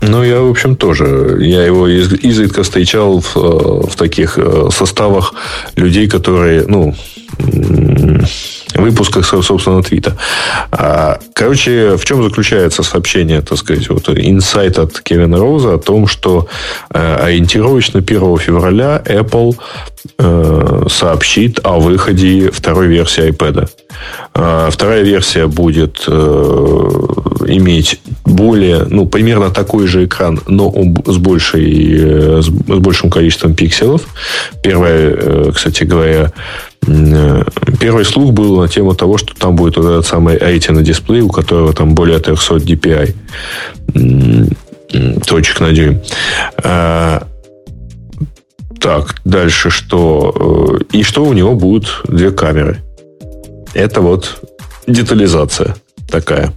Ну, 0.00 0.22
я, 0.22 0.40
в 0.40 0.50
общем, 0.50 0.76
тоже. 0.76 1.38
Я 1.40 1.64
его 1.64 1.88
из, 1.88 2.12
изредка 2.12 2.62
встречал 2.62 3.20
в, 3.20 3.36
э, 3.36 3.90
в 3.90 3.96
таких 3.96 4.38
э, 4.38 4.68
составах 4.70 5.34
людей, 5.76 6.08
которые, 6.08 6.64
ну, 6.66 6.94
выпусках, 8.74 9.24
собственно, 9.24 9.82
твита. 9.82 10.16
А, 10.70 11.18
короче, 11.32 11.96
в 11.96 12.04
чем 12.04 12.22
заключается 12.22 12.82
сообщение, 12.82 13.40
так 13.40 13.58
сказать, 13.58 13.88
вот 13.88 14.08
инсайт 14.08 14.78
от 14.78 15.00
Кевина 15.00 15.38
Роуза 15.38 15.74
о 15.74 15.78
том, 15.78 16.06
что 16.06 16.48
э, 16.92 17.16
ориентировочно 17.16 18.00
1 18.00 18.38
февраля 18.38 19.02
Apple 19.04 19.56
э, 20.18 20.86
сообщит 20.88 21.60
о 21.62 21.78
выходе 21.78 22.50
второй 22.50 22.88
версии 22.88 23.28
iPad. 23.28 23.68
А, 24.34 24.70
вторая 24.70 25.02
версия 25.02 25.46
будет 25.46 26.04
э, 26.06 26.12
иметь 27.46 28.00
более, 28.24 28.84
ну, 28.84 29.06
примерно 29.06 29.50
такой 29.50 29.86
же 29.86 30.04
экран, 30.04 30.40
но 30.46 30.72
с, 31.06 31.16
большей, 31.16 32.42
с 32.42 32.48
большим 32.48 33.10
количеством 33.10 33.54
пикселов. 33.54 34.02
Первая, 34.62 35.52
кстати 35.52 35.84
говоря, 35.84 36.32
первый 37.80 38.04
слух 38.04 38.32
был 38.32 38.60
на 38.60 38.68
тему 38.68 38.94
того, 38.94 39.18
что 39.18 39.34
там 39.34 39.56
будет 39.56 39.76
вот 39.76 39.86
этот 39.86 40.06
самый 40.06 40.36
на 40.72 40.82
дисплей, 40.82 41.20
у 41.20 41.28
которого 41.28 41.72
там 41.72 41.94
более 41.94 42.18
300 42.18 42.56
DPI 42.56 43.14
точек 45.26 45.60
на 45.60 45.72
дюйм. 45.72 46.00
А, 46.62 47.26
так, 48.80 49.16
дальше 49.24 49.70
что? 49.70 50.78
Э, 50.80 50.96
и 50.96 51.02
что 51.02 51.24
у 51.24 51.32
него 51.32 51.54
будут 51.54 52.02
две 52.04 52.30
камеры. 52.30 52.78
Это 53.74 54.00
вот 54.00 54.42
детализация 54.86 55.76
такая. 56.10 56.52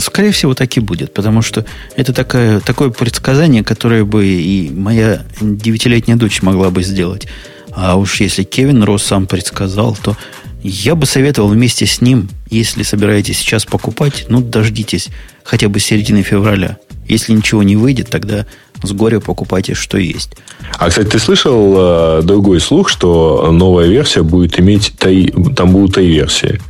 Скорее 0.00 0.32
всего, 0.32 0.54
так 0.54 0.76
и 0.76 0.80
будет, 0.80 1.14
потому 1.14 1.42
что 1.42 1.64
это 1.94 2.12
такое, 2.12 2.60
такое 2.60 2.90
предсказание, 2.90 3.62
которое 3.62 4.04
бы 4.04 4.26
и 4.26 4.68
моя 4.70 5.24
девятилетняя 5.40 6.16
дочь 6.16 6.42
могла 6.42 6.70
бы 6.70 6.82
сделать. 6.82 7.28
А 7.72 7.96
уж 7.96 8.20
если 8.20 8.42
Кевин 8.42 8.82
Росс 8.82 9.04
сам 9.04 9.26
предсказал, 9.26 9.96
то 10.02 10.16
я 10.62 10.94
бы 10.96 11.06
советовал 11.06 11.48
вместе 11.48 11.86
с 11.86 12.00
ним, 12.00 12.28
если 12.50 12.82
собираетесь 12.82 13.38
сейчас 13.38 13.64
покупать, 13.64 14.26
ну, 14.28 14.40
дождитесь 14.40 15.08
хотя 15.44 15.68
бы 15.68 15.78
середины 15.78 16.22
февраля. 16.22 16.78
Если 17.08 17.32
ничего 17.32 17.62
не 17.62 17.76
выйдет, 17.76 18.10
тогда 18.10 18.44
с 18.82 18.92
горя 18.92 19.20
покупайте, 19.20 19.74
что 19.74 19.98
есть. 19.98 20.36
А, 20.78 20.88
кстати, 20.88 21.08
ты 21.08 21.18
слышал 21.18 21.74
э, 21.76 22.22
другой 22.22 22.60
слух, 22.60 22.88
что 22.88 23.50
новая 23.52 23.86
версия 23.86 24.22
будет 24.22 24.58
иметь... 24.60 24.92
Три, 24.98 25.32
там 25.56 25.72
будут 25.72 25.94
три 25.94 26.08
версии. 26.08 26.60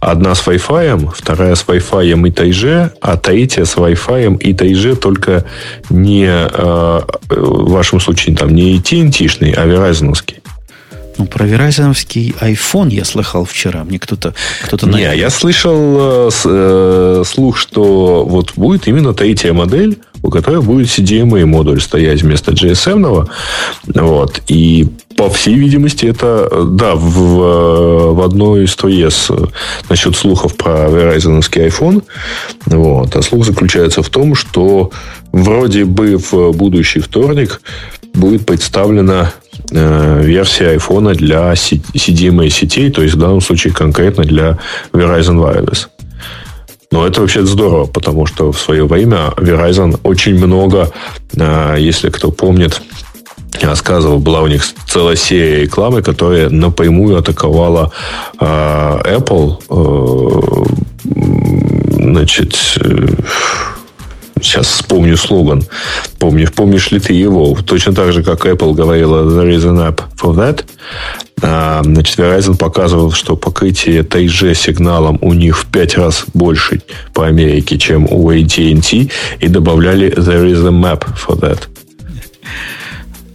Одна 0.00 0.34
с 0.34 0.46
Wi-Fi, 0.46 1.12
вторая 1.14 1.54
с 1.54 1.64
Wi-Fi 1.64 2.12
и 2.12 2.30
3G, 2.30 2.90
а 3.00 3.16
третья 3.16 3.64
с 3.64 3.76
Wi-Fi 3.76 4.38
и 4.38 4.52
3G, 4.52 4.96
только 4.96 5.44
не 5.90 6.26
э, 6.26 7.00
в 7.28 7.70
вашем 7.70 8.00
случае 8.00 8.36
там 8.36 8.54
не 8.54 8.76
AT&T-шный, 8.76 9.52
а 9.52 9.66
Verizon. 9.66 10.14
Ну, 11.18 11.26
про 11.26 11.44
Verizonский 11.44 12.34
iPhone 12.40 12.90
я 12.90 13.04
слыхал 13.04 13.44
вчера. 13.44 13.82
Мне 13.82 13.98
кто-то... 13.98 14.34
кто-то 14.64 14.86
Не, 14.86 15.16
я 15.16 15.30
слышал 15.30 16.28
э, 16.28 16.30
э, 16.44 17.22
слух, 17.26 17.58
что 17.58 18.24
вот 18.24 18.52
будет 18.54 18.86
именно 18.86 19.12
третья 19.12 19.52
модель, 19.52 19.98
у 20.22 20.30
которой 20.30 20.62
будет 20.62 20.88
CDMA 20.88 21.44
модуль 21.44 21.80
стоять 21.80 22.22
вместо 22.22 22.52
GSM. 22.52 23.28
Вот. 23.94 24.42
И 24.48 24.88
по 25.16 25.28
всей 25.28 25.54
видимости, 25.54 26.06
это, 26.06 26.48
да, 26.64 26.94
в, 26.94 28.14
в 28.14 28.22
одной 28.22 28.64
из 28.64 28.74
ТОЕС 28.76 29.30
насчет 29.88 30.16
слухов 30.16 30.56
про 30.56 30.88
Verizon 30.88 31.40
iPhone. 31.40 32.02
Вот. 32.66 33.16
А 33.16 33.22
слух 33.22 33.44
заключается 33.44 34.02
в 34.02 34.08
том, 34.08 34.34
что 34.34 34.90
вроде 35.32 35.84
бы 35.84 36.16
в 36.16 36.52
будущий 36.52 37.00
вторник 37.00 37.60
будет 38.14 38.46
представлена 38.46 39.32
э, 39.70 40.22
версия 40.22 40.76
iPhone 40.76 41.14
для 41.14 41.52
CDMA 41.52 42.48
сетей, 42.48 42.90
то 42.90 43.02
есть 43.02 43.14
в 43.14 43.18
данном 43.18 43.40
случае 43.40 43.72
конкретно 43.72 44.24
для 44.24 44.58
Verizon 44.92 45.36
Wireless. 45.36 45.88
Но 46.90 47.06
это 47.06 47.20
вообще 47.20 47.44
здорово, 47.44 47.84
потому 47.86 48.26
что 48.26 48.50
в 48.50 48.58
свое 48.58 48.86
время 48.86 49.32
Verizon 49.36 50.00
очень 50.04 50.34
много, 50.34 50.90
э, 51.36 51.76
если 51.78 52.08
кто 52.08 52.30
помнит, 52.30 52.80
рассказывал, 53.60 54.18
была 54.18 54.40
у 54.40 54.46
них 54.46 54.64
целая 54.86 55.16
серия 55.16 55.62
рекламы, 55.62 56.02
которая 56.02 56.48
напрямую 56.48 57.18
атаковала 57.18 57.92
э, 58.40 58.44
Apple. 58.44 59.58
Э, 59.68 60.64
значит, 61.90 62.56
сейчас 64.40 64.66
вспомню 64.66 65.16
слоган. 65.16 65.62
Помнишь, 66.18 66.52
помнишь 66.52 66.90
ли 66.90 67.00
ты 67.00 67.12
его? 67.12 67.56
Точно 67.66 67.92
так 67.92 68.12
же, 68.12 68.22
как 68.22 68.46
Apple 68.46 68.72
говорила 68.72 69.22
«There 69.24 69.54
is 69.54 69.64
an 69.64 69.78
app 69.78 70.00
for 70.16 70.34
that». 70.34 70.64
А, 71.42 71.82
значит, 71.84 72.18
Verizon 72.18 72.56
показывал, 72.56 73.12
что 73.12 73.36
покрытие 73.36 74.02
3G 74.02 74.54
сигналом 74.54 75.18
у 75.20 75.34
них 75.34 75.58
в 75.58 75.66
пять 75.66 75.96
раз 75.96 76.24
больше 76.34 76.82
по 77.12 77.26
Америке, 77.26 77.78
чем 77.78 78.06
у 78.10 78.30
AT&T, 78.32 79.10
и 79.40 79.48
добавляли 79.48 80.12
«There 80.16 80.50
is 80.50 80.66
a 80.66 80.70
map 80.70 81.06
for 81.16 81.38
that». 81.40 81.68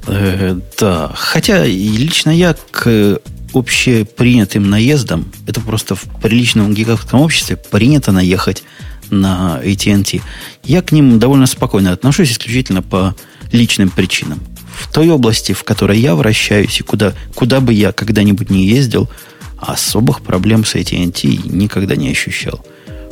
Э, 0.08 0.60
да, 0.80 1.12
хотя 1.16 1.66
лично 1.66 2.30
я 2.30 2.56
к 2.72 3.20
общепринятым 3.54 4.70
наездам, 4.70 5.26
это 5.48 5.62
просто 5.62 5.96
в 5.96 6.04
приличном 6.22 6.74
гиговском 6.74 7.22
обществе 7.22 7.56
принято 7.56 8.12
наехать 8.12 8.64
на 9.10 9.62
AT&T. 9.64 10.22
Я 10.64 10.82
к 10.82 10.92
ним 10.92 11.20
довольно 11.20 11.46
спокойно 11.46 11.92
отношусь, 11.92 12.32
исключительно 12.32 12.82
по 12.82 13.16
личным 13.52 13.90
причинам. 13.90 14.42
В 14.74 14.92
той 14.92 15.10
области, 15.10 15.54
в 15.54 15.64
которой 15.64 16.00
я 16.00 16.16
вращаюсь, 16.16 16.80
и 16.80 16.84
куда, 16.84 17.14
куда 17.36 17.62
бы 17.62 17.74
я 17.74 17.92
когда-нибудь 17.92 18.50
не 18.50 18.66
ездил, 18.66 19.10
особых 19.58 20.22
проблем 20.22 20.66
с 20.66 20.76
AT&T 20.76 21.28
никогда 21.46 21.96
не 21.96 22.10
ощущал. 22.10 22.66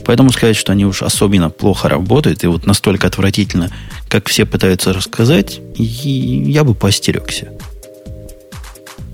Поэтому 0.05 0.31
сказать, 0.31 0.55
что 0.55 0.71
они 0.71 0.85
уж 0.85 1.03
особенно 1.03 1.49
плохо 1.49 1.87
работают 1.87 2.43
и 2.43 2.47
вот 2.47 2.65
настолько 2.65 3.07
отвратительно, 3.07 3.71
как 4.09 4.27
все 4.27 4.45
пытаются 4.45 4.93
рассказать, 4.93 5.61
я 5.75 6.63
бы 6.63 6.73
постерегся. 6.73 7.49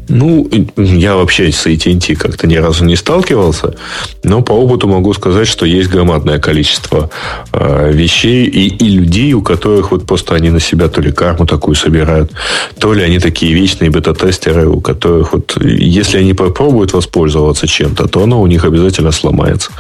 Ну, 0.10 0.50
я 0.78 1.16
вообще 1.16 1.52
с 1.52 1.66
AT&T 1.66 2.16
как-то 2.16 2.48
ни 2.48 2.56
разу 2.56 2.86
не 2.86 2.96
сталкивался, 2.96 3.76
но 4.24 4.42
по 4.42 4.54
опыту 4.54 4.88
могу 4.88 5.14
сказать, 5.14 5.48
что 5.48 5.66
есть 5.66 5.90
громадное 5.90 6.40
количество 6.40 7.10
э, 7.52 7.92
вещей 7.94 8.46
и, 8.46 8.68
и 8.68 8.90
людей, 8.90 9.34
у 9.34 9.42
которых 9.42 9.92
вот 9.92 10.06
просто 10.06 10.36
они 10.36 10.50
на 10.50 10.60
себя 10.60 10.88
то 10.88 11.02
ли 11.02 11.12
карму 11.12 11.46
такую 11.46 11.76
собирают, 11.76 12.32
то 12.80 12.94
ли 12.94 13.04
они 13.04 13.20
такие 13.20 13.54
вечные 13.54 13.90
бета-тестеры, 13.90 14.68
у 14.68 14.80
которых 14.80 15.34
вот, 15.34 15.58
если 15.62 16.20
они 16.20 16.34
попробуют 16.34 16.94
воспользоваться 16.94 17.68
чем-то, 17.68 18.08
то 18.08 18.24
оно 18.24 18.42
у 18.42 18.48
них 18.48 18.64
обязательно 18.64 19.12
сломается. 19.12 19.72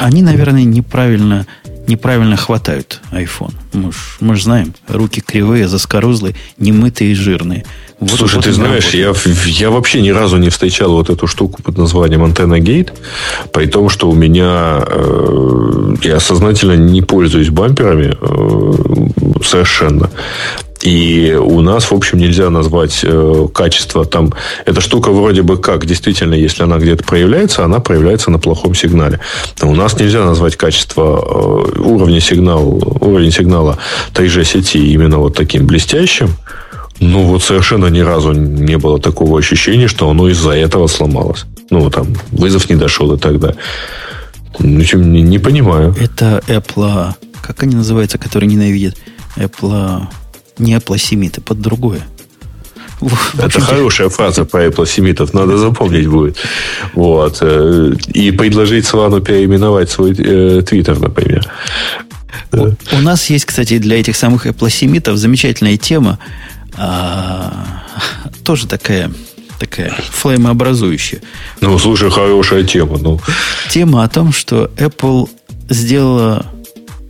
Они, 0.00 0.22
наверное, 0.22 0.64
неправильно 0.64 1.46
неправильно 1.86 2.36
хватают 2.36 3.00
iPhone. 3.12 3.52
Мы 3.72 3.92
же 3.92 3.98
мы 4.20 4.36
ж 4.36 4.42
знаем, 4.42 4.74
руки 4.88 5.20
кривые, 5.20 5.68
заскорузлые, 5.68 6.34
немытые 6.58 7.12
и 7.12 7.14
жирные. 7.14 7.64
Вот, 8.00 8.10
Слушай, 8.10 8.36
вот 8.36 8.44
ты 8.44 8.52
знаешь, 8.52 8.90
я, 8.90 9.12
я 9.46 9.70
вообще 9.70 10.00
ни 10.00 10.10
разу 10.10 10.36
не 10.36 10.50
встречал 10.50 10.92
вот 10.92 11.08
эту 11.08 11.26
штуку 11.26 11.62
под 11.62 11.78
названием 11.78 12.24
антенна 12.24 12.58
гейт, 12.58 12.92
при 13.52 13.66
том, 13.66 13.88
что 13.88 14.10
у 14.10 14.14
меня 14.14 14.82
э, 14.84 15.94
я 16.02 16.18
сознательно 16.18 16.72
не 16.72 17.02
пользуюсь 17.02 17.50
бамперами 17.50 18.16
э, 18.20 19.42
совершенно. 19.44 20.10
И 20.82 21.32
у 21.32 21.60
нас, 21.60 21.90
в 21.90 21.94
общем, 21.94 22.18
нельзя 22.18 22.50
назвать 22.50 23.00
э, 23.04 23.48
качество 23.54 24.04
там. 24.04 24.32
Эта 24.66 24.80
штука 24.80 25.12
вроде 25.12 25.42
бы 25.42 25.56
как, 25.56 25.86
действительно, 25.86 26.34
если 26.34 26.64
она 26.64 26.78
где-то 26.78 27.04
проявляется, 27.04 27.64
она 27.64 27.78
проявляется 27.78 28.30
на 28.30 28.38
плохом 28.38 28.74
сигнале. 28.74 29.20
Но 29.60 29.70
у 29.70 29.74
нас 29.74 29.98
нельзя 29.98 30.24
назвать 30.24 30.56
качество 30.56 31.22
э, 31.74 31.80
уровня 31.80 32.20
сигнала, 32.20 32.60
уровень 32.60 33.30
сигнала 33.30 33.78
3G 34.12 34.44
сети 34.44 34.92
именно 34.92 35.18
вот 35.18 35.36
таким 35.36 35.66
блестящим. 35.66 36.30
Ну, 36.98 37.22
вот 37.22 37.42
совершенно 37.42 37.86
ни 37.86 38.00
разу 38.00 38.32
не 38.32 38.76
было 38.76 39.00
такого 39.00 39.38
ощущения, 39.38 39.88
что 39.88 40.10
оно 40.10 40.28
из-за 40.28 40.50
этого 40.50 40.88
сломалось. 40.88 41.46
Ну, 41.70 41.90
там, 41.90 42.08
вызов 42.32 42.68
не 42.68 42.76
дошел 42.76 43.12
и 43.12 43.18
так 43.18 43.38
далее. 43.38 43.56
Ну, 44.58 44.82
не, 44.94 45.22
не 45.22 45.38
понимаю. 45.38 45.94
Это 45.98 46.42
Apple, 46.48 47.14
как 47.40 47.62
они 47.62 47.76
называются, 47.76 48.18
которые 48.18 48.48
ненавидят? 48.48 48.96
Apple 49.36 50.02
не 50.62 50.74
аплосемиты, 50.74 51.40
под 51.40 51.60
другое. 51.60 52.00
Это 53.38 53.60
хорошая 53.60 54.08
фраза 54.08 54.44
про 54.44 54.68
аплосемитов, 54.68 55.34
надо 55.34 55.58
запомнить 55.58 56.06
будет. 56.06 56.36
Вот. 56.94 57.38
Э, 57.40 57.92
и 58.14 58.30
предложить 58.30 58.86
Слану 58.86 59.20
переименовать 59.20 59.90
свой 59.90 60.12
э, 60.12 60.62
твиттер, 60.62 61.00
например. 61.00 61.50
У, 62.52 62.70
у 62.96 63.00
нас 63.00 63.28
есть, 63.30 63.44
кстати, 63.44 63.78
для 63.78 63.98
этих 63.98 64.16
самых 64.16 64.46
аплосемитов 64.46 65.16
замечательная 65.16 65.76
тема, 65.76 66.18
а, 66.76 67.82
тоже 68.44 68.66
такая 68.66 69.10
такая 69.58 69.94
флеймообразующая. 70.10 71.20
Ну, 71.60 71.78
слушай, 71.78 72.10
хорошая 72.10 72.64
тема. 72.64 72.98
Ну. 72.98 73.20
Тема 73.70 74.02
о 74.02 74.08
том, 74.08 74.32
что 74.32 74.70
Apple 74.76 75.28
сделала... 75.68 76.46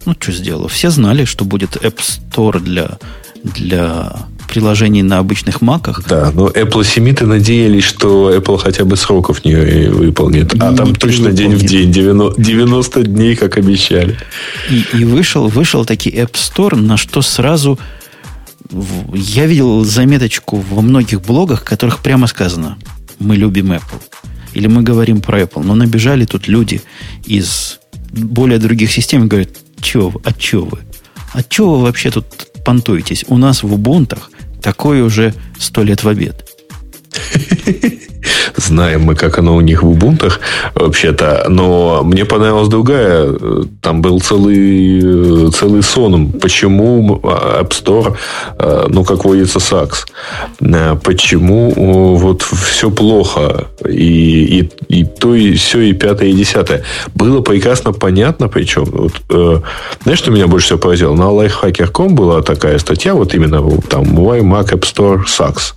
Ну, 0.05 0.15
что 0.19 0.33
сделала? 0.33 0.69
Все 0.69 0.91
знали, 0.91 1.25
что 1.25 1.47
будет 1.47 1.77
App 1.77 1.99
Store 2.01 2.61
для 2.61 2.99
для 3.45 4.13
приложений 4.49 5.03
на 5.05 5.19
обычных 5.19 5.63
маках. 5.63 6.03
Да, 6.09 6.31
но 6.35 6.49
Apple 6.49 6.85
семиты 6.85 7.27
надеялись, 7.27 7.85
что 7.85 8.35
Apple 8.35 8.59
хотя 8.59 8.85
бы 8.85 8.97
сроков 8.97 9.45
не 9.45 9.55
выполнит. 9.89 10.55
А 10.61 10.75
там 10.75 10.95
точно 10.95 11.31
выполнит. 11.31 11.37
день 11.37 11.55
в 11.57 11.65
день, 11.65 11.93
90, 11.93 12.43
90 12.43 13.03
дней, 13.05 13.37
как 13.37 13.57
обещали. 13.57 14.19
И, 14.71 14.85
и 14.99 15.05
вышел, 15.05 15.49
вышел 15.49 15.85
таки 15.85 16.11
App 16.11 16.33
Store, 16.33 16.77
на 16.77 16.97
что 16.97 17.23
сразу 17.23 17.79
я 19.15 19.47
видел 19.47 19.85
заметочку 19.85 20.63
во 20.71 20.83
многих 20.83 21.23
блогах, 21.23 21.63
в 21.63 21.65
которых 21.65 22.01
прямо 22.01 22.27
сказано, 22.27 22.79
мы 23.19 23.37
любим 23.37 23.73
Apple. 23.73 24.01
Или 24.55 24.67
мы 24.67 24.83
говорим 24.83 25.21
про 25.21 25.41
Apple. 25.41 25.63
Но 25.63 25.75
набежали 25.75 26.27
тут 26.27 26.49
люди 26.49 26.83
из 27.25 27.81
более 28.13 28.59
других 28.59 28.93
систем 28.93 29.25
и 29.25 29.29
говорят, 29.29 29.51
че, 29.81 30.13
а 30.25 30.33
че 30.33 30.59
вы? 30.59 30.79
А 31.33 31.43
че 31.43 31.67
вы 31.67 31.83
вообще 31.83 32.11
тут 32.11 32.27
понтуетесь. 32.65 33.25
У 33.29 33.37
нас 33.37 33.63
в 33.63 33.73
Убунтах 33.73 34.31
такое 34.63 35.03
уже 35.03 35.35
сто 35.59 35.83
лет 35.83 36.03
в 36.03 36.09
обед. 36.09 36.49
Знаем 38.57 39.03
мы, 39.03 39.15
как 39.15 39.39
оно 39.39 39.57
у 39.57 39.61
них 39.61 39.83
в 39.83 39.89
Убунтах 39.89 40.41
вообще-то. 40.75 41.47
Но 41.49 42.03
мне 42.05 42.25
понравилась 42.25 42.69
другая. 42.69 43.33
Там 43.81 44.03
был 44.03 44.21
целый, 44.21 45.51
целый 45.53 45.83
сон. 45.83 46.33
Почему 46.33 47.21
App 47.23 47.71
Store, 47.71 48.17
ну, 48.89 49.05
как 49.05 49.25
водится, 49.25 49.61
сакс. 49.61 50.07
Почему 51.03 52.17
вот 52.17 52.43
все 52.43 52.91
плохо. 52.91 53.67
И, 53.89 54.61
и, 54.61 55.01
и 55.01 55.05
то, 55.05 55.35
и 55.35 55.55
все, 55.55 55.81
и 55.81 55.93
пятое, 55.93 56.29
и 56.29 56.33
десятое. 56.33 56.85
Было 57.15 57.41
прекрасно 57.41 57.93
понятно, 57.93 58.49
причем. 58.49 58.85
Вот, 58.85 59.13
э, 59.31 59.61
знаешь, 60.03 60.19
что 60.19 60.31
меня 60.31 60.47
больше 60.47 60.67
всего 60.67 60.79
поразило? 60.79 61.15
На 61.15 61.25
lifehacker.com 61.25 62.15
была 62.15 62.43
такая 62.43 62.79
статья, 62.79 63.15
вот 63.15 63.35
именно 63.35 63.63
там 63.89 64.05
Why 64.19 64.41
Mac 64.41 64.73
App 64.73 64.83
Store 64.83 65.25
Sucks. 65.25 65.75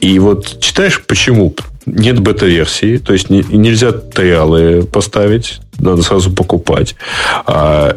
И 0.00 0.18
вот 0.18 0.60
читаешь, 0.60 1.02
почему 1.06 1.54
нет 1.86 2.18
бета-версии, 2.18 2.98
то 2.98 3.12
есть 3.12 3.30
не, 3.30 3.44
нельзя 3.48 3.92
триалы 3.92 4.82
поставить, 4.82 5.60
надо 5.78 6.02
сразу 6.02 6.32
покупать. 6.32 6.96
А, 7.46 7.96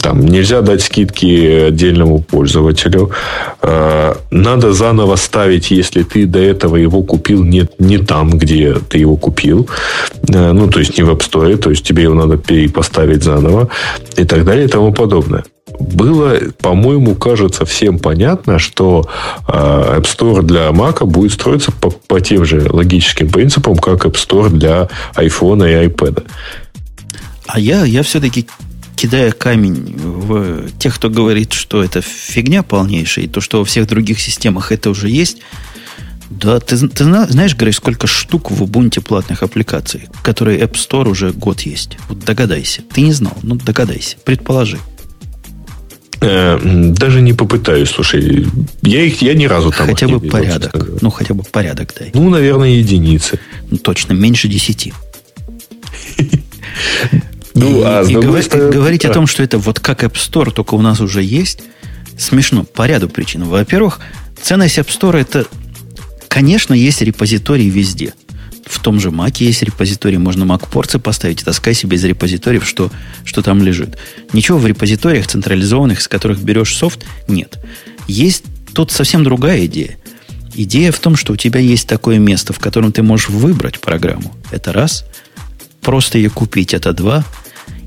там 0.00 0.24
нельзя 0.24 0.60
дать 0.60 0.82
скидки 0.82 1.66
отдельному 1.66 2.20
пользователю. 2.20 3.10
А, 3.60 4.16
надо 4.30 4.72
заново 4.72 5.16
ставить, 5.16 5.70
если 5.70 6.04
ты 6.04 6.26
до 6.26 6.38
этого 6.38 6.76
его 6.76 7.02
купил 7.02 7.42
не, 7.42 7.68
не 7.78 7.98
там, 7.98 8.30
где 8.30 8.74
ты 8.74 8.98
его 8.98 9.16
купил. 9.16 9.68
А, 10.32 10.52
ну, 10.52 10.68
то 10.68 10.78
есть 10.78 10.96
не 10.96 11.02
в 11.02 11.10
App 11.10 11.20
Store, 11.20 11.56
то 11.56 11.70
есть 11.70 11.84
тебе 11.84 12.04
его 12.04 12.14
надо 12.14 12.36
перепоставить 12.36 13.24
заново 13.24 13.68
и 14.16 14.24
так 14.24 14.44
далее 14.44 14.66
и 14.66 14.68
тому 14.68 14.92
подобное 14.92 15.44
было, 15.78 16.38
по-моему, 16.60 17.14
кажется 17.14 17.64
всем 17.64 17.98
понятно, 17.98 18.58
что 18.58 19.08
э, 19.48 19.52
App 19.52 20.04
Store 20.04 20.42
для 20.42 20.68
Mac 20.68 21.04
будет 21.04 21.32
строиться 21.32 21.72
по, 21.72 21.90
по 21.90 22.20
тем 22.20 22.44
же 22.44 22.68
логическим 22.70 23.28
принципам, 23.28 23.76
как 23.76 24.06
App 24.06 24.14
Store 24.14 24.50
для 24.50 24.88
iPhone 25.16 25.68
и 25.68 25.88
iPad. 25.88 26.24
А 27.46 27.60
я, 27.60 27.84
я 27.84 28.02
все-таки 28.02 28.46
кидая 28.96 29.32
камень 29.32 29.96
в 29.96 30.70
тех, 30.78 30.94
кто 30.94 31.10
говорит, 31.10 31.52
что 31.52 31.82
это 31.82 32.00
фигня 32.00 32.62
полнейшая, 32.62 33.26
и 33.26 33.28
то, 33.28 33.40
что 33.40 33.58
во 33.58 33.64
всех 33.64 33.86
других 33.86 34.20
системах 34.20 34.72
это 34.72 34.90
уже 34.90 35.08
есть, 35.08 35.38
да, 36.30 36.58
ты, 36.58 36.76
ты 36.88 37.04
знаешь, 37.04 37.54
Грей, 37.54 37.72
сколько 37.72 38.06
штук 38.06 38.50
в 38.50 38.62
Ubuntu 38.62 39.02
платных 39.02 39.42
аппликаций, 39.42 40.08
которые 40.22 40.60
App 40.60 40.72
Store 40.72 41.08
уже 41.08 41.32
год 41.32 41.60
есть? 41.60 41.98
Вот 42.08 42.20
догадайся. 42.20 42.82
Ты 42.82 43.02
не 43.02 43.12
знал, 43.12 43.36
ну 43.42 43.56
догадайся, 43.56 44.16
предположи. 44.24 44.78
Э, 46.26 46.58
даже 46.62 47.20
не 47.20 47.32
попытаюсь, 47.32 47.90
слушай. 47.90 48.46
Я 48.82 49.02
их 49.02 49.20
я 49.20 49.34
ни 49.34 49.44
разу 49.44 49.70
там 49.70 49.86
Хотя 49.86 50.06
бы 50.06 50.14
видел, 50.14 50.30
порядок. 50.30 50.88
Ну, 51.02 51.10
хотя 51.10 51.34
бы 51.34 51.42
порядок 51.42 51.92
дай. 51.98 52.10
Ну, 52.14 52.30
наверное, 52.30 52.70
единицы. 52.70 53.38
Ну, 53.70 53.76
точно, 53.76 54.14
меньше 54.14 54.48
десяти. 54.48 54.92
Ну, 57.56 57.82
а 57.84 58.02
и 58.02 58.14
говорить 58.14 59.04
о 59.04 59.12
том, 59.12 59.28
что 59.28 59.44
это 59.44 59.58
вот 59.58 59.78
как 59.78 60.02
App 60.02 60.14
Store, 60.14 60.50
только 60.50 60.74
у 60.74 60.82
нас 60.82 61.00
уже 61.00 61.22
есть, 61.22 61.60
смешно 62.18 62.64
по 62.64 62.84
ряду 62.84 63.08
причин. 63.08 63.44
Во-первых, 63.44 64.00
ценность 64.42 64.76
App 64.78 64.88
Store 64.88 65.20
это, 65.20 65.46
конечно, 66.26 66.74
есть 66.74 67.00
репозиторий 67.00 67.68
везде. 67.68 68.12
В 68.66 68.80
том 68.80 68.98
же 69.00 69.10
Mac 69.10 69.36
есть 69.38 69.62
репозиторий, 69.62 70.18
можно 70.18 70.44
Mac-порции 70.44 70.98
поставить 70.98 71.42
и 71.42 71.44
таскай 71.44 71.74
себе 71.74 71.96
из 71.96 72.04
репозиториев, 72.04 72.66
что, 72.66 72.90
что 73.24 73.42
там 73.42 73.62
лежит. 73.62 73.98
Ничего 74.32 74.58
в 74.58 74.66
репозиториях 74.66 75.26
централизованных, 75.26 76.00
с 76.00 76.08
которых 76.08 76.40
берешь 76.40 76.74
софт, 76.74 77.04
нет. 77.28 77.58
Есть 78.08 78.44
тут 78.74 78.90
совсем 78.90 79.22
другая 79.22 79.66
идея. 79.66 79.96
Идея 80.54 80.92
в 80.92 80.98
том, 80.98 81.16
что 81.16 81.32
у 81.32 81.36
тебя 81.36 81.60
есть 81.60 81.88
такое 81.88 82.18
место, 82.18 82.52
в 82.52 82.58
котором 82.58 82.92
ты 82.92 83.02
можешь 83.02 83.28
выбрать 83.28 83.80
программу. 83.80 84.34
Это 84.50 84.72
раз. 84.72 85.04
Просто 85.80 86.16
ее 86.18 86.30
купить, 86.30 86.72
это 86.72 86.92
два 86.92 87.24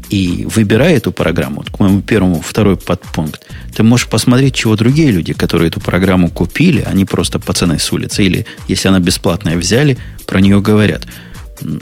и 0.10 0.46
выбирая 0.46 0.98
эту 0.98 1.12
программу, 1.12 1.64
к 1.64 1.80
моему 1.80 2.02
первому, 2.02 2.42
второй 2.42 2.78
подпункт, 2.78 3.42
ты 3.76 3.84
можешь 3.84 4.08
посмотреть, 4.08 4.56
чего 4.56 4.76
другие 4.76 5.12
люди, 5.12 5.34
которые 5.34 5.70
эту 5.70 5.80
программу 5.80 6.30
купили, 6.30 6.82
они 6.82 7.06
просто 7.06 7.40
пацаны 7.40 7.80
с 7.80 7.92
улицы, 7.92 8.24
или 8.24 8.46
если 8.68 8.88
она 8.88 9.00
бесплатная 9.00 9.58
взяли, 9.58 9.98
про 10.26 10.40
нее 10.40 10.62
говорят. 10.62 11.08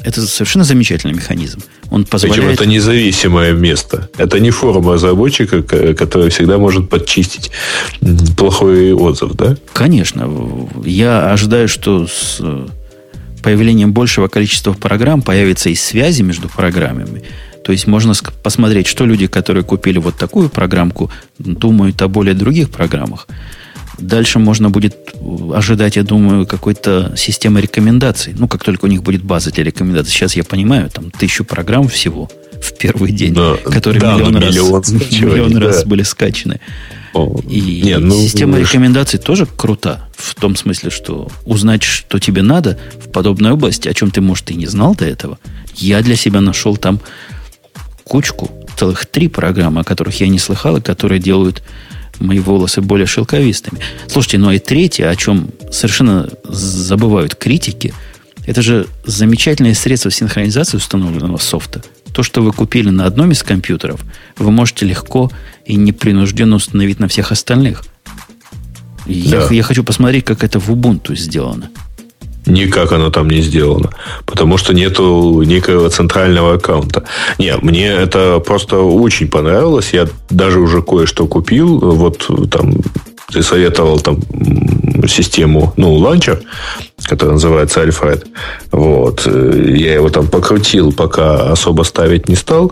Это 0.04 0.26
совершенно 0.26 0.64
замечательный 0.64 1.14
механизм. 1.14 1.60
Он 1.92 2.06
позволяет... 2.06 2.42
Причем 2.42 2.54
это 2.54 2.66
независимое 2.66 3.52
место. 3.52 4.10
Это 4.18 4.40
не 4.40 4.50
форум 4.50 4.90
разработчика, 4.90 5.62
который 5.62 6.30
всегда 6.30 6.58
может 6.58 6.90
подчистить 6.90 7.52
плохой 8.38 8.94
отзыв, 8.94 9.34
да? 9.34 9.58
Конечно. 9.74 10.32
Я 10.86 11.30
ожидаю, 11.32 11.68
что 11.68 12.08
с 12.08 12.42
появлением 13.44 13.92
большего 13.92 14.30
количества 14.30 14.72
программ 14.72 15.22
появится 15.22 15.70
и 15.70 15.76
связи 15.76 16.22
между 16.22 16.48
программами. 16.48 17.24
То 17.66 17.72
есть 17.72 17.88
можно 17.88 18.14
посмотреть, 18.44 18.86
что 18.86 19.08
люди, 19.08 19.26
которые 19.26 19.64
купили 19.64 19.98
вот 19.98 20.16
такую 20.16 20.50
программку, 20.50 21.10
думают 21.40 22.00
о 22.04 22.08
более 22.08 22.36
других 22.36 22.70
программах. 22.70 23.28
Дальше 23.98 24.38
можно 24.38 24.70
будет 24.70 24.96
ожидать, 25.52 25.96
я 25.96 26.04
думаю, 26.04 26.46
какой-то 26.46 27.14
системы 27.18 27.62
рекомендаций. 27.62 28.36
Ну, 28.38 28.48
как 28.48 28.64
только 28.64 28.86
у 28.86 28.88
них 28.88 29.02
будет 29.02 29.24
база 29.24 29.52
для 29.52 29.64
рекомендаций. 29.64 30.14
Сейчас 30.14 30.36
я 30.36 30.44
понимаю, 30.44 30.92
там 30.92 31.10
тысячу 31.10 31.44
программ 31.44 31.88
всего 31.88 32.30
в 32.62 32.78
первый 32.78 33.12
день, 33.12 33.34
да, 33.34 33.56
которые 33.56 34.00
да, 34.00 34.16
миллион, 34.16 34.36
раз, 34.36 34.54
миллион, 34.56 34.84
миллион 35.12 35.54
да. 35.54 35.60
раз 35.62 35.86
были 35.86 36.04
скачаны. 36.04 36.60
О, 37.16 37.40
и 37.50 37.82
не, 37.82 37.98
ну, 37.98 38.14
система 38.14 38.60
рекомендаций 38.60 39.18
тоже 39.18 39.48
крута. 39.48 40.08
В 40.16 40.36
том 40.36 40.56
смысле, 40.56 40.92
что 40.92 41.30
узнать, 41.46 41.82
что 41.82 42.20
тебе 42.20 42.44
надо 42.44 42.78
в 43.04 43.10
подобной 43.10 43.54
области, 43.54 43.88
о 43.88 43.94
чем 43.96 44.12
ты, 44.12 44.22
может, 44.22 44.52
и 44.52 44.54
не 44.54 44.68
знал 44.68 44.94
до 44.94 45.06
этого. 45.06 45.40
Я 45.76 46.04
для 46.04 46.16
себя 46.16 46.42
нашел 46.42 46.78
там 46.78 47.00
кучку, 48.06 48.50
целых 48.78 49.06
три 49.06 49.28
программы, 49.28 49.82
о 49.82 49.84
которых 49.84 50.22
я 50.22 50.30
не 50.30 50.40
слыхал, 50.40 50.78
и 50.78 50.82
которые 50.82 51.20
делают 51.20 51.62
мои 52.20 52.40
волосы 52.40 52.82
более 52.82 53.08
шелковистыми. 53.08 53.82
Слушайте, 54.08 54.38
ну 54.38 54.52
и 54.52 54.60
третье, 54.60 55.10
о 55.10 55.16
чем 55.16 55.50
совершенно 55.72 56.30
забывают 56.46 57.36
критики, 57.36 57.94
это 58.46 58.62
же 58.62 58.88
замечательное 59.06 59.74
средство 59.74 60.12
синхронизации 60.12 60.78
установленного 60.78 61.38
софта. 61.38 61.82
То, 62.14 62.24
что 62.24 62.42
вы 62.42 62.54
купили 62.54 62.90
на 62.90 63.06
одном 63.06 63.32
из 63.32 63.44
компьютеров, 63.44 64.00
вы 64.38 64.52
можете 64.52 64.86
легко 64.86 65.32
и 65.66 65.76
непринужденно 65.76 66.56
установить 66.56 67.00
на 67.00 67.08
всех 67.08 67.32
остальных. 67.32 67.84
Да. 69.06 69.12
Я, 69.12 69.48
я 69.50 69.64
хочу 69.64 69.84
посмотреть, 69.84 70.26
как 70.26 70.44
это 70.44 70.60
в 70.60 70.70
Ubuntu 70.70 71.16
сделано. 71.16 71.70
Никак 72.46 72.92
оно 72.92 73.10
там 73.10 73.30
не 73.30 73.42
сделано. 73.42 73.90
Потому 74.26 74.58
что 74.58 74.74
нету 74.74 75.42
некого 75.44 75.90
центрального 75.90 76.56
аккаунта. 76.56 77.04
Не, 77.40 77.58
мне 77.58 77.88
это 77.88 78.40
просто 78.40 78.78
очень 78.78 79.28
понравилось. 79.28 79.94
Я 79.94 80.08
даже 80.30 80.60
уже 80.60 80.82
кое-что 80.82 81.28
купил. 81.28 81.80
Вот 81.80 82.30
там 82.52 82.76
ты 83.32 83.42
советовал 83.42 84.00
там 84.00 84.20
систему, 85.08 85.74
ну, 85.78 85.94
ланчер, 85.96 86.42
который 87.04 87.32
называется 87.32 87.84
Alfred. 87.84 88.26
Вот. 88.72 89.26
Я 89.26 89.96
его 89.96 90.10
там 90.10 90.28
покрутил, 90.28 90.92
пока 90.92 91.52
особо 91.52 91.84
ставить 91.84 92.30
не 92.30 92.36
стал. 92.36 92.72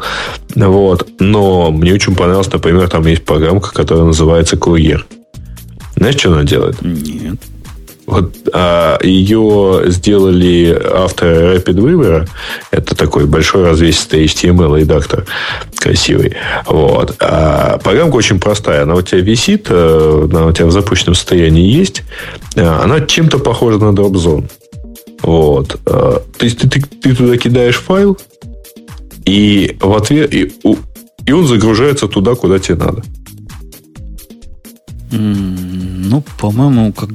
Вот. 0.55 1.07
Но 1.19 1.71
мне 1.71 1.93
очень 1.93 2.15
понравилось, 2.15 2.51
например, 2.51 2.89
там 2.89 3.05
есть 3.07 3.25
программка, 3.25 3.71
которая 3.73 4.05
называется 4.05 4.57
Курьер. 4.57 5.05
Знаешь, 5.95 6.15
что 6.15 6.31
она 6.31 6.43
делает? 6.43 6.81
Нет. 6.81 7.39
Вот 8.05 8.35
а, 8.53 8.99
ее 9.01 9.83
сделали 9.85 10.77
авторы 10.93 11.55
Rapid 11.55 11.75
Weaver. 11.75 12.29
Это 12.71 12.95
такой 12.95 13.25
большой 13.25 13.69
развесистый 13.69 14.25
HTML 14.25 14.79
редактор, 14.79 15.25
красивый. 15.77 16.33
Вот. 16.65 17.15
А 17.19 17.77
программка 17.77 18.15
очень 18.15 18.39
простая. 18.39 18.83
Она 18.83 18.95
у 18.95 19.01
тебя 19.01 19.21
висит, 19.21 19.67
э, 19.69 20.27
она 20.29 20.47
у 20.47 20.51
тебя 20.51 20.65
в 20.65 20.71
запущенном 20.71 21.15
состоянии 21.15 21.71
есть. 21.71 22.03
А, 22.55 22.81
она 22.83 22.99
чем-то 23.01 23.39
похожа 23.39 23.77
на 23.77 23.95
Dropzone. 23.95 24.49
Вот. 25.21 25.79
А, 25.85 26.21
то 26.37 26.45
есть 26.45 26.59
ты, 26.59 26.69
ты, 26.69 26.81
ты 26.81 27.15
туда 27.15 27.37
кидаешь 27.37 27.77
файл, 27.77 28.17
и 29.25 29.77
в 29.79 29.95
ответ 29.95 30.33
и, 30.33 30.51
и 31.25 31.31
он 31.31 31.47
загружается 31.47 32.07
туда, 32.07 32.35
куда 32.35 32.59
тебе 32.59 32.75
надо. 32.75 33.01
Ну, 35.11 36.23
по-моему, 36.39 36.91
как, 36.91 37.09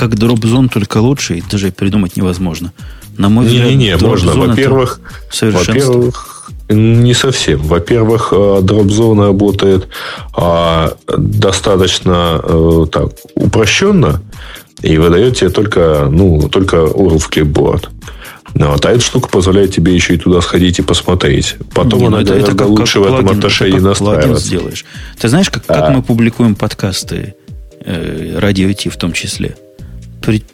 как 0.00 0.16
дроп-зон, 0.16 0.70
только 0.70 0.96
лучше, 0.96 1.36
и 1.36 1.42
даже 1.50 1.70
придумать 1.72 2.16
невозможно. 2.16 2.72
На 3.18 3.28
мой 3.28 3.44
взгляд, 3.44 3.66
не-не-не, 3.66 3.98
можно. 3.98 4.32
Во-первых, 4.32 4.98
во-первых, 5.42 6.50
не 6.70 7.12
совсем. 7.12 7.60
Во-первых, 7.60 8.32
э, 8.32 8.60
дроп-зона 8.62 9.26
работает 9.26 9.88
а, 10.34 10.94
достаточно 11.06 12.40
а, 12.42 12.86
так, 12.86 13.10
упрощенно 13.34 14.22
и 14.80 14.96
выдает 14.96 15.36
тебе 15.36 15.50
только, 15.50 16.08
ну, 16.10 16.48
только 16.48 16.76
URL 16.76 17.18
в 17.18 17.28
клипборд. 17.28 17.90
Ну, 18.54 18.72
вот, 18.72 18.86
а 18.86 18.92
эта 18.92 19.00
штука 19.00 19.28
позволяет 19.28 19.74
тебе 19.74 19.94
еще 19.94 20.14
и 20.14 20.16
туда 20.16 20.40
сходить 20.40 20.78
и 20.78 20.82
посмотреть. 20.82 21.56
Потом 21.74 22.00
не, 22.00 22.06
она 22.06 22.22
это, 22.22 22.32
это 22.32 22.56
как, 22.56 22.68
лучше 22.68 23.00
как 23.00 23.02
в 23.02 23.06
этом 23.12 23.24
плагин, 23.26 23.38
отношении 23.38 23.76
это 23.76 23.88
настраиваться. 23.88 24.46
сделаешь. 24.46 24.86
Ты 25.20 25.28
знаешь, 25.28 25.50
как, 25.50 25.64
а. 25.68 25.74
как 25.74 25.90
мы 25.90 26.02
публикуем 26.02 26.54
подкасты 26.54 27.34
э, 27.84 28.38
радио 28.38 28.72
Ти 28.72 28.88
в 28.88 28.96
том 28.96 29.12
числе? 29.12 29.56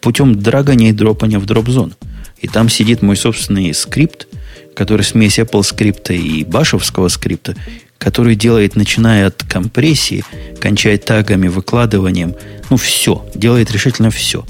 Путем 0.01 0.41
драгания 0.41 0.91
и 0.91 0.93
дропания 0.93 1.39
в 1.39 1.47
дроп-зон. 1.47 1.95
И 2.41 2.49
там 2.49 2.69
сидит 2.69 3.03
мой 3.03 3.17
собственный 3.17 3.73
скрипт, 3.75 4.27
который 4.75 5.03
смесь 5.03 5.39
Apple 5.39 5.63
скрипта 5.63 6.13
и 6.13 6.45
башевского 6.45 7.09
скрипта, 7.09 7.57
который 7.99 8.35
делает, 8.35 8.77
начиная 8.77 9.29
от 9.29 9.43
компрессии, 9.43 10.25
кончая 10.61 10.99
тагами, 10.99 11.49
выкладыванием, 11.49 12.35
ну, 12.69 12.77
все, 12.77 13.25
делает 13.35 13.71
решительно 13.71 14.11
все. 14.11 14.45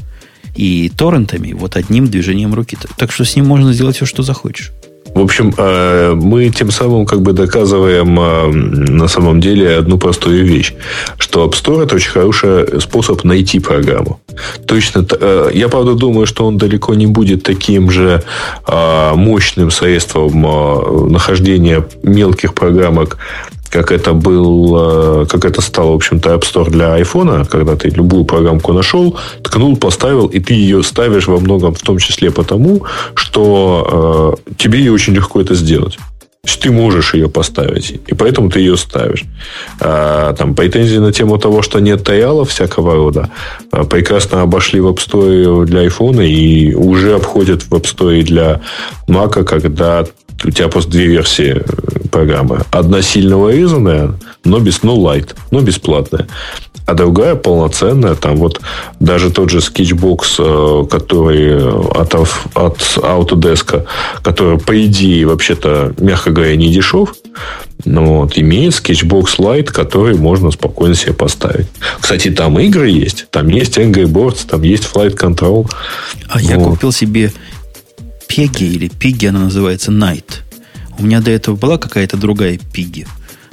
И 0.56 0.90
торрентами, 0.96 1.52
вот 1.52 1.76
одним 1.76 2.08
движением 2.08 2.54
руки. 2.54 2.76
Так 2.96 3.12
что 3.12 3.24
с 3.24 3.36
ним 3.36 3.46
можно 3.46 3.72
сделать 3.72 3.96
все, 3.96 4.06
что 4.06 4.22
захочешь. 4.22 4.72
В 5.16 5.20
общем, 5.22 5.50
э, 5.56 6.12
мы 6.14 6.50
тем 6.50 6.70
самым 6.70 7.06
как 7.06 7.22
бы 7.22 7.32
доказываем 7.32 8.20
э, 8.20 8.92
на 8.92 9.08
самом 9.08 9.40
деле 9.40 9.78
одну 9.78 9.96
простую 9.96 10.44
вещь, 10.44 10.74
что 11.16 11.46
App 11.46 11.52
Store 11.52 11.84
это 11.84 11.94
очень 11.94 12.10
хороший 12.10 12.80
способ 12.82 13.24
найти 13.24 13.58
программу. 13.58 14.20
Точно, 14.66 15.06
э, 15.10 15.50
я 15.54 15.68
правда 15.68 15.94
думаю, 15.94 16.26
что 16.26 16.46
он 16.46 16.58
далеко 16.58 16.92
не 16.94 17.06
будет 17.06 17.42
таким 17.44 17.90
же 17.90 18.22
мощным 19.14 19.70
средством 19.70 20.42
нахождения 21.10 21.86
мелких 22.02 22.52
программок 22.52 23.16
как 23.70 23.92
это 23.92 24.12
был, 24.12 25.22
э, 25.22 25.26
как 25.26 25.44
это 25.44 25.60
стало, 25.60 25.92
в 25.92 25.96
общем-то, 25.96 26.30
App 26.30 26.42
Store 26.42 26.70
для 26.70 26.94
айфона, 26.94 27.44
когда 27.44 27.76
ты 27.76 27.88
любую 27.88 28.24
программку 28.24 28.72
нашел, 28.72 29.16
ткнул, 29.42 29.76
поставил, 29.76 30.26
и 30.26 30.40
ты 30.40 30.54
ее 30.54 30.82
ставишь 30.82 31.28
во 31.28 31.38
многом, 31.38 31.74
в 31.74 31.80
том 31.80 31.98
числе 31.98 32.30
потому, 32.30 32.84
что 33.14 34.36
э, 34.48 34.52
тебе 34.56 34.90
очень 34.90 35.14
легко 35.14 35.40
это 35.40 35.54
сделать. 35.54 35.98
То 36.46 36.50
есть 36.50 36.60
ты 36.60 36.70
можешь 36.70 37.14
ее 37.14 37.28
поставить, 37.28 38.00
и 38.06 38.14
поэтому 38.14 38.50
ты 38.50 38.60
ее 38.60 38.76
ставишь. 38.76 39.24
А, 39.80 40.32
там 40.34 40.54
претензии 40.54 40.98
на 40.98 41.12
тему 41.12 41.38
того, 41.38 41.60
что 41.60 41.80
нет 41.80 42.04
тайалов 42.04 42.50
всякого 42.50 42.94
рода, 42.94 43.30
а, 43.72 43.82
прекрасно 43.82 44.42
обошли 44.42 44.78
в 44.78 44.86
App 44.86 44.98
Store 44.98 45.64
для 45.64 45.84
iPhone 45.84 46.24
и 46.24 46.72
уже 46.72 47.16
обходят 47.16 47.64
в 47.64 47.72
App 47.72 47.82
Store 47.82 48.22
для 48.22 48.60
Mac, 49.08 49.42
когда 49.42 50.06
у 50.44 50.50
тебя 50.50 50.68
просто 50.68 50.90
две 50.90 51.06
версии 51.06 51.56
э, 51.56 52.08
программы. 52.10 52.60
Одна 52.70 53.02
сильно 53.02 53.38
урезанная, 53.38 54.14
но 54.44 54.58
без 54.58 54.80
no 54.80 54.96
light, 54.96 55.34
но 55.50 55.60
бесплатная. 55.60 56.26
А 56.86 56.94
другая 56.94 57.34
полноценная, 57.34 58.14
там 58.14 58.36
вот 58.36 58.60
даже 59.00 59.30
тот 59.30 59.50
же 59.50 59.58
Sketchbox, 59.58 60.20
э, 60.38 60.86
который 60.88 61.58
от, 61.90 62.14
от 62.54 62.78
Autodesk, 62.98 63.84
который, 64.22 64.58
по 64.58 64.86
идее, 64.86 65.26
вообще-то, 65.26 65.94
мягко 65.98 66.30
говоря, 66.30 66.54
не 66.54 66.72
дешев, 66.72 67.14
Ну, 67.84 68.20
вот, 68.20 68.38
имеет 68.38 68.72
Sketchbox 68.72 69.38
Lite, 69.38 69.72
который 69.72 70.16
можно 70.16 70.52
спокойно 70.52 70.94
себе 70.94 71.12
поставить. 71.12 71.66
Кстати, 72.00 72.30
там 72.30 72.58
игры 72.60 72.88
есть. 72.88 73.26
Там 73.30 73.48
есть 73.48 73.78
Angry 73.78 74.04
Birds, 74.04 74.46
там 74.48 74.62
есть 74.62 74.84
Flight 74.84 75.16
Control. 75.16 75.68
А 76.28 76.38
вот. 76.38 76.42
я 76.42 76.56
купил 76.56 76.92
себе 76.92 77.32
Пеги 78.28 78.64
или 78.64 78.88
Пиги, 78.88 79.26
она 79.26 79.40
называется 79.40 79.90
Night. 79.90 80.42
У 80.98 81.04
меня 81.04 81.20
до 81.20 81.30
этого 81.30 81.56
была 81.56 81.78
какая-то 81.78 82.16
другая 82.16 82.58
Пиги. 82.58 83.06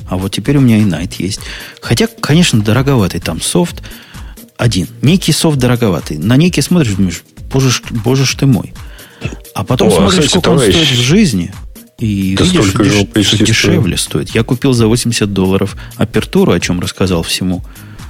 А 0.07 0.17
вот 0.17 0.31
теперь 0.31 0.57
у 0.57 0.61
меня 0.61 0.77
и 0.77 0.83
Night 0.83 1.15
есть. 1.19 1.39
Хотя, 1.81 2.07
конечно, 2.07 2.61
дороговатый 2.61 3.19
там 3.19 3.41
софт. 3.41 3.81
Один. 4.57 4.87
Некий 5.01 5.31
софт 5.31 5.57
дороговатый. 5.57 6.17
На 6.17 6.37
некий 6.37 6.61
смотришь, 6.61 6.93
думаешь, 6.93 7.23
боже, 7.51 7.71
боже 7.89 8.25
ж 8.25 8.35
ты 8.35 8.45
мой. 8.45 8.73
А 9.55 9.63
потом 9.63 9.87
О, 9.89 9.91
смотришь, 9.91 10.11
кстати, 10.11 10.27
сколько 10.27 10.49
товарищ. 10.49 10.75
он 10.75 10.83
стоит 10.83 10.99
в 10.99 11.01
жизни. 11.01 11.53
И 11.99 12.35
да 12.37 12.43
видишь, 12.43 12.73
деш, 13.13 13.31
дешевле 13.39 13.97
стоит. 13.97 14.29
Я 14.31 14.43
купил 14.43 14.73
за 14.73 14.87
80 14.87 15.31
долларов 15.31 15.77
апертуру, 15.95 16.51
о 16.51 16.59
чем 16.59 16.79
рассказал 16.79 17.23
всему, 17.23 17.63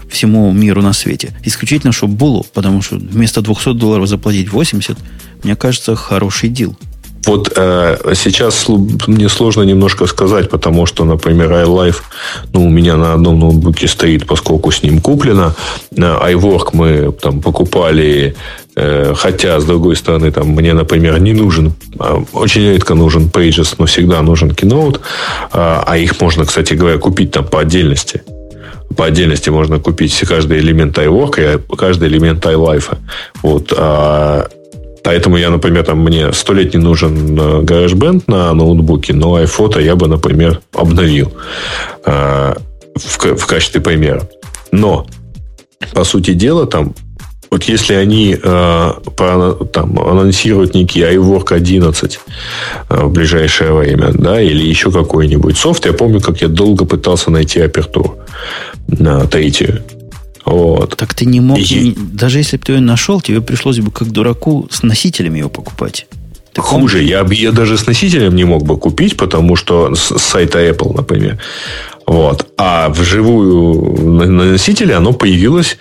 всему 0.09 0.51
миру 0.51 0.81
на 0.81 0.93
свете. 0.93 1.35
Исключительно, 1.43 1.91
чтобы 1.91 2.15
было, 2.15 2.43
потому 2.53 2.81
что 2.81 2.95
вместо 2.95 3.41
200 3.41 3.73
долларов 3.73 4.07
заплатить 4.07 4.51
80, 4.51 4.97
мне 5.43 5.55
кажется, 5.55 5.95
хороший 5.95 6.49
дел. 6.49 6.77
Вот 7.25 7.53
э, 7.55 8.13
сейчас 8.15 8.67
мне 9.07 9.29
сложно 9.29 9.63
немножко 9.63 10.07
сказать, 10.07 10.49
потому 10.49 10.85
что, 10.85 11.05
например, 11.05 11.51
iLife, 11.51 12.01
ну, 12.51 12.65
у 12.65 12.69
меня 12.69 12.97
на 12.97 13.13
одном 13.13 13.39
ноутбуке 13.39 13.87
стоит, 13.87 14.27
поскольку 14.27 14.71
с 14.71 14.83
ним 14.83 14.99
куплено. 14.99 15.55
iWork 15.95 16.69
мы 16.73 17.11
там 17.13 17.41
покупали, 17.41 18.35
э, 18.75 19.13
хотя, 19.15 19.59
с 19.59 19.63
другой 19.63 19.95
стороны, 19.95 20.31
там 20.31 20.49
мне, 20.49 20.73
например, 20.73 21.21
не 21.21 21.33
нужен, 21.33 21.73
э, 21.97 22.23
очень 22.33 22.63
редко 22.63 22.93
нужен 22.93 23.27
Pages, 23.27 23.75
но 23.77 23.85
всегда 23.85 24.21
нужен 24.21 24.49
Keynote, 24.51 24.97
э, 24.97 24.99
а 25.53 25.97
их 25.97 26.19
можно, 26.19 26.45
кстати 26.45 26.73
говоря, 26.73 26.97
купить 26.97 27.31
там 27.31 27.45
по 27.45 27.61
отдельности 27.61 28.21
по 28.95 29.05
отдельности 29.05 29.49
можно 29.49 29.79
купить 29.79 30.17
каждый 30.27 30.59
элемент 30.59 30.97
iWork 30.97 31.63
и 31.71 31.75
каждый 31.75 32.09
элемент 32.09 32.45
iLife. 32.45 32.97
Вот. 33.41 33.73
А 33.75 34.47
Поэтому 35.03 35.35
я, 35.35 35.49
например, 35.49 35.83
там 35.83 35.99
мне 35.99 36.31
сто 36.31 36.53
лет 36.53 36.73
не 36.73 36.79
нужен 36.79 37.37
э, 37.37 37.61
GarageBand 37.61 38.23
на 38.27 38.53
ноутбуке, 38.53 39.13
но 39.13 39.41
iPhoto 39.41 39.81
я 39.81 39.97
бы, 39.97 40.07
например, 40.07 40.61
обновил 40.71 41.33
э, 42.05 42.55
в, 42.95 43.17
в 43.35 43.45
качестве 43.45 43.81
примера. 43.81 44.29
Но, 44.71 45.05
по 45.93 46.05
сути 46.05 46.33
дела, 46.33 46.65
там 46.67 46.95
вот 47.53 47.63
если 47.65 47.93
они 47.93 48.35
э, 48.41 48.93
по, 49.15 49.67
там, 49.71 49.99
анонсируют 49.99 50.73
некий 50.73 51.01
iWork 51.01 51.53
11 51.53 52.19
э, 52.89 53.05
в 53.05 53.11
ближайшее 53.11 53.73
время, 53.73 54.11
да, 54.11 54.41
или 54.41 54.67
еще 54.67 54.91
какой-нибудь 54.91 55.55
софт, 55.55 55.85
я 55.85 55.93
помню, 55.93 56.19
как 56.19 56.41
я 56.41 56.47
долго 56.47 56.85
пытался 56.85 57.29
найти 57.29 57.61
апертуру 57.61 58.17
на 58.87 59.27
третью. 59.27 59.83
Вот. 60.45 60.97
Так 60.97 61.13
ты 61.13 61.25
не 61.25 61.41
мог, 61.41 61.59
и... 61.59 61.95
даже 61.95 62.39
если 62.39 62.57
бы 62.57 62.63
ты 62.63 62.73
ее 62.73 62.79
нашел, 62.79 63.21
тебе 63.21 63.39
пришлось 63.39 63.79
бы 63.79 63.91
как 63.91 64.11
дураку 64.11 64.67
с 64.71 64.81
носителем 64.81 65.35
его 65.35 65.49
покупать. 65.49 66.07
Ты 66.53 66.61
Хуже, 66.61 67.03
я, 67.03 67.23
я 67.31 67.51
даже 67.51 67.77
с 67.77 67.85
носителем 67.85 68.35
не 68.35 68.45
мог 68.45 68.63
бы 68.63 68.77
купить, 68.77 69.15
потому 69.15 69.55
что 69.55 69.93
с, 69.93 70.17
сайта 70.17 70.59
Apple, 70.59 70.95
например. 70.95 71.39
Вот. 72.05 72.47
А 72.57 72.89
вживую 72.89 74.11
на 74.11 74.25
носителе 74.25 74.95
оно 74.95 75.13
появилось, 75.13 75.77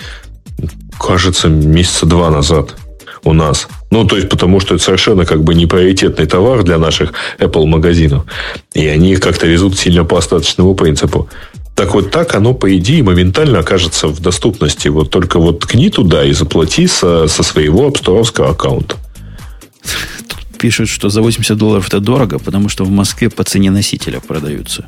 кажется, 0.98 1.48
месяца 1.48 2.06
два 2.06 2.30
назад 2.30 2.76
у 3.24 3.32
нас. 3.32 3.68
Ну, 3.90 4.04
то 4.04 4.16
есть, 4.16 4.28
потому 4.28 4.60
что 4.60 4.74
это 4.74 4.84
совершенно 4.84 5.24
как 5.24 5.44
бы 5.44 5.54
не 5.54 5.66
приоритетный 5.66 6.26
товар 6.26 6.62
для 6.62 6.78
наших 6.78 7.12
Apple 7.38 7.66
магазинов. 7.66 8.24
И 8.74 8.86
они 8.86 9.16
как-то 9.16 9.46
везут 9.46 9.78
сильно 9.78 10.04
по 10.04 10.18
остаточному 10.18 10.74
принципу. 10.74 11.28
Так 11.74 11.94
вот 11.94 12.10
так 12.10 12.34
оно, 12.34 12.52
по 12.54 12.76
идее, 12.76 13.02
моментально 13.02 13.60
окажется 13.60 14.08
в 14.08 14.20
доступности. 14.20 14.88
Вот 14.88 15.10
только 15.10 15.38
вот 15.38 15.60
ткни 15.60 15.88
туда 15.90 16.24
и 16.24 16.32
заплати 16.32 16.86
со, 16.86 17.28
со 17.28 17.42
своего 17.42 17.86
апсторовского 17.86 18.50
аккаунта. 18.50 18.96
Тут 20.28 20.58
пишут, 20.58 20.88
что 20.88 21.08
за 21.08 21.22
80 21.22 21.56
долларов 21.56 21.88
это 21.88 22.00
дорого, 22.00 22.38
потому 22.38 22.68
что 22.68 22.84
в 22.84 22.90
Москве 22.90 23.30
по 23.30 23.42
цене 23.44 23.70
носителя 23.70 24.20
продаются. 24.20 24.86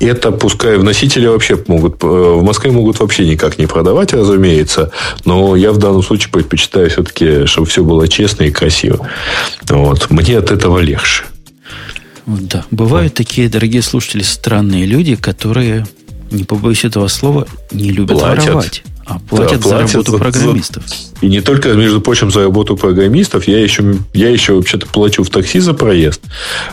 Это 0.00 0.30
пускай 0.30 0.76
в 0.78 0.84
носители 0.84 1.26
вообще 1.26 1.58
могут, 1.66 2.02
э, 2.02 2.06
в 2.06 2.42
Москве 2.42 2.70
могут 2.70 3.00
вообще 3.00 3.26
никак 3.26 3.58
не 3.58 3.66
продавать, 3.66 4.12
разумеется, 4.12 4.90
но 5.24 5.56
я 5.56 5.72
в 5.72 5.78
данном 5.78 6.02
случае 6.02 6.30
предпочитаю 6.32 6.88
все-таки, 6.90 7.46
чтобы 7.46 7.66
все 7.66 7.84
было 7.84 8.08
честно 8.08 8.44
и 8.44 8.50
красиво. 8.50 9.08
Вот. 9.68 10.10
Мне 10.10 10.38
от 10.38 10.50
этого 10.50 10.78
легче. 10.78 11.24
Вот, 12.26 12.46
да. 12.46 12.64
Бывают 12.70 13.14
такие, 13.14 13.48
дорогие 13.48 13.82
слушатели, 13.82 14.22
странные 14.22 14.86
люди, 14.86 15.16
которые, 15.16 15.86
не 16.30 16.44
побоюсь 16.44 16.84
этого 16.84 17.08
слова, 17.08 17.46
не 17.72 17.90
любят 17.90 18.18
платят. 18.18 18.44
воровать. 18.44 18.82
А 19.06 19.18
платят, 19.18 19.60
да, 19.62 19.68
платят 19.70 19.90
за 19.90 19.92
работу 19.92 20.12
за, 20.12 20.18
программистов. 20.18 20.84
И 21.20 21.28
не 21.28 21.40
только, 21.40 21.72
между 21.74 22.00
прочим, 22.00 22.30
за 22.30 22.42
работу 22.44 22.76
программистов. 22.76 23.48
Я 23.48 23.58
еще, 23.58 23.96
я 24.14 24.28
еще 24.28 24.54
вообще-то 24.54 24.86
плачу 24.86 25.24
в 25.24 25.30
такси 25.30 25.58
за 25.58 25.74
проезд. 25.74 26.20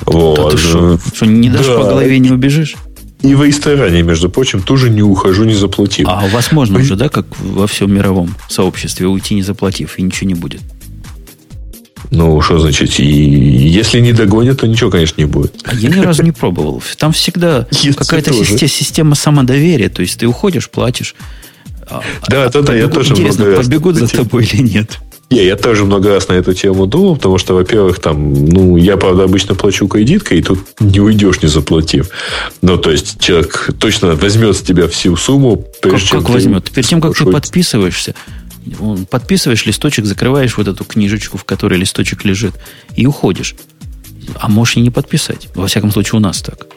Вот. 0.06 0.52
Да 0.52 0.58
что, 0.58 1.00
что, 1.14 1.26
не 1.26 1.50
дашь 1.50 1.66
да. 1.66 1.78
по 1.78 1.84
голове, 1.84 2.20
не 2.20 2.30
убежишь? 2.30 2.76
И 3.24 3.34
в 3.34 3.44
ресторане, 3.44 4.04
между 4.04 4.30
прочим, 4.30 4.62
тоже 4.62 4.92
не 4.92 5.02
ухожу, 5.02 5.44
не 5.46 5.56
заплатив. 5.56 6.08
А 6.08 6.26
у 6.26 6.28
вас 6.28 6.52
можно 6.52 6.78
уже, 6.78 6.96
да, 6.96 7.10
как 7.10 7.26
во 7.40 7.66
всем 7.66 7.92
мировом 7.92 8.36
сообществе, 8.48 9.08
уйти 9.08 9.34
не 9.34 9.42
заплатив, 9.42 9.98
и 9.98 10.04
ничего 10.04 10.28
не 10.28 10.36
будет? 10.36 10.62
Ну, 12.12 12.42
что 12.42 12.60
значит? 12.60 13.00
И 13.00 13.04
если 13.04 14.00
не 14.00 14.14
догонят, 14.14 14.60
то 14.62 14.68
ничего, 14.68 14.90
конечно, 14.90 15.20
не 15.20 15.28
будет. 15.28 15.56
Я 15.74 15.90
ни 15.90 16.00
разу 16.00 16.24
не 16.24 16.32
пробовал. 16.32 16.82
Там 16.98 17.12
всегда 17.12 17.68
какая-то 17.98 18.34
система, 18.34 18.70
система 18.70 19.16
самодоверия. 19.16 19.90
То 19.90 20.02
есть 20.02 20.20
ты 20.20 20.28
уходишь, 20.28 20.70
платишь. 20.70 21.16
А, 21.90 22.02
да, 22.30 22.46
а, 22.46 22.50
да, 22.50 22.62
да, 22.62 22.76
я 22.76 22.88
тоже 22.88 23.14
Интересно, 23.14 23.46
много 23.46 23.64
побегут 23.64 23.96
за 23.96 24.08
тобой 24.08 24.44
или 24.46 24.62
нет? 24.62 25.00
Не, 25.30 25.46
я 25.46 25.58
тоже 25.58 25.84
много 25.84 26.10
раз 26.10 26.30
на 26.30 26.34
эту 26.34 26.54
тему 26.54 26.86
думал, 26.86 27.18
потому 27.18 27.38
что, 27.38 27.54
во-первых, 27.54 28.00
там, 28.00 28.46
ну, 28.46 28.78
я, 28.78 28.96
правда, 28.96 29.26
обычно 29.26 29.56
плачу 29.56 29.88
кредиткой, 29.88 30.40
и 30.40 30.42
тут 30.42 30.60
не 30.80 31.02
уйдешь, 31.02 31.42
не 31.42 31.50
заплатив. 31.50 32.10
Ну, 32.62 32.78
то 32.78 32.92
есть, 32.92 33.20
человек 33.20 33.72
точно 33.78 34.16
возьмет 34.16 34.56
с 34.56 34.62
тебя 34.62 34.88
всю 34.88 35.18
сумму. 35.18 35.66
Прежде, 35.82 36.12
как, 36.12 36.22
как 36.22 36.30
возьмет? 36.30 36.72
Перед 36.72 36.88
тем, 36.88 37.02
как 37.02 37.18
ты 37.18 37.26
подписываешься, 37.26 38.16
подписываешь 39.10 39.66
листочек, 39.66 40.06
закрываешь 40.06 40.58
вот 40.58 40.68
эту 40.68 40.84
книжечку, 40.84 41.38
в 41.38 41.44
которой 41.44 41.80
листочек 41.80 42.26
лежит, 42.26 42.56
и 42.96 43.06
уходишь. 43.06 43.56
А 44.40 44.50
можешь 44.50 44.78
и 44.78 44.82
не 44.82 44.90
подписать. 44.90 45.48
Во 45.56 45.68
всяком 45.68 45.92
случае, 45.92 46.18
у 46.18 46.22
нас 46.22 46.42
так. 46.42 46.68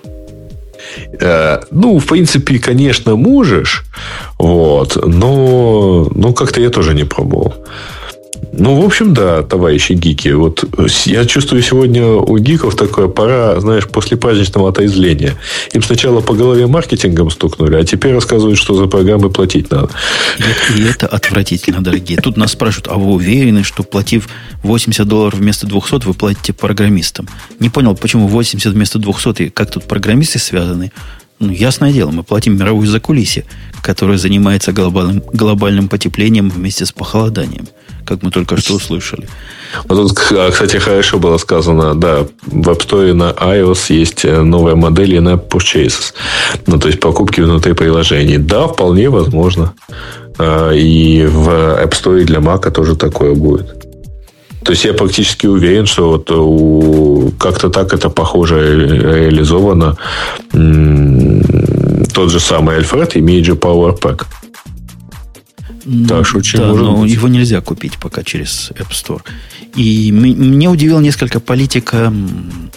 Э, 1.21 1.61
ну, 1.71 1.99
в 1.99 2.07
принципе, 2.07 2.59
конечно, 2.59 3.17
можешь. 3.17 3.85
Вот. 4.39 4.97
Но, 5.07 6.11
но 6.15 6.33
как-то 6.33 6.61
я 6.61 6.71
тоже 6.71 6.95
не 6.95 7.05
пробовал. 7.05 7.55
Ну, 8.53 8.81
в 8.81 8.85
общем, 8.85 9.15
да, 9.15 9.43
товарищи 9.43 9.93
гики. 9.93 10.29
Вот 10.29 10.65
я 11.07 11.25
чувствую 11.25 11.62
сегодня 11.62 12.07
у 12.07 12.37
гиков 12.39 12.75
такое 12.75 13.09
пора, 13.09 13.59
знаешь, 13.61 13.87
после 13.89 14.17
праздничного 14.17 14.71
отоизления. 14.71 15.37
Им 15.73 15.83
сначала 15.83 16.21
по 16.21 16.35
голове 16.35 16.67
маркетингом 16.67 17.31
стукнули, 17.31 17.77
а 17.77 17.85
теперь 17.85 18.12
рассказывают, 18.12 18.59
что 18.59 18.75
за 18.75 18.87
программы 18.87 19.31
платить 19.31 19.71
надо. 19.71 19.91
И, 20.77 20.83
это 20.83 21.07
отвратительно, 21.07 21.83
дорогие. 21.83 22.21
Тут 22.21 22.37
нас 22.37 22.53
спрашивают, 22.53 22.89
а 22.89 22.97
вы 22.97 23.12
уверены, 23.12 23.62
что 23.62 23.83
платив 23.83 24.29
80 24.62 25.07
долларов 25.07 25.39
вместо 25.39 25.67
200, 25.67 26.07
вы 26.07 26.15
платите 26.15 26.53
программистам? 26.53 27.29
Не 27.61 27.71
понял, 27.71 27.95
почему 27.95 28.27
80 28.27 28.73
вместо 28.73 28.99
200, 28.99 29.43
и 29.43 29.49
как 29.49 29.71
тут 29.71 29.85
программисты 29.85 30.39
связаны? 30.39 30.93
Ну, 31.39 31.51
ясное 31.51 31.93
дело, 31.93 32.11
мы 32.11 32.23
платим 32.23 32.59
мировую 32.59 32.87
закулисье, 32.87 33.47
которое 33.83 34.19
занимается 34.19 34.73
глобальным, 34.73 35.23
глобальным 35.33 35.89
потеплением 35.89 36.51
вместе 36.51 36.85
с 36.85 36.93
похолоданием 36.93 37.67
как 38.11 38.23
мы 38.24 38.31
только 38.31 38.57
что 38.57 38.74
услышали. 38.74 39.28
Вот 39.89 39.97
тут, 39.97 40.19
кстати, 40.19 40.78
хорошо 40.78 41.19
было 41.19 41.39
сказано, 41.39 41.95
да, 41.95 42.27
в 42.43 42.69
App 42.69 42.81
Store 42.81 43.12
на 43.15 43.31
iOS 43.31 43.95
есть 43.95 44.24
э, 44.24 44.43
новая 44.43 44.74
модель 44.74 45.20
на 45.20 45.35
Purchases. 45.35 46.12
Ну, 46.66 46.78
то 46.78 46.89
есть 46.89 47.01
покупки 47.01 47.41
внутри 47.41 47.74
приложений. 47.74 48.39
Да, 48.39 48.66
вполне 48.66 49.09
возможно. 49.11 49.74
А, 50.39 50.73
и 50.73 51.24
в 51.24 51.49
App 51.49 51.93
Store 51.93 52.24
для 52.24 52.41
Mac 52.41 52.70
тоже 52.73 52.97
такое 52.97 53.35
будет. 53.35 53.87
То 54.65 54.73
есть 54.73 54.85
я 54.85 54.93
практически 54.93 55.47
уверен, 55.47 55.87
что 55.87 56.11
вот 56.11 56.31
у, 56.32 57.32
как-то 57.39 57.70
так 57.70 57.95
это 57.95 58.11
похоже 58.11 58.89
реализовано. 59.31 59.97
Тот 62.12 62.31
же 62.31 62.41
самый 62.41 62.78
Alfred 62.81 63.12
имеет 63.15 63.47
же 63.47 63.53
Power 63.53 63.97
Pack. 64.01 64.24
Так 66.09 66.27
что 66.27 66.39
очень 66.39 66.59
да, 66.59 66.73
но 66.73 67.02
быть. 67.02 67.12
его 67.12 67.28
нельзя 67.28 67.61
купить 67.61 67.98
пока 67.98 68.23
через 68.23 68.70
App 68.73 68.90
Store. 68.90 69.23
И 69.77 70.12
мне 70.12 70.69
удивил 70.69 71.01
несколько 71.01 71.40
политика 71.40 72.12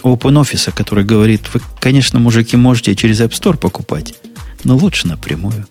OpenOffice, 0.02 0.72
который 0.74 1.04
говорит, 1.04 1.42
вы, 1.52 1.60
конечно, 1.80 2.18
мужики, 2.18 2.56
можете 2.56 2.94
через 2.94 3.20
App 3.20 3.30
Store 3.30 3.56
покупать, 3.56 4.14
но 4.64 4.76
лучше 4.76 5.08
напрямую. 5.08 5.66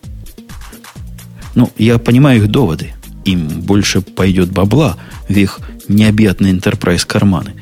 Ну, 1.55 1.71
я 1.77 1.97
понимаю 1.97 2.43
их 2.43 2.49
доводы. 2.49 2.93
Им 3.25 3.61
больше 3.61 4.01
пойдет 4.01 4.51
бабла 4.51 4.97
в 5.29 5.33
их 5.33 5.59
необъятные 5.87 6.53
enterprise 6.53 7.05
карманы. 7.05 7.53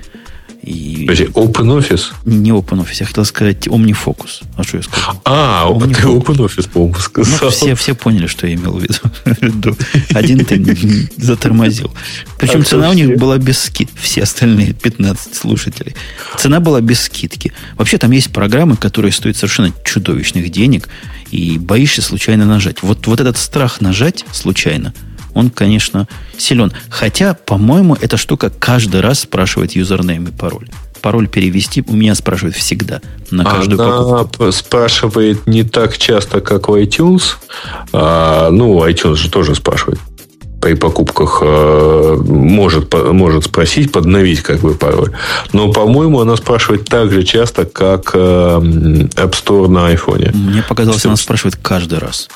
И... 0.64 1.06
Подожди, 1.08 1.26
OpenOffice? 1.26 2.14
Не 2.26 2.52
OpenOffice, 2.52 2.98
я 3.00 3.06
хотел 3.08 3.26
сказать 3.26 3.68
OmniFocus. 3.68 4.44
А 4.56 4.64
что 4.64 4.78
я 4.78 4.84
сказал? 4.84 5.22
А, 5.26 5.68
OmniFocus. 5.68 5.96
ты 5.96 6.02
OpenOffice, 6.04 6.70
по-моему, 6.70 6.96
сказал. 6.96 7.40
Ну, 7.42 7.50
все, 7.50 7.76
все 7.76 7.96
поняли, 7.96 8.28
что 8.28 8.46
я 8.46 8.54
имел 8.54 8.74
в 8.74 8.84
виду. 8.84 9.76
Один 10.14 10.46
ты 10.46 11.10
затормозил. 11.18 11.92
Причем 12.38 12.62
а 12.62 12.64
цена 12.64 12.90
у 12.92 12.94
них 12.94 13.18
была 13.18 13.38
без 13.38 13.60
скид. 13.60 13.90
Все 14.00 14.24
остальные 14.24 14.74
15 14.74 15.34
слушателей. 15.34 15.96
Цена 16.38 16.60
была 16.60 16.80
без 16.82 17.02
скидки. 17.02 17.54
Вообще 17.76 17.98
там 17.98 18.12
есть 18.12 18.32
программы, 18.32 18.78
которые 18.78 19.12
стоят 19.12 19.38
совершенно 19.38 19.74
чудовищных 19.84 20.52
денег, 20.52 20.90
и 21.32 21.58
боишься 21.58 22.02
случайно 22.02 22.46
нажать. 22.46 22.84
Вот, 22.84 23.08
вот 23.08 23.20
этот 23.20 23.38
страх 23.38 23.82
нажать 23.82 24.26
случайно– 24.32 24.94
он, 25.34 25.50
конечно, 25.50 26.08
силен. 26.38 26.72
Хотя, 26.90 27.34
по-моему, 27.34 27.98
эта 28.00 28.18
штука 28.18 28.50
каждый 28.50 29.02
раз 29.02 29.22
спрашивает 29.22 29.74
юзернейм 29.74 30.26
и 30.26 30.32
пароль. 30.32 30.70
Пароль 31.02 31.28
перевести 31.28 31.84
у 31.88 31.94
меня 31.94 32.14
спрашивают 32.14 32.56
всегда 32.56 33.02
на 33.32 33.44
каждую 33.44 33.82
Она 33.82 34.24
покупку. 34.24 34.52
спрашивает 34.52 35.48
не 35.48 35.64
так 35.64 35.98
часто, 35.98 36.42
как 36.42 36.70
в 36.70 36.74
iTunes. 36.74 37.38
А, 37.92 38.52
ну, 38.52 38.86
iTunes 38.88 39.16
же 39.16 39.32
тоже 39.32 39.56
спрашивает 39.56 40.00
при 40.62 40.76
покупках 40.76 41.40
э, 41.42 42.18
может, 42.24 42.94
может 42.94 43.46
спросить, 43.46 43.92
подновить 43.92 44.42
как 44.42 44.60
бы 44.60 44.76
пароль. 44.76 45.12
Но, 45.54 45.72
по-моему, 45.72 46.22
она 46.22 46.38
спрашивает 46.38 46.86
так 46.86 47.12
же 47.12 47.24
часто, 47.24 47.66
как 47.66 48.12
э, 48.14 48.18
App 48.20 49.32
Store 49.32 49.68
на 49.68 49.92
iPhone. 49.92 50.36
Мне 50.36 50.62
показалось, 50.62 51.00
Все... 51.00 51.10
она 51.10 51.18
спрашивает 51.18 51.58
каждый 51.62 51.98
раз. 51.98 52.30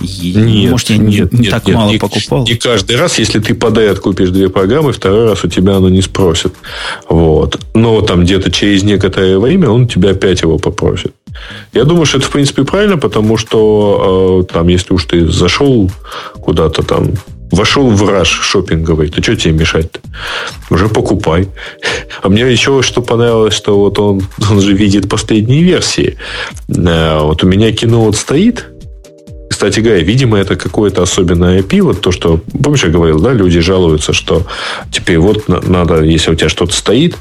Нет, 0.00 0.70
Может, 0.70 0.90
я 0.90 0.96
нет, 0.96 1.32
не, 1.32 1.40
нет, 1.40 1.50
так 1.50 1.66
нет, 1.66 1.76
мало 1.76 1.90
не, 1.90 1.98
покупал? 1.98 2.44
Не 2.44 2.54
каждый 2.54 2.96
раз, 2.96 3.18
если 3.18 3.38
ты 3.38 3.54
подряд 3.54 3.98
купишь 3.98 4.30
две 4.30 4.48
программы, 4.48 4.92
второй 4.92 5.26
раз 5.28 5.44
у 5.44 5.48
тебя 5.48 5.76
оно 5.76 5.88
не 5.88 6.02
спросит. 6.02 6.54
Вот. 7.08 7.58
Но 7.74 8.00
там 8.00 8.24
где-то 8.24 8.50
через 8.50 8.82
некоторое 8.82 9.38
время 9.38 9.68
он 9.68 9.86
тебя 9.86 10.10
опять 10.10 10.42
его 10.42 10.58
попросит. 10.58 11.12
Я 11.72 11.84
думаю, 11.84 12.06
что 12.06 12.18
это, 12.18 12.26
в 12.26 12.30
принципе, 12.30 12.64
правильно, 12.64 12.96
потому 12.96 13.36
что 13.36 14.46
э, 14.48 14.52
там, 14.52 14.68
если 14.68 14.94
уж 14.94 15.04
ты 15.04 15.28
зашел 15.28 15.90
куда-то 16.40 16.82
там, 16.82 17.12
вошел 17.50 17.88
в 17.90 18.08
раш 18.08 18.28
шопинговый, 18.28 19.08
то 19.08 19.22
что 19.22 19.36
тебе 19.36 19.52
мешать-то? 19.52 20.00
Уже 20.70 20.88
покупай. 20.88 21.48
А 22.22 22.28
мне 22.28 22.42
еще 22.42 22.82
что 22.82 23.02
понравилось, 23.02 23.54
что 23.54 23.78
вот 23.78 23.98
он, 23.98 24.22
он 24.50 24.60
же 24.60 24.72
видит 24.72 25.08
последние 25.08 25.62
версии. 25.62 26.16
Э, 26.68 27.20
вот 27.20 27.44
у 27.44 27.46
меня 27.46 27.72
кино 27.72 28.02
вот 28.02 28.16
стоит, 28.16 28.66
кстати 29.60 29.80
говоря, 29.80 30.00
видимо, 30.00 30.38
это 30.38 30.56
какое-то 30.56 31.02
особенное 31.02 31.60
IP. 31.60 31.82
Вот 31.82 32.00
то, 32.00 32.12
что, 32.12 32.38
помнишь, 32.38 32.82
я 32.82 32.88
говорил, 32.88 33.20
да, 33.20 33.34
люди 33.34 33.60
жалуются, 33.60 34.14
что 34.14 34.46
теперь 34.90 35.18
вот 35.18 35.48
надо, 35.48 36.00
если 36.00 36.30
у 36.30 36.34
тебя 36.34 36.48
что-то 36.48 36.72
стоит, 36.72 37.18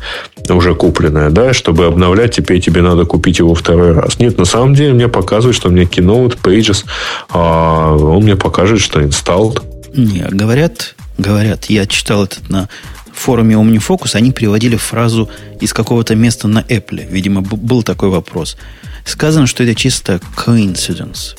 уже 0.47 0.73
купленное, 0.73 1.31
да, 1.31 1.51
чтобы 1.51 1.85
обновлять, 1.85 2.33
теперь 2.33 2.61
тебе 2.61 2.81
надо 2.81 3.03
купить 3.03 3.39
его 3.39 3.55
второй 3.55 3.91
раз. 3.91 4.19
Нет, 4.19 4.37
на 4.37 4.45
самом 4.45 4.73
деле 4.73 4.93
мне 4.93 5.09
показывает, 5.09 5.53
что 5.53 5.67
мне 5.67 5.83
Keynote, 5.83 6.37
Pages, 6.41 6.85
а 7.27 7.93
он 7.97 8.23
мне 8.23 8.37
покажет, 8.37 8.79
что 8.79 9.01
installed. 9.01 9.61
Не, 9.93 10.25
говорят, 10.31 10.95
говорят, 11.17 11.65
я 11.65 11.85
читал 11.87 12.23
это 12.23 12.37
на 12.47 12.69
форуме 13.13 13.55
OmniFocus, 13.55 14.15
они 14.15 14.31
приводили 14.31 14.77
фразу 14.77 15.29
из 15.59 15.73
какого-то 15.73 16.15
места 16.15 16.47
на 16.47 16.59
Apple. 16.59 17.05
Видимо, 17.11 17.41
был 17.41 17.83
такой 17.83 18.07
вопрос. 18.07 18.55
Сказано, 19.03 19.45
что 19.45 19.65
это 19.65 19.75
чисто 19.75 20.21
coincidence 20.37 21.35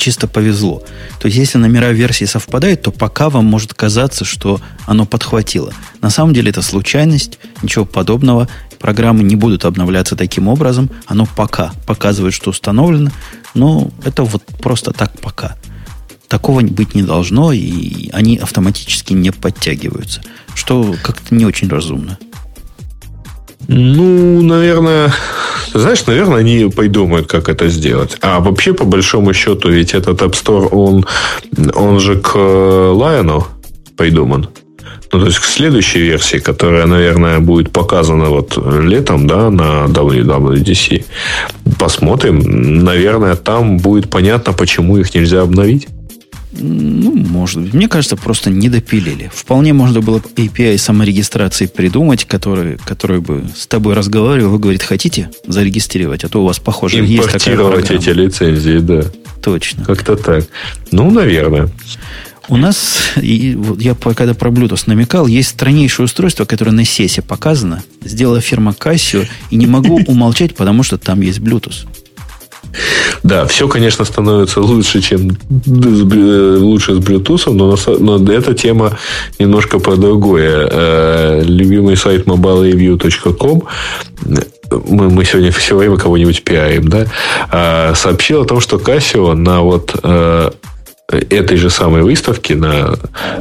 чисто 0.00 0.26
повезло. 0.26 0.82
То 1.20 1.26
есть, 1.26 1.38
если 1.38 1.58
номера 1.58 1.92
версии 1.92 2.24
совпадают, 2.24 2.82
то 2.82 2.90
пока 2.90 3.28
вам 3.28 3.44
может 3.44 3.74
казаться, 3.74 4.24
что 4.24 4.60
оно 4.86 5.06
подхватило. 5.06 5.72
На 6.00 6.10
самом 6.10 6.34
деле 6.34 6.50
это 6.50 6.62
случайность, 6.62 7.38
ничего 7.62 7.84
подобного. 7.84 8.48
Программы 8.78 9.22
не 9.22 9.36
будут 9.36 9.64
обновляться 9.64 10.16
таким 10.16 10.48
образом. 10.48 10.90
Оно 11.06 11.26
пока 11.26 11.72
показывает, 11.86 12.34
что 12.34 12.50
установлено, 12.50 13.10
но 13.54 13.90
это 14.04 14.24
вот 14.24 14.42
просто 14.60 14.92
так 14.92 15.20
пока. 15.20 15.56
Такого 16.28 16.62
быть 16.62 16.94
не 16.94 17.02
должно, 17.02 17.52
и 17.52 18.08
они 18.12 18.38
автоматически 18.38 19.12
не 19.12 19.30
подтягиваются. 19.32 20.22
Что 20.54 20.94
как-то 21.02 21.34
не 21.34 21.44
очень 21.44 21.68
разумно. 21.68 22.18
Ну, 23.68 24.42
наверное, 24.42 25.12
знаешь, 25.74 26.06
наверное, 26.06 26.38
они 26.38 26.70
придумают, 26.74 27.26
как 27.26 27.48
это 27.48 27.68
сделать. 27.68 28.16
А 28.20 28.40
вообще, 28.40 28.72
по 28.72 28.84
большому 28.84 29.32
счету, 29.32 29.70
ведь 29.70 29.94
этот 29.94 30.22
App 30.22 30.32
Store, 30.32 30.68
он, 30.68 31.06
он 31.74 32.00
же 32.00 32.16
к 32.16 32.34
Lion 32.34 33.44
придуман. 33.96 34.48
Ну, 35.12 35.20
то 35.20 35.26
есть 35.26 35.38
к 35.38 35.44
следующей 35.44 36.00
версии, 36.00 36.38
которая, 36.38 36.86
наверное, 36.86 37.40
будет 37.40 37.72
показана 37.72 38.26
вот 38.26 38.56
летом, 38.56 39.26
да, 39.26 39.50
на 39.50 39.86
WWDC. 39.86 41.04
Посмотрим. 41.78 42.84
Наверное, 42.84 43.34
там 43.34 43.78
будет 43.78 44.08
понятно, 44.08 44.52
почему 44.52 44.98
их 44.98 45.14
нельзя 45.14 45.42
обновить. 45.42 45.88
Ну, 46.52 47.12
может 47.14 47.62
быть. 47.62 47.74
Мне 47.74 47.88
кажется, 47.88 48.16
просто 48.16 48.50
не 48.50 48.68
допилили. 48.68 49.30
Вполне 49.32 49.72
можно 49.72 50.00
было 50.00 50.18
API 50.18 50.78
саморегистрации 50.78 51.66
придумать, 51.66 52.24
который, 52.24 52.76
который 52.84 53.20
бы 53.20 53.44
с 53.56 53.66
тобой 53.66 53.94
разговаривал, 53.94 54.50
вы, 54.50 54.58
говорит, 54.58 54.82
хотите 54.82 55.30
зарегистрировать, 55.46 56.24
а 56.24 56.28
то 56.28 56.42
у 56.42 56.46
вас, 56.46 56.58
похоже, 56.58 57.04
есть 57.04 57.30
такая 57.30 57.56
программа. 57.56 57.82
эти 57.82 58.10
лицензии, 58.10 58.78
да. 58.78 59.04
Точно. 59.42 59.84
Как-то 59.84 60.16
так. 60.16 60.46
Ну, 60.90 61.10
наверное. 61.10 61.70
У 62.48 62.56
нас, 62.56 62.98
и 63.16 63.54
вот 63.54 63.80
я 63.80 63.94
когда 63.94 64.34
про 64.34 64.50
Bluetooth 64.50 64.82
намекал, 64.86 65.28
есть 65.28 65.50
страннейшее 65.50 66.06
устройство, 66.06 66.44
которое 66.44 66.72
на 66.72 66.84
сесе 66.84 67.22
показано. 67.22 67.84
Сделала 68.02 68.40
фирма 68.40 68.74
Casio, 68.76 69.26
и 69.50 69.56
не 69.56 69.66
могу 69.66 70.00
умолчать, 70.06 70.56
потому 70.56 70.82
что 70.82 70.98
там 70.98 71.20
есть 71.20 71.38
Bluetooth. 71.38 71.86
Да, 73.22 73.46
все, 73.46 73.68
конечно, 73.68 74.04
становится 74.04 74.60
лучше, 74.60 75.00
чем 75.00 75.36
лучше 75.66 76.94
с 76.94 76.98
Bluetooth, 76.98 77.52
но, 77.52 77.76
но 77.98 78.32
эта 78.32 78.54
тема 78.54 78.98
немножко 79.38 79.78
про 79.78 79.96
другое. 79.96 80.68
Э, 80.70 81.42
любимый 81.44 81.96
сайт 81.96 82.26
mobilereview.com 82.26 83.62
мы, 84.70 85.10
мы 85.10 85.24
сегодня 85.24 85.50
все 85.50 85.76
время 85.76 85.96
кого-нибудь 85.96 86.42
пиаем, 86.44 86.88
да, 86.88 87.06
а, 87.50 87.94
сообщил 87.94 88.42
о 88.42 88.44
том, 88.44 88.60
что 88.60 88.76
Casio 88.76 89.34
на 89.34 89.62
вот 89.62 89.96
э, 90.02 90.50
этой 91.10 91.56
же 91.56 91.70
самой 91.70 92.02
выставки 92.02 92.52
на 92.52 92.98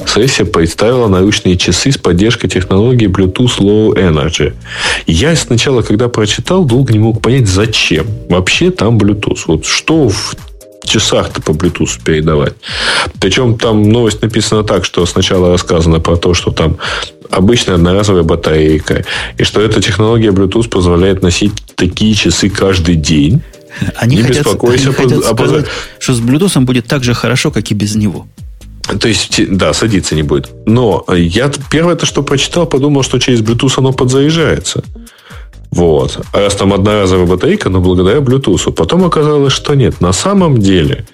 сессии 0.07 0.43
представила 0.43 1.07
научные 1.07 1.57
часы 1.57 1.91
с 1.91 1.97
поддержкой 1.97 2.47
технологии 2.47 3.07
Bluetooth 3.07 3.59
Low 3.59 3.93
Energy. 3.95 4.53
Я 5.05 5.35
сначала, 5.35 5.81
когда 5.81 6.09
прочитал, 6.09 6.65
долго 6.65 6.93
не 6.93 6.99
мог 6.99 7.21
понять, 7.21 7.47
зачем 7.47 8.07
вообще 8.29 8.71
там 8.71 8.97
Bluetooth. 8.97 9.41
Вот 9.47 9.65
что 9.65 10.09
в 10.09 10.35
часах-то 10.85 11.41
по 11.41 11.51
Bluetooth 11.51 12.03
передавать. 12.03 12.53
Причем 13.21 13.57
там 13.57 13.83
новость 13.83 14.21
написана 14.21 14.63
так, 14.63 14.85
что 14.85 15.05
сначала 15.05 15.51
рассказано 15.51 15.99
про 15.99 16.17
то, 16.17 16.33
что 16.33 16.51
там 16.51 16.77
обычная 17.29 17.75
одноразовая 17.75 18.23
батарейка, 18.23 19.05
и 19.37 19.43
что 19.43 19.61
эта 19.61 19.81
технология 19.81 20.29
Bluetooth 20.29 20.69
позволяет 20.69 21.21
носить 21.21 21.53
такие 21.75 22.15
часы 22.15 22.49
каждый 22.49 22.95
день. 22.95 23.41
Они 23.95 24.17
не 24.17 24.23
хотят, 24.23 24.45
беспокойся. 24.45 24.85
Они 24.85 24.93
хотят 24.93 25.25
сказать, 25.25 25.65
что 25.99 26.13
с 26.13 26.19
Bluetooth 26.19 26.59
будет 26.61 26.87
так 26.87 27.03
же 27.03 27.13
хорошо, 27.13 27.51
как 27.51 27.71
и 27.71 27.73
без 27.73 27.95
него. 27.95 28.27
То 28.99 29.07
есть, 29.07 29.39
да, 29.55 29.73
садиться 29.73 30.15
не 30.15 30.23
будет. 30.23 30.49
Но 30.65 31.05
я 31.09 31.51
первое 31.69 31.95
то, 31.95 32.05
что 32.05 32.23
прочитал, 32.23 32.65
подумал, 32.65 33.03
что 33.03 33.19
через 33.19 33.41
Bluetooth 33.41 33.73
оно 33.77 33.91
подзаряжается. 33.91 34.83
Вот. 35.71 36.25
А 36.33 36.39
раз 36.39 36.55
там 36.55 36.73
одноразовая 36.73 37.27
батарейка, 37.27 37.69
но 37.69 37.79
благодаря 37.79 38.17
Bluetooth. 38.17 38.71
Потом 38.71 39.03
оказалось, 39.05 39.53
что 39.53 39.75
нет. 39.75 40.01
На 40.01 40.13
самом 40.13 40.57
деле, 40.57 41.05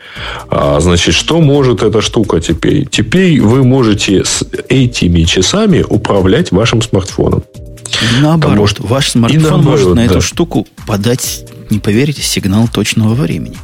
а, 0.49 0.80
значит, 0.80 1.14
что 1.14 1.41
может 1.41 1.84
эта 1.84 2.02
штука 2.02 2.40
теперь? 2.40 2.88
Теперь 2.90 3.41
вы 3.41 3.64
можете 3.64 4.23
с 4.23 4.45
этими 4.69 5.23
часами 5.23 5.84
управлять 5.88 6.52
вашим 6.52 6.82
смартфоном. 6.82 7.44
Наоборот, 8.22 8.57
может, 8.57 8.80
ваш 8.80 9.11
смартфон 9.11 9.41
наоборот, 9.41 9.65
может 9.65 9.90
на 9.90 9.95
да. 9.95 10.03
эту 10.06 10.22
штуку 10.22 10.65
подать 10.88 11.45
не 11.71 11.79
поверите, 11.79 12.21
сигнал 12.21 12.67
точного 12.67 13.13
времени. 13.13 13.57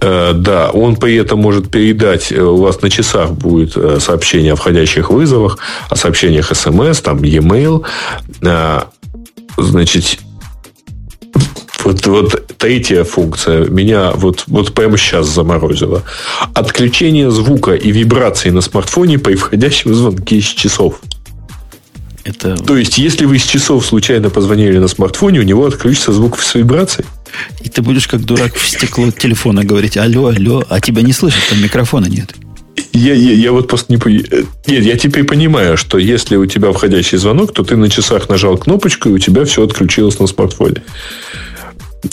Э, 0.00 0.32
да, 0.34 0.70
он 0.70 0.96
при 0.96 1.16
этом 1.16 1.38
может 1.38 1.70
передать, 1.70 2.30
э, 2.30 2.40
у 2.40 2.56
вас 2.56 2.82
на 2.82 2.90
часах 2.90 3.30
будет 3.30 3.76
э, 3.76 3.98
сообщение 4.00 4.52
о 4.52 4.56
входящих 4.56 5.10
вызовах, 5.10 5.58
о 5.88 5.96
сообщениях 5.96 6.54
смс, 6.54 7.00
там 7.00 7.22
e-mail. 7.22 7.84
Значит, 9.56 10.18
вот, 11.84 12.06
вот 12.06 12.56
третья 12.58 13.04
функция 13.04 13.66
меня 13.66 14.10
вот, 14.12 14.44
вот 14.46 14.74
прямо 14.74 14.98
сейчас 14.98 15.26
заморозила. 15.28 16.02
Отключение 16.54 17.30
звука 17.30 17.74
и 17.74 17.90
вибрации 17.90 18.50
на 18.50 18.62
смартфоне 18.62 19.18
при 19.18 19.36
входящем 19.36 19.94
звонке 19.94 20.38
из 20.38 20.44
часов. 20.46 21.00
Это... 22.24 22.56
То 22.56 22.76
есть, 22.76 22.98
если 22.98 23.26
вы 23.26 23.38
с 23.38 23.42
часов 23.42 23.86
случайно 23.86 24.28
позвонили 24.30 24.78
на 24.78 24.88
смартфоне, 24.88 25.40
у 25.40 25.44
него 25.44 25.66
отключится 25.66 26.12
звук 26.12 26.40
с 26.40 26.54
вибрацией. 26.54 27.06
И 27.62 27.68
ты 27.68 27.82
будешь 27.82 28.06
как 28.06 28.24
дурак 28.24 28.54
в 28.54 28.68
стекло 28.68 29.10
телефона 29.10 29.64
говорить, 29.64 29.96
алло, 29.96 30.26
алло, 30.26 30.64
а 30.68 30.80
тебя 30.80 31.02
не 31.02 31.12
слышат, 31.12 31.42
там 31.48 31.62
микрофона 31.62 32.06
нет. 32.06 32.34
Я, 32.92 33.14
я, 33.14 33.32
я 33.32 33.52
вот 33.52 33.68
просто 33.68 33.92
не... 33.92 33.98
Нет, 34.66 34.84
я 34.84 34.96
теперь 34.96 35.24
понимаю, 35.24 35.76
что 35.76 35.98
если 35.98 36.36
у 36.36 36.46
тебя 36.46 36.72
входящий 36.72 37.18
звонок, 37.18 37.52
то 37.52 37.64
ты 37.64 37.76
на 37.76 37.88
часах 37.88 38.28
нажал 38.28 38.56
кнопочку, 38.56 39.08
и 39.08 39.12
у 39.12 39.18
тебя 39.18 39.44
все 39.44 39.64
отключилось 39.64 40.18
на 40.18 40.26
смартфоне. 40.26 40.82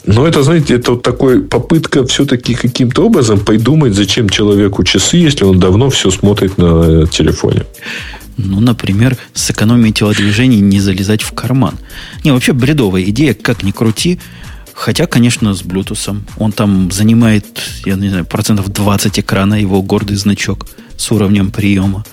Но 0.05 0.27
это, 0.27 0.43
знаете, 0.43 0.75
это 0.75 0.93
вот 0.93 1.03
такой 1.03 1.41
попытка 1.41 2.05
все-таки 2.05 2.55
каким-то 2.55 3.05
образом 3.05 3.39
придумать, 3.39 3.93
зачем 3.93 4.29
человеку 4.29 4.83
часы, 4.83 5.17
если 5.17 5.43
он 5.43 5.59
давно 5.59 5.89
все 5.89 6.11
смотрит 6.11 6.57
на 6.57 7.05
телефоне. 7.07 7.65
Ну, 8.37 8.59
например, 8.59 9.17
сэкономить 9.33 9.99
телодвижений 9.99 10.59
не 10.59 10.79
залезать 10.79 11.21
в 11.21 11.33
карман. 11.33 11.75
Не, 12.23 12.31
вообще 12.31 12.53
бредовая 12.53 13.03
идея, 13.03 13.33
как 13.33 13.63
ни 13.63 13.71
крути. 13.71 14.19
Хотя, 14.81 15.05
конечно, 15.05 15.53
с 15.53 15.61
Bluetooth. 15.61 16.23
Он 16.39 16.51
там 16.51 16.89
занимает, 16.89 17.45
я 17.85 17.93
не 17.93 18.09
знаю, 18.09 18.25
процентов 18.25 18.69
20 18.69 19.19
экрана, 19.19 19.53
его 19.53 19.83
гордый 19.83 20.17
значок 20.17 20.65
с 20.97 21.11
уровнем 21.11 21.51
приема. 21.51 22.03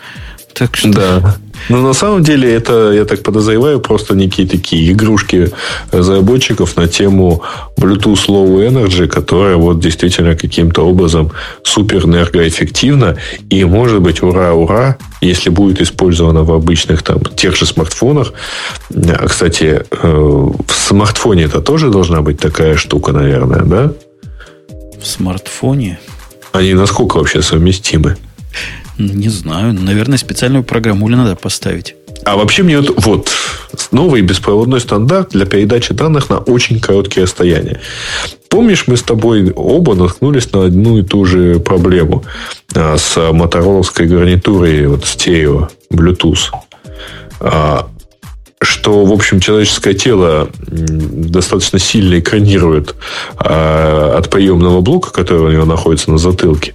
Так 0.58 0.76
что... 0.76 0.90
Да. 0.90 1.36
Но 1.68 1.82
на 1.82 1.92
самом 1.92 2.22
деле 2.22 2.52
это, 2.52 2.92
я 2.92 3.04
так 3.04 3.22
подозреваю, 3.22 3.80
просто 3.80 4.14
некие 4.14 4.46
такие 4.46 4.92
игрушки 4.92 5.50
разработчиков 5.90 6.76
на 6.76 6.88
тему 6.88 7.42
Bluetooth 7.76 8.28
Low 8.28 8.68
Energy, 8.68 9.06
которая 9.06 9.56
вот 9.56 9.80
действительно 9.80 10.34
каким-то 10.34 10.86
образом 10.86 11.32
супер 11.62 12.04
энергоэффективна. 12.06 13.16
И 13.50 13.64
может 13.64 14.00
быть, 14.00 14.22
ура-ура, 14.22 14.98
если 15.20 15.50
будет 15.50 15.80
использована 15.80 16.44
в 16.44 16.52
обычных 16.52 17.02
там 17.02 17.20
тех 17.36 17.56
же 17.56 17.66
смартфонах. 17.66 18.32
А, 18.94 19.26
кстати, 19.26 19.82
э, 19.90 20.08
в 20.08 20.72
смартфоне 20.72 21.44
это 21.44 21.60
тоже 21.60 21.90
должна 21.90 22.22
быть 22.22 22.38
такая 22.38 22.76
штука, 22.76 23.12
наверное, 23.12 23.62
да? 23.62 23.92
В 25.00 25.06
смартфоне? 25.06 25.98
Они 26.52 26.74
насколько 26.74 27.18
вообще 27.18 27.42
совместимы? 27.42 28.16
Не 28.98 29.28
знаю. 29.28 29.72
Наверное, 29.72 30.18
специальную 30.18 30.64
программу 30.64 31.08
надо 31.08 31.36
поставить. 31.36 31.94
А 32.24 32.36
вообще 32.36 32.62
мне 32.62 32.80
вот, 32.80 32.94
вот 33.04 33.30
новый 33.92 34.22
беспроводной 34.22 34.80
стандарт 34.80 35.30
для 35.30 35.46
передачи 35.46 35.94
данных 35.94 36.28
на 36.28 36.38
очень 36.38 36.80
короткие 36.80 37.24
расстояния. 37.24 37.80
Помнишь, 38.48 38.84
мы 38.86 38.96
с 38.96 39.02
тобой 39.02 39.52
оба 39.54 39.94
наткнулись 39.94 40.52
на 40.52 40.64
одну 40.64 40.98
и 40.98 41.02
ту 41.02 41.24
же 41.24 41.60
проблему 41.60 42.24
а, 42.74 42.96
с 42.98 43.32
мотороловской 43.32 44.06
гарнитурой 44.06 44.86
вот 44.86 45.04
стерео 45.04 45.68
Bluetooth. 45.92 46.50
А, 47.40 47.88
что, 48.60 49.04
в 49.04 49.12
общем, 49.12 49.38
человеческое 49.38 49.94
тело 49.94 50.48
достаточно 50.66 51.78
сильно 51.78 52.18
экранирует 52.18 52.96
э, 53.38 54.14
от 54.18 54.28
приемного 54.30 54.80
блока, 54.80 55.12
который 55.12 55.42
у 55.42 55.50
него 55.50 55.64
находится 55.64 56.10
на 56.10 56.18
затылке. 56.18 56.74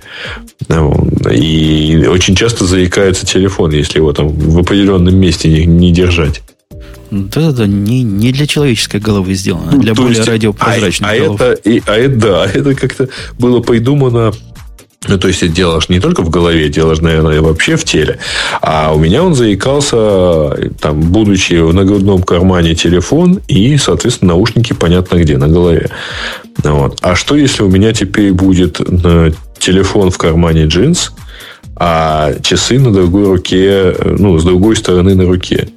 И 1.31 2.05
очень 2.09 2.35
часто 2.35 2.65
заикается 2.65 3.25
телефон, 3.25 3.71
если 3.71 3.99
его 3.99 4.13
там 4.13 4.29
в 4.29 4.59
определенном 4.59 5.15
месте 5.15 5.49
не, 5.49 5.65
не 5.65 5.91
держать. 5.91 6.41
Да-да-да, 7.11 7.67
не, 7.67 8.01
не 8.01 8.31
для 8.31 8.47
человеческой 8.47 8.99
головы 8.99 9.35
сделано, 9.35 9.71
а 9.73 9.77
для 9.77 9.93
более 9.93 10.17
есть, 10.17 10.27
радиопрозрачной 10.27 11.09
а, 11.09 11.19
головы. 11.19 11.37
А 11.39 11.51
это, 11.51 11.69
и, 11.69 11.83
а 11.85 11.95
это, 11.95 12.15
да, 12.15 12.45
это 12.53 12.73
как-то 12.75 13.09
было 13.37 13.59
придумано 13.59 14.33
ну, 15.07 15.17
то 15.17 15.27
есть, 15.27 15.43
это 15.43 15.51
делаешь 15.51 15.89
не 15.89 15.99
только 15.99 16.21
в 16.21 16.29
голове, 16.29 16.69
делаешь, 16.69 16.99
наверное, 16.99 17.41
вообще 17.41 17.75
в 17.75 17.83
теле. 17.83 18.19
А 18.61 18.93
у 18.93 18.99
меня 18.99 19.23
он 19.23 19.35
заикался, 19.35 20.71
там, 20.79 21.01
будучи 21.01 21.55
в 21.55 21.73
нагрудном 21.73 22.23
кармане 22.23 22.73
телефон 22.73 23.41
и, 23.47 23.77
соответственно, 23.77 24.33
наушники 24.33 24.73
понятно 24.73 25.17
где, 25.17 25.37
на 25.37 25.47
голове. 25.47 25.89
Вот. 26.57 26.99
А 27.01 27.15
что, 27.15 27.35
если 27.35 27.63
у 27.63 27.69
меня 27.69 27.93
теперь 27.93 28.31
будет 28.33 28.79
э, 28.79 29.31
телефон 29.59 30.11
в 30.11 30.17
кармане 30.17 30.65
джинс, 30.65 31.11
а 31.75 32.33
часы 32.41 32.79
на 32.79 32.91
другой 32.91 33.25
руке, 33.25 33.95
ну, 34.03 34.37
с 34.37 34.43
другой 34.43 34.75
стороны 34.75 35.15
на 35.15 35.25
руке? 35.25 35.69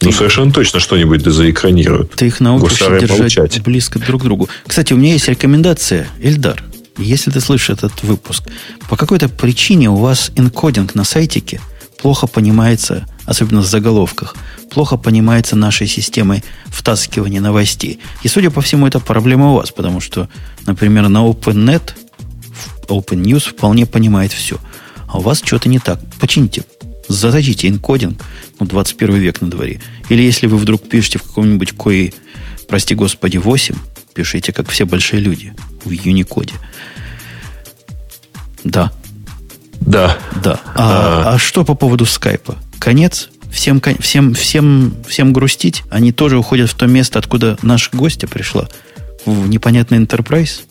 Ну, 0.00 0.10
совершенно 0.10 0.52
точно 0.52 0.80
что-нибудь 0.80 1.22
да 1.22 1.30
заэкранируют. 1.30 2.12
Ты 2.12 2.26
их 2.26 2.40
научишь 2.40 2.78
держать 2.78 3.20
молчать. 3.20 3.62
близко 3.62 3.98
друг 3.98 4.22
к 4.22 4.24
другу. 4.24 4.48
Кстати, 4.66 4.92
у 4.92 4.96
меня 4.96 5.12
есть 5.12 5.28
рекомендация, 5.28 6.08
Эльдар. 6.20 6.62
Если 6.98 7.30
ты 7.30 7.40
слышишь 7.40 7.70
этот 7.70 8.02
выпуск, 8.02 8.44
по 8.88 8.96
какой-то 8.96 9.28
причине 9.28 9.90
у 9.90 9.96
вас 9.96 10.30
энкодинг 10.34 10.94
на 10.94 11.04
сайтике 11.04 11.60
плохо 12.00 12.26
понимается, 12.26 13.06
особенно 13.24 13.60
в 13.60 13.66
заголовках, 13.66 14.34
плохо 14.72 14.96
понимается 14.96 15.54
нашей 15.54 15.86
системой 15.86 16.42
втаскивания 16.66 17.40
новостей. 17.40 18.00
И, 18.22 18.28
судя 18.28 18.50
по 18.50 18.62
всему, 18.62 18.86
это 18.86 19.00
проблема 19.00 19.52
у 19.52 19.56
вас, 19.56 19.70
потому 19.70 20.00
что, 20.00 20.28
например, 20.66 21.08
на 21.08 21.18
OpenNet, 21.18 21.92
Open 22.88 23.22
News 23.22 23.50
вполне 23.50 23.86
понимает 23.86 24.32
все. 24.32 24.58
А 25.06 25.18
у 25.18 25.20
вас 25.20 25.42
что-то 25.44 25.68
не 25.68 25.78
так. 25.78 26.00
Почините, 26.18 26.64
зададите 27.06 27.68
энкодинг, 27.68 28.22
ну, 28.58 28.66
21 28.66 29.16
век 29.16 29.40
на 29.42 29.50
дворе. 29.50 29.80
Или 30.08 30.22
если 30.22 30.46
вы 30.46 30.56
вдруг 30.56 30.88
пишете 30.88 31.18
в 31.18 31.22
каком-нибудь 31.22 31.72
кои, 31.72 32.14
прости 32.66 32.94
господи, 32.94 33.36
8, 33.36 33.74
пишите, 34.14 34.52
как 34.52 34.70
все 34.70 34.86
большие 34.86 35.20
люди 35.20 35.54
в 35.84 35.90
Unicode. 35.90 36.52
Да. 38.64 38.90
Да. 39.80 40.16
Да. 40.42 40.60
А, 40.74 41.24
а. 41.26 41.34
а 41.34 41.38
что 41.38 41.64
по 41.64 41.74
поводу 41.74 42.06
скайпа? 42.06 42.56
Конец? 42.78 43.28
Всем, 43.52 43.80
всем, 44.00 44.34
всем, 44.34 44.94
всем 45.06 45.32
грустить? 45.32 45.84
Они 45.90 46.10
тоже 46.10 46.38
уходят 46.38 46.70
в 46.70 46.74
то 46.74 46.86
место, 46.86 47.18
откуда 47.18 47.58
наша 47.62 47.90
гостья 47.92 48.26
пришла? 48.26 48.66
В 49.26 49.48
непонятный 49.48 49.98
enterprise? 49.98 50.62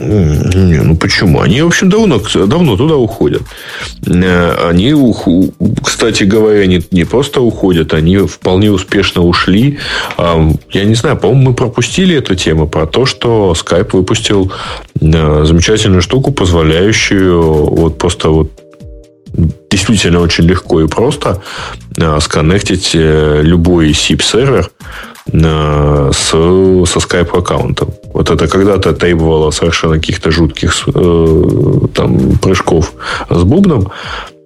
Не, 0.00 0.80
ну 0.82 0.96
почему? 0.96 1.40
Они, 1.40 1.60
в 1.60 1.66
общем, 1.66 1.90
давно, 1.90 2.18
давно 2.46 2.76
туда 2.76 2.96
уходят. 2.96 3.42
Э, 4.06 4.68
они, 4.70 4.94
кстати 5.84 6.24
говоря, 6.24 6.64
не, 6.64 6.82
не 6.90 7.04
просто 7.04 7.42
уходят, 7.42 7.92
они 7.92 8.16
вполне 8.16 8.70
успешно 8.70 9.22
ушли. 9.22 9.78
Я 10.16 10.84
не 10.84 10.94
знаю, 10.94 11.18
по-моему, 11.18 11.50
мы 11.50 11.54
пропустили 11.54 12.16
эту 12.16 12.34
тему 12.34 12.66
про 12.66 12.86
то, 12.86 13.04
что 13.04 13.54
Skype 13.54 13.90
выпустил 13.92 14.50
э, 15.02 15.44
замечательную 15.44 16.00
штуку, 16.00 16.32
позволяющую 16.32 17.42
вот 17.42 17.98
просто 17.98 18.30
вот 18.30 18.50
действительно 19.70 20.20
очень 20.20 20.44
легко 20.44 20.80
и 20.80 20.88
просто 20.88 21.42
э, 21.96 22.18
сконнектить 22.20 22.90
любой 22.94 23.90
SIP-сервер 23.90 24.70
с, 25.32 26.30
со 26.30 26.98
Skype 26.98 27.38
аккаунтом. 27.38 27.90
Вот 28.12 28.30
это 28.30 28.48
когда-то 28.48 28.92
требовало 28.92 29.50
совершенно 29.50 29.94
каких-то 29.94 30.30
жутких 30.30 30.88
э, 30.94 31.86
там 31.94 32.38
прыжков 32.38 32.92
с 33.28 33.42
бубном. 33.42 33.92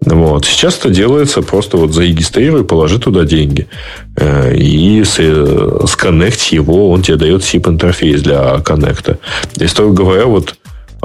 Вот. 0.04 0.44
Сейчас 0.44 0.78
это 0.78 0.90
делается 0.90 1.40
просто 1.40 1.78
вот 1.78 1.92
зарегистрируй, 1.92 2.64
положи 2.64 2.98
туда 2.98 3.24
деньги. 3.24 3.68
Э, 4.16 4.54
и 4.54 5.02
с, 5.02 5.16
э, 5.18 5.86
сконнект 5.86 6.42
его, 6.52 6.90
он 6.90 7.02
тебе 7.02 7.16
дает 7.16 7.42
SIP-интерфейс 7.42 8.22
для 8.22 8.58
коннекта. 8.60 9.18
И, 9.56 9.66
строго 9.66 9.94
говоря, 9.94 10.26
вот 10.26 10.54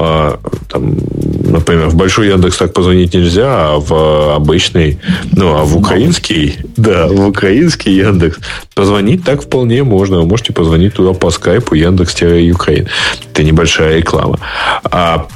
а, 0.02 0.40
там, 0.70 0.96
например, 1.50 1.90
в 1.90 1.96
большой 1.96 2.28
Яндекс 2.28 2.58
так 2.58 2.74
позвонить 2.74 3.14
нельзя, 3.14 3.48
а 3.48 3.80
в 3.80 4.36
обычный, 4.36 5.00
ну, 5.32 5.56
а 5.56 5.64
в 5.64 5.78
украинский, 5.78 6.58
да, 6.78 7.08
в 7.08 7.28
украинский 7.28 7.94
Яндекс 7.94 8.40
позвонить 8.76 9.24
так 9.24 9.42
вполне 9.44 9.84
можно. 9.84 10.20
Вы 10.20 10.26
можете 10.26 10.54
позвонить 10.54 10.94
туда 10.94 11.14
по 11.14 11.30
скайпу 11.30 11.76
Яндекс-Украин. 11.76 12.88
Это 13.32 13.44
небольшая 13.44 13.98
реклама. 13.98 14.40
А 14.84 15.28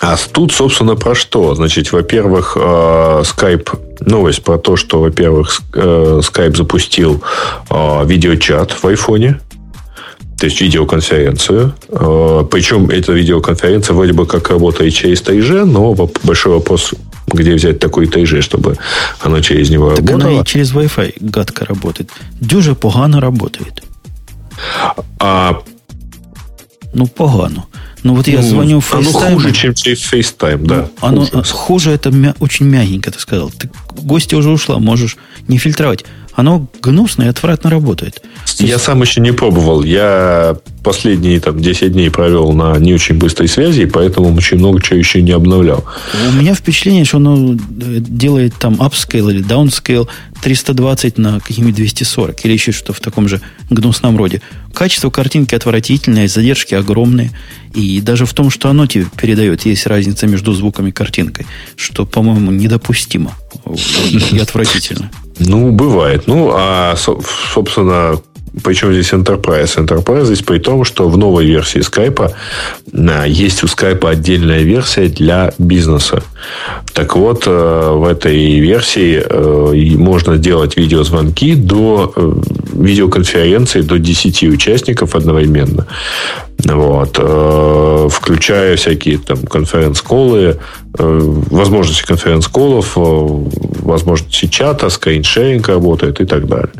а 0.00 0.16
тут, 0.32 0.52
собственно, 0.52 0.94
про 0.94 1.14
что? 1.14 1.54
Значит, 1.54 1.90
во-первых, 1.90 2.56
Skype, 2.56 3.68
э, 3.72 4.04
новость 4.04 4.44
про 4.44 4.58
то, 4.58 4.76
что, 4.76 5.00
во-первых, 5.00 5.62
Skype 5.72 6.52
э, 6.52 6.54
запустил 6.54 7.22
э, 7.70 8.04
видеочат 8.04 8.72
в 8.72 8.86
айфоне 8.86 9.40
то 10.38 10.46
есть 10.46 10.60
видеоконференцию. 10.60 11.74
Э, 11.88 12.44
Причем 12.50 12.90
эта 12.90 13.12
видеоконференция 13.12 13.94
вроде 13.94 14.12
бы 14.12 14.26
как 14.26 14.50
работает 14.50 14.94
через 14.94 15.22
3G, 15.22 15.64
но 15.64 15.94
большой 16.24 16.52
вопрос, 16.52 16.92
где 17.26 17.54
взять 17.54 17.78
такой 17.78 18.06
3G, 18.06 18.42
чтобы 18.42 18.76
она 19.20 19.40
через 19.40 19.70
него 19.70 19.90
так 19.90 20.00
работала. 20.00 20.30
она 20.32 20.40
и 20.42 20.44
через 20.44 20.72
Wi-Fi 20.72 21.14
гадко 21.20 21.64
работает. 21.64 22.10
Дюже 22.40 22.74
погано 22.74 23.20
работает. 23.20 23.82
А... 25.18 25.62
Ну, 26.92 27.06
погано. 27.06 27.66
Ну, 28.02 28.14
вот 28.14 28.28
я 28.28 28.40
ну, 28.40 28.48
звоню 28.48 28.80
в 28.80 28.94
FaceTime. 28.94 29.26
Оно 29.26 29.34
хуже, 29.34 29.52
чем 29.52 29.74
через 29.74 30.12
FaceTime, 30.12 30.64
да. 30.64 30.88
Ну, 31.02 31.08
оно 31.08 31.26
хуже, 31.26 31.52
хуже 31.52 31.90
это 31.90 32.10
мя- 32.10 32.34
очень 32.40 32.66
мягенько, 32.66 33.10
ты 33.10 33.18
сказал. 33.18 33.50
Ты, 33.50 33.68
гостья 33.96 34.36
уже 34.36 34.50
ушла, 34.50 34.78
можешь 34.78 35.16
не 35.48 35.58
фильтровать. 35.58 36.04
Оно 36.36 36.68
гнусно 36.82 37.24
и 37.24 37.26
отвратно 37.28 37.70
работает. 37.70 38.22
Я 38.58 38.78
сам 38.78 39.00
еще 39.00 39.22
не 39.22 39.32
пробовал. 39.32 39.82
Я 39.82 40.56
последние 40.84 41.40
там, 41.40 41.60
10 41.60 41.92
дней 41.92 42.10
провел 42.10 42.52
на 42.52 42.76
не 42.78 42.92
очень 42.92 43.16
быстрой 43.16 43.48
связи, 43.48 43.86
поэтому 43.86 44.34
очень 44.34 44.58
много 44.58 44.80
чего 44.82 44.98
еще 44.98 45.22
не 45.22 45.32
обновлял. 45.32 45.84
У 46.28 46.32
меня 46.36 46.54
впечатление, 46.54 47.06
что 47.06 47.16
оно 47.16 47.54
э, 47.54 47.56
делает 48.00 48.54
там 48.58 48.74
upscale 48.74 49.30
или 49.30 49.42
downscale 49.42 50.08
320 50.42 51.16
на 51.16 51.40
какими-нибудь 51.40 51.76
240 51.76 52.44
или 52.44 52.52
еще 52.52 52.70
что-то 52.70 52.92
в 52.92 53.00
таком 53.00 53.28
же 53.28 53.40
гнусном 53.70 54.18
роде. 54.18 54.42
Качество 54.74 55.08
картинки 55.08 55.54
отвратительное, 55.54 56.28
задержки 56.28 56.74
огромные. 56.74 57.30
И 57.74 58.02
даже 58.02 58.26
в 58.26 58.34
том, 58.34 58.50
что 58.50 58.68
оно 58.68 58.86
тебе 58.86 59.06
передает, 59.16 59.64
есть 59.64 59.86
разница 59.86 60.26
между 60.26 60.52
звуком 60.52 60.86
и 60.86 60.92
картинкой, 60.92 61.46
что, 61.76 62.04
по-моему, 62.04 62.50
недопустимо 62.52 63.32
и 64.30 64.38
отвратительно. 64.38 65.10
Ну, 65.38 65.70
бывает. 65.70 66.24
Ну, 66.26 66.50
а, 66.52 66.94
собственно, 66.96 68.18
причем 68.62 68.92
здесь 68.92 69.12
Enterprise? 69.12 69.76
Enterprise 69.76 70.24
здесь 70.24 70.42
при 70.42 70.58
том, 70.58 70.84
что 70.84 71.08
в 71.08 71.18
новой 71.18 71.46
версии 71.46 71.80
Skype 71.80 72.32
а, 72.94 73.24
есть 73.26 73.62
у 73.62 73.66
Skype 73.66 74.08
отдельная 74.08 74.62
версия 74.62 75.08
для 75.08 75.52
бизнеса. 75.58 76.22
Так 76.94 77.16
вот, 77.16 77.46
э, 77.46 77.90
в 77.92 78.04
этой 78.04 78.58
версии 78.60 79.22
э, 79.22 79.96
можно 79.98 80.38
делать 80.38 80.78
видеозвонки 80.78 81.54
до 81.54 82.12
э, 82.16 82.32
видеоконференции 82.72 83.82
до 83.82 83.98
10 83.98 84.44
участников 84.44 85.14
одновременно. 85.14 85.86
Вот. 86.64 87.18
Включая 88.12 88.76
всякие 88.76 89.18
там 89.18 89.38
конференц-колы, 89.46 90.58
возможности 90.98 92.04
конференц-колов, 92.04 92.92
возможности 92.96 94.46
чата, 94.46 94.88
скриншеринг 94.88 95.68
работает 95.68 96.20
и 96.20 96.24
так 96.24 96.46
далее. 96.46 96.72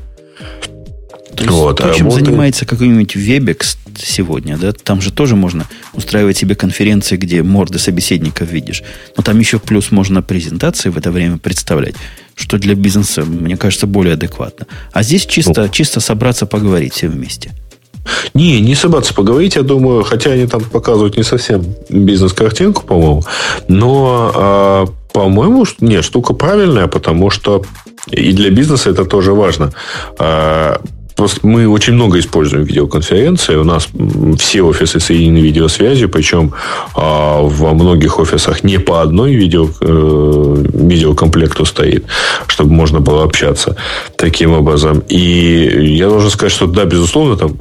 То 1.37 1.45
есть, 1.45 1.55
вот, 1.55 1.77
то, 1.77 1.93
чем 1.93 2.11
занимается 2.11 2.65
какой-нибудь 2.65 3.15
Webex 3.15 3.77
сегодня, 3.99 4.57
да, 4.57 4.73
там 4.73 5.01
же 5.01 5.13
тоже 5.13 5.37
можно 5.37 5.67
устраивать 5.93 6.37
себе 6.39 6.55
конференции, 6.55 7.17
где 7.17 7.43
морды 7.43 7.79
собеседников 7.79 8.51
видишь. 8.51 8.83
Но 9.17 9.23
там 9.23 9.39
еще 9.39 9.59
плюс 9.59 9.91
можно 9.91 10.23
презентации 10.23 10.89
в 10.89 10.97
это 10.97 11.11
время 11.11 11.39
представлять, 11.39 11.95
что 12.35 12.59
для 12.59 12.75
бизнеса, 12.75 13.25
мне 13.25 13.57
кажется, 13.57 13.87
более 13.87 14.15
адекватно. 14.15 14.67
А 14.93 15.03
здесь 15.03 15.27
чисто, 15.27 15.63
ну, 15.63 15.69
чисто 15.69 16.01
собраться 16.01 16.47
поговорить 16.47 16.95
все 16.95 17.09
вместе. 17.09 17.53
Не, 18.35 18.61
не 18.61 18.75
собраться 18.75 19.15
поговорить, 19.15 19.57
я 19.57 19.63
думаю, 19.63 20.05
хотя 20.05 20.31
они 20.31 20.47
там 20.47 20.63
показывают 20.63 21.17
не 21.17 21.25
совсем 21.25 21.65
бизнес-картинку, 21.89 22.85
по-моему, 22.85 23.25
но, 23.69 24.33
а, 24.35 24.87
по-моему, 25.13 25.67
нет, 25.81 26.05
штука 26.05 26.33
правильная, 26.35 26.87
потому 26.87 27.31
что 27.31 27.65
и 28.11 28.33
для 28.33 28.51
бизнеса 28.51 28.91
это 28.91 29.05
тоже 29.05 29.33
важно. 29.33 29.73
А, 30.19 30.81
Просто 31.17 31.47
мы 31.47 31.67
очень 31.67 31.95
много 31.95 32.19
используем 32.19 32.65
видеоконференции. 32.65 33.57
У 33.57 33.65
нас 33.65 33.89
все 34.39 34.63
офисы 34.63 35.01
соединены 35.01 35.39
видеосвязью, 35.39 36.11
причем 36.11 36.53
а, 36.95 37.41
во 37.41 37.73
многих 37.73 38.19
офисах 38.19 38.63
не 38.63 38.79
по 38.79 39.01
одной 39.01 39.35
видео, 39.35 39.67
э, 39.81 40.65
видеокомплекту 40.75 41.65
стоит, 41.65 42.05
чтобы 42.47 42.73
можно 42.73 43.01
было 43.01 43.25
общаться 43.25 43.77
таким 44.17 44.53
образом. 44.53 45.03
И 45.09 45.95
я 45.97 46.09
должен 46.09 46.31
сказать, 46.31 46.53
что 46.53 46.67
да, 46.67 46.85
безусловно, 46.85 47.37
там 47.37 47.57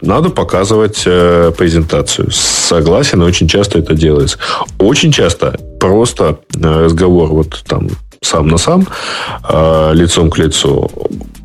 надо 0.00 0.30
показывать 0.30 1.02
э, 1.04 1.52
презентацию. 1.56 2.30
Согласен, 2.30 3.20
очень 3.20 3.46
часто 3.46 3.78
это 3.78 3.94
делается. 3.94 4.38
Очень 4.78 5.12
часто 5.12 5.58
просто 5.78 6.38
э, 6.56 6.84
разговор 6.84 7.28
вот 7.28 7.62
там 7.66 7.88
сам 8.22 8.48
на 8.48 8.58
сам, 8.58 8.86
э, 9.48 9.92
лицом 9.94 10.30
к 10.30 10.38
лицу, 10.38 10.90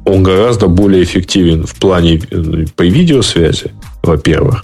он 0.04 0.24
гораздо 0.24 0.68
более 0.68 1.04
эффективен 1.04 1.66
в 1.66 1.76
плане 1.76 2.22
э, 2.30 2.66
по 2.76 2.84
видеосвязи, 2.84 3.72
во-первых. 4.04 4.64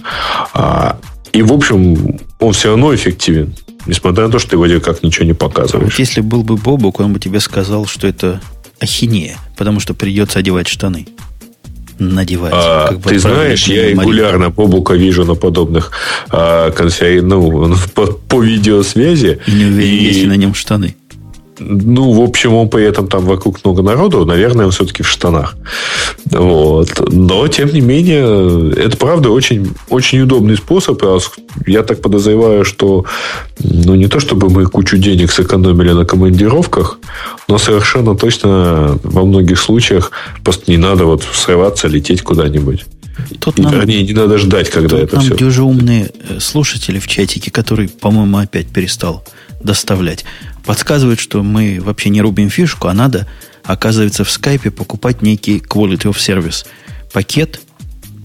А, 0.54 0.98
и, 1.32 1.42
в 1.42 1.54
общем, 1.54 2.20
он 2.40 2.54
все 2.54 2.70
равно 2.70 2.94
эффективен. 2.94 3.56
Несмотря 3.88 4.26
на 4.26 4.32
то, 4.32 4.40
что 4.40 4.52
ты 4.52 4.58
вроде 4.58 4.80
как 4.80 5.02
ничего 5.04 5.26
не 5.26 5.34
показываешь. 5.34 5.94
Вот 5.94 6.00
если 6.00 6.22
был 6.22 6.44
бы 6.44 6.58
Бобок, 6.58 7.00
он 7.00 7.14
бы 7.14 7.20
тебе 7.20 7.40
сказал, 7.40 7.88
что 7.88 8.08
это 8.08 8.40
ахинея, 8.80 9.38
потому 9.58 9.80
что 9.80 9.94
придется 9.94 10.40
одевать 10.40 10.68
штаны. 10.68 11.08
Надевать. 11.98 12.54
А, 12.54 12.90
как 12.90 13.00
бы 13.00 13.10
ты 13.10 13.20
знаешь, 13.20 13.68
я 13.68 13.90
регулярно 13.90 14.50
Бобука 14.50 14.94
вижу 14.96 15.24
на 15.24 15.36
подобных 15.36 15.92
а, 16.30 16.72
конференциях, 16.72 17.24
ну, 17.24 17.76
по, 17.96 18.08
по 18.08 18.42
видеосвязи. 18.42 19.40
И 19.48 19.52
не 19.52 19.66
уверен, 19.66 19.90
и... 19.90 20.04
есть 20.04 20.20
ли 20.22 20.28
на 20.28 20.36
нем 20.36 20.54
штаны. 20.54 20.96
Ну, 21.64 22.12
в 22.12 22.22
общем, 22.22 22.54
он 22.54 22.70
при 22.70 22.84
этом 22.84 23.08
там 23.08 23.26
вокруг 23.26 23.64
много 23.64 23.84
народу, 23.84 24.26
наверное, 24.26 24.66
он 24.66 24.72
все-таки 24.72 25.04
в 25.04 25.08
штанах. 25.08 25.56
Вот. 26.26 26.90
Но, 27.12 27.48
тем 27.48 27.72
не 27.72 27.82
менее, 27.82 28.74
это, 28.74 28.98
правда, 28.98 29.30
очень, 29.30 29.74
очень 29.90 30.22
удобный 30.22 30.58
способ. 30.58 31.04
Я 31.68 31.84
так 31.84 32.02
подозреваю, 32.02 32.66
что 32.66 33.06
ну, 33.60 33.96
не 33.96 34.08
то, 34.08 34.20
чтобы 34.20 34.50
мы 34.50 34.66
кучу 34.66 34.98
денег 34.98 35.32
сэкономили 35.32 35.92
на 35.92 36.06
командировках, 36.06 36.98
но 37.48 37.58
совершенно 37.58 38.16
точно 38.16 38.98
во 39.04 39.24
многих 39.24 39.60
случаях 39.60 40.12
просто 40.44 40.72
не 40.72 40.78
надо 40.78 41.06
вот 41.06 41.24
срываться, 41.32 41.88
лететь 41.88 42.24
куда-нибудь. 42.24 42.86
Тут 43.40 43.60
нам, 43.60 43.74
Вернее, 43.74 44.04
не 44.04 44.14
надо 44.14 44.38
ждать, 44.38 44.70
когда 44.70 44.98
это 44.98 45.18
нам 45.18 45.26
все. 45.26 45.36
дюже 45.36 45.64
умные 45.64 46.10
э, 46.30 46.40
слушатели 46.40 46.98
в 46.98 47.08
чатике, 47.08 47.52
который, 47.52 47.88
по-моему, 47.88 48.38
опять 48.38 48.68
перестал 48.68 49.24
доставлять 49.64 50.26
подсказывает, 50.66 51.20
что 51.20 51.44
мы 51.44 51.80
вообще 51.82 52.10
не 52.10 52.22
рубим 52.22 52.50
фишку, 52.50 52.88
а 52.88 52.94
надо, 52.94 53.28
оказывается, 53.64 54.24
в 54.24 54.32
скайпе 54.32 54.72
покупать 54.72 55.22
некий 55.22 55.58
quality 55.58 56.12
of 56.12 56.16
service 56.16 56.66
пакет, 57.14 57.62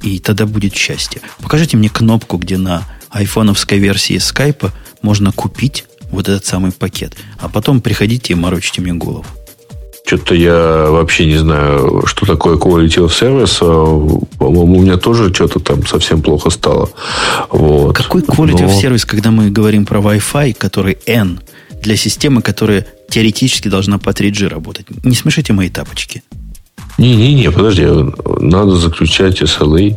и 0.03 0.19
тогда 0.19 0.47
будет 0.47 0.75
счастье. 0.75 1.21
Покажите 1.43 1.77
мне 1.77 1.89
кнопку, 1.89 2.37
где 2.37 2.59
на 2.59 2.85
айфоновской 3.11 3.79
версии 3.79 4.19
скайпа 4.19 4.73
можно 5.03 5.33
купить 5.33 5.85
вот 6.11 6.29
этот 6.29 6.45
самый 6.45 6.73
пакет, 6.73 7.17
а 7.39 7.49
потом 7.49 7.81
приходите 7.81 8.33
и 8.33 8.37
морочите 8.37 8.81
мне 8.81 8.93
голову. 8.93 9.25
Что-то 10.07 10.37
я 10.37 10.87
вообще 10.89 11.27
не 11.27 11.37
знаю, 11.37 12.05
что 12.07 12.27
такое 12.27 12.57
quality 12.59 13.05
of 13.05 13.09
service. 13.09 13.59
По-моему, 14.39 14.79
у 14.79 14.83
меня 14.83 14.99
тоже 14.99 15.35
что-то 15.35 15.59
там 15.59 15.85
совсем 15.85 16.23
плохо 16.23 16.51
стало. 16.51 16.89
Вот. 17.51 17.97
Какой 17.97 18.23
quality 18.23 18.63
Но... 18.63 18.69
of 18.69 18.81
service, 18.81 19.05
когда 19.05 19.33
мы 19.33 19.51
говорим 19.51 19.85
про 19.85 19.99
Wi-Fi, 19.99 20.55
который 20.55 20.99
N– 21.07 21.41
для 21.87 21.97
системы, 21.97 22.43
которая 22.43 22.85
теоретически 23.09 23.69
должна 23.69 23.99
по 23.99 24.11
3G 24.11 24.49
работать. 24.49 24.87
Не 25.05 25.15
смешите 25.15 25.53
мои 25.53 25.71
тапочки. 25.71 26.23
Не-не-не, 26.99 27.53
подожди, 27.53 27.87
надо 28.41 28.77
заключать 28.77 29.41
SLA. 29.41 29.97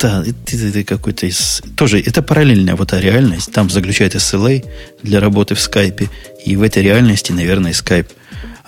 Да, 0.00 0.22
это, 0.24 0.56
это 0.56 0.84
какой-то 0.84 1.26
из... 1.26 1.62
Тоже, 1.76 1.98
это 1.98 2.22
параллельная 2.22 2.76
вот 2.76 2.90
та 2.90 3.00
реальность. 3.00 3.52
Там 3.52 3.70
заключает 3.70 4.14
SLA 4.14 4.64
для 5.02 5.18
работы 5.18 5.56
в 5.56 5.60
скайпе. 5.60 6.08
И 6.46 6.54
в 6.54 6.62
этой 6.62 6.84
реальности, 6.84 7.32
наверное, 7.32 7.72
скайп 7.72 8.06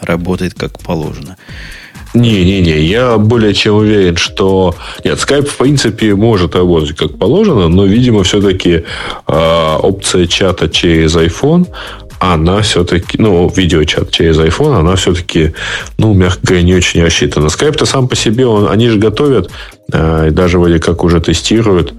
работает 0.00 0.54
как 0.54 0.80
положено. 0.80 1.36
Не-не-не, 2.14 2.80
я 2.80 3.18
более 3.18 3.52
чем 3.52 3.74
уверен, 3.76 4.16
что... 4.16 4.74
Нет, 5.04 5.18
Skype, 5.18 5.46
в 5.46 5.56
принципе, 5.56 6.14
может 6.14 6.54
работать 6.54 6.96
как 6.96 7.18
положено, 7.18 7.68
но, 7.68 7.84
видимо, 7.84 8.22
все-таки 8.22 8.70
э, 8.70 8.82
а, 9.26 9.78
опция 9.78 10.26
чата 10.26 10.68
через 10.68 11.14
iPhone, 11.14 11.66
она 12.18 12.62
все-таки, 12.62 13.18
ну, 13.18 13.48
видеочат 13.54 14.10
через 14.10 14.38
iPhone, 14.38 14.78
она 14.78 14.96
все-таки, 14.96 15.52
ну, 15.98 16.14
мягко 16.14 16.40
говоря, 16.42 16.62
не 16.62 16.74
очень 16.74 17.02
рассчитана. 17.02 17.46
Skype-то 17.46 17.86
сам 17.86 18.08
по 18.08 18.16
себе, 18.16 18.46
он, 18.46 18.68
они 18.68 18.88
же 18.88 18.98
готовят, 18.98 19.50
э, 19.92 20.30
даже 20.30 20.58
вроде 20.58 20.78
как 20.78 21.04
уже 21.04 21.20
тестируют, 21.20 21.94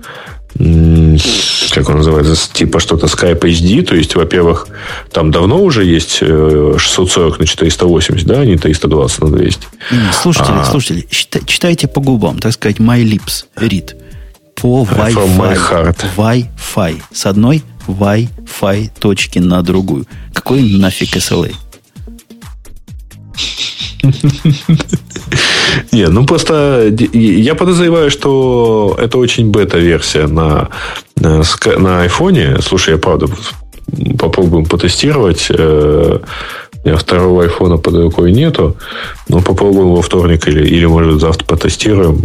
как 1.71 1.89
он 1.89 1.97
называется, 1.97 2.35
типа 2.51 2.79
что-то 2.79 3.05
Skype 3.05 3.39
HD, 3.41 3.83
то 3.83 3.95
есть, 3.95 4.15
во-первых, 4.15 4.67
там 5.11 5.29
давно 5.29 5.61
уже 5.61 5.85
есть 5.85 6.17
640 6.17 7.35
э, 7.35 7.39
на 7.39 7.45
480, 7.45 8.25
да, 8.25 8.39
а 8.39 8.45
не 8.45 8.57
320 8.57 9.21
на 9.21 9.31
200. 9.31 9.67
Слушатели, 10.13 10.55
а, 10.55 10.65
слушатели, 10.65 11.07
читайте 11.11 11.87
по 11.87 12.01
губам, 12.01 12.39
так 12.39 12.53
сказать, 12.53 12.77
my 12.77 13.03
lips, 13.03 13.45
read. 13.55 13.95
По 14.55 14.83
Wi-Fi. 14.83 15.95
Wi-Fi. 16.17 17.01
С 17.13 17.25
одной 17.27 17.63
Wi-Fi 17.87 18.89
точки 18.99 19.39
на 19.39 19.61
другую. 19.61 20.05
Какой 20.33 20.61
нафиг 20.77 21.15
SLA? 21.15 21.53
Не, 25.91 26.07
ну 26.07 26.25
просто 26.25 26.93
я 27.13 27.55
подозреваю, 27.55 28.11
что 28.11 28.97
это 28.99 29.17
очень 29.17 29.51
бета-версия 29.51 30.27
на, 30.27 30.69
на, 31.15 31.43
на 31.77 32.01
айфоне. 32.01 32.61
Слушай, 32.61 32.91
я 32.91 32.97
правда 32.97 33.27
попробуем 34.19 34.65
потестировать. 34.65 35.47
Э, 35.49 36.19
у 36.83 36.87
меня 36.87 36.97
второго 36.97 37.43
айфона 37.43 37.77
под 37.77 37.95
рукой 37.95 38.31
нету. 38.31 38.77
Но 39.27 39.41
попробуем 39.41 39.93
во 39.93 40.01
вторник 40.01 40.47
или, 40.47 40.65
или 40.67 40.85
может, 40.85 41.19
завтра 41.19 41.45
потестируем. 41.45 42.21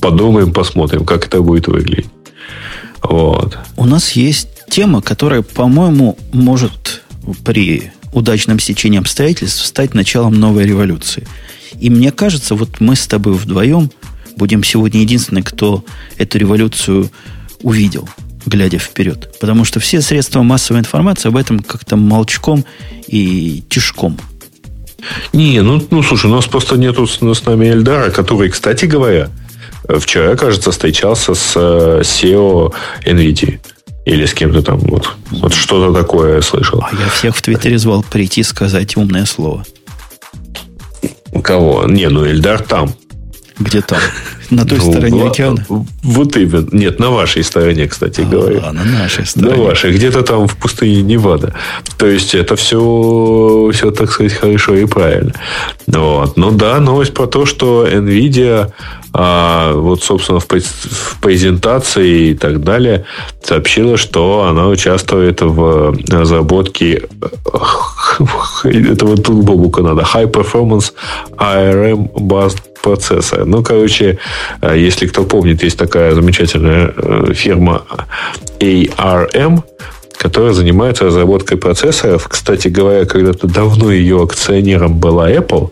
Подумаем, 0.00 0.52
посмотрим, 0.52 1.04
как 1.04 1.26
это 1.26 1.40
будет 1.40 1.68
выглядеть. 1.68 2.06
Вот. 3.02 3.58
У 3.76 3.84
нас 3.84 4.12
есть 4.12 4.48
тема, 4.68 5.02
которая, 5.02 5.42
по-моему, 5.42 6.18
может 6.32 7.02
при 7.44 7.92
удачном 8.12 8.58
стечении 8.58 8.98
обстоятельств 8.98 9.64
стать 9.64 9.94
началом 9.94 10.34
новой 10.34 10.64
революции. 10.64 11.26
И 11.78 11.90
мне 11.90 12.10
кажется, 12.10 12.54
вот 12.54 12.80
мы 12.80 12.96
с 12.96 13.06
тобой 13.06 13.34
вдвоем 13.34 13.90
будем 14.36 14.64
сегодня 14.64 15.00
единственные, 15.00 15.44
кто 15.44 15.84
эту 16.16 16.38
революцию 16.38 17.10
увидел, 17.62 18.08
глядя 18.46 18.78
вперед. 18.78 19.32
Потому 19.40 19.64
что 19.64 19.80
все 19.80 20.00
средства 20.00 20.42
массовой 20.42 20.80
информации 20.80 21.28
об 21.28 21.36
этом 21.36 21.60
как-то 21.60 21.96
молчком 21.96 22.64
и 23.06 23.62
тишком. 23.68 24.18
Не, 25.32 25.62
ну, 25.62 25.82
ну 25.90 26.02
слушай, 26.02 26.30
у 26.30 26.34
нас 26.34 26.46
просто 26.46 26.76
нету 26.76 27.06
с, 27.06 27.18
с 27.18 27.46
нами 27.46 27.66
Эльдара, 27.66 28.10
который, 28.10 28.50
кстати 28.50 28.84
говоря, 28.84 29.30
вчера, 29.98 30.36
кажется, 30.36 30.70
встречался 30.70 31.34
с 31.34 31.56
SEO 31.56 32.72
э, 33.04 33.12
NVIDIA. 33.12 33.58
Или 34.06 34.24
с 34.24 34.32
кем-то 34.34 34.62
там. 34.62 34.78
Вот, 34.78 35.10
вот 35.30 35.52
что-то 35.52 35.92
такое 35.92 36.36
я 36.36 36.42
слышал. 36.42 36.82
А 36.82 36.90
я 36.94 37.08
всех 37.10 37.36
в 37.36 37.42
Твиттере 37.42 37.78
звал 37.78 38.02
прийти 38.02 38.42
сказать 38.42 38.96
умное 38.96 39.26
слово. 39.26 39.64
Кого? 41.42 41.84
Не, 41.86 42.08
ну 42.08 42.26
Эльдар 42.26 42.62
там. 42.62 42.92
Где 43.58 43.82
там? 43.82 43.98
На 44.50 44.64
той 44.64 44.78
ну, 44.78 44.92
стороне 44.92 45.26
океана? 45.26 45.64
Вот 46.02 46.36
именно. 46.36 46.68
Нет, 46.72 46.98
на 46.98 47.10
вашей 47.10 47.44
стороне, 47.44 47.86
кстати 47.86 48.22
а, 48.22 48.24
говоря. 48.24 48.60
А, 48.64 48.72
на 48.72 48.84
нашей 48.84 49.26
стороне. 49.26 49.56
На 49.56 49.62
вашей. 49.62 49.92
Где-то 49.92 50.22
там 50.22 50.48
в 50.48 50.56
пустыне 50.56 51.02
Невада. 51.02 51.54
То 51.96 52.06
есть, 52.06 52.34
это 52.34 52.56
все, 52.56 53.70
все, 53.72 53.90
так 53.90 54.10
сказать, 54.10 54.32
хорошо 54.32 54.74
и 54.76 54.86
правильно. 54.86 55.32
Вот. 55.86 56.36
Ну 56.36 56.50
да, 56.50 56.80
новость 56.80 57.14
про 57.14 57.26
то, 57.26 57.46
что 57.46 57.86
NVIDIA 57.86 58.72
а, 59.12 59.72
вот, 59.72 60.02
собственно, 60.04 60.38
в, 60.38 60.46
в 60.46 61.20
презентации 61.20 62.30
и 62.30 62.34
так 62.34 62.62
далее 62.62 63.04
сообщила, 63.42 63.96
что 63.96 64.46
она 64.48 64.68
участвует 64.68 65.40
в 65.40 65.96
разработке 66.08 67.08
этого 68.64 69.16
тут 69.16 69.44
Бобука 69.44 69.82
надо 69.82 70.02
High 70.02 70.30
Performance 70.30 70.92
ARM 71.36 72.12
Based 72.12 72.62
процессора. 72.82 73.44
Ну, 73.44 73.62
короче, 73.62 74.18
э, 74.62 74.78
если 74.78 75.06
кто 75.06 75.24
помнит, 75.24 75.62
есть 75.62 75.78
такая 75.78 76.14
замечательная 76.14 76.92
э, 76.96 77.32
фирма 77.34 77.82
ARM, 78.58 79.62
которая 80.20 80.52
занимается 80.52 81.04
разработкой 81.04 81.56
процессоров. 81.56 82.28
Кстати 82.28 82.68
говоря, 82.68 83.06
когда-то 83.06 83.46
давно 83.46 83.90
ее 83.90 84.22
акционером 84.22 84.98
была 84.98 85.30
Apple. 85.30 85.70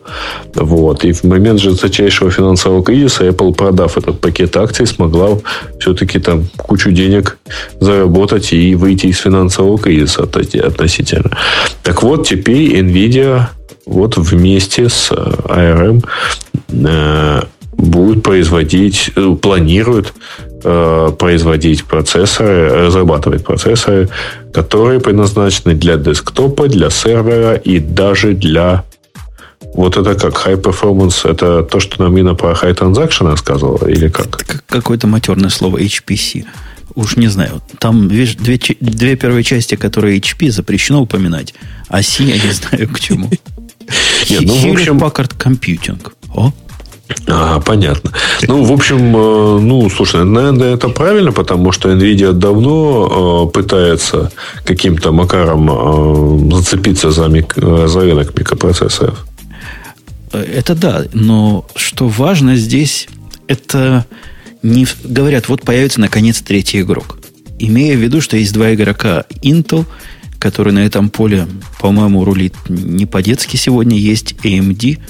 Вот, 0.54 1.04
и 1.04 1.12
в 1.12 1.24
момент 1.24 1.60
жесточайшего 1.60 2.30
финансового 2.30 2.82
кризиса 2.82 3.26
Apple, 3.26 3.54
продав 3.54 3.98
этот 3.98 4.20
пакет 4.20 4.56
акций, 4.56 4.86
смогла 4.86 5.38
все-таки 5.78 6.18
там 6.18 6.46
кучу 6.56 6.90
денег 6.90 7.36
заработать 7.78 8.54
и 8.54 8.74
выйти 8.74 9.08
из 9.08 9.18
финансового 9.18 9.78
кризиса 9.78 10.22
относительно. 10.22 11.30
Так 11.82 12.02
вот, 12.02 12.26
теперь 12.26 12.80
Nvidia 12.80 13.48
вот 13.88 14.16
вместе 14.16 14.88
с 14.88 15.10
ARM 15.10 16.04
э, 16.68 17.42
будет 17.72 18.22
производить, 18.22 19.10
э, 19.16 19.36
планирует 19.40 20.12
э, 20.64 21.12
производить 21.18 21.84
процессоры, 21.84 22.86
разрабатывать 22.86 23.44
процессоры, 23.44 24.08
которые 24.52 25.00
предназначены 25.00 25.74
для 25.74 25.96
десктопа, 25.96 26.68
для 26.68 26.90
сервера 26.90 27.54
и 27.54 27.78
даже 27.78 28.34
для 28.34 28.84
вот 29.74 29.96
это 29.96 30.14
как 30.14 30.34
high 30.46 30.60
performance, 30.60 31.28
это 31.28 31.62
то, 31.62 31.80
что 31.80 32.02
нам 32.02 32.14
Мина 32.14 32.34
про 32.34 32.52
high 32.52 32.76
transaction 32.76 33.30
рассказывала, 33.30 33.88
или 33.88 34.08
как? 34.08 34.42
Это 34.42 34.60
какое-то 34.66 35.06
матерное 35.06 35.50
слово 35.50 35.78
HPC. 35.78 36.44
Уж 36.94 37.16
не 37.16 37.28
знаю. 37.28 37.62
Там 37.78 38.08
видишь, 38.08 38.34
две, 38.34 38.58
две 38.80 39.16
первые 39.16 39.44
части, 39.44 39.76
которые 39.76 40.18
HP 40.18 40.50
запрещено 40.50 41.02
упоминать, 41.02 41.54
а 41.88 42.02
C 42.02 42.24
я 42.24 42.34
не 42.34 42.52
знаю 42.52 42.88
к 42.88 42.98
чему. 43.00 43.30
Нет, 44.30 44.42
ну, 44.44 44.54
в 44.54 44.72
общем... 44.72 44.98
Packard 44.98 45.36
Computing. 45.36 46.12
О, 46.34 46.52
а, 47.26 47.60
понятно. 47.60 48.12
Ну, 48.46 48.64
в 48.64 48.72
общем, 48.72 49.16
э, 49.16 49.60
ну, 49.60 49.88
слушай, 49.90 50.24
наверное, 50.24 50.74
это 50.74 50.88
правильно, 50.88 51.32
потому 51.32 51.72
что 51.72 51.90
Nvidia 51.90 52.32
давно 52.32 53.48
э, 53.48 53.52
пытается 53.52 54.30
каким-то 54.64 55.12
макаром 55.12 55.70
э, 55.70 56.54
зацепиться 56.54 57.10
за, 57.10 57.28
мик... 57.28 57.54
за 57.56 58.00
рынок 58.00 58.38
микропроцессоров. 58.38 59.26
Это 60.32 60.74
да, 60.74 61.04
но 61.14 61.66
что 61.74 62.08
важно 62.08 62.56
здесь, 62.56 63.08
это 63.46 64.04
не 64.62 64.86
говорят, 65.04 65.48
вот 65.48 65.62
появится 65.62 66.00
наконец 66.00 66.40
третий 66.42 66.82
игрок. 66.82 67.18
Имея 67.58 67.96
в 67.96 68.00
виду, 68.00 68.20
что 68.20 68.36
есть 68.36 68.52
два 68.52 68.74
игрока 68.74 69.24
Intel, 69.42 69.86
который 70.38 70.72
на 70.72 70.80
этом 70.80 71.10
поле, 71.10 71.46
по-моему, 71.80 72.24
рулит 72.24 72.54
не 72.68 73.06
по-детски 73.06 73.56
сегодня, 73.56 73.98
есть 73.98 74.34
AMD– 74.42 74.98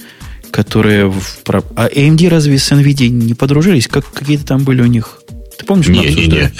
которые... 0.50 1.10
В... 1.10 1.42
А 1.46 1.88
AMD 1.88 2.28
разве 2.28 2.58
с 2.58 2.70
NVIDIA 2.72 3.08
не 3.08 3.34
подружились? 3.34 3.88
Как 3.88 4.10
какие-то 4.12 4.44
там 4.44 4.64
были 4.64 4.82
у 4.82 4.86
них? 4.86 5.20
Ты 5.58 5.64
помнишь, 5.64 5.88
не, 5.88 6.00
не, 6.00 6.26
не. 6.26 6.52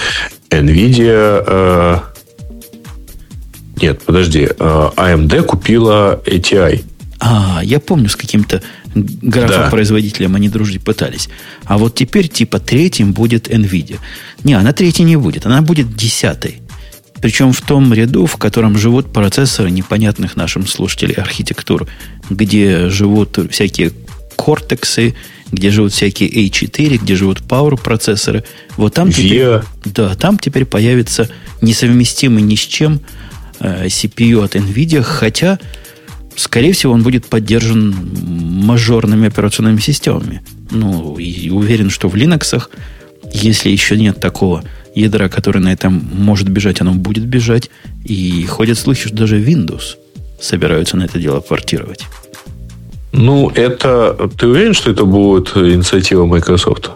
NVIDIA... 0.49 1.43
Э... 1.47 1.99
Нет, 3.81 4.01
подожди. 4.01 4.47
Э, 4.59 4.89
AMD 4.95 5.43
купила 5.43 6.21
ATI. 6.25 6.83
А, 7.19 7.61
я 7.63 7.79
помню, 7.79 8.09
с 8.09 8.15
каким-то 8.15 8.61
графопроизводителем 8.93 10.31
да. 10.31 10.37
они 10.37 10.49
дружить 10.49 10.83
пытались. 10.83 11.29
А 11.63 11.77
вот 11.77 11.95
теперь 11.95 12.27
типа 12.27 12.59
третьим 12.59 13.13
будет 13.13 13.47
NVIDIA. 13.47 13.99
Не, 14.43 14.53
она 14.53 14.73
третьей 14.73 15.05
не 15.05 15.15
будет, 15.15 15.45
она 15.45 15.61
будет 15.61 15.95
десятой. 15.95 16.61
Причем 17.21 17.51
в 17.51 17.61
том 17.61 17.93
ряду, 17.93 18.25
в 18.25 18.37
котором 18.37 18.77
живут 18.77 19.11
процессоры 19.11 19.71
непонятных 19.71 20.35
нашим 20.35 20.67
слушателям 20.67 21.21
архитектур, 21.21 21.87
где 22.29 22.89
живут 22.89 23.37
всякие 23.51 23.91
кортексы, 24.35 25.15
где 25.51 25.71
живут 25.71 25.93
всякие 25.93 26.29
A4, 26.29 26.97
где 26.97 27.15
живут 27.15 27.41
Power 27.41 27.81
процессоры. 27.81 28.43
Вот 28.77 28.93
там 28.93 29.11
теперь, 29.11 29.61
да, 29.85 30.15
там 30.15 30.37
теперь 30.37 30.65
появится 30.65 31.29
несовместимый 31.61 32.41
ни 32.41 32.55
с 32.55 32.59
чем 32.61 33.01
э, 33.59 33.87
CPU 33.87 34.43
от 34.43 34.55
NVIDIA, 34.55 35.01
хотя, 35.01 35.59
скорее 36.35 36.73
всего, 36.73 36.93
он 36.93 37.03
будет 37.03 37.25
поддержан 37.25 37.95
мажорными 38.65 39.27
операционными 39.27 39.79
системами. 39.79 40.41
Ну, 40.71 41.17
и 41.17 41.49
уверен, 41.49 41.89
что 41.89 42.07
в 42.07 42.15
Linux, 42.15 42.63
если 43.33 43.69
еще 43.69 43.97
нет 43.97 44.19
такого 44.19 44.63
ядра, 44.95 45.29
которое 45.29 45.59
на 45.59 45.71
этом 45.71 46.09
может 46.13 46.49
бежать, 46.49 46.81
оно 46.81 46.93
будет 46.93 47.25
бежать. 47.25 47.69
И 48.03 48.45
ходят 48.45 48.77
слухи, 48.77 49.07
что 49.07 49.15
даже 49.15 49.41
Windows 49.41 49.97
собираются 50.41 50.97
на 50.97 51.03
это 51.03 51.19
дело 51.19 51.39
портировать. 51.39 52.05
Ну, 53.11 53.49
это... 53.49 54.29
Ты 54.37 54.47
уверен, 54.47 54.73
что 54.73 54.91
это 54.91 55.05
будет 55.05 55.55
инициатива 55.55 56.25
Microsoft? 56.25 56.91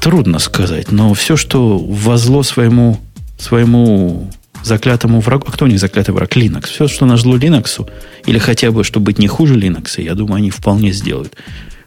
Трудно 0.00 0.38
сказать, 0.38 0.92
но 0.92 1.14
все, 1.14 1.36
что 1.36 1.78
возло 1.78 2.42
своему, 2.42 2.98
своему 3.38 4.30
заклятому 4.62 5.20
врагу... 5.20 5.44
А 5.48 5.52
кто 5.52 5.64
у 5.64 5.68
них 5.68 5.78
заклятый 5.78 6.14
враг? 6.14 6.36
Linux. 6.36 6.66
Все, 6.66 6.88
что 6.88 7.06
нажло 7.06 7.36
Linux, 7.36 7.88
или 8.24 8.38
хотя 8.38 8.70
бы, 8.70 8.84
чтобы 8.84 9.06
быть 9.06 9.18
не 9.18 9.28
хуже 9.28 9.56
Linux, 9.56 10.00
я 10.00 10.14
думаю, 10.14 10.36
они 10.36 10.50
вполне 10.50 10.92
сделают. 10.92 11.34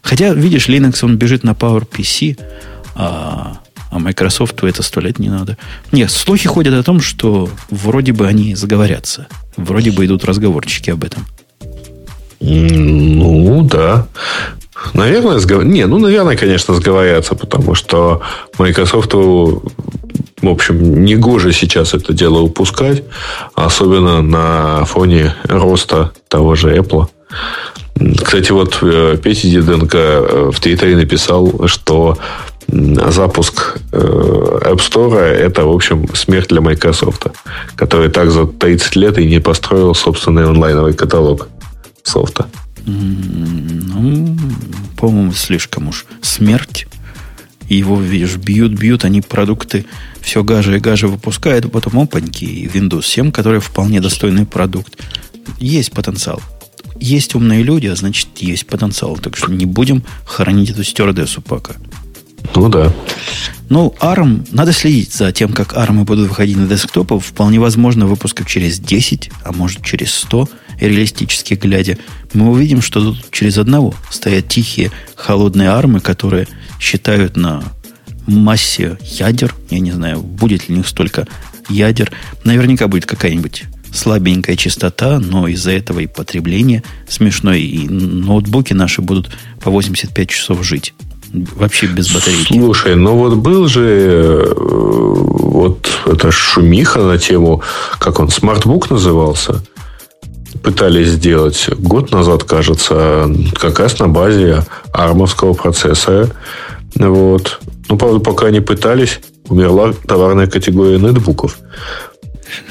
Хотя, 0.02 0.32
видишь, 0.32 0.68
Linux, 0.68 1.04
он 1.04 1.16
бежит 1.16 1.44
на 1.44 1.50
PowerPC, 1.50 2.38
а 2.94 3.60
а 3.90 3.98
Microsoft 3.98 4.62
это 4.62 4.82
сто 4.82 5.00
лет 5.00 5.18
не 5.18 5.28
надо. 5.28 5.56
Нет, 5.92 6.10
слухи 6.10 6.48
ходят 6.48 6.74
о 6.74 6.82
том, 6.82 7.00
что 7.00 7.48
вроде 7.70 8.12
бы 8.12 8.26
они 8.26 8.54
заговорятся. 8.54 9.26
Вроде 9.56 9.90
бы 9.90 10.06
идут 10.06 10.24
разговорчики 10.24 10.90
об 10.90 11.04
этом. 11.04 11.26
Ну, 12.40 13.62
да. 13.62 14.06
Наверное, 14.94 15.38
сгов... 15.38 15.64
Не, 15.64 15.86
ну, 15.86 15.98
наверное, 15.98 16.36
конечно, 16.36 16.74
сговорятся, 16.74 17.34
потому 17.34 17.74
что 17.74 18.22
Microsoft, 18.58 19.12
в 19.12 19.60
общем, 20.42 21.04
не 21.04 21.16
гоже 21.16 21.52
сейчас 21.52 21.92
это 21.92 22.14
дело 22.14 22.38
упускать, 22.38 23.02
особенно 23.54 24.22
на 24.22 24.84
фоне 24.86 25.34
роста 25.44 26.12
того 26.28 26.54
же 26.54 26.74
Apple. 26.74 27.08
Кстати, 28.24 28.50
вот 28.52 28.78
э, 28.80 29.18
Петя 29.22 29.48
Диденко 29.48 29.98
э, 29.98 30.50
в 30.54 30.58
Твиттере 30.58 30.96
написал, 30.96 31.66
что 31.66 32.16
запуск 32.72 33.78
э, 33.92 33.98
App 33.98 34.78
Store 34.78 35.18
это, 35.18 35.64
в 35.64 35.70
общем, 35.70 36.06
смерть 36.14 36.48
для 36.48 36.60
Microsoft, 36.60 37.26
который 37.76 38.10
так 38.10 38.30
за 38.30 38.46
30 38.46 38.96
лет 38.96 39.18
и 39.18 39.26
не 39.26 39.40
построил 39.40 39.94
собственный 39.94 40.44
онлайновый 40.44 40.94
каталог 40.94 41.48
софта. 42.02 42.46
Ну, 42.86 44.36
по-моему, 44.96 45.32
слишком 45.32 45.88
уж 45.88 46.06
смерть. 46.22 46.86
Его, 47.68 48.00
видишь, 48.00 48.36
бьют, 48.36 48.72
бьют, 48.72 49.04
они 49.04 49.20
продукты 49.20 49.86
все 50.20 50.42
гаже 50.42 50.76
и 50.76 50.80
гаже 50.80 51.06
выпускают, 51.06 51.66
а 51.66 51.68
потом 51.68 52.00
опаньки, 52.00 52.44
и 52.44 52.66
Windows 52.66 53.04
7, 53.04 53.30
который 53.30 53.60
вполне 53.60 54.00
достойный 54.00 54.44
продукт. 54.44 54.98
Есть 55.58 55.92
потенциал. 55.92 56.42
Есть 56.98 57.34
умные 57.34 57.62
люди, 57.62 57.86
а 57.86 57.96
значит, 57.96 58.28
есть 58.38 58.66
потенциал. 58.66 59.16
Так 59.16 59.36
что 59.36 59.50
не 59.50 59.66
будем 59.66 60.02
хоронить 60.24 60.70
эту 60.70 60.84
стюардессу 60.84 61.40
пока. 61.40 61.74
Ну 62.54 62.68
да. 62.68 62.92
Ну, 63.68 63.94
ARM, 64.00 64.48
надо 64.50 64.72
следить 64.72 65.12
за 65.12 65.30
тем, 65.30 65.52
как 65.52 65.74
ARM 65.74 66.04
будут 66.04 66.28
выходить 66.28 66.56
на 66.56 66.66
десктопы. 66.66 67.20
Вполне 67.20 67.60
возможно, 67.60 68.06
выпусков 68.06 68.48
через 68.48 68.80
10, 68.80 69.30
а 69.44 69.52
может 69.52 69.84
через 69.84 70.12
100, 70.12 70.48
реалистически 70.80 71.54
глядя, 71.54 71.96
мы 72.32 72.50
увидим, 72.50 72.82
что 72.82 73.00
тут 73.00 73.30
через 73.30 73.58
одного 73.58 73.94
стоят 74.10 74.48
тихие, 74.48 74.90
холодные 75.14 75.68
армы, 75.68 76.00
которые 76.00 76.48
считают 76.80 77.36
на 77.36 77.62
массе 78.26 78.98
ядер. 79.02 79.54
Я 79.70 79.78
не 79.78 79.92
знаю, 79.92 80.20
будет 80.20 80.68
ли 80.68 80.74
у 80.74 80.78
них 80.78 80.88
столько 80.88 81.28
ядер. 81.68 82.10
Наверняка 82.44 82.88
будет 82.88 83.06
какая-нибудь 83.06 83.64
слабенькая 83.92 84.56
частота, 84.56 85.18
но 85.18 85.48
из-за 85.48 85.72
этого 85.72 86.00
и 86.00 86.06
потребление 86.06 86.82
смешное, 87.08 87.58
и 87.58 87.88
ноутбуки 87.88 88.72
наши 88.72 89.02
будут 89.02 89.30
по 89.60 89.70
85 89.70 90.28
часов 90.28 90.64
жить. 90.64 90.94
Вообще 91.32 91.86
без 91.86 92.12
батарейки. 92.12 92.52
Слушай, 92.52 92.96
ну 92.96 93.16
вот 93.16 93.36
был 93.36 93.68
же 93.68 93.86
э, 93.86 94.54
вот 94.56 95.88
это 96.06 96.30
шумиха 96.32 97.00
на 97.00 97.18
тему, 97.18 97.62
как 97.98 98.18
он, 98.18 98.30
смартбук 98.30 98.90
назывался. 98.90 99.62
Пытались 100.62 101.08
сделать 101.08 101.68
год 101.78 102.10
назад, 102.10 102.44
кажется, 102.44 103.30
как 103.54 103.78
раз 103.78 103.98
на 104.00 104.08
базе 104.08 104.64
армовского 104.92 105.54
процессора. 105.54 106.28
Вот. 106.96 107.60
Ну, 107.88 107.96
правда, 107.96 108.18
пока 108.18 108.46
они 108.46 108.60
пытались, 108.60 109.20
умерла 109.48 109.92
товарная 109.92 110.48
категория 110.48 110.98
нетбуков. 110.98 111.58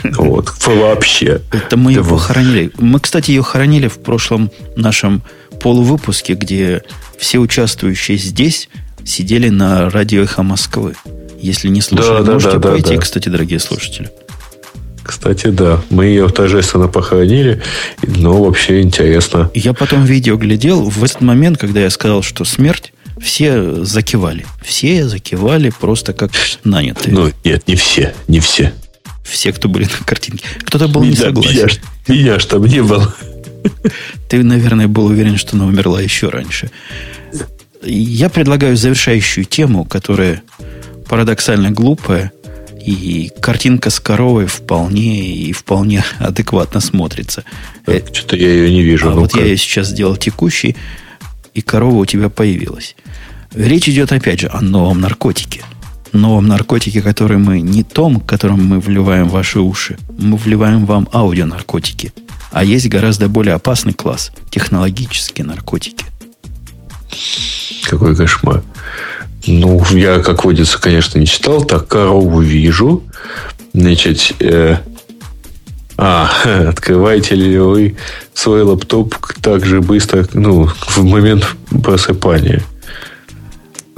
Вот. 0.04 0.52
Вообще. 0.66 1.42
Это 1.52 1.78
мы 1.78 1.94
его 1.94 2.18
хоронили. 2.18 2.72
Мы, 2.78 3.00
кстати, 3.00 3.32
ее 3.32 3.44
хоронили 3.44 3.88
в 3.88 4.00
прошлом 4.00 4.52
нашем 4.76 5.22
полувыпуске, 5.62 6.34
где 6.34 6.84
все 7.20 7.38
участвующие 7.40 8.18
здесь 8.18 8.70
сидели 9.04 9.50
на 9.50 9.90
радио 9.90 10.24
«Эхо 10.24 10.42
Москвы». 10.42 10.96
Если 11.40 11.68
не 11.70 11.82
слушали, 11.82 12.24
да, 12.24 12.34
можете 12.34 12.58
да, 12.60 12.72
пойти, 12.72 12.96
да, 12.96 13.02
кстати, 13.02 13.30
дорогие 13.30 13.60
слушатели. 13.60 14.10
Кстати, 15.04 15.48
да. 15.48 15.82
Мы 15.90 16.06
ее 16.06 16.30
торжественно 16.30 16.88
похоронили, 16.88 17.62
но 18.04 18.44
вообще 18.44 18.82
интересно. 18.82 19.50
Я 19.54 19.74
потом 19.74 20.06
видео 20.06 20.38
глядел. 20.38 20.84
В 20.84 21.04
этот 21.04 21.22
момент, 21.22 21.58
когда 21.58 21.82
я 21.82 21.90
сказал, 21.90 22.22
что 22.22 22.46
смерть, 22.46 22.94
все 23.20 23.84
закивали. 23.84 24.46
Все 24.64 25.08
закивали 25.08 25.72
просто 25.78 26.14
как 26.14 26.32
нанятые. 26.64 27.14
Ну, 27.14 27.32
нет, 27.44 27.68
не 27.68 27.76
все. 27.76 28.14
Не 28.28 28.40
все. 28.40 28.74
Все, 29.24 29.52
кто 29.52 29.68
были 29.68 29.86
на 29.86 30.06
картинке. 30.06 30.46
Кто-то 30.66 30.88
был 30.88 31.02
меня, 31.02 31.12
не 31.12 31.18
согласен. 31.18 31.80
Меня, 32.08 32.22
меня 32.22 32.40
ж 32.40 32.46
там 32.46 32.66
не 32.66 32.82
было. 32.82 33.14
Ты, 34.30 34.44
наверное, 34.44 34.88
был 34.88 35.06
уверен, 35.06 35.38
что 35.38 35.56
она 35.56 35.66
умерла 35.66 36.02
еще 36.02 36.30
раньше. 36.30 36.72
Я 37.84 38.30
предлагаю 38.30 38.76
завершающую 38.76 39.46
тему, 39.46 39.86
которая 39.86 40.44
парадоксально 41.08 41.72
глупая, 41.72 42.32
и 42.86 43.32
картинка 43.42 43.90
с 43.90 44.00
коровой 44.00 44.46
вполне 44.48 45.28
и 45.28 45.52
вполне 45.52 46.04
адекватно 46.20 46.80
смотрится. 46.80 47.44
Так, 47.86 48.14
что-то 48.14 48.36
я 48.36 48.50
ее 48.50 48.72
не 48.72 48.82
вижу. 48.82 49.10
А 49.10 49.14
ну 49.14 49.22
вот 49.22 49.36
я 49.36 49.44
ее 49.44 49.58
сейчас 49.58 49.90
сделал 49.90 50.16
текущей, 50.16 50.76
и 51.54 51.62
корова 51.62 51.96
у 51.96 52.06
тебя 52.06 52.30
появилась. 52.30 52.96
Речь 53.54 53.90
идет 53.90 54.12
опять 54.12 54.40
же 54.42 54.50
о 54.52 54.62
новом 54.62 55.02
наркотике. 55.02 55.64
Новом 56.14 56.48
наркотике, 56.48 57.02
который 57.02 57.38
мы 57.38 57.62
не 57.62 57.84
том, 57.84 58.20
которым 58.20 58.66
мы 58.66 58.80
вливаем 58.80 59.28
в 59.28 59.34
ваши 59.34 59.60
уши. 59.60 59.98
Мы 60.18 60.38
вливаем 60.38 60.86
вам 60.86 61.08
аудионаркотики. 61.12 62.14
А 62.52 62.64
есть 62.64 62.88
гораздо 62.88 63.30
более 63.30 63.56
опасный 63.56 63.94
класс– 63.94 64.32
технологические 64.50 65.46
наркотики. 65.46 66.06
Какой 67.84 68.16
кошмар. 68.16 68.64
Ну, 69.48 69.84
я, 69.92 70.20
как 70.20 70.46
водится, 70.46 70.80
конечно, 70.80 71.18
не 71.18 71.26
читал. 71.26 71.64
Так, 71.64 71.88
корову 71.88 72.42
вижу. 72.42 73.04
Значит, 73.74 74.34
э, 74.40 74.78
а, 75.98 76.30
открываете 76.70 77.36
ли 77.36 77.58
вы 77.58 77.96
свой 78.34 78.64
лаптоп 78.64 79.16
так 79.42 79.66
же 79.66 79.82
быстро, 79.82 80.28
ну, 80.34 80.68
в 80.68 81.04
момент 81.04 81.56
просыпания? 81.84 82.64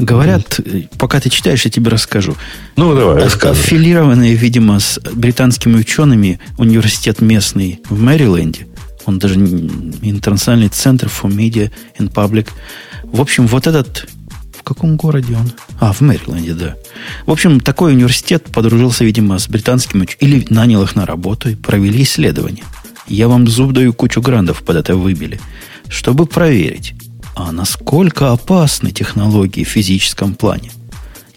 Говорят, 0.01 0.59
пока 0.97 1.19
ты 1.19 1.29
читаешь, 1.29 1.63
я 1.63 1.69
тебе 1.69 1.91
расскажу. 1.91 2.35
Ну, 2.75 2.95
давай, 2.95 3.23
рассказывай. 3.23 3.61
Аффилированные, 3.61 4.33
видимо, 4.33 4.79
с 4.79 4.99
британскими 5.13 5.75
учеными 5.75 6.39
университет 6.57 7.21
местный 7.21 7.79
в 7.87 8.01
Мэриленде, 8.01 8.67
он 9.05 9.19
даже 9.19 9.35
интернациональный 9.35 10.69
центр 10.69 11.05
for 11.05 11.29
Media 11.29 11.71
and 11.99 12.11
Public. 12.11 12.47
В 13.03 13.21
общем, 13.21 13.45
вот 13.45 13.67
этот... 13.67 14.07
В 14.57 14.63
каком 14.63 14.95
городе 14.95 15.35
он? 15.35 15.51
А, 15.79 15.93
в 15.93 16.01
Мэриленде, 16.01 16.53
да. 16.53 16.75
В 17.27 17.31
общем, 17.31 17.59
такой 17.59 17.93
университет 17.93 18.45
подружился, 18.51 19.03
видимо, 19.03 19.37
с 19.37 19.47
британским 19.47 20.03
или 20.19 20.47
нанял 20.49 20.81
их 20.81 20.95
на 20.95 21.05
работу 21.05 21.49
и 21.49 21.55
провели 21.55 22.01
исследование. 22.03 22.63
Я 23.07 23.27
вам 23.27 23.47
зуб 23.47 23.71
даю 23.71 23.93
кучу 23.93 24.19
грандов 24.21 24.63
под 24.63 24.77
это 24.77 24.95
выбили. 24.95 25.39
Чтобы 25.89 26.25
проверить, 26.25 26.93
а 27.35 27.51
насколько 27.51 28.31
опасны 28.31 28.91
технологии 28.91 29.63
в 29.63 29.69
физическом 29.69 30.35
плане. 30.35 30.71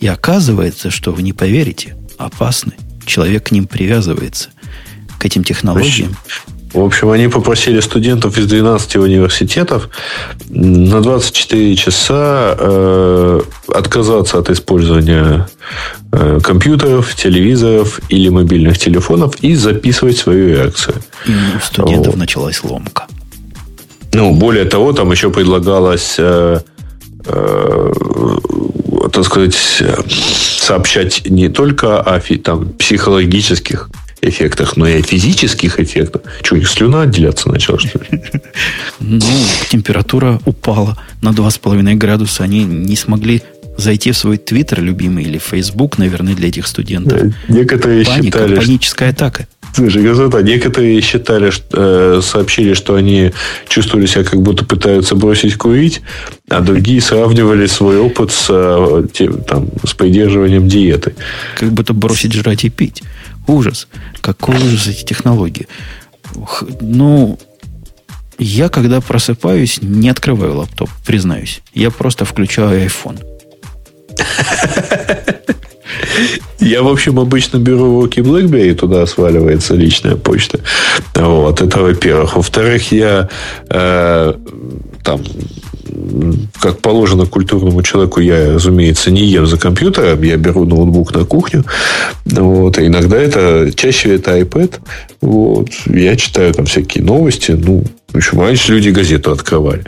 И 0.01 0.07
оказывается, 0.07 0.91
что 0.91 1.13
вы 1.13 1.23
не 1.23 1.33
поверите, 1.33 1.97
опасны. 2.19 2.73
Человек 3.07 3.49
к 3.49 3.51
ним 3.53 3.67
привязывается, 3.67 4.51
к 5.19 5.25
этим 5.25 5.45
технологиям. 5.45 6.17
В 6.75 6.81
общем, 6.81 7.11
они 7.11 7.29
попросили 7.29 7.79
студентов 7.79 8.37
из 8.37 8.47
12 8.47 8.97
университетов 8.97 9.89
на 10.49 11.01
24 11.01 11.77
часа 11.77 12.57
э, 12.59 13.41
отказаться 13.69 14.39
от 14.39 14.51
использования 14.51 15.49
э, 16.11 16.41
компьютеров, 16.43 17.15
телевизоров 17.15 18.01
или 18.09 18.29
мобильных 18.29 18.77
телефонов 18.79 19.37
и 19.41 19.55
записывать 19.55 20.19
свою 20.19 20.49
реакцию. 20.49 20.97
И 21.27 21.33
у 21.57 21.61
студентов 21.61 22.15
вот. 22.15 22.17
началась 22.17 22.65
ломка. 22.65 23.07
Ну, 24.15 24.33
более 24.33 24.65
того, 24.65 24.93
там 24.93 25.11
еще 25.11 25.31
предлагалось, 25.31 26.15
э, 26.19 26.61
э, 27.27 27.93
так 29.13 29.25
сказать, 29.25 29.57
сообщать 30.59 31.29
не 31.29 31.49
только 31.49 32.01
о 32.01 32.21
там, 32.21 32.69
психологических 32.71 33.91
эффектах, 34.23 34.77
но 34.77 34.87
и 34.87 35.01
о 35.01 35.03
физических 35.03 35.81
эффектах. 35.81 36.23
Что, 36.43 36.55
у 36.55 36.59
них 36.59 36.69
слюна 36.69 37.03
отделяться 37.03 37.49
начала, 37.49 37.79
что 37.79 37.99
ли? 37.99 38.23
Ну, 39.01 39.21
температура 39.69 40.41
упала 40.45 40.97
на 41.21 41.31
2,5 41.31 41.95
градуса. 41.95 42.45
Они 42.45 42.65
не 42.65 42.97
смогли 42.97 43.43
зайти 43.77 44.13
в 44.13 44.17
свой 44.17 44.39
твиттер 44.39 44.81
любимый 44.81 45.25
или 45.25 45.39
фейсбук, 45.39 45.99
наверное, 45.99 46.35
для 46.35 46.49
этих 46.49 46.67
студентов. 46.67 47.35
Некоторые 47.49 48.05
Паника, 48.05 48.39
считали... 48.39 48.57
Паническая 48.57 49.11
атака. 49.11 49.49
Слушай, 49.75 50.05
Газета, 50.05 50.41
некоторые 50.41 51.01
считали, 51.01 51.51
э, 51.73 52.21
сообщили, 52.23 52.75
что 52.75 52.95
они 52.95 53.33
чувствовали 53.67 54.07
себя, 54.07 54.23
как 54.23 54.41
будто 54.41 54.65
пытаются 54.65 55.17
бросить 55.17 55.57
курить, 55.57 56.01
а 56.49 56.61
другие 56.61 57.01
сравнивали 57.01 57.67
свой 57.67 57.99
опыт 57.99 58.31
с, 58.31 58.47
э, 58.51 59.07
тем, 59.13 59.43
там, 59.43 59.69
с 59.85 59.93
придерживанием 59.95 60.69
диеты. 60.69 61.17
Как 61.59 61.73
будто 61.73 61.93
бросить 61.93 62.33
жрать 62.33 62.65
и 62.65 62.71
пить. 62.71 63.03
Ужас. 63.49 63.89
Какой 64.21 64.55
ужас 64.55 64.87
эти 64.87 65.05
технологии. 65.05 65.67
Ну, 66.81 67.37
я, 68.39 68.69
когда 68.69 69.01
просыпаюсь, 69.01 69.81
не 69.83 70.09
открываю 70.09 70.57
лаптоп, 70.57 70.89
признаюсь. 71.05 71.63
Я 71.75 71.91
просто 71.91 72.25
включаю 72.25 72.87
iPhone. 72.87 73.21
Я, 76.61 76.83
в 76.83 76.89
общем, 76.89 77.19
обычно 77.19 77.59
беру 77.59 78.01
руки 78.01 78.21
BlackBerry, 78.21 78.75
туда 78.75 79.07
сваливается 79.07 79.75
личная 79.75 80.17
почта. 80.17 80.61
Вот, 81.15 81.61
это 81.61 81.81
во-первых. 81.81 82.37
Во-вторых, 82.37 82.93
я 82.93 83.29
э, 83.69 84.35
там 85.03 85.21
как 86.61 86.81
положено 86.81 87.27
культурному 87.27 87.83
человеку, 87.83 88.21
я, 88.21 88.55
разумеется, 88.55 89.11
не 89.11 89.25
ем 89.25 89.47
за 89.47 89.59
компьютером, 89.59 90.23
я 90.23 90.37
беру 90.37 90.65
ноутбук 90.65 91.15
на 91.15 91.25
кухню. 91.25 91.65
Вот, 92.25 92.79
и 92.79 92.87
иногда 92.87 93.17
это, 93.17 93.71
чаще 93.75 94.15
это 94.15 94.39
iPad. 94.39 94.75
Вот, 95.21 95.69
я 95.87 96.17
читаю 96.17 96.53
там 96.55 96.67
всякие 96.67 97.05
новости. 97.05 97.53
Ну, 97.53 97.85
в 98.13 98.17
общем, 98.17 98.41
раньше 98.41 98.73
люди 98.73 98.91
газету 98.91 99.33
открывали. 99.33 99.85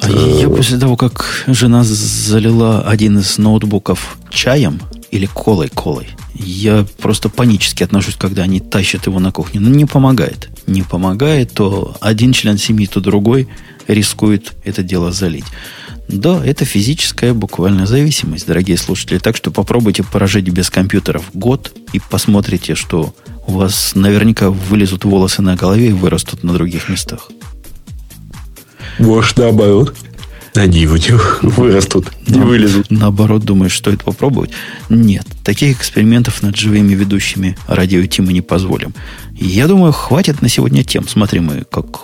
А 0.00 0.10
я 0.10 0.48
после 0.48 0.78
того, 0.78 0.96
как 0.96 1.44
жена 1.46 1.84
залила 1.84 2.82
один 2.82 3.18
из 3.18 3.38
ноутбуков 3.38 4.18
чаем 4.30 4.80
или 5.10 5.26
колой-колой, 5.26 6.08
я 6.34 6.86
просто 6.98 7.28
панически 7.28 7.82
отношусь, 7.82 8.16
когда 8.16 8.42
они 8.42 8.60
тащат 8.60 9.06
его 9.06 9.20
на 9.20 9.32
кухню. 9.32 9.60
Ну, 9.60 9.70
не 9.70 9.84
помогает. 9.84 10.48
Не 10.66 10.82
помогает, 10.82 11.52
то 11.52 11.96
один 12.00 12.32
член 12.32 12.58
семьи, 12.58 12.86
то 12.86 13.00
другой 13.00 13.48
рискует 13.86 14.54
это 14.64 14.82
дело 14.82 15.12
залить. 15.12 15.44
Да, 16.08 16.44
это 16.44 16.64
физическая 16.64 17.32
буквально 17.32 17.86
зависимость, 17.86 18.46
дорогие 18.46 18.76
слушатели. 18.76 19.18
Так 19.18 19.36
что 19.36 19.50
попробуйте 19.50 20.02
прожить 20.02 20.48
без 20.48 20.70
компьютеров 20.70 21.30
год 21.32 21.72
и 21.92 22.00
посмотрите, 22.10 22.74
что 22.74 23.14
у 23.46 23.52
вас 23.52 23.94
наверняка 23.94 24.50
вылезут 24.50 25.04
волосы 25.04 25.42
на 25.42 25.56
голове 25.56 25.90
и 25.90 25.92
вырастут 25.92 26.42
на 26.42 26.52
других 26.52 26.88
местах. 26.88 27.30
Может, 28.98 29.38
наоборот. 29.38 29.94
Они 30.54 30.86
у 30.86 30.96
них 30.96 31.40
вырастут, 31.42 32.12
не 32.28 32.38
вылезут. 32.38 32.88
Наоборот, 32.88 33.42
думаешь, 33.42 33.76
стоит 33.76 34.04
попробовать? 34.04 34.50
Нет, 34.88 35.26
таких 35.42 35.78
экспериментов 35.78 36.42
над 36.42 36.56
живыми 36.56 36.94
ведущими 36.94 37.58
радио 37.66 38.06
Ти 38.06 38.22
мы 38.22 38.32
не 38.32 38.40
позволим. 38.40 38.94
Я 39.32 39.66
думаю, 39.66 39.92
хватит 39.92 40.42
на 40.42 40.48
сегодня 40.48 40.84
тем. 40.84 41.08
Смотри, 41.08 41.40
мы 41.40 41.64
как 41.68 42.02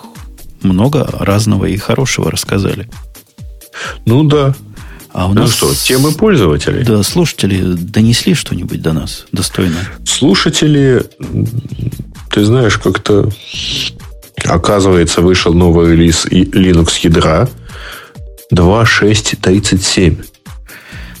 много 0.63 1.07
разного 1.13 1.65
и 1.65 1.77
хорошего 1.77 2.29
рассказали. 2.29 2.89
Ну 4.05 4.23
да. 4.25 4.53
А 5.13 5.27
у 5.27 5.33
ну 5.33 5.41
нас... 5.41 5.53
что, 5.53 5.73
темы 5.73 6.11
пользователей? 6.11 6.83
Да, 6.83 7.03
слушатели 7.03 7.61
донесли 7.61 8.33
что-нибудь 8.33 8.81
до 8.81 8.93
нас 8.93 9.25
достойно? 9.31 9.77
Слушатели, 10.05 11.03
ты 12.29 12.45
знаешь, 12.45 12.77
как-то 12.77 13.29
оказывается, 14.45 15.21
вышел 15.21 15.53
новый 15.53 15.91
релиз 15.91 16.25
Linux 16.25 16.89
ядра 17.03 17.47
2.6.37. 18.53 20.25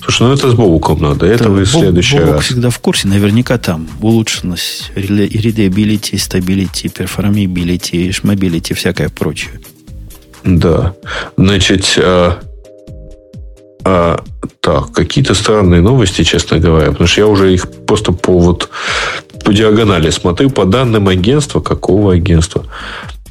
Слушай, 0.03 0.21
ну 0.23 0.33
это 0.33 0.49
с 0.49 0.53
Бобуком 0.53 1.01
надо. 1.01 1.25
Это 1.27 1.45
да, 1.45 1.49
вы 1.51 1.63
в 1.63 1.69
следующий 1.69 2.17
Бобук 2.17 2.35
раз. 2.35 2.45
всегда 2.45 2.69
в 2.69 2.79
курсе. 2.79 3.07
Наверняка 3.07 3.57
там 3.57 3.87
улучшенность 4.01 4.91
readability, 4.95 6.13
stability, 6.13 6.91
performability, 6.91 8.09
shmability, 8.09 8.73
всякое 8.73 9.09
прочее. 9.09 9.59
Да. 10.43 10.95
Значит, 11.37 11.99
а, 13.83 14.23
так, 14.59 14.91
какие-то 14.91 15.33
странные 15.33 15.81
новости, 15.81 16.23
честно 16.23 16.59
говоря, 16.59 16.91
потому 16.91 17.07
что 17.07 17.21
я 17.21 17.27
уже 17.27 17.53
их 17.53 17.69
просто 17.85 18.11
по 18.11 18.37
вот 18.37 18.69
по 19.43 19.53
диагонали 19.53 20.09
смотрю, 20.11 20.49
по 20.49 20.65
данным 20.65 21.07
агентства, 21.07 21.61
какого 21.61 22.13
агентства. 22.13 22.65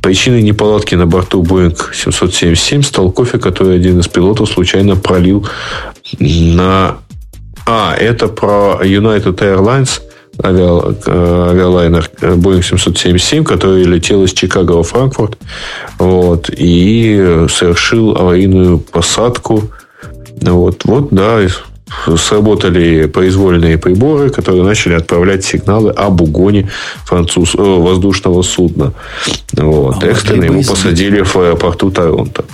Причиной 0.02 0.42
неполадки 0.42 0.94
на 0.94 1.06
борту 1.06 1.42
Boeing 1.42 1.76
777 1.92 2.82
стал 2.82 3.12
кофе, 3.12 3.38
который 3.38 3.76
один 3.76 4.00
из 4.00 4.08
пилотов 4.08 4.50
случайно 4.50 4.96
пролил 4.96 5.46
на... 6.18 6.98
А, 7.66 7.94
это 7.94 8.28
про 8.28 8.80
United 8.82 9.36
Airlines 9.36 10.00
авиалайнер 10.42 12.10
Boeing 12.20 12.62
777, 12.62 13.44
который 13.44 13.84
летел 13.84 14.24
из 14.24 14.32
Чикаго 14.32 14.72
во 14.72 14.82
Франкфурт 14.82 15.36
вот, 15.98 16.50
и 16.50 17.46
совершил 17.50 18.16
аварийную 18.16 18.78
посадку. 18.78 19.70
Вот, 20.40 20.84
вот 20.84 21.08
да, 21.10 21.40
сработали 22.16 23.06
произвольные 23.06 23.78
приборы, 23.78 24.30
которые 24.30 24.62
начали 24.62 24.94
отправлять 24.94 25.44
сигналы 25.44 25.90
об 25.90 26.20
угоне 26.20 26.68
француз, 27.04 27.54
э, 27.54 27.58
воздушного 27.58 28.42
судна. 28.42 28.92
Вот. 29.52 30.02
А 30.02 30.06
Экстренно 30.06 30.44
его 30.44 30.62
посадили 30.62 31.22
в 31.22 31.36
аэропорту 31.36 31.90
Торонто. 31.90 32.44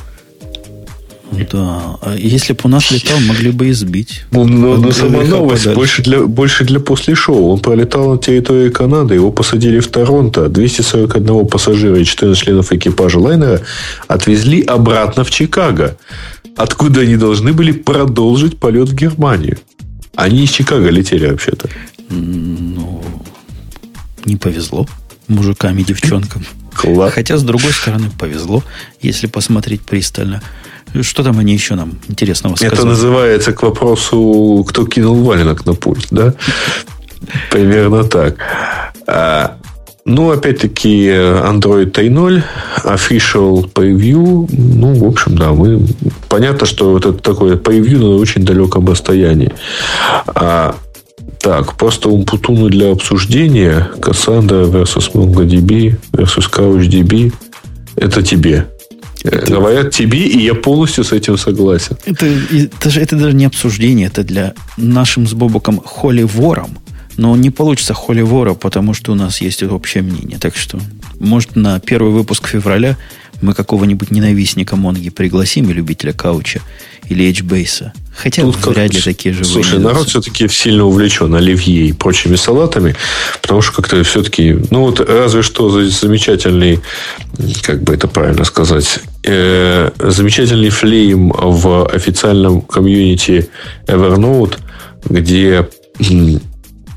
Да. 1.32 1.98
А 2.00 2.14
если 2.16 2.52
бы 2.52 2.60
у 2.64 2.68
нас 2.68 2.90
летал, 2.90 3.18
могли 3.20 3.50
бы 3.50 3.70
избить. 3.70 4.24
Ну, 4.30 4.44
но, 4.44 4.76
но 4.76 4.92
сама 4.92 5.22
новость 5.22 5.66
больше 5.74 6.02
для, 6.02 6.22
больше 6.22 6.64
для 6.64 6.80
после 6.80 7.14
шоу. 7.14 7.48
Он 7.48 7.58
пролетал 7.58 8.12
на 8.12 8.18
территории 8.18 8.70
Канады, 8.70 9.14
его 9.14 9.32
посадили 9.32 9.80
в 9.80 9.88
Торонто. 9.88 10.48
241 10.48 11.46
пассажира 11.46 11.98
и 11.98 12.04
14 12.04 12.42
членов 12.42 12.72
экипажа 12.72 13.18
лайнера 13.18 13.60
отвезли 14.06 14.62
обратно 14.62 15.24
в 15.24 15.30
Чикаго, 15.30 15.96
откуда 16.56 17.02
они 17.02 17.16
должны 17.16 17.52
были 17.52 17.72
продолжить 17.72 18.58
полет 18.58 18.88
в 18.88 18.94
Германию. 18.94 19.58
Они 20.14 20.44
из 20.44 20.50
Чикаго 20.50 20.88
летели 20.88 21.26
вообще-то. 21.26 21.68
Ну, 22.08 23.02
не 24.24 24.36
повезло 24.36 24.86
мужикам 25.28 25.78
и 25.78 25.84
девчонкам. 25.84 26.44
Класс. 26.74 27.12
Хотя, 27.14 27.36
с 27.36 27.42
другой 27.42 27.72
стороны, 27.72 28.10
повезло, 28.18 28.62
если 29.00 29.26
посмотреть 29.26 29.82
пристально. 29.82 30.42
Что 31.00 31.22
там 31.22 31.38
они 31.38 31.52
еще 31.52 31.74
нам 31.74 31.98
интересного 32.08 32.54
сказали? 32.54 32.74
Это 32.74 32.86
называется 32.86 33.52
к 33.52 33.62
вопросу, 33.62 34.64
кто 34.68 34.86
кинул 34.86 35.22
валенок 35.22 35.66
на 35.66 35.74
пульт, 35.74 36.06
да? 36.10 36.34
Примерно 37.50 38.04
так. 38.04 38.38
Ну, 40.08 40.30
опять-таки, 40.30 41.08
Android 41.08 41.90
3.0, 41.90 42.42
official 42.84 43.68
preview. 43.72 44.48
Ну, 44.52 44.94
в 44.94 45.04
общем, 45.04 45.36
да, 45.36 45.52
мы... 45.52 45.84
Понятно, 46.28 46.64
что 46.64 46.92
вот 46.92 47.04
это 47.04 47.18
такое 47.18 47.56
preview 47.56 47.98
на 47.98 48.14
очень 48.14 48.44
далеком 48.44 48.86
расстоянии. 48.86 49.52
А, 50.28 50.76
так, 51.40 51.76
просто 51.76 52.08
Умпутуну 52.08 52.68
для 52.68 52.92
обсуждения. 52.92 53.90
Cassandra 53.98 54.70
versus 54.70 55.10
MongoDB 55.12 55.98
versus 56.12 56.48
CouchDB. 56.48 57.32
Это 57.96 58.22
тебе. 58.22 58.68
Это... 59.24 59.54
Говорят 59.54 59.90
тебе, 59.90 60.20
и 60.20 60.44
я 60.44 60.54
полностью 60.54 61.02
с 61.02 61.10
этим 61.10 61.36
согласен. 61.36 61.96
Это, 62.04 62.26
это, 62.26 62.90
же, 62.90 63.00
это 63.00 63.16
даже 63.16 63.34
не 63.34 63.44
обсуждение, 63.44 64.06
это 64.06 64.22
для 64.22 64.54
нашим 64.76 65.26
с 65.26 65.32
Бобоком 65.32 65.80
холивором. 65.84 66.78
Но 67.16 67.34
не 67.36 67.50
получится 67.50 67.94
холивора, 67.94 68.54
потому 68.54 68.94
что 68.94 69.12
у 69.12 69.14
нас 69.14 69.40
есть 69.40 69.62
общее 69.62 70.02
мнение. 70.02 70.38
Так 70.38 70.56
что, 70.56 70.78
может, 71.18 71.56
на 71.56 71.80
первый 71.80 72.12
выпуск 72.12 72.48
февраля 72.48 72.96
мы 73.42 73.54
какого-нибудь 73.54 74.10
ненавистника 74.10 74.76
Монги 74.76 75.10
пригласим 75.10 75.70
и 75.70 75.72
любителя 75.72 76.12
кауча 76.12 76.60
или 77.08 77.30
HBase. 77.30 77.90
Хотя 78.14 78.42
Тут 78.42 78.64
вряд 78.66 78.94
ли 78.94 79.00
такие 79.00 79.34
живые. 79.34 79.52
Слушай, 79.52 79.78
народ 79.78 80.08
все-таки 80.08 80.48
сильно 80.48 80.84
увлечен 80.84 81.34
оливье 81.34 81.88
и 81.88 81.92
прочими 81.92 82.36
салатами, 82.36 82.96
потому 83.42 83.60
что 83.60 83.74
как-то 83.74 84.02
все-таки, 84.04 84.56
ну 84.70 84.80
вот 84.80 85.00
разве 85.00 85.42
что 85.42 85.68
замечательный, 85.82 86.80
как 87.62 87.82
бы 87.82 87.94
это 87.94 88.08
правильно 88.08 88.44
сказать, 88.44 89.00
э, 89.22 89.90
замечательный 89.98 90.70
флейм 90.70 91.28
в 91.28 91.86
официальном 91.86 92.62
комьюнити 92.62 93.48
Evernote, 93.86 94.56
где 95.04 95.68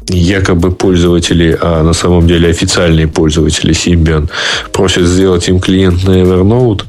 якобы 0.10 0.72
пользователи, 0.72 1.58
а 1.62 1.84
на 1.84 1.94
самом 1.94 2.28
деле 2.28 2.50
официальные 2.50 3.08
пользователи 3.08 3.74
Symbian 3.74 4.30
просят 4.72 5.06
сделать 5.06 5.48
им 5.50 5.60
клиент 5.60 6.04
на 6.04 6.22
Evernote 6.22 6.84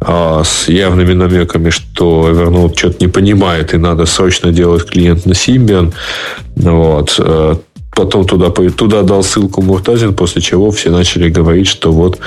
а, 0.00 0.42
с 0.44 0.68
явными 0.68 1.12
намеками, 1.12 1.70
что 1.70 2.30
Evernote 2.30 2.76
что-то 2.76 2.96
не 3.00 3.08
понимает 3.08 3.74
и 3.74 3.78
надо 3.78 4.06
срочно 4.06 4.52
делать 4.52 4.86
клиент 4.86 5.26
на 5.26 5.32
Symbian. 5.32 5.92
Вот. 6.56 7.14
Э, 7.18 7.56
потом 7.94 8.26
туда, 8.26 8.50
туда 8.50 9.02
дал 9.02 9.22
ссылку 9.22 9.62
Муртазин, 9.62 10.14
после 10.14 10.42
чего 10.42 10.70
все 10.70 10.90
начали 10.90 11.28
говорить, 11.28 11.68
что 11.68 11.92
вот, 11.92 12.18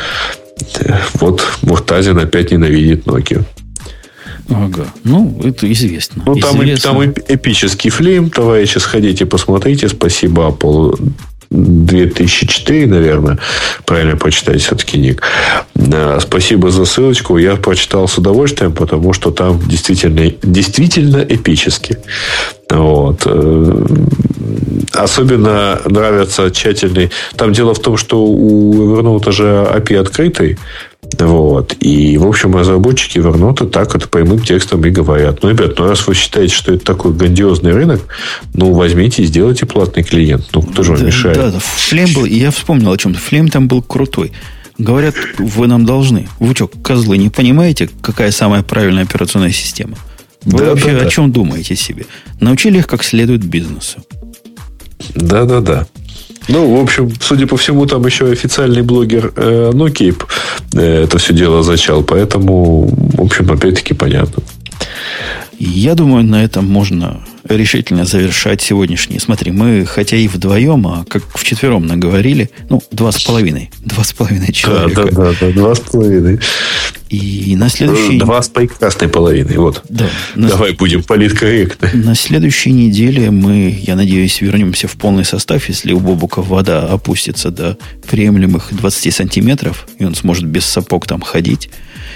э, 0.80 0.93
вот 1.15 1.43
Муртазин 1.61 2.17
опять 2.17 2.51
ненавидит 2.51 3.05
Nokia. 3.05 3.43
Ага. 4.49 4.85
Ну, 5.03 5.39
это 5.43 5.72
известно. 5.72 6.23
Ну, 6.26 6.35
там, 6.35 6.61
известно. 6.63 6.91
там 6.91 7.03
эпический 7.03 7.89
флейм, 7.89 8.30
товарищи, 8.30 8.77
сходите, 8.77 9.26
посмотрите. 9.26 9.89
Спасибо 9.89 10.49
Apple 10.49 10.97
2004, 11.49 12.88
наверное, 12.88 13.38
правильно 13.85 14.17
прочитать 14.17 14.61
все-таки 14.61 14.97
ник. 14.97 15.22
Спасибо 16.19 16.72
за 16.72 16.85
ссылочку. 16.85 17.38
Я 17.38 17.55
прочитал 17.55 18.07
с 18.07 18.17
удовольствием, 18.17 18.73
потому 18.73 19.13
что 19.13 19.31
там 19.31 19.61
действительно, 19.67 20.31
действительно 20.41 21.26
эпически. 21.27 21.97
Вот. 22.70 23.24
Э, 23.26 23.86
особенно 24.94 25.80
нравятся 25.86 26.50
тщательный. 26.52 27.12
Там 27.36 27.54
дело 27.54 27.74
в 27.74 27.80
том, 27.80 27.98
что 27.98 28.24
у 28.24 28.74
Evernote 28.74 29.32
же 29.32 29.44
API 29.44 29.98
открытый. 29.98 30.58
Вот. 31.20 31.76
И, 31.80 32.18
в 32.18 32.28
общем, 32.28 32.56
разработчики 32.56 33.20
Evernote 33.20 33.70
так 33.70 33.96
это 33.96 34.08
прямым 34.08 34.40
текстом 34.40 34.84
и 34.86 34.90
говорят. 34.90 35.44
Ну, 35.44 35.50
ребят, 35.50 35.78
ну, 35.78 35.88
раз 35.88 36.08
вы 36.08 36.16
считаете, 36.16 36.54
что 36.54 36.74
это 36.74 36.84
такой 36.84 37.14
грандиозный 37.14 37.72
рынок, 37.72 38.02
ну, 38.54 38.74
возьмите 38.74 39.24
и 39.24 39.26
сделайте 39.26 39.66
платный 39.66 40.04
клиент. 40.04 40.48
Ну, 40.54 40.62
кто 40.62 40.84
же 40.84 40.92
вам 40.92 41.02
да, 41.02 41.06
мешает? 41.06 41.38
Да, 41.38 41.52
да. 41.52 41.60
Флем 41.60 42.14
был, 42.14 42.26
я 42.26 42.52
вспомнил 42.52 42.92
о 42.92 42.98
чем-то. 42.98 43.20
Флем 43.20 43.50
там 43.50 43.68
был 43.68 43.82
крутой. 43.82 44.32
Говорят, 44.78 45.16
вы 45.38 45.68
нам 45.68 45.86
должны. 45.86 46.28
Вы 46.40 46.54
что, 46.54 46.68
козлы, 46.68 47.18
не 47.18 47.30
понимаете, 47.30 47.90
какая 48.02 48.32
самая 48.32 48.62
правильная 48.62 49.04
операционная 49.04 49.52
система? 49.52 49.98
Вы 50.45 50.59
да, 50.59 50.65
вообще 50.65 50.93
да, 50.93 50.99
да. 50.99 51.07
о 51.07 51.09
чем 51.09 51.31
думаете 51.31 51.76
себе? 51.76 52.05
Научили 52.39 52.77
их 52.77 52.88
как 52.88 53.03
следует 53.03 53.43
бизнесу. 53.43 54.03
Да, 55.15 55.45
да, 55.45 55.59
да. 55.59 55.88
Ну, 56.47 56.77
в 56.77 56.84
общем, 56.84 57.11
судя 57.19 57.47
по 57.47 57.57
всему, 57.57 57.85
там 57.88 58.05
еще 58.05 58.27
официальный 58.31 58.84
блогер 58.84 59.34
э, 59.35 59.72
Nokia 59.73 60.15
э, 60.76 61.03
это 61.03 61.17
все 61.17 61.34
дело 61.34 61.63
зачал. 61.63 62.03
Поэтому, 62.03 62.88
в 62.88 63.22
общем, 63.22 63.51
опять-таки 63.51 63.93
понятно. 63.95 64.43
Я 65.60 65.95
думаю, 65.95 66.23
на 66.23 66.44
этом 66.44 66.65
можно 66.65 67.22
решительно 67.48 68.06
завершать 68.06 68.61
сегодняшний. 68.61 69.19
Смотри, 69.19 69.52
мы 69.52 69.86
хотя 69.86 70.18
и 70.18 70.27
вдвоем, 70.27 70.86
а 70.88 71.06
как 71.07 71.23
вчетвером 71.34 71.86
наговорили, 71.86 72.49
ну, 72.69 72.82
два 72.91 73.11
с 73.11 73.23
половиной. 73.23 73.69
Два 73.84 74.03
с 74.03 74.14
половиной 74.14 74.52
человека. 74.52 75.06
Да, 75.06 75.11
да, 75.11 75.32
да, 75.32 75.36
да 75.40 75.52
два 75.52 75.76
с 75.76 75.80
половиной. 75.80 76.40
И 77.10 77.56
на 77.56 77.69
следующей... 77.69 78.18
Два 78.18 78.41
с 78.41 78.49
прекрасной 78.49 79.07
половиной, 79.07 79.57
вот. 79.57 79.84
Да. 79.90 80.10
Давай 80.36 80.72
на... 80.72 80.77
будем 80.77 81.03
политкорректны. 81.03 81.91
На 81.94 82.15
следующей 82.15 82.72
неделе 82.72 83.30
мы, 83.30 83.77
я 83.82 83.95
надеюсь, 83.95 84.41
вернемся 84.41 84.88
в 84.88 84.94
полный 84.94 85.23
состав, 85.23 85.69
если 85.69 85.94
у 85.94 85.99
Бобука 85.99 86.41
вода 86.41 86.88
опустится 86.88 87.52
до 87.52 87.77
приемлемых 88.10 88.69
20 88.72 89.14
сантиметров, 89.14 89.88
и 89.99 90.06
он 90.06 90.15
сможет 90.15 90.45
без 90.45 90.65
сапог 90.65 91.07
там 91.07 91.22
ходить. 91.22 91.69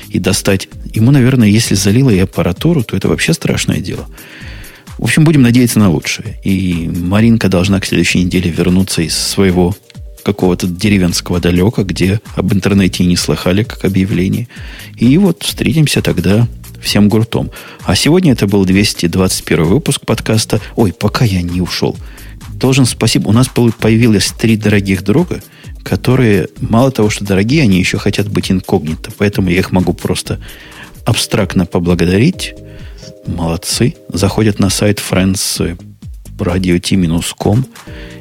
И 0.10 0.19
достать. 0.19 0.68
Ему, 0.94 1.11
наверное, 1.11 1.48
если 1.48 1.76
залило 1.76 2.10
и 2.10 2.19
аппаратуру, 2.19 2.84
то 2.84 2.95
это 2.95 3.07
вообще 3.07 3.34
страшное 3.34 3.80
дело. 3.80 4.07
В 4.98 5.03
общем, 5.03 5.23
будем 5.23 5.41
надеяться 5.41 5.80
на 5.80 5.90
лучшее. 5.90 6.40
И 6.44 6.90
Маринка 6.90 7.48
должна 7.48 7.80
к 7.80 7.86
следующей 7.86 8.23
неделе 8.23 8.52
вернуться 8.52 9.02
из 9.02 9.18
своего 9.18 9.76
какого-то 10.23 10.68
деревенского 10.68 11.40
далека, 11.40 11.84
где 11.84 12.19
об 12.36 12.53
интернете 12.53 13.03
и 13.03 13.07
не 13.07 13.15
слыхали, 13.15 13.64
как 13.64 13.86
объявление. 13.86 14.48
И 14.98 15.18
вот 15.18 15.44
встретимся 15.44 16.02
тогда 16.02 16.48
всем 16.81 17.10
гуртом. 17.10 17.52
А 17.84 17.95
сегодня 17.95 18.34
это 18.34 18.48
был 18.48 18.65
221 18.65 19.64
выпуск 19.64 20.06
подкаста. 20.06 20.61
Ой, 20.76 20.94
пока 20.94 21.26
я 21.26 21.41
не 21.41 21.61
ушел. 21.61 21.98
Должен 22.60 22.86
спасибо. 22.86 23.30
У 23.30 23.31
нас 23.31 23.48
появилось 23.48 24.31
три 24.38 24.57
дорогих 24.57 25.03
друга, 25.03 25.41
которые, 25.84 26.49
мало 26.60 26.91
того, 26.91 27.10
что 27.10 27.23
дорогие, 27.23 27.64
они 27.64 27.80
еще 27.80 27.98
хотят 27.98 28.27
быть 28.27 28.52
инкогнито. 28.52 29.11
Поэтому 29.18 29.49
я 29.49 29.60
их 29.60 29.72
могу 29.72 29.94
просто 29.94 30.40
абстрактно 31.06 31.65
поблагодарить 31.65 32.53
Молодцы. 33.26 33.95
Заходят 34.11 34.60
на 34.60 34.69
сайт 34.69 34.99
friends 34.99 35.77
radio.t-com. 36.38 37.65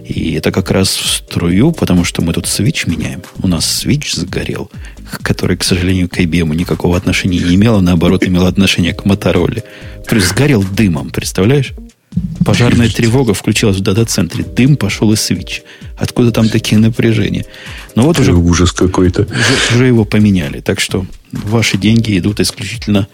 И 0.05 0.32
это 0.35 0.51
как 0.51 0.70
раз 0.70 0.89
в 0.97 1.06
струю, 1.06 1.73
потому 1.73 2.05
что 2.05 2.23
мы 2.23 2.32
тут 2.32 2.47
свич 2.47 2.86
меняем. 2.86 3.23
У 3.43 3.48
нас 3.48 3.66
свич 3.66 4.12
сгорел, 4.15 4.70
который, 5.23 5.56
к 5.56 5.65
сожалению, 5.65 6.09
к 6.09 6.19
IBM 6.19 6.55
никакого 6.55 6.97
отношения 6.97 7.39
не 7.39 7.55
имел, 7.56 7.77
а 7.77 7.82
наоборот 7.82 8.24
имел 8.24 8.47
отношение 8.47 8.94
к 8.94 9.05
Мотороле. 9.05 9.65
Плюс 10.06 10.24
сгорел 10.28 10.62
дымом, 10.62 11.10
представляешь? 11.10 11.74
Пожарная 12.44 12.89
тревога 12.89 13.35
включилась 13.35 13.76
в 13.76 13.80
дата-центре. 13.80 14.44
Дым 14.44 14.76
пошел 14.76 15.12
из 15.12 15.20
свич. 15.20 15.62
Откуда 15.98 16.32
там 16.32 16.48
такие 16.48 16.78
напряжения? 16.78 17.44
Но 17.94 18.05
вот 18.05 18.18
уже... 18.18 18.32
Ужас 18.32 18.72
какой-то. 18.72 19.22
Уже, 19.22 19.74
уже 19.74 19.86
его 19.86 20.05
поменяли. 20.05 20.60
Так 20.60 20.80
что 20.80 21.05
ваши 21.32 21.76
деньги 21.76 22.18
идут 22.18 22.40
исключительно 22.40 23.06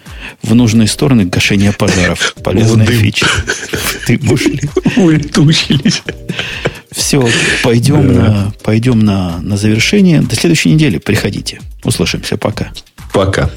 в 0.42 0.54
нужные 0.54 0.86
стороны 0.86 1.24
гашения 1.24 1.72
пожаров. 1.72 2.34
Полезная 2.44 2.86
вот 2.86 2.94
фича. 2.94 3.26
Ты 4.06 4.20
ушли. 4.30 4.60
Улетучились. 4.96 6.02
Все, 6.92 7.28
пойдем, 7.64 8.14
да. 8.14 8.20
на, 8.22 8.52
пойдем 8.62 9.00
на, 9.00 9.40
на 9.40 9.56
завершение. 9.56 10.22
До 10.22 10.36
следующей 10.36 10.70
недели 10.70 10.98
приходите. 10.98 11.60
Услышимся. 11.82 12.36
Пока. 12.36 12.72
Пока. 13.12 13.50